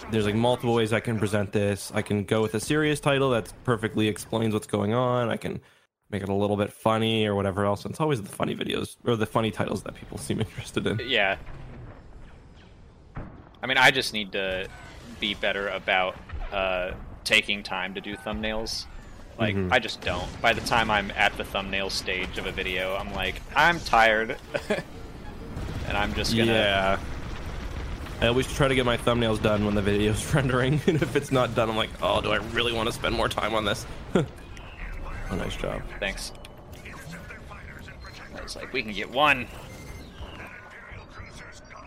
there's 0.10 0.26
like 0.26 0.36
multiple 0.36 0.74
ways 0.74 0.93
I 0.93 0.99
can 0.99 1.20
present 1.20 1.52
this. 1.52 1.91
I 1.93 2.02
can 2.02 2.24
go 2.24 2.41
with 2.41 2.56
a 2.56 2.60
serious 2.60 2.99
title 2.99 3.30
that 3.32 3.52
perfectly 3.64 4.08
explains 4.08 4.54
what's 4.54 4.68
going 4.68 4.93
on. 4.93 5.30
I 5.30 5.38
can 5.38 5.62
make 6.10 6.24
it 6.24 6.30
a 6.30 6.34
little 6.34 6.58
bit 6.58 6.74
funny 6.74 7.26
or 7.26 7.36
whatever 7.36 7.66
else. 7.66 7.86
And 7.86 7.91
it's 7.91 8.02
always 8.02 8.22
the 8.22 8.30
funny 8.30 8.56
videos 8.56 8.97
or 9.06 9.16
the 9.16 9.26
funny 9.26 9.52
titles 9.52 9.84
that 9.84 9.95
people 9.95 10.18
seem 10.18 10.39
interested 10.41 10.86
in. 10.86 10.99
Yeah. 11.08 11.38
I 13.64 13.68
mean, 13.68 13.78
I 13.78 13.91
just 13.91 14.14
need 14.14 14.32
to 14.34 14.68
be 15.20 15.34
better 15.36 15.68
about 15.70 16.16
uh, 16.51 16.91
taking 17.24 17.64
time 17.64 17.93
to 17.93 18.01
do 18.01 18.16
thumbnails. 18.16 18.86
Like, 19.39 19.55
Mhm. 19.55 19.72
I 19.72 19.80
just 19.80 20.01
don't. 20.01 20.41
By 20.41 20.53
the 20.53 20.62
time 20.62 20.91
I'm 20.91 21.12
at 21.12 21.36
the 21.38 21.43
thumbnail 21.43 21.89
stage 21.89 22.38
of 22.38 22.45
a 22.45 22.51
video, 22.51 22.95
I'm 22.95 23.14
like, 23.14 23.41
I'm 23.55 23.80
tired. 23.80 24.38
and 25.88 25.97
I'm 25.97 26.14
just 26.14 26.36
gonna. 26.36 26.51
Yeah. 26.51 26.99
I 28.22 28.28
always 28.28 28.45
try 28.53 28.68
to 28.68 28.76
get 28.76 28.86
my 28.86 28.97
thumbnails 28.97 29.41
done 29.41 29.66
when 29.66 29.74
the 29.74 29.82
video's 29.82 30.32
rendering, 30.34 30.80
and 30.86 31.01
if 31.01 31.16
it's 31.16 31.32
not 31.32 31.55
done, 31.55 31.70
I'm 31.70 31.76
like, 31.78 31.89
oh, 32.03 32.22
do 32.22 32.32
I 32.32 32.36
really 32.53 32.72
want 32.74 32.88
to 32.88 32.93
spend 32.93 33.16
more 33.16 33.28
time 33.30 33.55
on 33.55 33.66
this? 33.66 33.86
oh, 34.16 34.26
nice 35.32 35.55
job. 35.55 35.82
Thanks. 35.99 36.32
I 38.36 38.43
was 38.43 38.55
like, 38.55 38.72
we 38.74 38.84
can 38.84 38.91
get 38.93 39.09
one. 39.09 39.47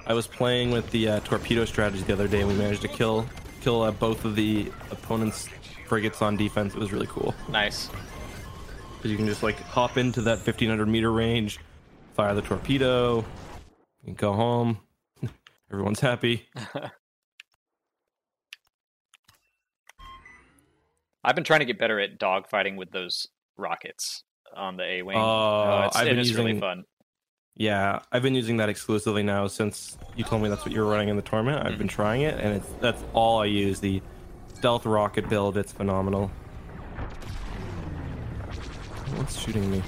I 0.06 0.12
was 0.12 0.26
playing 0.26 0.70
with 0.70 0.90
the 0.90 1.08
uh, 1.08 1.20
torpedo 1.20 1.64
strategy 1.64 2.02
the 2.02 2.12
other 2.12 2.28
day, 2.28 2.40
and 2.40 2.48
we 2.48 2.54
managed 2.54 2.82
to 2.82 2.88
kill 2.88 3.26
kill 3.60 3.82
uh, 3.82 3.90
both 3.90 4.24
of 4.26 4.36
the 4.36 4.70
opponent's 4.90 5.48
frigates 5.86 6.20
on 6.20 6.36
defense. 6.36 6.74
It 6.74 6.78
was 6.80 6.92
really 6.92 7.06
cool 7.06 7.34
Nice. 7.48 7.88
because 8.96 9.10
you 9.10 9.16
can 9.16 9.26
just 9.26 9.42
like 9.42 9.58
hop 9.60 9.96
into 9.96 10.20
that 10.22 10.38
1500 10.38 10.86
meter 10.86 11.10
range, 11.10 11.58
fire 12.14 12.34
the 12.34 12.42
torpedo, 12.42 13.24
and 14.06 14.16
go 14.16 14.34
home. 14.34 14.78
Everyone's 15.72 16.00
happy. 16.00 16.46
I've 21.26 21.34
been 21.34 21.44
trying 21.44 21.60
to 21.60 21.66
get 21.66 21.78
better 21.78 21.98
at 22.00 22.18
dogfighting 22.18 22.76
with 22.76 22.90
those 22.90 23.28
rockets 23.56 24.24
on 24.54 24.76
the 24.76 24.82
A 24.84 25.00
wing. 25.02 25.16
Oh, 25.16 25.84
it's, 25.86 25.96
I've 25.96 26.04
been 26.04 26.18
it's 26.18 26.34
really 26.34 26.60
fun. 26.60 26.84
Yeah, 27.56 28.00
I've 28.10 28.22
been 28.22 28.34
using 28.34 28.56
that 28.56 28.68
exclusively 28.68 29.22
now 29.22 29.46
since 29.46 29.96
you 30.16 30.24
told 30.24 30.42
me 30.42 30.48
that's 30.48 30.64
what 30.64 30.74
you 30.74 30.80
were 30.80 30.90
running 30.90 31.08
in 31.08 31.16
the 31.16 31.22
tournament. 31.22 31.58
I've 31.58 31.78
been 31.78 31.86
mm-hmm. 31.86 31.94
trying 31.94 32.22
it, 32.22 32.38
and 32.40 32.54
it's 32.54 32.68
that's 32.80 33.02
all 33.12 33.40
I 33.40 33.46
use. 33.46 33.78
The 33.78 34.02
stealth 34.54 34.84
rocket 34.86 35.28
build, 35.28 35.56
it's 35.56 35.70
phenomenal. 35.70 36.28
What's 39.16 39.38
shooting 39.38 39.70
me? 39.70 39.82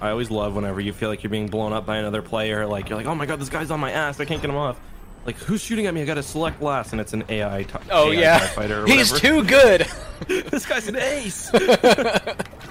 I 0.00 0.10
always 0.10 0.30
love 0.30 0.54
whenever 0.54 0.80
you 0.80 0.92
feel 0.94 1.10
like 1.10 1.22
you're 1.22 1.30
being 1.30 1.48
blown 1.48 1.74
up 1.74 1.84
by 1.84 1.98
another 1.98 2.22
player. 2.22 2.66
Like 2.66 2.88
you're 2.88 2.96
like, 2.96 3.06
oh 3.06 3.14
my 3.14 3.26
god, 3.26 3.38
this 3.38 3.50
guy's 3.50 3.70
on 3.70 3.80
my 3.80 3.90
ass. 3.90 4.18
I 4.18 4.24
can't 4.24 4.40
get 4.40 4.48
him 4.48 4.56
off. 4.56 4.80
Like 5.26 5.36
who's 5.36 5.60
shooting 5.60 5.86
at 5.86 5.92
me? 5.92 6.00
I 6.00 6.04
gotta 6.06 6.22
select 6.22 6.62
last, 6.62 6.92
and 6.92 7.00
it's 7.02 7.12
an 7.12 7.24
AI. 7.28 7.64
T- 7.64 7.78
Oh 7.90 8.12
AI 8.12 8.20
yeah, 8.20 8.38
fighter 8.48 8.86
he's 8.86 9.12
too 9.12 9.44
good. 9.44 9.86
this 10.28 10.64
guy's 10.64 10.88
an 10.88 10.96
ace. 10.96 11.50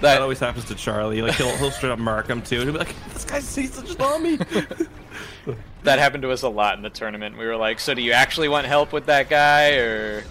That 0.00 0.22
always 0.22 0.38
happens 0.38 0.64
to 0.66 0.74
Charlie. 0.74 1.22
Like 1.22 1.34
he'll 1.34 1.54
he'll 1.56 1.70
straight 1.70 1.92
up 1.92 1.98
mark 1.98 2.28
him 2.28 2.42
too. 2.42 2.56
and 2.56 2.64
He'll 2.64 2.72
be 2.72 2.78
like, 2.78 2.94
"This 3.12 3.24
guy's 3.24 3.54
he's 3.54 3.74
such 3.74 3.90
a 3.90 3.92
zombie." 3.94 4.36
that 5.82 5.98
happened 5.98 6.22
to 6.22 6.30
us 6.30 6.42
a 6.42 6.48
lot 6.48 6.76
in 6.76 6.82
the 6.82 6.90
tournament. 6.90 7.36
We 7.36 7.46
were 7.46 7.56
like, 7.56 7.80
so 7.80 7.94
do 7.94 8.02
you 8.02 8.12
actually 8.12 8.48
want 8.48 8.66
help 8.66 8.92
with 8.92 9.06
that 9.06 9.28
guy, 9.28 9.72
or 9.72 10.24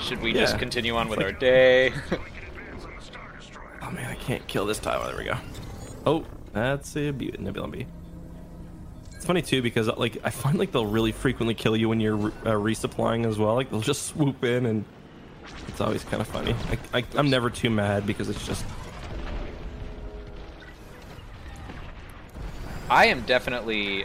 should 0.00 0.20
we 0.22 0.32
just 0.32 0.58
continue 0.58 0.96
on 0.96 1.08
with 1.08 1.20
our 1.20 1.32
day? 1.32 1.92
oh 3.82 3.90
man, 3.90 4.10
I 4.10 4.14
can't 4.16 4.46
kill 4.46 4.66
this 4.66 4.78
time. 4.78 5.04
There 5.06 5.16
we 5.16 5.24
go. 5.24 5.36
Oh, 6.06 6.24
that's 6.52 6.96
a 6.96 7.10
Bu- 7.10 7.32
Nebula 7.38 7.68
B. 7.68 7.86
It's 9.14 9.24
funny 9.24 9.42
too 9.42 9.62
because 9.62 9.86
like 9.86 10.18
I 10.24 10.30
find 10.30 10.58
like 10.58 10.72
they'll 10.72 10.86
really 10.86 11.12
frequently 11.12 11.54
kill 11.54 11.76
you 11.76 11.88
when 11.88 12.00
you're 12.00 12.16
re- 12.16 12.32
uh, 12.44 12.50
resupplying 12.50 13.24
as 13.26 13.38
well. 13.38 13.54
Like 13.54 13.70
they'll 13.70 13.80
just 13.80 14.06
swoop 14.06 14.42
in 14.42 14.66
and 14.66 14.84
it's 15.68 15.80
always 15.80 16.04
kind 16.04 16.20
of 16.20 16.28
funny. 16.28 16.54
I, 16.92 16.98
I, 16.98 17.04
I'm 17.16 17.30
never 17.30 17.50
too 17.50 17.70
mad 17.70 18.06
because 18.06 18.28
it's 18.28 18.46
just 18.46 18.64
I 22.92 23.06
am 23.06 23.22
definitely. 23.22 24.04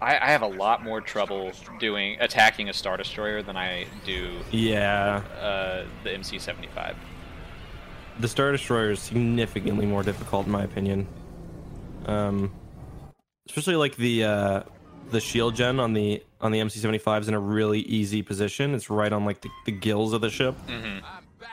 I, 0.00 0.16
I 0.16 0.30
have 0.30 0.40
a 0.40 0.46
lot 0.46 0.82
more 0.82 1.02
trouble 1.02 1.52
doing 1.78 2.16
attacking 2.20 2.70
a 2.70 2.72
star 2.72 2.96
destroyer 2.96 3.42
than 3.42 3.54
I 3.54 3.86
do 4.06 4.38
yeah. 4.50 5.22
uh, 5.38 5.84
the 6.02 6.10
MC75. 6.10 6.94
The 8.18 8.28
Star 8.28 8.50
Destroyer 8.50 8.92
is 8.92 9.00
significantly 9.00 9.84
more 9.84 10.02
difficult 10.02 10.46
in 10.46 10.52
my 10.52 10.64
opinion. 10.64 11.06
Um, 12.06 12.50
especially 13.46 13.76
like 13.76 13.96
the 13.96 14.24
uh, 14.24 14.62
the 15.12 15.20
shield 15.20 15.54
gen 15.54 15.78
on 15.78 15.92
the 15.92 16.22
on 16.40 16.50
the 16.52 16.58
MC75 16.58 17.20
is 17.22 17.28
in 17.28 17.34
a 17.34 17.38
really 17.40 17.80
easy 17.80 18.22
position. 18.22 18.74
It's 18.74 18.90
right 18.90 19.12
on 19.12 19.24
like 19.24 19.40
the, 19.42 19.50
the 19.66 19.72
gills 19.72 20.12
of 20.12 20.20
the 20.20 20.30
ship. 20.30 20.56
hmm 20.66 20.98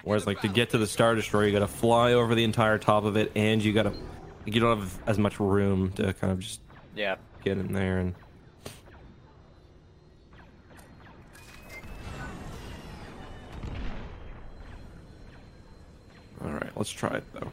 Whereas 0.04 0.26
like 0.26 0.40
to 0.42 0.48
get 0.48 0.70
to 0.72 0.78
the 0.78 0.88
Star 0.88 1.14
Destroyer, 1.14 1.46
you 1.48 1.52
got 1.52 1.60
to 1.60 1.68
fly 1.68 2.14
over 2.14 2.34
the 2.34 2.46
entire 2.46 2.78
top 2.78 3.04
of 3.04 3.18
it, 3.18 3.32
and 3.36 3.62
you 3.64 3.74
got 3.74 3.84
to 3.84 3.94
you 4.46 4.60
don't 4.60 4.80
have 4.80 4.98
as 5.06 5.20
much 5.20 5.40
room 5.40 5.92
to 5.94 6.14
kind 6.14 6.32
of 6.32 6.40
just 6.40 6.62
Yeah. 6.96 7.18
get 7.44 7.58
in 7.58 7.74
there 7.74 8.00
and. 8.00 8.16
All 16.44 16.52
right, 16.52 16.72
let's 16.76 16.90
try 16.90 17.16
it 17.18 17.24
though. 17.34 17.52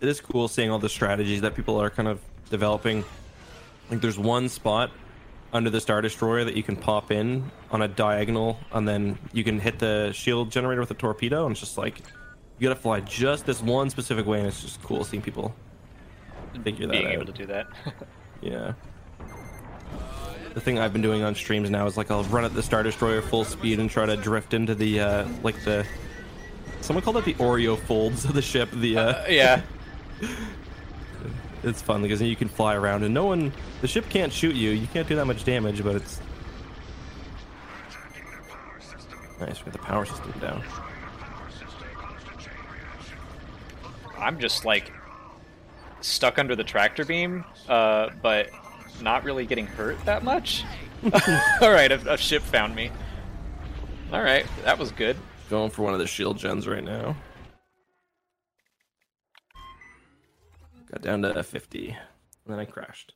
It 0.00 0.08
is 0.08 0.20
cool 0.20 0.46
seeing 0.48 0.70
all 0.70 0.78
the 0.78 0.88
strategies 0.88 1.40
that 1.40 1.54
people 1.54 1.80
are 1.80 1.90
kind 1.90 2.08
of 2.08 2.20
developing. 2.50 3.04
Like 3.90 4.00
there's 4.00 4.18
one 4.18 4.48
spot 4.48 4.90
under 5.52 5.70
the 5.70 5.80
Star 5.80 6.00
Destroyer 6.02 6.44
that 6.44 6.56
you 6.56 6.62
can 6.62 6.76
pop 6.76 7.10
in 7.10 7.50
on 7.70 7.82
a 7.82 7.88
diagonal, 7.88 8.58
and 8.72 8.86
then 8.86 9.18
you 9.32 9.44
can 9.44 9.60
hit 9.60 9.78
the 9.78 10.12
shield 10.12 10.50
generator 10.50 10.80
with 10.80 10.90
a 10.90 10.94
torpedo, 10.94 11.44
and 11.46 11.52
it's 11.52 11.60
just 11.60 11.78
like 11.78 12.00
you 12.58 12.68
gotta 12.68 12.80
fly 12.80 13.00
just 13.00 13.46
this 13.46 13.62
one 13.62 13.88
specific 13.90 14.26
way, 14.26 14.38
and 14.38 14.48
it's 14.48 14.62
just 14.62 14.82
cool 14.82 15.04
seeing 15.04 15.22
people 15.22 15.54
figure 16.64 16.86
that 16.86 16.92
Being 16.92 17.06
out. 17.06 17.12
able 17.12 17.26
to 17.26 17.32
do 17.32 17.46
that. 17.46 17.66
Yeah. 18.42 18.74
The 20.54 20.60
thing 20.60 20.78
I've 20.78 20.92
been 20.92 21.02
doing 21.02 21.22
on 21.22 21.34
streams 21.34 21.68
now 21.70 21.86
is 21.86 21.96
like 21.96 22.10
I'll 22.10 22.24
run 22.24 22.44
at 22.44 22.54
the 22.54 22.62
Star 22.62 22.82
Destroyer 22.82 23.20
full 23.22 23.44
speed 23.44 23.78
and 23.80 23.88
try 23.90 24.04
to 24.06 24.16
drift 24.16 24.52
into 24.54 24.74
the 24.74 25.00
uh 25.00 25.28
like 25.42 25.62
the 25.64 25.86
someone 26.82 27.02
called 27.02 27.16
it 27.18 27.24
the 27.24 27.34
Oreo 27.34 27.78
folds 27.78 28.24
of 28.26 28.34
the 28.34 28.42
ship. 28.42 28.70
The 28.72 28.96
uh, 28.98 29.02
Uh, 29.02 29.24
yeah. 29.28 29.62
it's 31.66 31.82
fun 31.82 32.02
because 32.02 32.22
you 32.22 32.36
can 32.36 32.48
fly 32.48 32.74
around 32.74 33.02
and 33.02 33.12
no 33.12 33.26
one 33.26 33.52
the 33.80 33.88
ship 33.88 34.08
can't 34.08 34.32
shoot 34.32 34.54
you. 34.54 34.70
You 34.70 34.86
can't 34.86 35.08
do 35.08 35.16
that 35.16 35.26
much 35.26 35.44
damage, 35.44 35.82
but 35.82 35.96
it's 35.96 36.20
nice. 39.40 39.64
We 39.64 39.70
got 39.70 39.72
the 39.72 39.78
power 39.78 40.04
system 40.04 40.32
down. 40.40 40.64
I'm 44.18 44.40
just 44.40 44.64
like 44.64 44.92
stuck 46.00 46.38
under 46.38 46.56
the 46.56 46.64
tractor 46.64 47.04
beam, 47.04 47.44
uh, 47.68 48.10
but 48.22 48.50
not 49.00 49.24
really 49.24 49.46
getting 49.46 49.66
hurt 49.66 50.02
that 50.04 50.24
much. 50.24 50.64
All 51.60 51.70
right, 51.70 51.92
a, 51.92 52.14
a 52.14 52.16
ship 52.16 52.42
found 52.42 52.74
me. 52.74 52.90
All 54.12 54.22
right, 54.22 54.46
that 54.64 54.78
was 54.78 54.90
good. 54.92 55.16
Going 55.50 55.70
for 55.70 55.82
one 55.82 55.92
of 55.92 56.00
the 56.00 56.06
shield 56.06 56.38
gens 56.38 56.66
right 56.66 56.82
now. 56.82 57.16
Got 60.90 61.02
down 61.02 61.22
to 61.22 61.42
50. 61.42 61.88
And 61.88 61.96
then 62.46 62.58
I 62.58 62.64
crashed. 62.64 63.14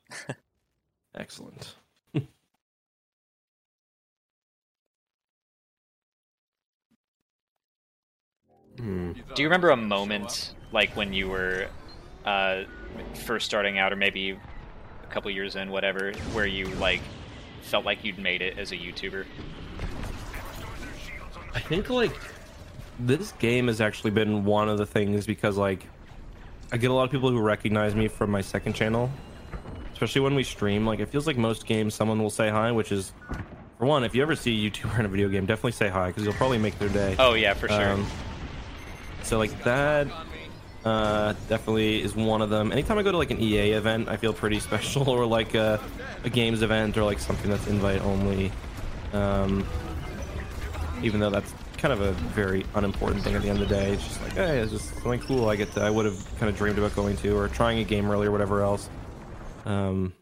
Excellent. 1.14 1.74
Hmm. 8.80 9.12
Do 9.34 9.42
you 9.42 9.48
remember 9.48 9.70
a 9.70 9.76
moment 9.76 10.55
like 10.72 10.97
when 10.97 11.12
you 11.12 11.28
were 11.28 11.68
uh, 12.24 12.62
first 13.26 13.44
starting 13.44 13.78
out, 13.78 13.92
or 13.92 13.97
maybe 13.97 14.30
a 14.30 15.06
couple 15.12 15.30
years 15.30 15.56
in, 15.56 15.70
whatever, 15.70 16.12
where 16.32 16.47
you 16.47 16.66
like 16.76 17.02
felt 17.62 17.84
like 17.84 18.05
you'd 18.05 18.18
made 18.18 18.40
it 18.40 18.59
as 18.59 18.72
a 18.72 18.76
YouTuber? 18.76 19.26
I 21.55 21.60
think 21.60 21.90
like 21.90 22.16
this 22.98 23.32
game 23.32 23.66
has 23.66 23.80
actually 23.80 24.12
been 24.12 24.44
one 24.44 24.68
of 24.68 24.78
the 24.78 24.86
things 24.86 25.26
because 25.26 25.56
like 25.56 25.86
I 26.72 26.76
get 26.76 26.90
a 26.90 26.94
lot 26.94 27.05
of 27.05 27.10
people 27.10 27.30
who 27.30 27.40
recognize 27.40 27.94
me 27.94 28.09
from 28.09 28.30
my 28.30 28.40
second 28.40 28.74
channel, 28.74 29.10
especially 29.92 30.20
when 30.20 30.34
we 30.34 30.44
stream. 30.44 30.86
Like 30.86 31.01
it 31.01 31.06
feels 31.09 31.26
like 31.26 31.36
most 31.36 31.66
games, 31.66 31.94
someone 31.94 32.22
will 32.22 32.30
say 32.30 32.48
hi, 32.48 32.70
which 32.70 32.92
is, 32.92 33.12
for 33.78 33.86
one, 33.86 34.05
if 34.05 34.14
you 34.14 34.22
ever 34.22 34.36
see 34.36 34.66
a 34.66 34.70
YouTuber 34.70 34.98
in 35.01 35.05
a 35.05 35.09
video 35.09 35.28
game, 35.28 35.47
definitely 35.47 35.72
say 35.72 35.88
hi 35.88 36.09
because 36.09 36.24
you'll 36.24 36.34
probably 36.34 36.59
make 36.59 36.78
their 36.78 36.88
day. 36.88 37.16
Oh 37.18 37.34
yeah, 37.34 37.55
for 37.55 37.68
sure. 37.68 37.90
Um, 37.90 38.06
so 39.22 39.38
like 39.38 39.64
that 39.64 40.06
uh, 40.84 41.34
definitely 41.48 42.02
is 42.02 42.14
one 42.14 42.40
of 42.40 42.51
them. 42.51 42.70
Anytime 42.72 42.98
I 42.98 43.02
go 43.02 43.10
to 43.10 43.18
like 43.18 43.30
an 43.30 43.40
EA 43.40 43.72
event, 43.72 44.09
I 44.09 44.16
feel 44.16 44.32
pretty 44.32 44.60
special, 44.68 45.09
or 45.09 45.26
like 45.26 45.55
a, 45.55 45.80
a 46.24 46.30
games 46.30 46.62
event, 46.62 46.97
or 46.97 47.02
like 47.02 47.18
something 47.18 47.51
that's 47.51 47.66
invite 47.66 48.01
only. 48.02 48.52
Um, 49.12 49.66
even 51.02 51.18
though 51.18 51.30
that's 51.30 51.52
kind 51.81 51.93
of 51.93 52.02
a 52.02 52.12
very 52.12 52.65
unimportant 52.74 53.24
thing 53.24 53.35
at 53.35 53.43
the 53.43 53.48
end 53.48 53.61
of 53.61 53.69
the 53.69 53.74
day, 53.74 53.93
it's 53.93 54.07
just 54.07 54.20
like, 54.23 54.32
hey, 54.32 54.59
it's 54.59 54.70
just 54.70 54.93
something 54.94 55.20
cool. 55.20 55.48
I 55.48 55.57
get 55.57 55.73
to, 55.73 55.81
I 55.81 55.90
would 55.90 56.05
have 56.05 56.39
kind 56.39 56.51
of 56.51 56.57
dreamed 56.57 56.78
about 56.78 56.94
going 56.94 57.16
to, 57.19 57.36
or 57.36 57.48
trying 57.48 57.78
a 57.78 57.85
game 57.85 58.11
early, 58.11 58.27
or 58.27 58.31
whatever 58.31 58.62
else. 58.62 58.89
Um, 59.65 60.12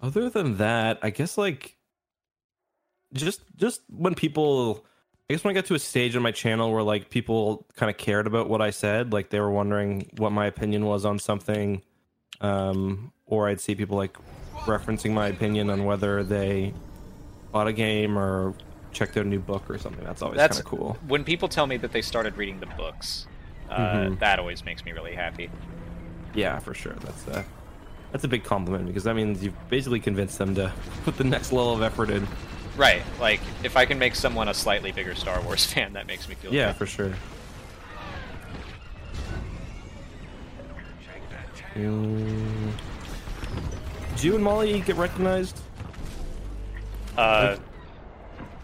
other 0.00 0.28
than 0.28 0.56
that, 0.58 0.98
I 1.02 1.10
guess 1.10 1.38
like 1.38 1.76
just 3.12 3.40
just 3.56 3.80
when 3.88 4.14
people 4.14 4.84
I 5.28 5.34
guess 5.34 5.44
when 5.44 5.52
I 5.52 5.54
got 5.54 5.66
to 5.66 5.74
a 5.74 5.78
stage 5.78 6.14
on 6.14 6.22
my 6.22 6.32
channel 6.32 6.72
where 6.72 6.82
like 6.82 7.10
people 7.10 7.66
kind 7.76 7.90
of 7.90 7.96
cared 7.96 8.26
about 8.26 8.48
what 8.48 8.60
I 8.60 8.70
said, 8.70 9.12
like 9.12 9.30
they 9.30 9.40
were 9.40 9.50
wondering 9.50 10.10
what 10.18 10.30
my 10.30 10.46
opinion 10.46 10.84
was 10.84 11.04
on 11.04 11.18
something, 11.18 11.82
um, 12.40 13.12
or 13.24 13.48
I'd 13.48 13.60
see 13.60 13.74
people 13.74 13.96
like 13.96 14.16
referencing 14.64 15.12
my 15.12 15.28
opinion 15.28 15.70
on 15.70 15.84
whether 15.84 16.22
they 16.22 16.74
bought 17.52 17.66
a 17.66 17.72
game 17.72 18.18
or 18.18 18.54
checked 18.96 19.16
out 19.16 19.26
a 19.26 19.28
new 19.28 19.38
book 19.38 19.68
or 19.68 19.78
something. 19.78 20.02
That's 20.04 20.22
always 20.22 20.38
kind 20.38 20.48
That's 20.50 20.58
of 20.58 20.64
cool. 20.64 20.96
When 21.06 21.22
people 21.22 21.48
tell 21.48 21.66
me 21.66 21.76
that 21.76 21.92
they 21.92 22.00
started 22.02 22.36
reading 22.36 22.58
the 22.60 22.66
books, 22.66 23.26
uh, 23.70 23.76
Mhm. 23.78 24.18
that 24.20 24.38
always 24.38 24.64
makes 24.64 24.84
me 24.84 24.92
really 24.92 25.14
happy. 25.14 25.50
Yeah, 26.34 26.58
for 26.58 26.72
sure. 26.74 26.94
That's 27.00 27.26
a 27.28 27.44
that's 28.12 28.24
a 28.24 28.28
big 28.28 28.44
compliment 28.44 28.86
because 28.86 29.04
that 29.04 29.14
means 29.14 29.42
you've 29.44 29.68
basically 29.68 30.00
convinced 30.00 30.38
them 30.38 30.54
to 30.54 30.72
put 31.04 31.18
the 31.18 31.24
next 31.24 31.52
level 31.52 31.74
of 31.74 31.82
effort 31.82 32.08
in. 32.08 32.26
Right. 32.76 33.02
Like 33.20 33.40
if 33.62 33.76
I 33.76 33.84
can 33.84 33.98
make 33.98 34.14
someone 34.14 34.48
a 34.48 34.54
slightly 34.54 34.92
bigger 34.92 35.14
Star 35.14 35.40
Wars 35.42 35.64
fan, 35.72 35.92
that 35.92 36.06
makes 36.06 36.26
me 36.28 36.34
feel 36.34 36.52
Yeah, 36.54 36.68
good. 36.68 36.76
for 36.76 36.86
sure. 36.86 37.12
Did 44.14 44.24
you 44.24 44.34
and 44.34 44.42
Mollie 44.44 44.80
get 44.80 44.96
recognized? 44.96 45.60
Uh, 47.16 47.56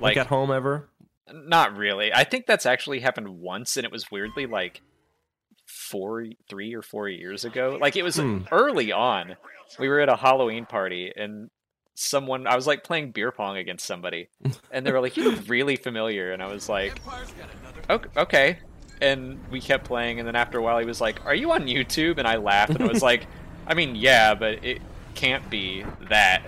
Like, 0.02 0.16
like 0.16 0.26
at 0.26 0.26
home 0.28 0.50
ever? 0.50 0.88
Not 1.32 1.76
really. 1.76 2.12
I 2.12 2.24
think 2.24 2.46
that's 2.46 2.66
actually 2.66 3.00
happened 3.00 3.28
once, 3.40 3.76
and 3.76 3.86
it 3.86 3.92
was 3.92 4.10
weirdly 4.10 4.46
like 4.46 4.82
four, 5.66 6.26
three 6.48 6.74
or 6.74 6.82
four 6.82 7.08
years 7.08 7.44
ago. 7.44 7.78
Like 7.80 7.96
it 7.96 8.02
was 8.02 8.16
Hmm. 8.16 8.40
early 8.50 8.92
on. 8.92 9.36
We 9.78 9.88
were 9.88 10.00
at 10.00 10.08
a 10.08 10.16
Halloween 10.16 10.66
party, 10.66 11.12
and 11.16 11.50
someone 11.94 12.46
I 12.46 12.56
was 12.56 12.66
like 12.66 12.84
playing 12.84 13.12
beer 13.12 13.32
pong 13.32 13.56
against 13.56 13.86
somebody, 13.86 14.28
and 14.70 14.84
they 14.86 14.92
were 14.92 15.00
like, 15.00 15.16
"You 15.16 15.30
look 15.30 15.48
really 15.48 15.76
familiar," 15.76 16.32
and 16.32 16.42
I 16.42 16.46
was 16.46 16.68
like, 16.68 17.00
"Ok- 17.88 18.08
"Okay." 18.16 18.58
And 19.00 19.40
we 19.50 19.60
kept 19.60 19.84
playing, 19.84 20.18
and 20.20 20.28
then 20.28 20.36
after 20.36 20.58
a 20.58 20.62
while, 20.62 20.78
he 20.78 20.84
was 20.86 21.00
like, 21.00 21.24
"Are 21.24 21.34
you 21.34 21.52
on 21.52 21.66
YouTube?" 21.66 22.18
And 22.18 22.28
I 22.28 22.36
laughed, 22.36 22.74
and 22.74 22.82
I 22.82 22.86
was 22.86 23.02
like, 23.02 23.26
"I 23.66 23.74
mean, 23.74 23.94
yeah, 23.96 24.34
but 24.34 24.64
it 24.64 24.82
can't 25.14 25.48
be 25.48 25.84
that." 26.10 26.42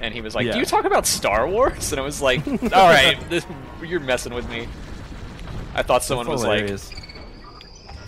And 0.00 0.12
he 0.12 0.20
was 0.20 0.34
like, 0.34 0.46
Yeah. 0.46 0.52
"Do 0.52 0.58
you 0.58 0.64
talk 0.66 0.84
about 0.84 1.06
Star 1.06 1.48
Wars?" 1.48 1.90
And 1.92 2.00
I 2.00 2.04
was 2.04 2.20
like, 2.22 2.46
"All 2.48 2.88
right, 2.88 3.16
this, 3.30 3.46
you're 3.82 4.00
messing 4.00 4.34
with 4.34 4.48
me." 4.50 4.68
I 5.74 5.82
thought 5.82 6.02
someone 6.04 6.28
was 6.28 6.44
like 6.44 6.68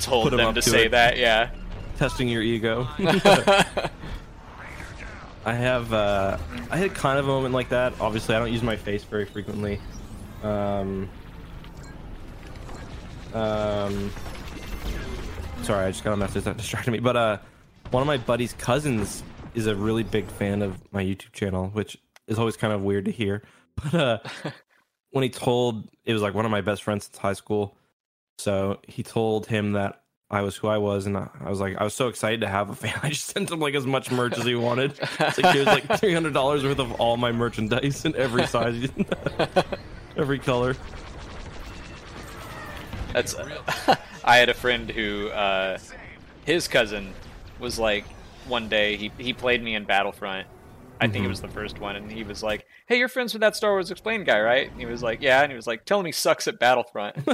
told 0.01 0.31
Put 0.31 0.37
them 0.37 0.55
to 0.55 0.61
to 0.61 0.71
say 0.71 0.87
it. 0.87 0.91
that. 0.93 1.17
Yeah. 1.19 1.51
testing 1.99 2.29
your 2.29 2.43
ego. 2.43 2.87
I 5.45 5.55
have 5.55 5.93
uh, 5.93 6.37
I 6.71 6.77
had 6.77 6.95
kind 6.95 7.19
of 7.19 7.25
a 7.27 7.29
moment 7.29 7.55
like 7.55 7.71
that. 7.71 7.95
Obviously, 8.01 8.35
I 8.35 8.39
don't 8.39 8.53
use 8.53 8.63
my 8.63 8.77
face 8.77 9.05
very 9.05 9.25
frequently. 9.25 9.81
Um, 10.43 11.09
um, 13.35 14.11
sorry, 15.63 15.87
I 15.87 15.91
just 15.91 16.05
got 16.05 16.13
a 16.13 16.17
message 16.17 16.45
that 16.45 16.57
distracted 16.57 16.91
me. 16.91 17.01
But 17.01 17.17
uh, 17.17 17.39
one 17.91 18.03
of 18.03 18.07
my 18.07 18.19
buddy's 18.19 18.53
cousins 18.55 19.23
is 19.55 19.67
a 19.67 19.75
really 19.75 20.03
big 20.03 20.27
fan 20.27 20.63
of 20.63 20.81
my 20.93 21.03
YouTube 21.03 21.33
channel, 21.33 21.69
which 21.69 21.99
is 22.27 22.39
always 22.39 22.57
kind 22.57 22.73
of 22.73 22.83
weird 22.83 23.05
to 23.07 23.11
hear. 23.11 23.43
But 23.81 23.95
uh, 23.95 24.19
when 25.13 25.23
he 25.23 25.31
told, 25.31 25.89
it 26.05 26.13
was 26.13 26.21
like 26.21 26.35
one 26.35 26.45
of 26.45 26.51
my 26.51 26.63
best 26.63 26.83
friends 26.83 27.05
since 27.05 27.17
high 27.17 27.33
school. 27.33 27.77
So 28.39 28.81
he 28.89 29.05
told 29.05 29.47
him 29.47 29.75
that 29.75 30.03
I 30.31 30.43
was 30.43 30.57
who 30.57 30.67
I 30.67 30.79
was, 30.79 31.07
and 31.07 31.17
I 31.17 31.29
was 31.49 31.61
like, 31.61 31.77
I 31.77 31.85
was 31.85 31.95
so 31.95 32.09
excited 32.09 32.41
to 32.41 32.49
have 32.49 32.71
a 32.71 32.75
fan. 32.75 32.99
I 33.05 33.11
just 33.11 33.27
sent 33.27 33.53
him 33.53 33.61
like 33.61 33.77
as 33.77 33.87
much 33.87 34.11
merch 34.11 34.37
as 34.37 34.45
he 34.45 34.57
wanted. 34.57 34.99
It's 35.01 35.39
like, 35.39 35.55
here's 35.55 35.67
like 35.67 36.01
three 36.01 36.13
hundred 36.13 36.35
dollars 36.35 36.65
worth 36.65 36.81
of 36.81 36.93
all 37.01 37.17
my 37.17 37.31
merchandise 37.31 38.05
in 38.05 38.17
every 38.17 38.49
size, 38.49 38.89
every 40.17 40.41
color. 40.41 40.75
That's. 43.13 43.37
I 44.25 44.37
had 44.37 44.49
a 44.49 44.55
friend 44.55 44.91
who, 44.91 45.29
uh, 45.29 45.79
his 46.45 46.69
cousin, 46.69 47.15
was 47.59 47.79
like, 47.79 48.05
one 48.49 48.69
day 48.69 48.97
he 48.97 49.11
he 49.19 49.33
played 49.33 49.63
me 49.63 49.75
in 49.75 49.85
Battlefront. 49.85 50.47
I 51.01 51.07
think 51.07 51.25
it 51.25 51.29
Mhm. 51.29 51.31
was 51.31 51.41
the 51.41 51.49
first 51.49 51.79
one, 51.79 51.95
and 51.95 52.11
he 52.11 52.25
was 52.25 52.43
like, 52.43 52.67
"Hey, 52.87 52.99
you're 52.99 53.07
friends 53.09 53.33
with 53.33 53.41
that 53.41 53.55
Star 53.55 53.71
Wars 53.71 53.91
Explained 53.93 54.27
guy, 54.27 54.41
right?" 54.41 54.69
And 54.71 54.81
he 54.81 54.87
was 54.87 55.01
like, 55.03 55.23
"Yeah," 55.23 55.43
and 55.43 55.53
he 55.53 55.57
was 55.57 55.67
like, 55.67 55.85
"Tell 55.85 56.01
him 56.01 56.07
he 56.07 56.13
sucks 56.13 56.49
at 56.49 56.59
Battlefront." 56.59 57.15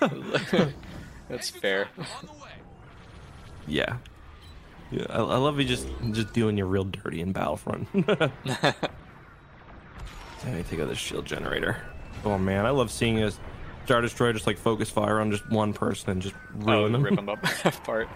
That's 1.28 1.50
fair. 1.50 1.88
Yeah, 3.66 3.96
yeah. 4.90 5.06
I, 5.10 5.18
I 5.18 5.36
love 5.36 5.58
you 5.60 5.64
just 5.66 5.86
just 6.12 6.32
doing 6.32 6.56
you 6.58 6.64
real 6.66 6.84
dirty 6.84 7.20
in 7.20 7.32
Battlefront. 7.32 7.88
Let 7.94 8.32
me 10.54 10.62
take 10.68 10.80
out 10.80 10.88
this 10.88 10.98
shield 10.98 11.24
generator. 11.26 11.76
Oh 12.24 12.38
man, 12.38 12.66
I 12.66 12.70
love 12.70 12.90
seeing 12.90 13.22
a 13.22 13.30
Star 13.84 14.00
Destroyer 14.00 14.32
just 14.32 14.46
like 14.46 14.58
focus 14.58 14.90
fire 14.90 15.20
on 15.20 15.30
just 15.30 15.48
one 15.50 15.72
person 15.72 16.10
and 16.10 16.22
just 16.22 16.34
oh, 16.66 16.72
ruin 16.80 16.92
them. 16.92 17.02
rip 17.02 17.18
him 17.18 17.28
up 17.28 17.38
apart. 17.64 18.08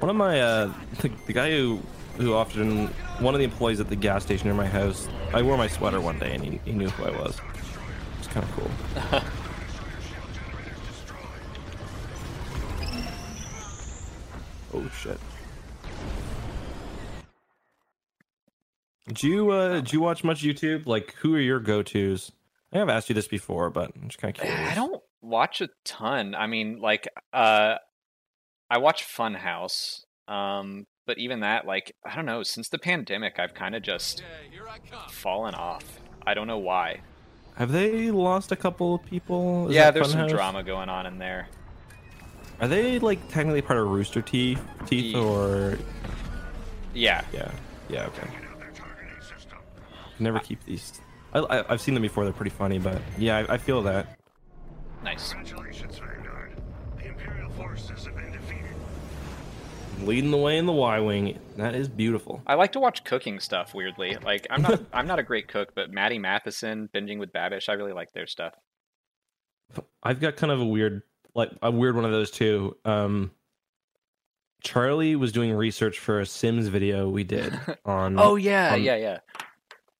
One 0.00 0.08
of 0.08 0.16
my 0.16 0.40
uh, 0.40 0.72
the, 1.02 1.10
the 1.26 1.32
guy 1.34 1.50
who 1.50 1.80
who 2.16 2.32
often 2.34 2.88
one 3.18 3.34
of 3.34 3.38
the 3.38 3.44
employees 3.44 3.80
at 3.80 3.88
the 3.90 3.96
gas 3.96 4.24
station 4.24 4.46
near 4.46 4.54
my 4.54 4.66
house. 4.66 5.08
I 5.34 5.42
wore 5.42 5.58
my 5.58 5.68
sweater 5.68 6.00
one 6.00 6.18
day 6.18 6.34
and 6.34 6.42
he, 6.42 6.60
he 6.64 6.72
knew 6.72 6.88
who 6.88 7.04
I 7.04 7.10
was. 7.10 7.38
It's 8.18 8.28
kind 8.28 8.44
of 8.44 8.52
cool. 8.56 8.70
oh 14.74 14.90
shit. 14.96 15.20
Do 19.12 19.28
you 19.28 19.50
uh 19.50 19.80
do 19.80 19.94
you 19.96 20.00
watch 20.00 20.24
much 20.24 20.42
YouTube? 20.42 20.86
Like 20.86 21.14
who 21.20 21.34
are 21.34 21.40
your 21.40 21.60
go 21.60 21.82
tos? 21.82 22.32
I 22.72 22.78
have 22.78 22.88
asked 22.88 23.08
you 23.08 23.14
this 23.14 23.28
before, 23.28 23.68
but 23.68 23.92
I'm 23.94 24.08
just 24.08 24.18
kind 24.18 24.34
of 24.34 24.42
curious. 24.42 24.70
I 24.70 24.74
don't 24.74 25.02
watch 25.20 25.60
a 25.60 25.68
ton. 25.84 26.34
I 26.34 26.46
mean, 26.46 26.80
like, 26.80 27.08
uh, 27.32 27.76
I 28.70 28.78
watch 28.78 29.04
Funhaus, 29.04 30.04
um, 30.28 30.86
but 31.06 31.18
even 31.18 31.40
that, 31.40 31.66
like, 31.66 31.94
I 32.04 32.14
don't 32.14 32.26
know. 32.26 32.44
Since 32.44 32.68
the 32.68 32.78
pandemic, 32.78 33.38
I've 33.38 33.52
kind 33.52 33.74
of 33.74 33.82
just 33.82 34.22
fallen 35.10 35.54
off. 35.54 35.84
I 36.24 36.34
don't 36.34 36.46
know 36.46 36.58
why. 36.58 37.00
Have 37.56 37.72
they 37.72 38.10
lost 38.10 38.52
a 38.52 38.56
couple 38.56 38.94
of 38.94 39.04
people? 39.04 39.68
Is 39.68 39.74
yeah, 39.74 39.86
that 39.86 39.94
there's 39.94 40.12
some 40.12 40.28
drama 40.28 40.62
going 40.62 40.88
on 40.88 41.04
in 41.06 41.18
there. 41.18 41.48
Are 42.60 42.68
they 42.68 42.98
like 42.98 43.26
technically 43.28 43.62
part 43.62 43.78
of 43.78 43.88
Rooster 43.88 44.22
Teeth, 44.22 44.62
teeth 44.86 45.14
Ye- 45.14 45.20
or 45.20 45.78
Yeah, 46.94 47.22
yeah, 47.32 47.50
yeah, 47.88 48.06
okay. 48.06 48.28
Never 50.18 50.38
keep 50.38 50.62
these. 50.64 51.00
I, 51.32 51.40
I, 51.40 51.72
I've 51.72 51.80
seen 51.80 51.94
them 51.94 52.02
before. 52.02 52.24
They're 52.24 52.32
pretty 52.32 52.50
funny, 52.50 52.78
but 52.78 53.00
yeah, 53.18 53.38
I, 53.38 53.54
I 53.54 53.58
feel 53.58 53.82
that. 53.82 54.18
nice. 55.02 55.34
Leading 60.04 60.30
the 60.30 60.36
way 60.36 60.58
in 60.58 60.66
the 60.66 60.72
Y 60.72 61.00
wing. 61.00 61.38
That 61.56 61.74
is 61.74 61.88
beautiful. 61.88 62.42
I 62.46 62.54
like 62.54 62.72
to 62.72 62.80
watch 62.80 63.04
cooking 63.04 63.38
stuff. 63.38 63.74
Weirdly, 63.74 64.16
like, 64.24 64.46
I'm 64.50 64.62
not, 64.62 64.80
I'm 64.92 65.06
not 65.06 65.18
a 65.18 65.22
great 65.22 65.48
cook, 65.48 65.74
but 65.74 65.90
Matty 65.90 66.18
Matheson, 66.18 66.88
binging 66.94 67.18
with 67.18 67.32
Babish, 67.32 67.68
I 67.68 67.74
really 67.74 67.92
like 67.92 68.12
their 68.12 68.26
stuff. 68.26 68.54
I've 70.02 70.20
got 70.20 70.36
kind 70.36 70.52
of 70.52 70.60
a 70.60 70.64
weird, 70.64 71.02
like 71.34 71.50
a 71.62 71.70
weird 71.70 71.94
one 71.94 72.04
of 72.04 72.10
those 72.10 72.30
too. 72.30 72.76
Um, 72.84 73.30
Charlie 74.62 75.16
was 75.16 75.32
doing 75.32 75.52
research 75.52 75.98
for 75.98 76.20
a 76.20 76.26
Sims 76.26 76.68
video 76.68 77.08
we 77.08 77.24
did 77.24 77.58
on. 77.84 78.18
Oh 78.18 78.36
yeah, 78.36 78.74
um, 78.74 78.82
yeah, 78.82 78.96
yeah. 78.96 79.18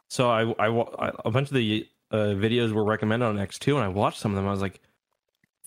So 0.08 0.28
I, 0.28 0.50
I 0.58 1.12
a 1.24 1.30
bunch 1.30 1.48
of 1.48 1.54
the 1.54 1.86
uh, 2.10 2.34
videos 2.34 2.72
were 2.72 2.84
recommended 2.84 3.26
on 3.26 3.36
ECKSTOO, 3.36 3.76
and 3.76 3.84
I 3.84 3.88
watched 3.88 4.18
some 4.18 4.32
of 4.32 4.36
them. 4.36 4.46
I 4.46 4.50
was 4.50 4.60
like, 4.60 4.80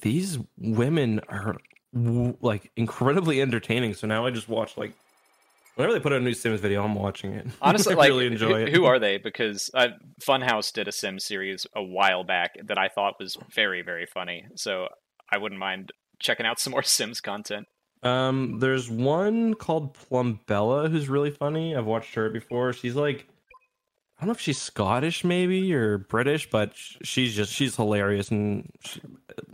these 0.01 0.37
women 0.57 1.21
are 1.29 1.55
w- 1.93 2.37
like 2.41 2.71
incredibly 2.75 3.41
entertaining. 3.41 3.93
So 3.93 4.07
now 4.07 4.25
I 4.25 4.31
just 4.31 4.49
watch 4.49 4.77
like 4.77 4.93
Whenever 5.75 5.93
they 5.93 5.99
put 5.99 6.13
out 6.13 6.21
a 6.21 6.23
new 6.23 6.35
Sims 6.35 6.59
video, 6.59 6.83
I'm 6.83 6.93
watching 6.93 7.33
it. 7.33 7.47
Honestly, 7.61 7.93
I 7.93 7.97
like 7.97 8.09
really 8.09 8.27
enjoy 8.27 8.47
who, 8.47 8.55
it. 8.67 8.73
who 8.73 8.85
are 8.85 8.99
they? 8.99 9.17
Because 9.17 9.71
uh, 9.73 9.87
Funhaus 10.21 10.71
did 10.71 10.87
a 10.87 10.91
Sim 10.91 11.19
series 11.19 11.65
a 11.75 11.81
while 11.81 12.23
back 12.23 12.55
that 12.65 12.77
I 12.77 12.89
thought 12.89 13.15
was 13.19 13.37
very, 13.53 13.81
very 13.81 14.05
funny. 14.05 14.45
So 14.55 14.87
I 15.31 15.39
wouldn't 15.39 15.59
mind 15.59 15.91
checking 16.19 16.45
out 16.45 16.59
some 16.59 16.71
more 16.71 16.83
Sims 16.83 17.21
content. 17.21 17.67
Um, 18.03 18.59
there's 18.59 18.89
one 18.89 19.53
called 19.55 19.95
Plumbella 19.95 20.91
who's 20.91 21.09
really 21.09 21.31
funny. 21.31 21.75
I've 21.75 21.85
watched 21.85 22.13
her 22.15 22.29
before. 22.29 22.73
She's 22.73 22.95
like, 22.95 23.27
I 24.17 24.21
don't 24.21 24.27
know 24.27 24.33
if 24.33 24.41
she's 24.41 24.61
Scottish 24.61 25.23
maybe 25.23 25.73
or 25.73 25.97
British, 25.97 26.49
but 26.49 26.73
she's 26.75 27.33
just 27.33 27.51
she's 27.51 27.77
hilarious 27.77 28.29
and 28.29 28.69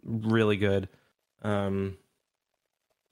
really 0.03 0.57
good. 0.57 0.89
Um, 1.43 1.97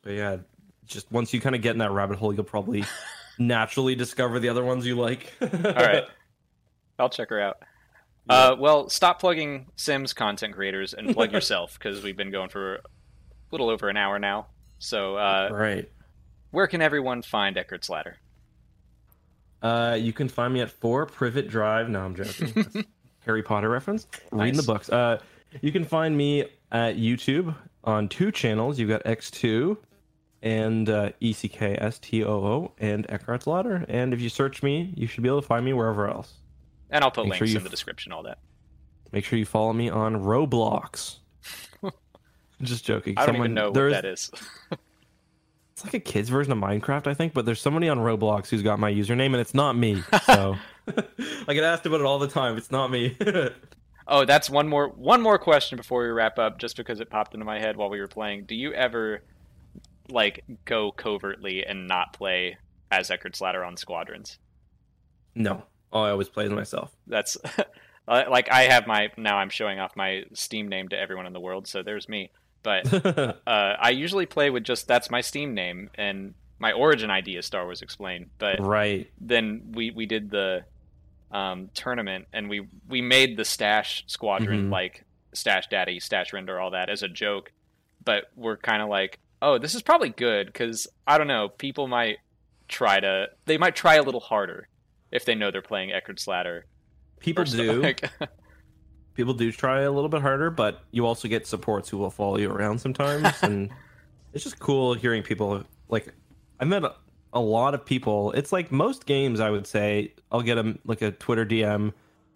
but 0.08 0.16
yeah, 0.16 0.38
just 0.86 1.12
once 1.12 1.34
you 1.34 1.42
kind 1.42 1.54
of 1.54 1.62
get 1.62 1.72
in 1.72 1.80
that 1.80 1.92
rabbit 1.92 2.18
hole, 2.18 2.34
you'll 2.34 2.46
probably 2.46 2.86
naturally 3.38 3.94
discover 3.94 4.40
the 4.40 4.48
other 4.48 4.64
ones 4.64 4.88
you 4.88 4.96
like. 4.96 5.34
All 5.42 5.50
right, 5.74 6.06
I'll 6.98 7.10
check 7.10 7.30
her 7.30 7.42
out. 7.42 7.58
Uh, 8.30 8.56
well, 8.58 8.88
stop 8.88 9.20
plugging 9.20 9.66
Sims 9.76 10.14
content 10.14 10.54
creators 10.54 10.94
and 10.94 11.14
plug 11.14 11.32
yourself 11.34 11.74
because 11.74 12.04
we've 12.04 12.16
been 12.16 12.32
going 12.32 12.48
for 12.48 12.76
a 12.76 12.82
little 13.52 13.70
over 13.70 13.90
an 13.90 13.98
hour 13.98 14.18
now. 14.18 14.48
So, 14.80 15.18
uh, 15.18 15.50
right. 15.52 15.92
where 16.52 16.68
can 16.68 16.82
everyone 16.82 17.22
find 17.22 17.58
Eckhart's 17.58 17.90
Ladder? 17.90 18.16
Uh, 19.62 19.98
you 20.00 20.14
can 20.14 20.30
find 20.30 20.54
me 20.54 20.62
at 20.62 20.72
four 20.72 21.06
Privet 21.06 21.50
Drive. 21.50 21.90
No, 21.90 22.00
I'm 22.00 22.16
joking. 22.16 22.86
Harry 23.26 23.44
Potter 23.44 23.70
reference. 23.70 24.08
Reading 24.32 24.56
the 24.56 24.64
books. 24.64 24.90
Uh, 24.90 25.20
you 25.60 25.74
can 25.74 25.84
find 25.84 26.16
me 26.16 26.46
at 26.72 26.96
YouTube 26.96 27.54
on 27.84 28.08
two 28.08 28.32
channels. 28.32 28.80
You've 28.80 28.88
got 28.88 29.04
ECKSTOO 29.04 29.78
and 30.42 30.90
uh, 30.90 31.12
ECKSTOO 31.22 32.72
and 32.80 33.06
Eckhart's 33.10 33.48
Ladder. 33.48 33.86
And 33.88 34.14
if 34.14 34.22
you 34.22 34.30
search 34.30 34.62
me, 34.64 34.94
you 34.96 35.08
should 35.08 35.24
be 35.24 35.30
able 35.30 35.42
to 35.42 35.48
find 35.48 35.66
me 35.66 35.74
wherever 35.74 36.08
else. 36.10 36.34
And 36.90 37.04
I'll 37.04 37.12
put 37.12 37.26
Make 37.26 37.40
links 37.42 37.52
sure 37.52 37.58
in 37.60 37.64
the 37.64 37.70
description, 37.70 38.12
all 38.12 38.24
that. 38.24 38.40
Make 39.12 39.26
sure 39.26 39.38
you 39.40 39.46
follow 39.46 39.74
me 39.74 39.90
on 39.90 40.16
Roblox. 40.16 41.18
Just 42.62 42.86
joking. 42.86 43.16
I 43.18 43.26
don't 43.26 43.36
Someone- 43.36 43.46
even 43.48 43.54
know 43.56 43.72
what 43.72 43.92
that 43.92 44.06
is. 44.06 44.32
It's 45.74 45.84
like 45.86 45.94
a 45.94 46.00
kid's 46.00 46.30
version 46.30 46.52
of 46.52 46.58
Minecraft, 46.58 47.06
I 47.06 47.14
think, 47.14 47.34
but 47.36 47.46
there's 47.46 47.62
somebody 47.62 47.88
on 47.88 48.00
Roblox 48.00 48.48
who's 48.50 48.64
got 48.64 48.80
my 48.80 48.92
username, 48.92 49.28
and 49.28 49.36
it's 49.36 49.54
not 49.54 49.78
me. 49.78 50.02
So 50.26 50.56
I 51.48 51.54
get 51.54 51.64
asked 51.64 51.86
about 51.86 52.00
it 52.00 52.06
all 52.08 52.18
the 52.18 52.28
time. 52.28 52.58
It's 52.58 52.72
not 52.72 52.90
me. 52.90 53.16
Oh, 54.08 54.26
that's 54.26 54.50
one 54.50 54.68
more 54.68 54.88
one 54.88 55.22
more 55.22 55.38
question 55.38 55.78
before 55.78 56.02
we 56.02 56.08
wrap 56.08 56.40
up, 56.40 56.58
just 56.58 56.78
because 56.78 57.00
it 57.00 57.12
popped 57.12 57.36
into 57.36 57.46
my 57.46 57.60
head 57.60 57.78
while 57.78 57.92
we 57.92 58.00
were 58.00 58.08
playing. 58.08 58.46
Do 58.46 58.56
you 58.56 58.74
ever 58.74 59.22
like 60.10 60.44
go 60.66 60.92
covertly 60.92 61.66
and 61.66 61.88
not 61.88 62.14
play 62.14 62.58
as 62.92 63.10
Eckhart's 63.10 63.42
Ladder 63.42 63.64
on 63.64 63.78
squadrons? 63.78 64.40
no, 65.36 65.64
oh, 65.94 66.02
I 66.02 66.10
always 66.12 66.30
play 66.30 66.46
as 66.46 66.52
myself. 66.52 66.92
That's 67.06 67.38
uh, 68.08 68.24
like 68.30 68.52
I 68.52 68.64
have 68.64 68.88
my 68.88 69.10
now. 69.18 69.38
I'm 69.38 69.50
showing 69.50 69.80
off 69.80 69.96
my 69.96 70.24
Steam 70.34 70.68
name 70.68 70.90
to 70.90 71.00
everyone 71.00 71.26
in 71.28 71.34
the 71.34 71.40
world, 71.40 71.68
so 71.68 71.84
there's 71.84 72.10
me. 72.10 72.32
But 72.64 72.92
uh, 73.06 73.34
I 73.48 73.92
usually 73.92 74.26
play 74.26 74.50
with 74.50 74.64
just 74.64 74.88
that's 74.88 75.10
my 75.12 75.22
Steam 75.22 75.54
name 75.54 75.90
and 75.96 76.34
my 76.60 76.72
origin 76.72 77.12
ID 77.12 77.38
is 77.38 77.46
Star 77.46 77.66
Wars 77.66 77.82
Explained. 77.84 78.32
But 78.40 78.60
right. 78.60 79.10
then 79.22 79.74
we 79.74 79.92
we 79.92 80.06
did 80.08 80.32
the 80.32 80.64
um, 81.32 81.70
tournament 81.76 82.26
and 82.34 82.50
we 82.50 82.68
we 82.88 83.02
made 83.02 83.38
the 83.38 83.46
stash 83.46 84.04
squadron 84.08 84.68
Mhm. 84.70 84.72
like 84.72 85.04
stash 85.34 85.68
daddy 85.68 86.00
stash 86.00 86.32
Rendar 86.32 86.60
all 86.60 86.72
that 86.72 86.90
as 86.90 87.04
a 87.04 87.08
joke 87.10 87.52
but 88.04 88.32
we're 88.38 88.56
kind 88.56 88.82
of 88.82 88.88
like 88.88 89.20
oh 89.42 89.58
this 89.58 89.76
is 89.76 89.82
probably 89.82 90.10
good 90.10 90.48
because 90.48 90.88
i 91.06 91.18
don't 91.18 91.28
know 91.28 91.50
people 91.50 91.88
might 91.88 92.18
try 92.68 93.00
to 93.00 93.28
they 93.46 93.58
might 93.58 93.76
try 93.76 93.96
a 93.96 94.04
little 94.04 94.20
harder 94.20 94.68
if 95.12 95.26
they 95.26 95.36
know 95.36 95.52
they're 95.52 95.62
playing 95.62 95.92
Eckhart's 95.92 96.28
Ladder. 96.28 96.66
People 97.20 97.44
do. 97.46 97.94
People 99.14 99.34
do 99.34 99.52
try 99.52 99.82
a 99.82 99.92
little 99.92 100.10
bit 100.10 100.22
harder, 100.22 100.52
but 100.52 100.84
you 100.92 101.08
also 101.08 101.28
get 101.28 101.48
supports 101.48 101.90
who 101.90 101.98
will 101.98 102.12
follow 102.12 102.38
you 102.38 102.52
around 102.52 102.80
sometimes, 102.80 103.28
and 103.42 103.72
it's 104.32 104.44
just 104.44 104.60
cool 104.60 104.94
hearing 104.94 105.24
people 105.24 105.64
like. 105.90 106.14
I 106.60 106.66
met 106.66 106.84
a, 106.84 106.94
a 107.34 107.40
lot 107.40 107.74
of 107.74 107.84
people. 107.84 108.32
It's 108.34 108.52
like 108.52 108.72
most 108.72 109.08
games, 109.08 109.40
I 109.40 109.50
would 109.50 109.66
say. 109.66 110.14
I'll 110.32 110.44
get 110.44 110.54
them 110.54 110.78
like 110.86 111.02
a 111.02 111.12
Twitter 111.12 111.48
DM 111.48 111.94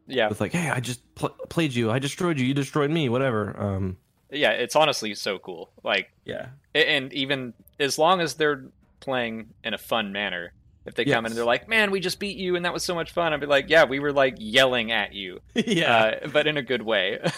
yeah, 0.08 0.28
with 0.28 0.42
like, 0.42 0.54
"Hey, 0.54 0.72
I 0.72 0.80
just 0.80 1.02
pl- 1.14 1.36
played 1.50 1.76
you. 1.76 1.92
I 1.92 2.00
destroyed 2.00 2.40
you. 2.40 2.48
You 2.48 2.56
destroyed 2.56 2.90
me. 2.90 3.10
Whatever." 3.10 3.56
Um, 3.62 3.98
yeah, 4.32 4.50
it's 4.50 4.76
honestly 4.76 5.14
so 5.14 5.38
cool. 5.38 5.70
Like, 5.84 6.10
yeah, 6.26 6.48
and 6.74 7.12
even 7.14 7.54
as 7.80 7.98
long 7.98 8.22
as 8.22 8.36
they're 8.36 8.66
playing 9.00 9.50
in 9.64 9.74
a 9.74 9.78
fun 9.78 10.12
manner, 10.12 10.54
if 10.86 10.96
they 10.96 11.06
come 11.06 11.26
in 11.26 11.32
and 11.32 11.38
they're 11.38 11.46
like, 11.46 11.68
"Man, 11.68 11.92
we 11.92 12.00
just 12.00 12.20
beat 12.20 12.38
you, 12.38 12.56
and 12.56 12.66
that 12.66 12.74
was 12.74 12.84
so 12.84 12.96
much 12.96 13.12
fun," 13.12 13.34
I'd 13.34 13.40
be 13.40 13.46
like, 13.46 13.70
"Yeah, 13.70 13.84
we 13.86 14.00
were 14.00 14.12
like 14.14 14.36
yelling 14.40 14.92
at 14.92 15.14
you." 15.14 15.40
yeah. 15.56 16.20
uh, 16.24 16.28
but 16.28 16.48
in 16.48 16.58
a 16.58 16.64
good 16.64 16.82
way. 16.82 17.20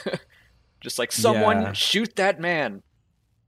Just 0.82 1.00
like 1.00 1.14
someone 1.14 1.62
Yeah. 1.62 1.72
shoot 1.74 2.14
that 2.18 2.42
man. 2.42 2.84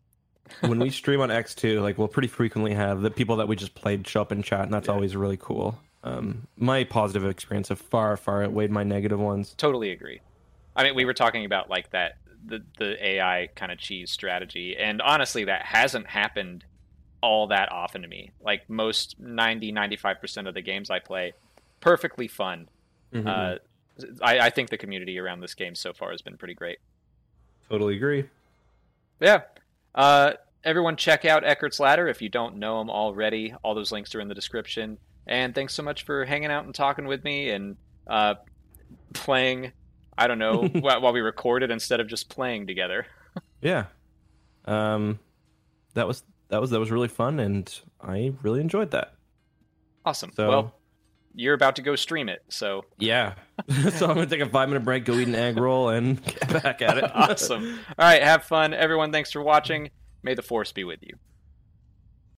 when 0.61 0.79
we 0.79 0.89
stream 0.89 1.19
on 1.19 1.27
ECKSTOO, 1.29 1.81
like 1.81 1.97
we'll 1.97 2.07
pretty 2.07 2.29
frequently 2.29 2.73
have 2.73 3.01
the 3.01 3.11
people 3.11 3.35
that 3.35 3.47
we 3.49 3.57
just 3.57 3.75
played 3.75 4.07
show 4.07 4.21
up 4.21 4.31
in 4.31 4.41
chat, 4.41 4.61
and 4.61 4.73
that's 4.73 4.87
always 4.87 5.17
really 5.17 5.35
cool. 5.35 5.77
Um, 6.05 6.47
my 6.55 6.85
positive 6.85 7.25
experience 7.25 7.67
have 7.69 7.79
far, 7.79 8.15
far 8.15 8.43
outweighed 8.43 8.71
my 8.71 8.83
negative 8.83 9.19
ones. 9.19 9.53
Totally 9.57 9.91
agree. 9.91 10.21
I 10.77 10.83
mean, 10.83 10.95
we 10.95 11.03
were 11.03 11.13
talking 11.13 11.43
about 11.45 11.69
like 11.69 11.89
that 11.91 12.17
the 12.45 12.63
the 12.77 13.05
AI 13.05 13.49
kind 13.55 13.71
of 13.71 13.77
cheese 13.77 14.11
strategy, 14.11 14.75
and 14.77 15.01
honestly, 15.01 15.45
that 15.45 15.63
hasn't 15.65 16.07
happened 16.07 16.65
all 17.21 17.47
that 17.47 17.71
often 17.71 18.01
to 18.03 18.07
me. 18.07 18.31
Like 18.41 18.69
most 18.69 19.19
90 19.19 19.71
95 19.71 20.21
percent 20.21 20.47
of 20.47 20.53
the 20.53 20.61
games 20.61 20.89
I 20.89 20.99
play, 20.99 21.33
perfectly 21.79 22.27
fun. 22.27 22.69
Mhm. 23.13 23.27
Uh, 23.27 23.59
I, 24.21 24.39
I 24.39 24.49
think 24.49 24.69
the 24.69 24.77
community 24.77 25.17
around 25.19 25.39
this 25.39 25.53
game 25.53 25.73
so 25.73 25.93
far 25.93 26.11
has 26.11 26.21
been 26.21 26.37
pretty 26.37 26.53
great. 26.53 26.79
totally 27.69 27.95
agree. 27.95 28.25
Yeah. 29.21 29.41
Uh, 29.95 30.33
everyone, 30.65 30.97
check 30.97 31.23
out 31.23 31.43
Eckhart's 31.45 31.79
Ladder 31.79 32.07
if 32.09 32.21
you 32.21 32.27
don't 32.27 32.57
know 32.57 32.81
him 32.81 32.89
already. 32.89 33.53
All 33.63 33.73
those 33.73 33.91
links 33.93 34.13
are 34.13 34.19
in 34.19 34.27
the 34.27 34.35
description. 34.35 34.97
And 35.25 35.55
thanks 35.55 35.73
so 35.73 35.81
much 35.81 36.03
for 36.03 36.25
hanging 36.25 36.51
out 36.51 36.65
and 36.65 36.75
talking 36.75 37.07
with 37.07 37.23
me 37.23 37.49
and 37.51 37.77
uh, 38.05 38.35
playing. 39.13 39.71
I 40.17 40.27
don't 40.27 40.39
know 40.39 40.63
while, 40.79 41.01
while 41.01 41.13
we 41.13 41.21
recorded 41.21 41.71
instead 41.71 41.99
of 41.99 42.07
just 42.07 42.29
playing 42.29 42.67
together. 42.67 43.05
Yeah. 43.61 43.85
Um, 44.65 45.17
that 45.95 46.07
was 46.07 46.23
that 46.49 46.61
was 46.61 46.69
that 46.69 46.79
was 46.79 46.91
really 46.91 47.07
fun, 47.07 47.39
and 47.39 47.67
I 47.99 48.33
really 48.43 48.61
enjoyed 48.61 48.91
that. 48.91 49.15
Awesome. 50.05 50.31
So- 50.35 50.47
Well, 50.49 50.75
you're 51.33 51.55
about 51.55 51.75
to 51.77 51.81
go 51.81 51.95
stream 51.95 52.29
it, 52.29 52.43
so 52.47 52.85
Yeah. 52.99 53.33
so 53.97 54.05
I'm 54.07 54.13
gonna 54.15 54.25
take 54.27 54.41
a 54.41 54.49
five 54.49 54.69
minute 54.69 54.85
break, 54.85 55.03
go 55.05 55.13
eat 55.15 55.27
an 55.27 55.35
egg 55.35 55.57
roll, 55.57 55.89
and 55.89 56.23
get 56.23 56.63
back 56.63 56.81
at 56.83 56.97
it. 56.99 57.05
awesome. 57.13 57.79
All 57.97 58.05
right, 58.05 58.21
have 58.21 58.43
fun, 58.43 58.73
everyone. 58.73 59.11
Thanks 59.11 59.31
for 59.31 59.41
watching. 59.41 59.89
May 60.21 60.35
the 60.35 60.43
force 60.43 60.71
be 60.71 60.83
with 60.83 60.99
you. 61.01 61.15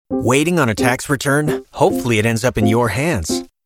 Waiting 0.09 0.59
on 0.59 0.69
a 0.69 0.75
tax 0.75 1.09
return? 1.09 1.65
Hopefully, 1.73 2.19
it 2.19 2.25
ends 2.25 2.43
up 2.45 2.57
in 2.57 2.67
your 2.67 2.89
hands. 2.89 3.43